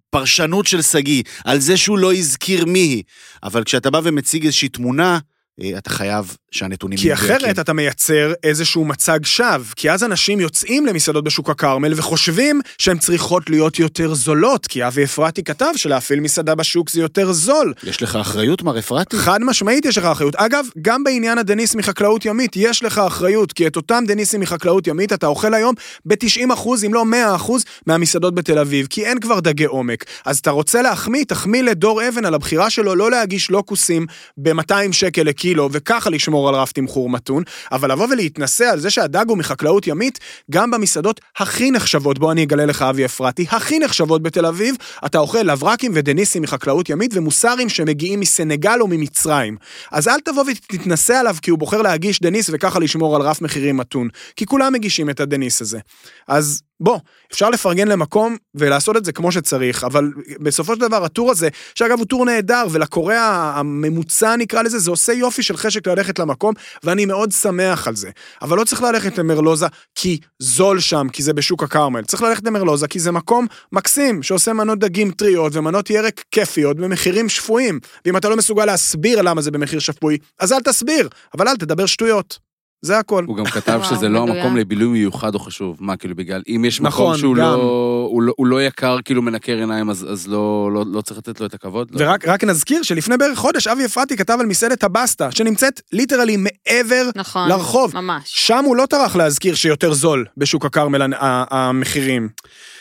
פרשנות 0.09 0.67
של 0.67 0.81
שגיא, 0.81 1.23
על 1.45 1.59
זה 1.59 1.77
שהוא 1.77 1.97
לא 1.97 2.13
הזכיר 2.13 2.65
מי 2.65 2.79
היא, 2.79 3.03
אבל 3.43 3.63
כשאתה 3.63 3.89
בא 3.89 4.01
ומציג 4.03 4.45
איזושהי 4.45 4.69
תמונה, 4.69 5.19
אה, 5.61 5.77
אתה 5.77 5.89
חייב 5.89 6.35
שהנתונים 6.51 6.97
כי. 6.97 7.13
אחרת 7.13 7.59
אתה 7.59 7.73
מייצר 7.73 8.33
איזשהו 8.43 8.85
מצג 8.85 9.19
שווא, 9.23 9.65
כי 9.75 9.91
אז 9.91 10.03
אנשים 10.03 10.39
יוצאים 10.39 10.85
למסעדות 10.85 11.23
בשוק 11.23 11.49
הכרמל 11.49 11.93
וחושבים 11.95 12.61
שהן 12.77 12.97
צריכות 12.97 13.49
להיות 13.49 13.79
יותר 13.79 14.13
זולות, 14.13 14.67
כי 14.67 14.87
אבי 14.87 15.03
אפרתי 15.03 15.43
כתב 15.43 15.71
שלהפעיל 15.75 16.19
מסעדה 16.19 16.55
בשוק 16.55 16.89
זה 16.89 17.01
יותר 17.01 17.31
זול. 17.31 17.73
יש 17.83 18.01
לך 18.01 18.15
אחריות, 18.15 18.63
מר 18.63 18.79
אפרתי? 18.79 19.17
חד 19.17 19.39
משמעית 19.43 19.85
יש 19.85 19.97
לך 19.97 20.05
אחריות. 20.05 20.35
אגב, 20.35 20.65
גם 20.81 21.03
בעניין 21.03 21.37
הדניס 21.37 21.75
מחקלאות 21.75 22.25
ימית 22.25 22.51
יש 22.55 22.83
לך 22.83 22.97
אחריות, 22.97 23.53
כי 23.53 23.67
את 23.67 23.75
אותם 23.75 24.03
דניסים 24.07 24.39
מחקלאות 24.39 24.87
ימית 24.87 25.13
אתה 25.13 25.27
אוכל 25.27 25.53
היום 25.53 25.75
ב-90 26.05 26.53
אחוז, 26.53 26.83
אם 26.85 26.93
לא 26.93 27.05
100 27.05 27.35
אחוז, 27.35 27.63
מהמסעדות 27.87 28.35
בתל 28.35 28.59
אביב, 28.59 28.87
כי 28.89 29.05
אין 29.05 29.19
כבר 29.19 29.39
דגי 29.39 29.65
עומק. 29.65 30.05
אז 30.25 30.37
אתה 30.37 30.51
רוצה 30.51 30.81
להחמיא, 30.81 31.23
תחמיא 31.23 31.63
לדור 31.63 32.07
אבן 32.07 32.25
על 32.25 32.33
הבחירה 32.33 32.69
שלו 32.69 32.95
לא 32.95 33.11
להגיש 33.11 33.49
לוקוסים 33.49 34.05
ב-200 34.37 34.91
שקל 34.91 35.23
לקילו, 35.23 35.69
וככה 35.71 36.09
לשמור 36.09 36.40
על 36.49 36.55
רף 36.55 36.71
תמחור 36.71 37.09
מתון, 37.09 37.43
אבל 37.71 37.91
לבוא 37.91 38.07
ולהתנשא 38.11 38.65
על 38.65 38.79
זה 38.79 38.89
שהדג 38.89 39.25
הוא 39.27 39.37
מחקלאות 39.37 39.87
ימית, 39.87 40.19
גם 40.51 40.71
במסעדות 40.71 41.21
הכי 41.37 41.71
נחשבות, 41.71 42.19
בוא 42.19 42.31
אני 42.31 42.43
אגלה 42.43 42.65
לך 42.65 42.81
אבי 42.81 43.05
אפרתי, 43.05 43.45
הכי 43.49 43.79
נחשבות 43.79 44.23
בתל 44.23 44.45
אביב, 44.45 44.75
אתה 45.05 45.17
אוכל 45.17 45.41
לברקים 45.43 45.91
ודניסים 45.95 46.41
מחקלאות 46.41 46.89
ימית 46.89 47.11
ומוסרים 47.13 47.69
שמגיעים 47.69 48.19
מסנגל 48.19 48.77
או 48.81 48.87
ממצרים. 48.87 49.57
אז 49.91 50.07
אל 50.07 50.19
תבוא 50.19 50.43
ותתנסה 50.51 51.19
עליו 51.19 51.35
כי 51.41 51.51
הוא 51.51 51.59
בוחר 51.59 51.81
להגיש 51.81 52.19
דניס 52.19 52.49
וככה 52.53 52.79
לשמור 52.79 53.15
על 53.15 53.21
רף 53.21 53.41
מחירים 53.41 53.77
מתון, 53.77 54.07
כי 54.35 54.45
כולם 54.45 54.73
מגישים 54.73 55.09
את 55.09 55.19
הדניס 55.19 55.61
הזה. 55.61 55.79
אז 56.27 56.61
בוא, 56.81 56.99
אפשר 57.31 57.49
לפרגן 57.49 57.87
למקום 57.87 58.37
ולעשות 58.55 58.97
את 58.97 59.05
זה 59.05 59.11
כמו 59.11 59.31
שצריך, 59.31 59.83
אבל 59.83 60.11
בסופו 60.39 60.75
של 60.75 60.81
דבר 60.81 61.03
הטור 61.05 61.31
הזה, 61.31 61.49
שאגב 61.75 61.97
הוא 61.97 62.05
טור 62.05 62.25
נהדר, 62.25 62.65
ולקורא 62.71 63.15
הממוצע 63.55 64.35
נקרא 64.35 64.61
לזה, 64.61 64.79
זה 64.79 64.91
עושה 64.91 65.13
יופי 65.13 65.43
של 65.43 65.57
חשק 65.57 65.87
ללכת 65.87 66.19
למקום, 66.19 66.53
ואני 66.83 67.05
מאוד 67.05 67.31
שמח 67.31 67.87
על 67.87 67.95
זה. 67.95 68.09
אבל 68.41 68.57
לא 68.57 68.63
צריך 68.63 68.81
ללכת 68.81 69.17
למרלוזה 69.17 69.67
כי 69.95 70.19
זול 70.39 70.79
שם, 70.79 71.07
כי 71.13 71.23
זה 71.23 71.33
בשוק 71.33 71.63
הכרמל. 71.63 72.03
צריך 72.03 72.21
ללכת 72.21 72.45
למרלוזה 72.45 72.87
כי 72.87 72.99
זה 72.99 73.11
מקום 73.11 73.47
מקסים, 73.71 74.23
שעושה 74.23 74.53
מנות 74.53 74.79
דגים 74.79 75.11
טריות 75.11 75.55
ומנות 75.55 75.89
ירק 75.89 76.23
כיפיות 76.31 76.77
במחירים 76.77 77.29
שפויים. 77.29 77.79
ואם 78.05 78.17
אתה 78.17 78.29
לא 78.29 78.37
מסוגל 78.37 78.65
להסביר 78.65 79.21
למה 79.21 79.41
זה 79.41 79.51
במחיר 79.51 79.79
שפוי, 79.79 80.17
אז 80.39 80.53
אל 80.53 80.61
תסביר, 80.61 81.09
אבל 81.37 81.47
אל 81.47 81.55
תדבר 81.55 81.85
שטויות. 81.85 82.50
זה 82.81 82.97
הכל. 82.99 83.23
הוא 83.27 83.37
גם 83.37 83.45
כתב 83.45 83.81
שזה 83.89 84.09
לא. 84.09 84.19
המקום 84.19 84.57
לבילוי 84.57 84.87
מיוחד 84.87 85.35
או 85.35 85.39
חשוב. 85.39 85.77
מה, 85.79 85.97
כאילו, 85.97 86.15
בגלל, 86.15 86.41
אם 86.47 86.65
יש 86.65 86.81
נכון, 86.81 87.05
מקום 87.05 87.17
שהוא 87.17 87.35
גם. 87.35 87.41
לא, 87.41 88.07
הוא 88.09 88.21
לא, 88.21 88.33
הוא 88.37 88.47
לא 88.47 88.63
יקר, 88.63 88.97
כאילו 89.05 89.21
מנקר 89.21 89.57
עיניים, 89.57 89.89
אז, 89.89 90.07
אז 90.11 90.27
לא, 90.27 90.69
לא, 90.73 90.83
לא 90.87 91.01
צריך 91.01 91.17
לתת 91.17 91.39
לו 91.39 91.45
את 91.45 91.53
הכבוד? 91.53 91.91
ורק 91.93 92.27
רק 92.27 92.43
נזכיר 92.43 92.83
שלפני 92.83 93.17
בערך 93.17 93.37
חודש 93.37 93.67
אבי 93.67 93.85
אפרתי 93.85 94.17
כתב 94.17 94.37
על 94.39 94.45
מסעדת 94.45 94.83
הבסטה, 94.83 95.31
שנמצאת 95.31 95.81
ליטרלי 95.91 96.37
מעבר 96.37 97.09
נכון. 97.15 97.49
לרחוב. 97.49 97.91
ממש. 97.95 98.23
שם 98.25 98.63
הוא 98.65 98.75
לא 98.75 98.85
טרח 98.85 99.15
להזכיר 99.15 99.55
שיותר 99.55 99.93
זול 99.93 100.25
בשוק 100.37 100.65
הכרמל 100.65 101.13
המחירים. 101.19 102.29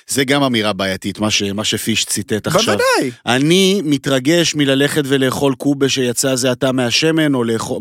זה 0.09 0.25
גם 0.25 0.43
אמירה 0.43 0.73
בעייתית, 0.73 1.19
מה, 1.19 1.31
ש, 1.31 1.43
מה 1.43 1.65
שפיש 1.65 2.05
ציטט 2.05 2.47
עכשיו. 2.47 2.61
בוודאי. 2.65 3.11
אני 3.27 3.83
מתרגש 3.85 4.55
מללכת 4.55 5.03
ולאכול 5.07 5.55
קובה 5.55 5.89
שיצא 5.89 6.37
זה 6.37 6.51
עתה 6.51 6.73
מהשמן, 6.73 7.35
או 7.35 7.45
לאכול... 7.45 7.79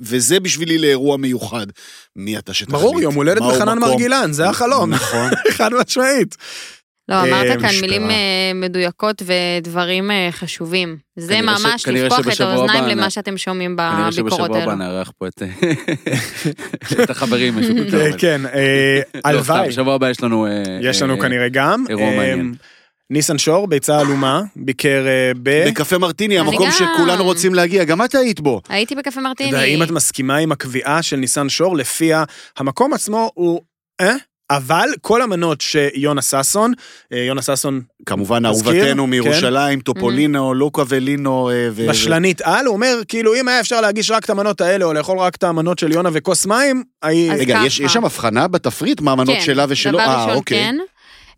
וזה 0.00 0.40
בשבילי 0.40 0.78
לאירוע 0.78 1.16
מיוחד. 1.16 1.66
מי 2.16 2.38
אתה 2.38 2.54
שתחליט? 2.54 2.80
ברור, 2.80 3.00
יום 3.00 3.14
הולדת 3.14 3.42
בחנן? 3.42 3.78
מרגילן, 3.78 4.32
זה 4.32 4.48
החלום. 4.48 4.90
נכון. 4.90 5.30
חד 5.56 5.70
משמעית. 5.74 6.36
לא, 7.08 7.14
אה, 7.14 7.22
אמרת 7.22 7.46
כאן 7.46 7.68
משטרה. 7.68 7.80
מילים 7.80 8.10
אה, 8.10 8.52
מדויקות 8.54 9.22
ודברים 9.26 10.10
אה, 10.10 10.28
חשובים. 10.30 10.96
זה 11.16 11.34
כנראה 11.34 11.58
ממש 11.58 11.84
כנראה 11.84 12.06
לפקוח 12.06 12.34
את 12.34 12.40
האוזניים 12.40 12.84
למה 12.84 13.10
שאתם 13.10 13.38
שומעים 13.38 13.76
כנראה 13.76 14.10
בביקורות 14.10 14.32
שבשבוע 14.32 14.46
הבא 14.46 14.70
האלו. 14.70 14.74
נארח 14.74 15.12
פה 15.18 15.26
את 15.26 15.42
החברים 17.10 17.58
אה. 17.58 18.18
כן, 18.18 18.40
אה, 18.46 19.00
הלוואי. 19.24 19.68
בשבוע 19.68 19.94
הבא 19.94 20.10
יש 20.10 20.22
לנו... 20.22 20.46
אה, 20.46 20.62
יש 20.80 21.02
לנו 21.02 21.14
אה, 21.14 21.20
כנראה 21.20 21.48
גם. 21.48 21.84
אירוע 21.88 22.04
אה, 22.04 22.16
מעניין. 22.16 22.54
ניסן 23.10 23.38
שור, 23.38 23.66
ביצה 23.68 24.00
עלומה, 24.00 24.42
ביקר 24.56 25.06
אה, 25.06 25.32
ב... 25.42 25.64
בקפה 25.68 25.98
מרטיני, 25.98 26.40
אני 26.40 26.48
המקום 26.48 26.66
גם. 26.66 26.72
שכולנו 26.72 27.24
רוצים 27.24 27.54
להגיע, 27.54 27.84
גם 27.84 28.04
את 28.04 28.14
היית 28.14 28.40
בו. 28.40 28.60
הייתי 28.68 28.94
בקפה 28.94 29.20
מרטיני. 29.20 29.54
והאם 29.54 29.82
את 29.82 29.90
מסכימה 29.90 30.36
עם 30.36 30.52
הקביעה 30.52 31.02
של 31.02 31.16
ניסן 31.16 31.48
שור, 31.48 31.76
לפיה 31.76 32.24
המקום 32.58 32.92
עצמו 32.92 33.30
הוא... 33.34 33.60
אה? 34.00 34.14
אבל 34.50 34.88
כל 35.00 35.22
המנות 35.22 35.60
שיונה 35.60 36.22
ששון, 36.22 36.72
אה, 37.12 37.18
יונה 37.18 37.42
ששון 37.42 37.80
כמובן, 38.06 38.46
מזכיר, 38.46 38.72
אהובתנו 38.72 39.04
כן. 39.04 39.10
מירושלים, 39.10 39.80
טופולינו, 39.80 40.54
לוקה 40.54 40.82
ולינו. 40.88 41.50
אה, 41.50 41.68
ו- 41.72 41.88
בשלנית 41.88 42.40
על, 42.40 42.66
הוא 42.66 42.74
אומר, 42.74 43.00
כאילו, 43.08 43.34
אם 43.34 43.48
היה 43.48 43.60
אפשר 43.60 43.80
להגיש 43.80 44.10
רק 44.10 44.24
את 44.24 44.30
המנות 44.30 44.60
האלה, 44.60 44.84
או 44.84 44.92
לאכול 44.92 45.18
רק 45.18 45.34
את 45.34 45.44
המנות 45.44 45.78
של 45.78 45.92
יונה 45.92 46.08
וכוס 46.12 46.46
מים, 46.46 46.82
הי- 47.02 47.32
אז 47.32 47.40
רגע. 47.40 47.60
יש 47.66 47.80
יש 47.80 47.92
שם 47.92 48.04
הבחנה 48.04 48.48
בתפריט, 48.48 49.00
מה 49.00 49.12
המנות 49.12 49.34
כן, 49.36 49.40
שלה 49.44 49.64
ושלו? 49.68 49.92
דבר 49.98 50.00
אה, 50.08 50.24
ראשון, 50.24 50.36
אוקיי. 50.36 50.58
כן. 50.58 50.76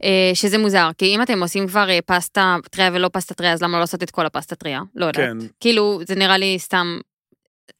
אה, 0.04 0.30
שזה 0.34 0.58
מוזר, 0.58 0.90
כי 0.98 1.06
אם 1.06 1.22
אתם 1.22 1.42
עושים 1.42 1.68
כבר 1.68 1.90
אה, 1.90 1.98
פסטה 2.06 2.56
טריה 2.70 2.90
ולא 2.92 3.10
פסטה 3.12 3.34
טריה, 3.34 3.52
אז 3.52 3.62
למה 3.62 3.72
לא 3.72 3.80
לעשות 3.80 4.02
את 4.02 4.10
כל 4.10 4.26
הפסטה 4.26 4.56
טריה? 4.56 4.80
לא 4.94 5.06
יודעת. 5.06 5.24
כן. 5.24 5.38
כאילו, 5.60 6.00
זה 6.06 6.14
נראה 6.14 6.36
לי 6.36 6.58
סתם... 6.58 6.98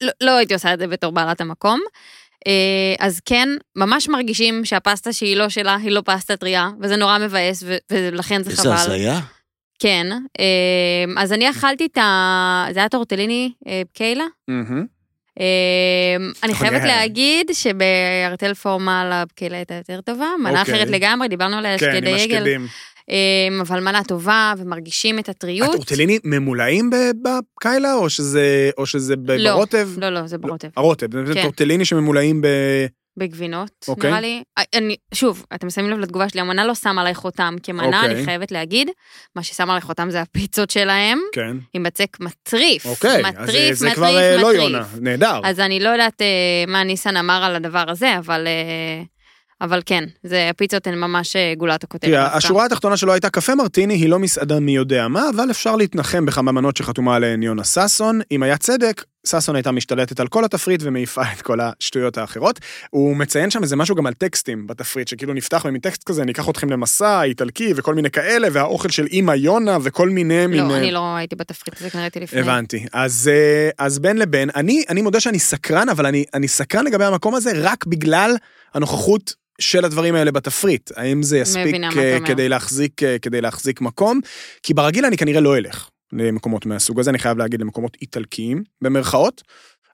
לא, 0.01 0.12
לא 0.21 0.37
הייתי 0.37 0.55
עושה 0.55 0.75
את 0.75 0.79
זה 0.79 0.87
בתור 0.87 1.12
בעלת 1.12 1.41
המקום. 1.41 1.81
אה, 2.47 2.95
אז 3.07 3.21
כן, 3.25 3.49
ממש 3.77 4.09
מרגישים 4.09 4.64
שהפסטה 4.64 5.12
שהיא 5.12 5.37
לא 5.37 5.49
שלה, 5.49 5.77
היא 5.77 5.91
לא 5.91 6.03
פסטה 6.05 6.37
טריה, 6.37 6.71
וזה 6.81 6.97
נורא 6.97 7.19
מבאס, 7.19 7.62
ו- 7.67 7.77
ולכן 7.93 8.43
זה 8.43 8.51
איזה 8.51 8.62
חבל. 8.62 8.73
הזיה. 8.73 9.21
כן. 9.79 10.07
אז 11.17 11.33
אני 11.33 11.51
אכלתי 11.51 11.87
את 11.87 11.99
ה... 11.99 12.67
זה 12.73 12.79
היה 12.79 12.89
טורטליני 12.89 13.53
קיילה? 13.93 14.25
מהמם. 14.49 14.96
אמ, 15.41 16.32
אני 16.43 16.55
חייבת. 16.55 16.82
להגיד 16.82 17.51
שבארטל 17.53 18.55
פורמל 18.55 19.11
הבקלה 19.12 19.57
הייתה 19.57 19.74
יותר 19.74 20.01
טובה, 20.01 20.26
מנה 20.41 20.61
אוקיי. 20.61 20.74
אחרת 20.74 20.89
לגמרי, 20.91 21.28
דיברנו 21.28 21.57
על 21.57 21.64
כן, 21.64 21.78
שקדי 21.78 21.97
עם 21.97 22.05
עגל, 22.05 22.37
השקדים. 22.37 22.66
אמ, 23.09 23.61
אבל 23.61 23.80
מנה 23.80 24.05
טובה 24.05 24.55
ומרגישים 24.59 25.18
את 25.18 25.28
הטריות. 25.28 25.68
הטורטליני 25.68 26.18
ממולאים 26.24 26.91
בקיילה, 27.22 27.95
או 27.95 28.11
שזה, 28.11 28.70
או 28.78 28.87
שזה 28.87 29.16
ב- 29.16 29.30
לא, 29.30 29.53
ברוטב? 29.53 29.89
לא, 29.97 30.09
לא, 30.09 30.26
זה 30.26 30.39
ברוטב, 30.39 30.68
הרוטב, 30.76 31.26
זה 31.26 31.34
כן. 31.34 31.43
טורטליני 31.43 31.84
שממולאים 31.84 32.41
ב... 32.41 32.47
בגבינות, 33.17 33.71
אוקיי. 33.89 34.11
נראה 34.11 34.21
לי. 34.21 34.43
אה, 34.59 34.62
אני, 34.75 34.97
שוב, 35.14 35.47
אתם 35.55 35.71
שמים 35.71 35.91
לב 35.91 35.99
לתגובה 35.99 36.29
שלי, 36.29 36.41
המנה 36.41 36.67
לא 36.67 36.75
שמה 36.75 37.01
עליי 37.01 37.14
חותם 37.14 37.55
כמנה, 37.62 38.01
אוקיי. 38.01 38.17
אני 38.17 38.25
חייבת 38.25 38.53
להגיד, 38.53 38.91
מה 39.37 39.43
ששם 39.43 39.71
עליי 39.71 39.81
חותם 39.81 40.11
זה 40.11 40.21
הפיצות 40.21 40.71
שלהם, 40.71 41.19
כן. 41.33 41.57
עם 41.73 41.83
בצק 41.83 42.17
מטריף, 42.21 42.87
אוקיי, 42.87 43.27
אז 43.27 43.35
מטריף, 43.35 43.75
זה 43.75 43.87
מטריף, 43.87 43.97
כבר 43.97 44.19
אה, 44.19 44.37
לא 44.37 44.49
מטריף. 44.49 44.62
יונה, 44.62 44.85
נהדר. 45.01 45.41
אז 45.45 45.61
אני 45.61 45.81
לא 45.81 45.89
יודעת 45.89 46.23
אה, 46.23 46.27
מה 46.67 46.85
ניסן 46.85 47.17
אמר 47.17 47.45
על 47.45 47.57
הדבר 47.57 47.85
הזה, 47.91 48.19
אבל... 48.19 48.47
אה, 48.47 49.03
אבל 49.61 49.81
כן, 49.87 50.05
זה, 50.23 50.51
הפיצות 50.51 50.87
הן 50.87 50.95
ממש 50.99 51.37
אה, 51.37 51.55
גולת 51.57 51.85
הכותרת. 51.85 52.11
תראה. 52.11 52.37
השורה 52.37 52.65
התחתונה 52.65 52.97
שלו 52.97 53.13
הייתה 53.13 53.31
קפה 53.31 53.55
מרטיני, 53.55 53.95
היא 53.95 54.09
לא 54.09 54.19
מסעדה 54.19 54.61
מי 54.61 54.77
יודע 54.77 55.09
מה, 55.09 55.29
אבל 55.35 55.51
אפשר 55.51 55.77
להתנחם 55.77 56.27
בכמה 56.27 56.53
מנות 56.53 56.77
שחתומה 56.77 57.17
עליהן 57.17 57.43
יונה 57.43 57.65
ששון. 57.65 58.21
אם 58.31 58.43
היה 58.43 58.59
צדק, 58.59 59.05
ששון 59.27 59.57
הייתה 59.57 59.73
משתלטת 59.73 60.21
על 60.21 60.29
כל 60.29 60.45
התפריט 60.45 60.81
ומעיפה 60.85 61.23
את 61.33 61.43
כל 61.43 61.59
השטויות 61.61 62.19
האחרות. 62.19 62.61
הוא 62.91 63.17
מציין 63.17 63.51
שם 63.51 63.63
איזה 63.63 63.77
משהו 63.77 63.95
גם 63.95 64.07
על 64.07 64.15
טקסטים 64.15 64.67
בתפריט, 64.67 65.09
שכאילו 65.09 65.35
נפתח 65.35 65.65
ומטקסט 65.69 66.05
כזה, 66.05 66.23
אני 66.23 66.33
אקח 66.33 66.49
אתכם 66.49 66.71
למסע 66.71 67.23
איטלקי 67.23 67.73
וכל 67.77 67.95
מיני 67.95 68.11
כאלה, 68.11 68.49
והאוכל 68.53 68.89
של 68.89 69.07
אימא 69.07 69.33
יונה 69.33 69.79
וכל 69.83 70.09
מיני. 70.09 70.47
לא, 70.49 70.71
אה, 70.71 70.79
אני 70.79 70.93
לא 70.93 71.17
הייתי 71.17 71.37
בתפריט 71.37 71.81
הזה, 71.81 71.91
כנראה 71.91 72.05
הייתי 72.05 72.21
לפני. 72.21 72.41
הבנתי. 72.41 72.87
אז, 72.93 73.31
אה, 73.33 73.71
אז 73.79 73.99
בין 73.99 74.19
לבין, 74.19 74.51
אני, 74.57 74.85
אני 74.89 75.03
מודה 75.03 75.21
שאני 75.21 75.39
סקרן, 75.39 75.89
אבל 75.89 76.07
אני, 76.07 76.25
אני 76.35 76.49
סקרן 76.49 76.85
לגבי 76.85 77.05
המקום 77.05 77.35
הזה 77.35 77.51
רק 77.55 77.87
בגלל 77.87 78.37
הנוכחות 78.75 79.46
של 79.61 79.85
הדברים 79.85 80.15
האלה 80.15 80.31
בתפריט. 80.33 80.91
האם 80.97 81.23
זה 81.23 81.39
יספיק 81.39 81.75
אה. 81.97 82.19
כדי 82.27 82.49
להחזיק, 82.49 83.03
אה, 83.03 83.19
כדי 83.19 83.41
להחזיק 83.41 83.81
מקום? 83.81 84.21
כי 84.63 84.75
ברגיל 84.75 85.05
אני 85.05 85.17
כנראה 85.17 85.41
לא 85.41 85.57
אלך 85.57 85.89
למקומות 86.13 86.67
מהסוג 86.67 87.01
הזה, 87.01 87.11
אני 87.11 87.19
חייב 87.19 87.39
להגיד 87.39 87.61
למקומות 87.61 87.97
איטלקיים, 88.03 88.63
במרכאות. 88.83 89.43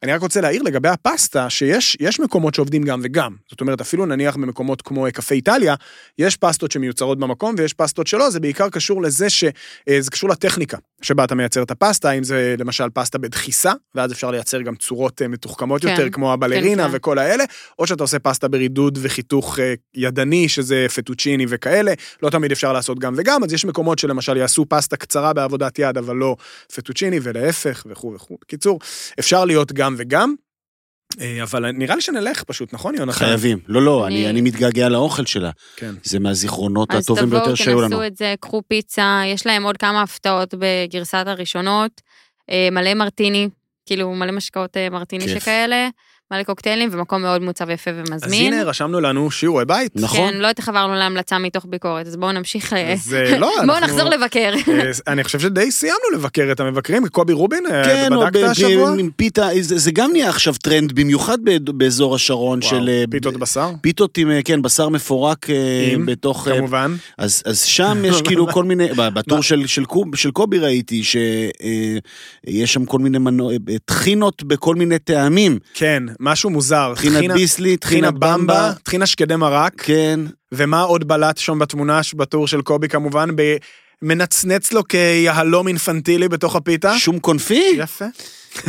אני 0.03 0.13
רק 0.13 0.21
רוצה 0.21 0.41
להעיר 0.41 0.63
לגבי 0.63 0.89
הפסטה, 0.89 1.51
שיש 1.51 1.97
יש 2.01 2.21
מקומות 2.21 2.55
שעובדים 2.55 2.83
גם 2.83 3.01
וגם. 3.03 3.33
זאת 3.51 3.61
אומרת, 3.61 3.81
אפילו 3.81 4.07
נניח 4.07 4.37
במקומות 4.37 4.83
כמו 4.83 5.07
אה, 5.07 5.11
קפה 5.11 5.35
איטליה, 5.35 5.75
יש 6.19 6.37
פסטות 6.37 6.73
שמיוצרות 6.73 7.19
במקום 7.19 7.55
ויש 7.59 7.73
פסטות 7.73 8.07
שלא, 8.07 8.31
זה 8.31 8.41
בעיקר 8.41 8.69
קשור 8.69 9.03
לזה 9.03 9.31
שזה 9.31 10.11
קשור 10.11 10.31
לטכניקה 10.31 10.79
שבה 11.03 11.25
אתה 11.25 11.35
מייצר 11.35 11.63
את 11.63 11.71
הפסטה, 11.71 12.11
אם 12.11 12.25
זה 12.25 12.55
למשל 12.59 12.91
פסטה 12.95 13.19
בדחיסה, 13.19 13.73
ואז 13.95 14.13
אפשר 14.13 14.31
לייצר 14.31 14.63
גם 14.63 14.77
צורות 14.77 15.23
אה, 15.23 15.29
מתוחכמות 15.29 15.83
כן, 15.83 15.89
יותר, 15.89 16.11
כמו 16.11 16.33
הבלרינה 16.33 16.89
כן. 16.89 16.97
וכל 16.97 17.19
האלה, 17.19 17.45
או 17.79 17.87
שאתה 17.87 18.05
עושה 18.05 18.19
פסטה 18.19 18.49
ברידוד 18.49 18.99
וחיתוך 19.03 19.59
אה, 19.59 19.75
ידני, 19.95 20.49
שזה 20.49 20.87
פטוצ'יני 20.95 21.47
וכאלה, 21.49 21.93
לא 22.23 22.31
תמיד 22.31 22.53
אפשר 22.53 22.73
לעשות 22.73 22.99
גם 22.99 23.15
וגם, 23.17 23.45
אז 23.45 23.53
יש 23.53 23.65
מקומות 23.65 23.99
שלמשל 23.99 24.37
יעשו 24.37 24.67
פסטה 24.69 24.97
קצרה 24.97 25.33
בעבודת 25.33 25.79
יד, 25.79 25.99
אבל 25.99 26.17
לא 26.17 26.37
פטוצ'יני, 26.75 27.19
ולהפך 27.23 27.87
וכו' 27.89 28.15
וכו'. 28.15 28.37
בקיצור, 28.41 28.79
אפשר 29.19 29.45
להיות 29.45 29.73
גם 29.73 29.92
וגם, 29.99 30.35
אה, 31.21 31.43
אבל 31.43 31.71
נראה 31.71 31.95
לי 31.95 32.01
שנלך 32.01 32.43
פשוט, 32.43 32.73
נכון, 32.75 32.95
יונתן? 32.95 33.13
חייבים. 33.13 33.59
לא, 33.69 33.83
לא, 33.83 34.07
אני, 34.07 34.15
אני- 34.17 34.31
אני 34.31 34.41
מתגעגע 34.41 34.89
לאוכל 34.89 35.27
שלה. 35.27 35.51
כן. 35.77 35.95
זה 36.05 36.19
מהזיכרונות 36.19 36.91
אז 36.91 37.05
הטובים 37.05 37.25
תבואו, 37.27 37.41
ביותר 37.41 37.55
שהיו 37.55 37.81
לנו. 37.81 37.89
תנסו 37.91 38.07
את 38.07 38.17
זה, 38.17 38.35
קחו 38.41 38.63
פיצה, 38.69 39.23
יש 39.27 39.47
להם 39.47 39.63
עוד 39.63 39.77
כמה 39.77 40.03
הפתעות 40.03 40.55
בגרסת 40.59 41.25
הראשונות, 41.27 42.01
אה, 42.51 42.69
מלא 42.73 42.95
מרטיני, 42.95 43.49
כאילו 43.87 44.15
מלא 44.15 44.33
משקאות 44.33 44.77
אה, 44.77 44.91
מרטיני 44.91 45.25
כיף. 45.27 45.43
שכאלה, 45.43 45.89
מלא 46.33 46.43
קוקטיילים, 46.43 46.89
ומקום 46.93 47.23
מאוד 47.23 47.43
מעוצב 47.43 47.71
יפה 47.71 47.91
אז 47.91 47.97
ומזמין. 48.11 48.53
הנה, 48.53 48.63
רשמנו 48.65 49.01
לנו 49.01 49.31
שיעורי 49.31 49.65
בית. 49.65 49.93
נכון. 49.95 50.19
כן, 50.33 50.39
לא 50.39 50.51
התחברנו 50.51 50.95
להמלצה 50.95 51.39
מתוך 51.39 51.67
ביקורת, 51.69 52.07
אז 52.07 52.17
בואו 52.17 52.33
נמשיך, 52.33 52.73
אה, 52.73 52.93
אז 52.93 53.15
אה, 53.15 53.39
לא, 53.39 53.53
בואו 53.67 53.79
אנחנו- 53.79 53.97
נחזור 53.97 54.11
לבקר. 54.11 54.55
אה, 54.69 54.91
אני 55.07 55.25
חושב 55.25 55.41
שדי 55.41 55.71
סיימנו 55.71 56.11
לבקר 56.15 56.49
את 56.53 56.61
המבקרים, 56.61 57.09
קובי 57.09 57.33
רובין, 57.33 57.65
אה, 57.67 57.85
כן, 57.85 58.09
בדקת 58.21 58.43
השבוע? 58.43 58.95
עם 58.99 59.11
פיתה, 59.17 59.49
זה, 59.61 59.79
זה 59.79 59.91
גם 59.91 60.13
נהיה 60.13 60.29
עכשיו 60.29 60.55
טרנד, 60.55 60.93
במיוחד 60.93 61.39
באזור 61.65 62.15
השרון 62.15 62.59
וואו, 62.63 62.71
של... 62.71 63.05
פיתות 63.11 63.37
בשר, 63.37 63.71
פיתות 63.81 64.19
עם, 64.19 64.31
כן, 64.45 64.63
בשר 64.63 64.89
מפורק 64.89 65.47
עם, 65.93 66.07
בתוך... 66.07 66.49
כמובן. 66.49 66.95
אז, 67.19 67.43
אז 67.47 67.63
שם 67.63 68.03
יש 68.05 68.23
כאילו 68.27 68.47
כל 68.49 68.65
מיני, 68.65 68.89
בטור 68.97 69.43
של, 69.43 69.67
של, 69.67 69.85
קוב, 69.85 70.17
של 70.17 70.31
קובי 70.31 70.59
ראיתי 70.59 71.03
שיש 71.05 72.73
שם 72.73 72.85
כל 72.85 72.99
מיני 72.99 73.19
מנות, 73.19 73.53
טחינות 73.85 74.43
בכל 74.43 74.75
מיני 74.75 74.99
טעמים. 74.99 75.59
כן, 75.75 76.03
משהו 76.23 76.51
מוזר. 76.51 76.93
טחינת 76.97 77.31
ביסלי, 77.33 77.77
טחינה 77.77 78.11
במבה. 78.11 78.73
טחינה 78.83 79.07
שקדי 79.07 79.37
מרק, 79.37 79.73
כן, 79.77 80.21
ומה 80.53 80.81
עוד 80.81 81.09
בלט 81.09 81.39
שם 81.39 81.59
בתמונה, 81.59 82.01
בטור 82.17 82.47
של 82.47 82.63
קובי 82.63 82.89
כמובן, 82.89 83.31
ב- 83.37 83.57
מנצנץ 84.03 84.73
לו 84.73 84.89
כיהלום 84.89 85.69
אינפנטילי 85.69 86.29
בתוך 86.29 86.57
הפיתה. 86.57 86.99
שום 86.99 87.19
קונפי, 87.19 87.73
יפה. 87.77 88.05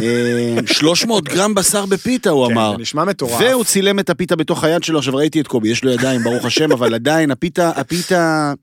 אה, 0.02 0.58
300 0.66 1.24
גרם 1.24 1.54
בשר 1.54 1.86
בפיתה, 1.86 2.30
הוא 2.30 2.48
כן, 2.48 2.54
אמר. 2.54 2.72
זה 2.72 2.82
נשמע 2.82 3.04
מטורף. 3.04 3.42
והוא 3.42 3.64
צילם 3.64 4.00
את 4.00 4.10
הפיתה 4.10 4.36
בתוך 4.36 4.64
היד 4.64 4.84
שלו, 4.84 4.98
עכשיו 5.00 5.16
ראיתי 5.16 5.42
את 5.42 5.48
קובי, 5.48 5.70
יש 5.70 5.84
לו 5.84 5.92
ידיים, 5.92 6.24
ברוך 6.24 6.46
השם, 6.46 6.72
אבל 6.72 6.94
עדיין, 6.94 7.32
הפיתה, 7.32 7.70
הפיתה, 7.70 8.54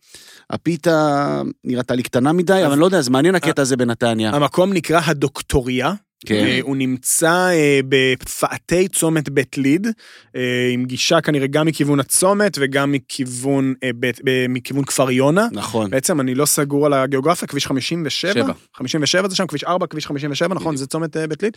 הפיתה 0.51 1.43
נראתה 1.65 1.95
לי 1.95 2.03
קטנה 2.03 2.33
מדי, 2.33 2.63
אבל 2.65 2.73
אני 2.73 2.81
לא 2.81 2.85
יודע, 2.85 3.01
זה 3.01 3.11
מעניין 3.11 3.35
הקטע 3.35 3.63
הזה 3.63 3.77
בנתניה. 3.77 4.31
המקום 4.31 4.73
נקרא 4.73 5.01
הדוקטוריה. 5.05 5.93
כן. 6.27 6.35
אה, 6.35 6.59
הוא 6.63 6.77
נמצא 6.77 7.33
אה, 7.53 7.81
בפאתי 7.89 8.89
צומת 8.89 9.29
בית 9.29 9.59
ליד, 9.59 9.87
אה, 10.37 10.41
עם 10.73 10.85
גישה 10.85 11.21
כנראה 11.21 11.47
גם 11.47 11.67
מכיוון 11.67 12.01
הצומת 12.01 12.57
וגם 12.61 12.93
מכיוון, 12.93 13.75
בית- 13.95 14.21
מכיוון 14.49 14.85
כפר 14.85 15.11
יונה. 15.11 15.49
נכון. 15.53 15.91
בעצם 15.91 16.21
אני 16.21 16.35
לא 16.35 16.47
סגור 16.47 16.87
על 16.87 16.93
הגיאוגרפיה, 16.93 17.49
כביש 17.49 17.67
57? 17.67 18.33
שבע. 18.33 18.53
57 18.77 19.29
זה 19.29 19.37
שם, 19.37 19.47
כביש 19.47 19.65
4, 19.65 19.87
כביש 19.87 20.07
57, 20.07 20.55
נכון? 20.55 20.77
זה 20.77 20.87
צומת 20.87 21.17
בית 21.17 21.43
ליד. 21.43 21.57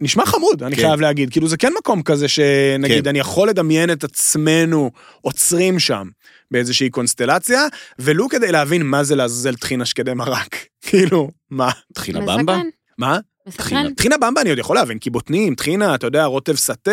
נשמע 0.00 0.26
חמוד, 0.26 0.62
אני 0.62 0.76
כן. 0.76 0.82
חייב 0.82 1.00
להגיד. 1.00 1.30
כאילו 1.30 1.48
זה 1.48 1.56
כן 1.56 1.72
מקום 1.78 2.02
כזה 2.02 2.28
שנגיד, 2.28 3.02
כן. 3.04 3.08
אני 3.08 3.18
יכול 3.18 3.48
לדמיין 3.48 3.90
את 3.92 4.04
עצמנו 4.04 4.90
עוצרים 5.20 5.78
שם 5.78 6.08
באיזושהי 6.50 6.90
קונסטלציה, 6.90 7.62
ולו 7.98 8.28
כדי 8.28 8.52
להבין 8.52 8.82
מה 8.86 9.04
זה 9.04 9.16
לעזאזל 9.16 9.54
טחינה 9.54 9.84
שקדי 9.84 10.14
מרק. 10.14 10.56
כאילו, 10.86 11.30
מה? 11.50 11.70
טחינה 11.94 12.20
במבה? 12.20 12.60
מה? 12.98 13.18
מסקרן. 13.48 13.94
טחינה 13.94 14.16
במבה 14.18 14.40
אני 14.40 14.50
עוד 14.50 14.58
יכול 14.58 14.76
להבין, 14.76 14.98
כי 14.98 15.10
בוטנים, 15.10 15.54
טחינה, 15.54 15.94
אתה 15.94 16.06
יודע, 16.06 16.24
רוטב 16.24 16.54
סטה, 16.56 16.90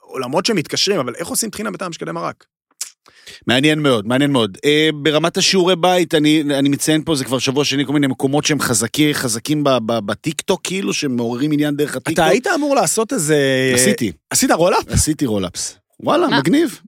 עולמות 0.00 0.46
שמתקשרים, 0.46 1.00
אבל 1.00 1.14
איך 1.14 1.28
עושים 1.28 1.50
טחינה 1.50 1.70
בטעם 1.70 1.92
שקדי 1.92 2.12
מרק? 2.12 2.44
מעניין 3.46 3.78
מאוד, 3.82 4.06
מעניין 4.06 4.30
מאוד. 4.32 4.58
אה, 4.64 4.88
ברמת 5.02 5.36
השיעורי 5.36 5.76
בית, 5.76 6.14
אני, 6.14 6.42
אני 6.58 6.68
מציין 6.68 7.04
פה, 7.04 7.14
זה 7.14 7.24
כבר 7.24 7.38
שבוע 7.38 7.64
שני, 7.64 7.86
כל 7.86 7.92
מיני 7.92 8.06
מקומות 8.06 8.44
שהם 8.44 8.60
חזקים, 8.60 9.14
חזקים 9.14 9.64
בטיקטוק, 9.86 10.60
כאילו, 10.64 10.92
שמעוררים 10.92 11.52
עניין 11.52 11.76
דרך 11.76 11.96
הטיקטוק. 11.96 12.12
אתה 12.24 12.24
היית 12.24 12.46
אמור 12.46 12.74
לעשות 12.74 13.12
איזה... 13.12 13.36
עשיתי, 13.74 14.12
עשית 14.30 14.50
roll-up? 14.50 14.88
עשיתי 14.88 15.26
roll-ups. 15.26 15.76
וואלה, 16.00 16.28
מה? 16.28 16.38
מגניב. 16.38 16.80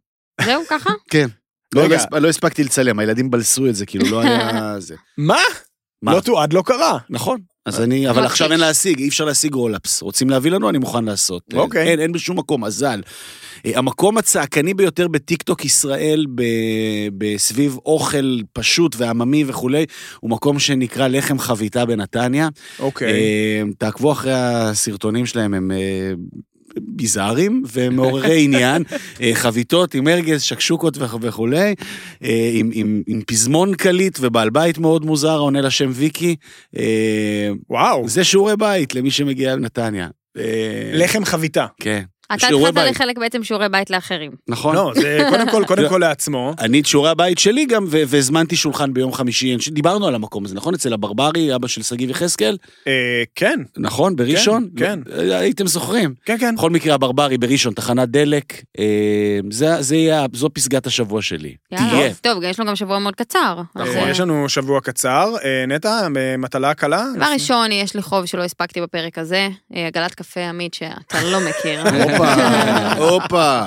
זהו 0.45 0.63
ככה? 0.69 0.91
כן. 1.13 1.27
לא. 1.75 1.89
לא, 1.89 1.95
הספ- 1.97 2.19
לא 2.19 2.29
הספקתי 2.29 2.65
לצלם, 2.65 2.99
הילדים 2.99 3.31
בלסו 3.31 3.67
את 3.67 3.75
זה, 3.75 3.87
כאילו, 3.87 4.11
לא 4.11 4.21
היה 4.21 4.75
זה. 4.81 4.95
מה? 5.19 5.39
מה? 6.03 6.15
לא 6.15 6.21
תועד, 6.21 6.53
לא 6.53 6.63
קרה. 6.67 6.99
נכון. 7.11 7.39
אז 7.67 7.81
אני, 7.81 8.11
אבל 8.11 8.25
עכשיו. 8.25 8.53
אין 8.53 8.61
להשיג, 8.61 8.99
אי 8.99 9.09
אפשר 9.09 9.25
להשיג 9.25 9.55
roll-ups. 9.55 10.03
רוצים 10.03 10.31
להביא 10.31 10.51
לנו, 10.51 10.71
אני 10.71 10.79
מוכן 10.79 11.05
לעשות. 11.05 11.43
אוקיי. 11.55 11.89
אין, 11.89 12.01
אין 12.01 12.13
בשום 12.13 12.39
מקום, 12.39 12.65
מזל. 12.65 13.01
אה, 13.67 13.73
המקום 13.75 14.19
הצעקני 14.19 14.75
ביותר 14.75 15.09
בטיקטוק 15.09 15.65
ישראל, 15.65 16.27
ב- 16.35 17.09
בסביב 17.19 17.77
אוכל 17.87 18.39
פשוט 18.53 18.97
ועממי 18.99 19.45
וכולי, 19.47 19.85
הוא 20.21 20.31
מקום 20.31 20.59
שנקרא 20.59 21.09
לחם 21.09 21.39
חביתה 21.39 21.85
בנתניה. 21.85 22.49
אוקיי. 22.79 23.13
אה, 23.13 23.63
תעקבו 23.79 24.13
אחרי 24.13 24.33
הסרטונים 24.35 25.27
שלהם, 25.27 25.55
הם 25.55 25.71
אה, 25.71 26.13
ביזאריים 26.79 27.63
ומעוררי 27.73 28.43
עניין. 28.45 28.83
אה, 29.21 29.31
חביתות 29.35 29.95
עם 29.95 30.09
ארגז, 30.09 30.43
שקשוקות 30.43 30.99
וכ- 30.99 31.17
וכולי, 31.21 31.75
אה, 32.25 32.51
עם, 32.53 32.71
עם, 32.73 33.03
עם 33.07 33.23
פזמון 33.27 33.75
קליט 33.75 34.19
ובעל 34.21 34.51
בית 34.51 34.79
מאוד 34.79 35.05
מוזר, 35.05 35.31
העונה 35.31 35.61
לשם 35.61 35.91
ויקי. 35.93 36.37
אה, 36.79 37.49
וואו. 37.71 38.09
זה 38.09 38.25
שיעורי 38.25 38.57
בית 38.57 38.95
למי 38.95 39.11
שמגיע 39.11 39.57
לנתניה. 39.57 40.09
לחם 40.95 41.25
חביתה. 41.25 41.67
כן. 41.81 42.03
אתה 42.35 42.47
התחלת. 42.47 42.91
לחלק 42.91 43.19
בעצם 43.19 43.45
שיעורי 43.45 43.69
בית 43.69 43.91
לאחרים. 43.91 44.31
נכון. 44.49 44.75
לא, 44.75 44.93
זה 44.95 45.19
קודם 45.31 45.51
כל, 45.51 45.65
קודם 45.67 45.83
לא. 45.83 45.89
כל 45.89 45.99
לעצמו. 45.99 46.55
אני 46.61 46.81
את 46.81 46.87
שיעורי 46.87 47.11
הבית 47.11 47.39
שלי 47.39 47.67
גם, 47.67 47.87
והזמנתי 47.89 48.57
שולחן 48.57 48.95
ביום 48.95 49.13
חמישי, 49.13 49.57
דיברנו 49.71 50.07
על 50.07 50.15
המקום 50.15 50.45
הזה, 50.45 50.55
נכון? 50.55 50.75
אצל 50.75 50.93
הברברי, 50.93 51.55
אבא 51.55 51.69
של 51.69 51.83
שגיב 51.83 52.11
יחזקאל, 52.11 52.57
אה, 52.87 53.23
כן, 53.35 53.61
נכון? 53.77 54.17
בראשון? 54.17 54.69
כן. 54.77 55.01
אה, 55.13 55.39
הייתם 55.39 55.67
זוכרים. 55.67 56.15
כן, 56.25 56.37
כן. 56.41 56.55
בכל 56.57 56.71
מקרה, 56.71 56.95
הברברי 56.95 57.39
בראשון, 57.39 57.75
תחנת 57.75 58.09
דלק, 58.09 58.63
אה, 58.79 58.85
זה, 59.51 59.83
זה 59.83 59.97
יהיה, 59.97 60.27
זו 60.33 60.51
פסגת 60.55 60.87
השבוע 60.87 61.23
שלי. 61.23 61.55
תהיה. 61.77 62.15
טוב, 62.15 62.43
יש 62.43 62.61
לו 62.61 62.67
גם 62.67 62.77
שבוע 62.77 62.99
מאוד 62.99 63.15
קצר. 63.15 63.61
אה, 63.77 64.11
יש 64.11 64.21
לנו 64.21 64.49
שבוע 64.49 64.81
קצר. 64.81 65.35
נטע, 65.69 66.09
מטלה 66.39 66.75
קלה? 66.75 67.05
דבר 67.17 67.27
ראשון, 67.33 67.73
יש 67.73 67.95
לי 67.95 68.03
חוב 68.03 68.27
שלא 68.27 68.43
הספקתי 68.43 68.81
בפרק 68.81 69.19
הזה, 69.19 69.49
עגלת 69.87 70.15
קפה 70.15 70.49
עמית 70.49 70.75
שאתה 70.75 71.23
לא 71.25 71.41
מכיר. 71.41 71.85
הופה, 72.17 72.93
הופה. 72.99 73.63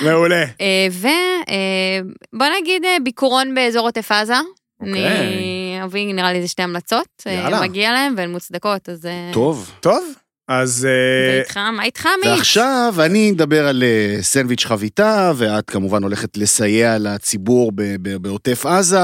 מעולה. 0.00 0.44
ובוא 0.92 2.46
נגיד 2.60 2.84
אה, 2.84 2.96
ביקורון 3.04 3.54
באזור 3.54 3.86
עוטף 3.86 4.12
עזה. 4.12 4.34
אוקיי. 4.80 5.08
אני 5.08 5.80
אביא 5.84 6.14
נראה 6.14 6.32
לי 6.32 6.38
איזה 6.38 6.48
שתי 6.48 6.62
המלצות, 6.62 7.06
אה, 7.26 7.32
יאללה. 7.32 7.60
מגיע 7.60 7.92
להם 7.92 8.14
והן 8.16 8.30
מוצדקות, 8.30 8.88
אז... 8.88 9.06
אה, 9.06 9.30
טוב. 9.32 9.70
טוב, 9.80 10.04
אז... 10.48 10.88
אה, 10.90 11.36
ואיתך, 11.36 11.56
מה 11.56 11.84
איתך 11.84 12.06
עמית? 12.06 12.26
ועכשיו 12.38 12.94
אני 13.04 13.30
אדבר 13.36 13.68
על 13.68 13.82
אה, 13.82 14.22
סנדוויץ' 14.22 14.64
חביתה, 14.64 15.32
ואת 15.36 15.70
כמובן 15.70 16.02
הולכת 16.02 16.36
לסייע 16.36 16.96
לציבור 16.98 17.72
בעוטף 18.20 18.66
עזה. 18.66 18.98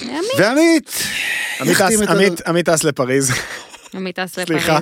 עמית, 0.00 0.12
ועמית, 0.38 1.04
עמית 1.60 1.76
טס- 1.76 1.82
ה- 3.30 3.71
עמית- 3.94 4.18
טס 4.18 4.38
לפריז. 4.38 4.46
סליחה. 4.46 4.78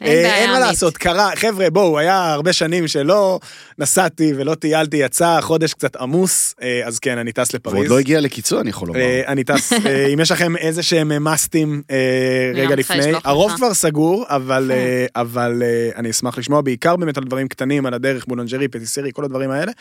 אין 0.00 0.24
אה, 0.24 0.36
אין 0.36 0.50
מה. 0.50 0.58
לעשות, 0.58 0.96
קרה, 0.96 1.30
חבר'ה, 1.36 1.70
בואו, 1.70 1.98
היה 1.98 2.32
הרבה 2.32 2.52
שנים 2.52 2.88
שלא 2.88 3.38
נסעתי 3.78 4.32
ולא 4.36 4.54
טיילתי, 4.54 4.96
יצא 4.96 5.40
חודש 5.40 5.74
קצת 5.74 5.96
עמוס, 5.96 6.54
אה, 6.62 6.80
אז 6.84 6.98
כן, 6.98 7.18
אני 7.18 7.32
טס 7.32 7.54
לפריז. 7.54 7.74
ועוד 7.74 7.86
לא 7.86 7.98
הגיע 7.98 8.20
לקיצו, 8.20 8.60
אני 8.60 8.70
יכול 8.70 8.88
לומר. 8.88 9.00
אה, 9.00 9.22
אני 9.26 9.44
טס, 9.44 9.72
אם 10.12 10.20
יש 10.20 10.30
לכם 10.30 10.56
איזה 10.56 10.82
שהם 10.82 11.12
אני 11.12 12.60
רגע 12.62 12.74
לפני. 12.76 13.12
הרוב 13.24 13.52
כבר 13.56 13.74
סגור, 13.74 14.24
אבל 14.28 14.72
אבל 15.16 15.62
אה, 15.62 15.90
אני 15.96 16.10
אשמח 16.10 16.38
לשמוע 16.38 16.60
בעיקר 16.60 16.96
באמת 16.96 17.18
על 17.18 17.24
דברים 17.24 17.48
קטנים, 17.48 17.86
על 17.86 17.94
הדרך, 17.94 18.24
בולנג'רי, 18.28 18.68
פטיסרי, 18.68 19.10
כל 19.12 19.24
הדברים 19.24 19.50
האלה. 19.50 19.72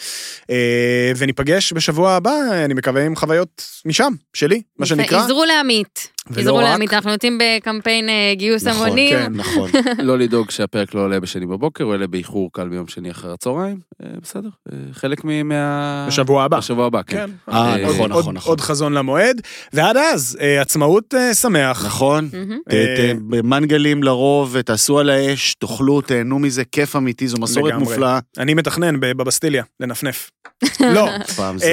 וניפגש 1.17 1.73
בשבוע 1.73 2.11
הבא, 2.11 2.31
אני 2.65 2.73
מקווה 2.73 3.05
עם 3.05 3.15
חוויות 3.15 3.65
משם, 3.85 4.13
שלי, 4.33 4.61
מה 4.79 4.85
שנקרא. 4.85 5.23
עזרו 5.25 5.45
לעמית. 5.45 6.14
עזרו 6.37 6.57
רק. 6.57 6.63
לעמית, 6.63 6.93
אנחנו 6.93 7.11
יוצאים 7.11 7.37
בקמפיין 7.41 8.09
אה, 8.09 8.33
גיוס 8.35 8.67
נכון, 8.67 8.85
המונים. 8.87 9.09
כן. 9.09 9.33
נכון. 9.33 9.69
לא 10.07 10.17
לדאוג 10.17 10.51
שהפרק 10.51 10.93
לא 10.93 11.01
עולה 11.01 11.19
בשני 11.19 11.45
בבוקר, 11.45 11.83
הוא 11.83 11.93
יעלה 11.93 12.07
באיחור 12.07 12.49
קל 12.53 12.67
ביום 12.69 12.87
שני 12.87 13.11
אחר 13.11 13.31
הצהריים. 13.33 13.77
אה, 14.03 14.09
בסדר, 14.23 14.49
אה, 14.71 14.77
חלק 14.91 15.23
מה... 15.23 16.05
בשבוע 16.07 16.43
הבא. 16.43 16.57
בשבוע 16.57 16.85
הבא, 16.85 17.01
כן. 17.07 17.17
כן. 17.17 17.51
אה, 17.53 17.77
נכון, 17.77 18.11
נכון, 18.11 18.35
נכון. 18.35 18.51
עוד 18.51 18.61
חזון 18.61 18.93
למועד, 18.93 19.41
ועד 19.73 19.97
אז, 19.97 20.37
עצמאות 20.61 21.13
שמח. 21.33 21.85
נכון. 21.85 22.29
מהמם. 22.33 22.57
ת- 22.69 22.73
ת- 22.73 23.15
במנגלים 23.29 24.03
לרוב, 24.03 24.61
תעשו 24.61 24.99
על 24.99 25.09
האש, 25.09 25.53
תאכלו, 25.59 26.01
תהנו 26.01 26.39
מזה, 26.39 26.63
כיף 26.71 26.95
אמיתי, 26.95 27.27
זו 27.27 27.37
מסורת. 27.37 27.73
מופלאה. 27.73 28.19
אני 28.37 28.53
מתכנן 28.53 28.99
ב- 28.99 29.05
בבסטיליה, 29.11 29.63
לנפנף. 29.79 30.31
לא. 30.95 31.07
פעם 31.35 31.57
זה... 31.57 31.65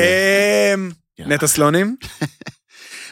יאללה. 1.18 1.35
נטע 1.35 1.47
סלונים, 1.47 1.97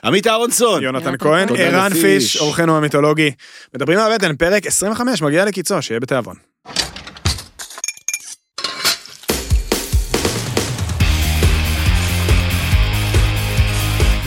עמית 0.05 0.27
אהרונסון. 0.27 0.83
יונתן 0.83 1.17
כהן, 1.19 1.49
ערן. 1.59 1.93
פיש, 1.95 2.37
אורחנו 2.37 2.77
המיתולוגי. 2.77 3.31
מדברים 3.75 3.99
מהבטן, 3.99 4.37
פרק 4.37 4.67
25, 4.67 5.23
מגיע 5.23 5.45
לקיצו, 5.45 5.83
שיהיה 5.83 6.01
בתיאבון. 6.01 6.37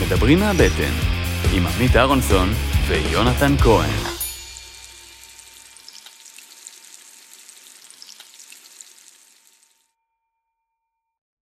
מדברים 0.01 0.39
מהבטן, 0.39 0.93
עם 1.53 1.67
עמית 1.67 1.95
אהרונסון 1.95 2.53
ויונתן 2.87 3.55
כהן. 3.57 4.12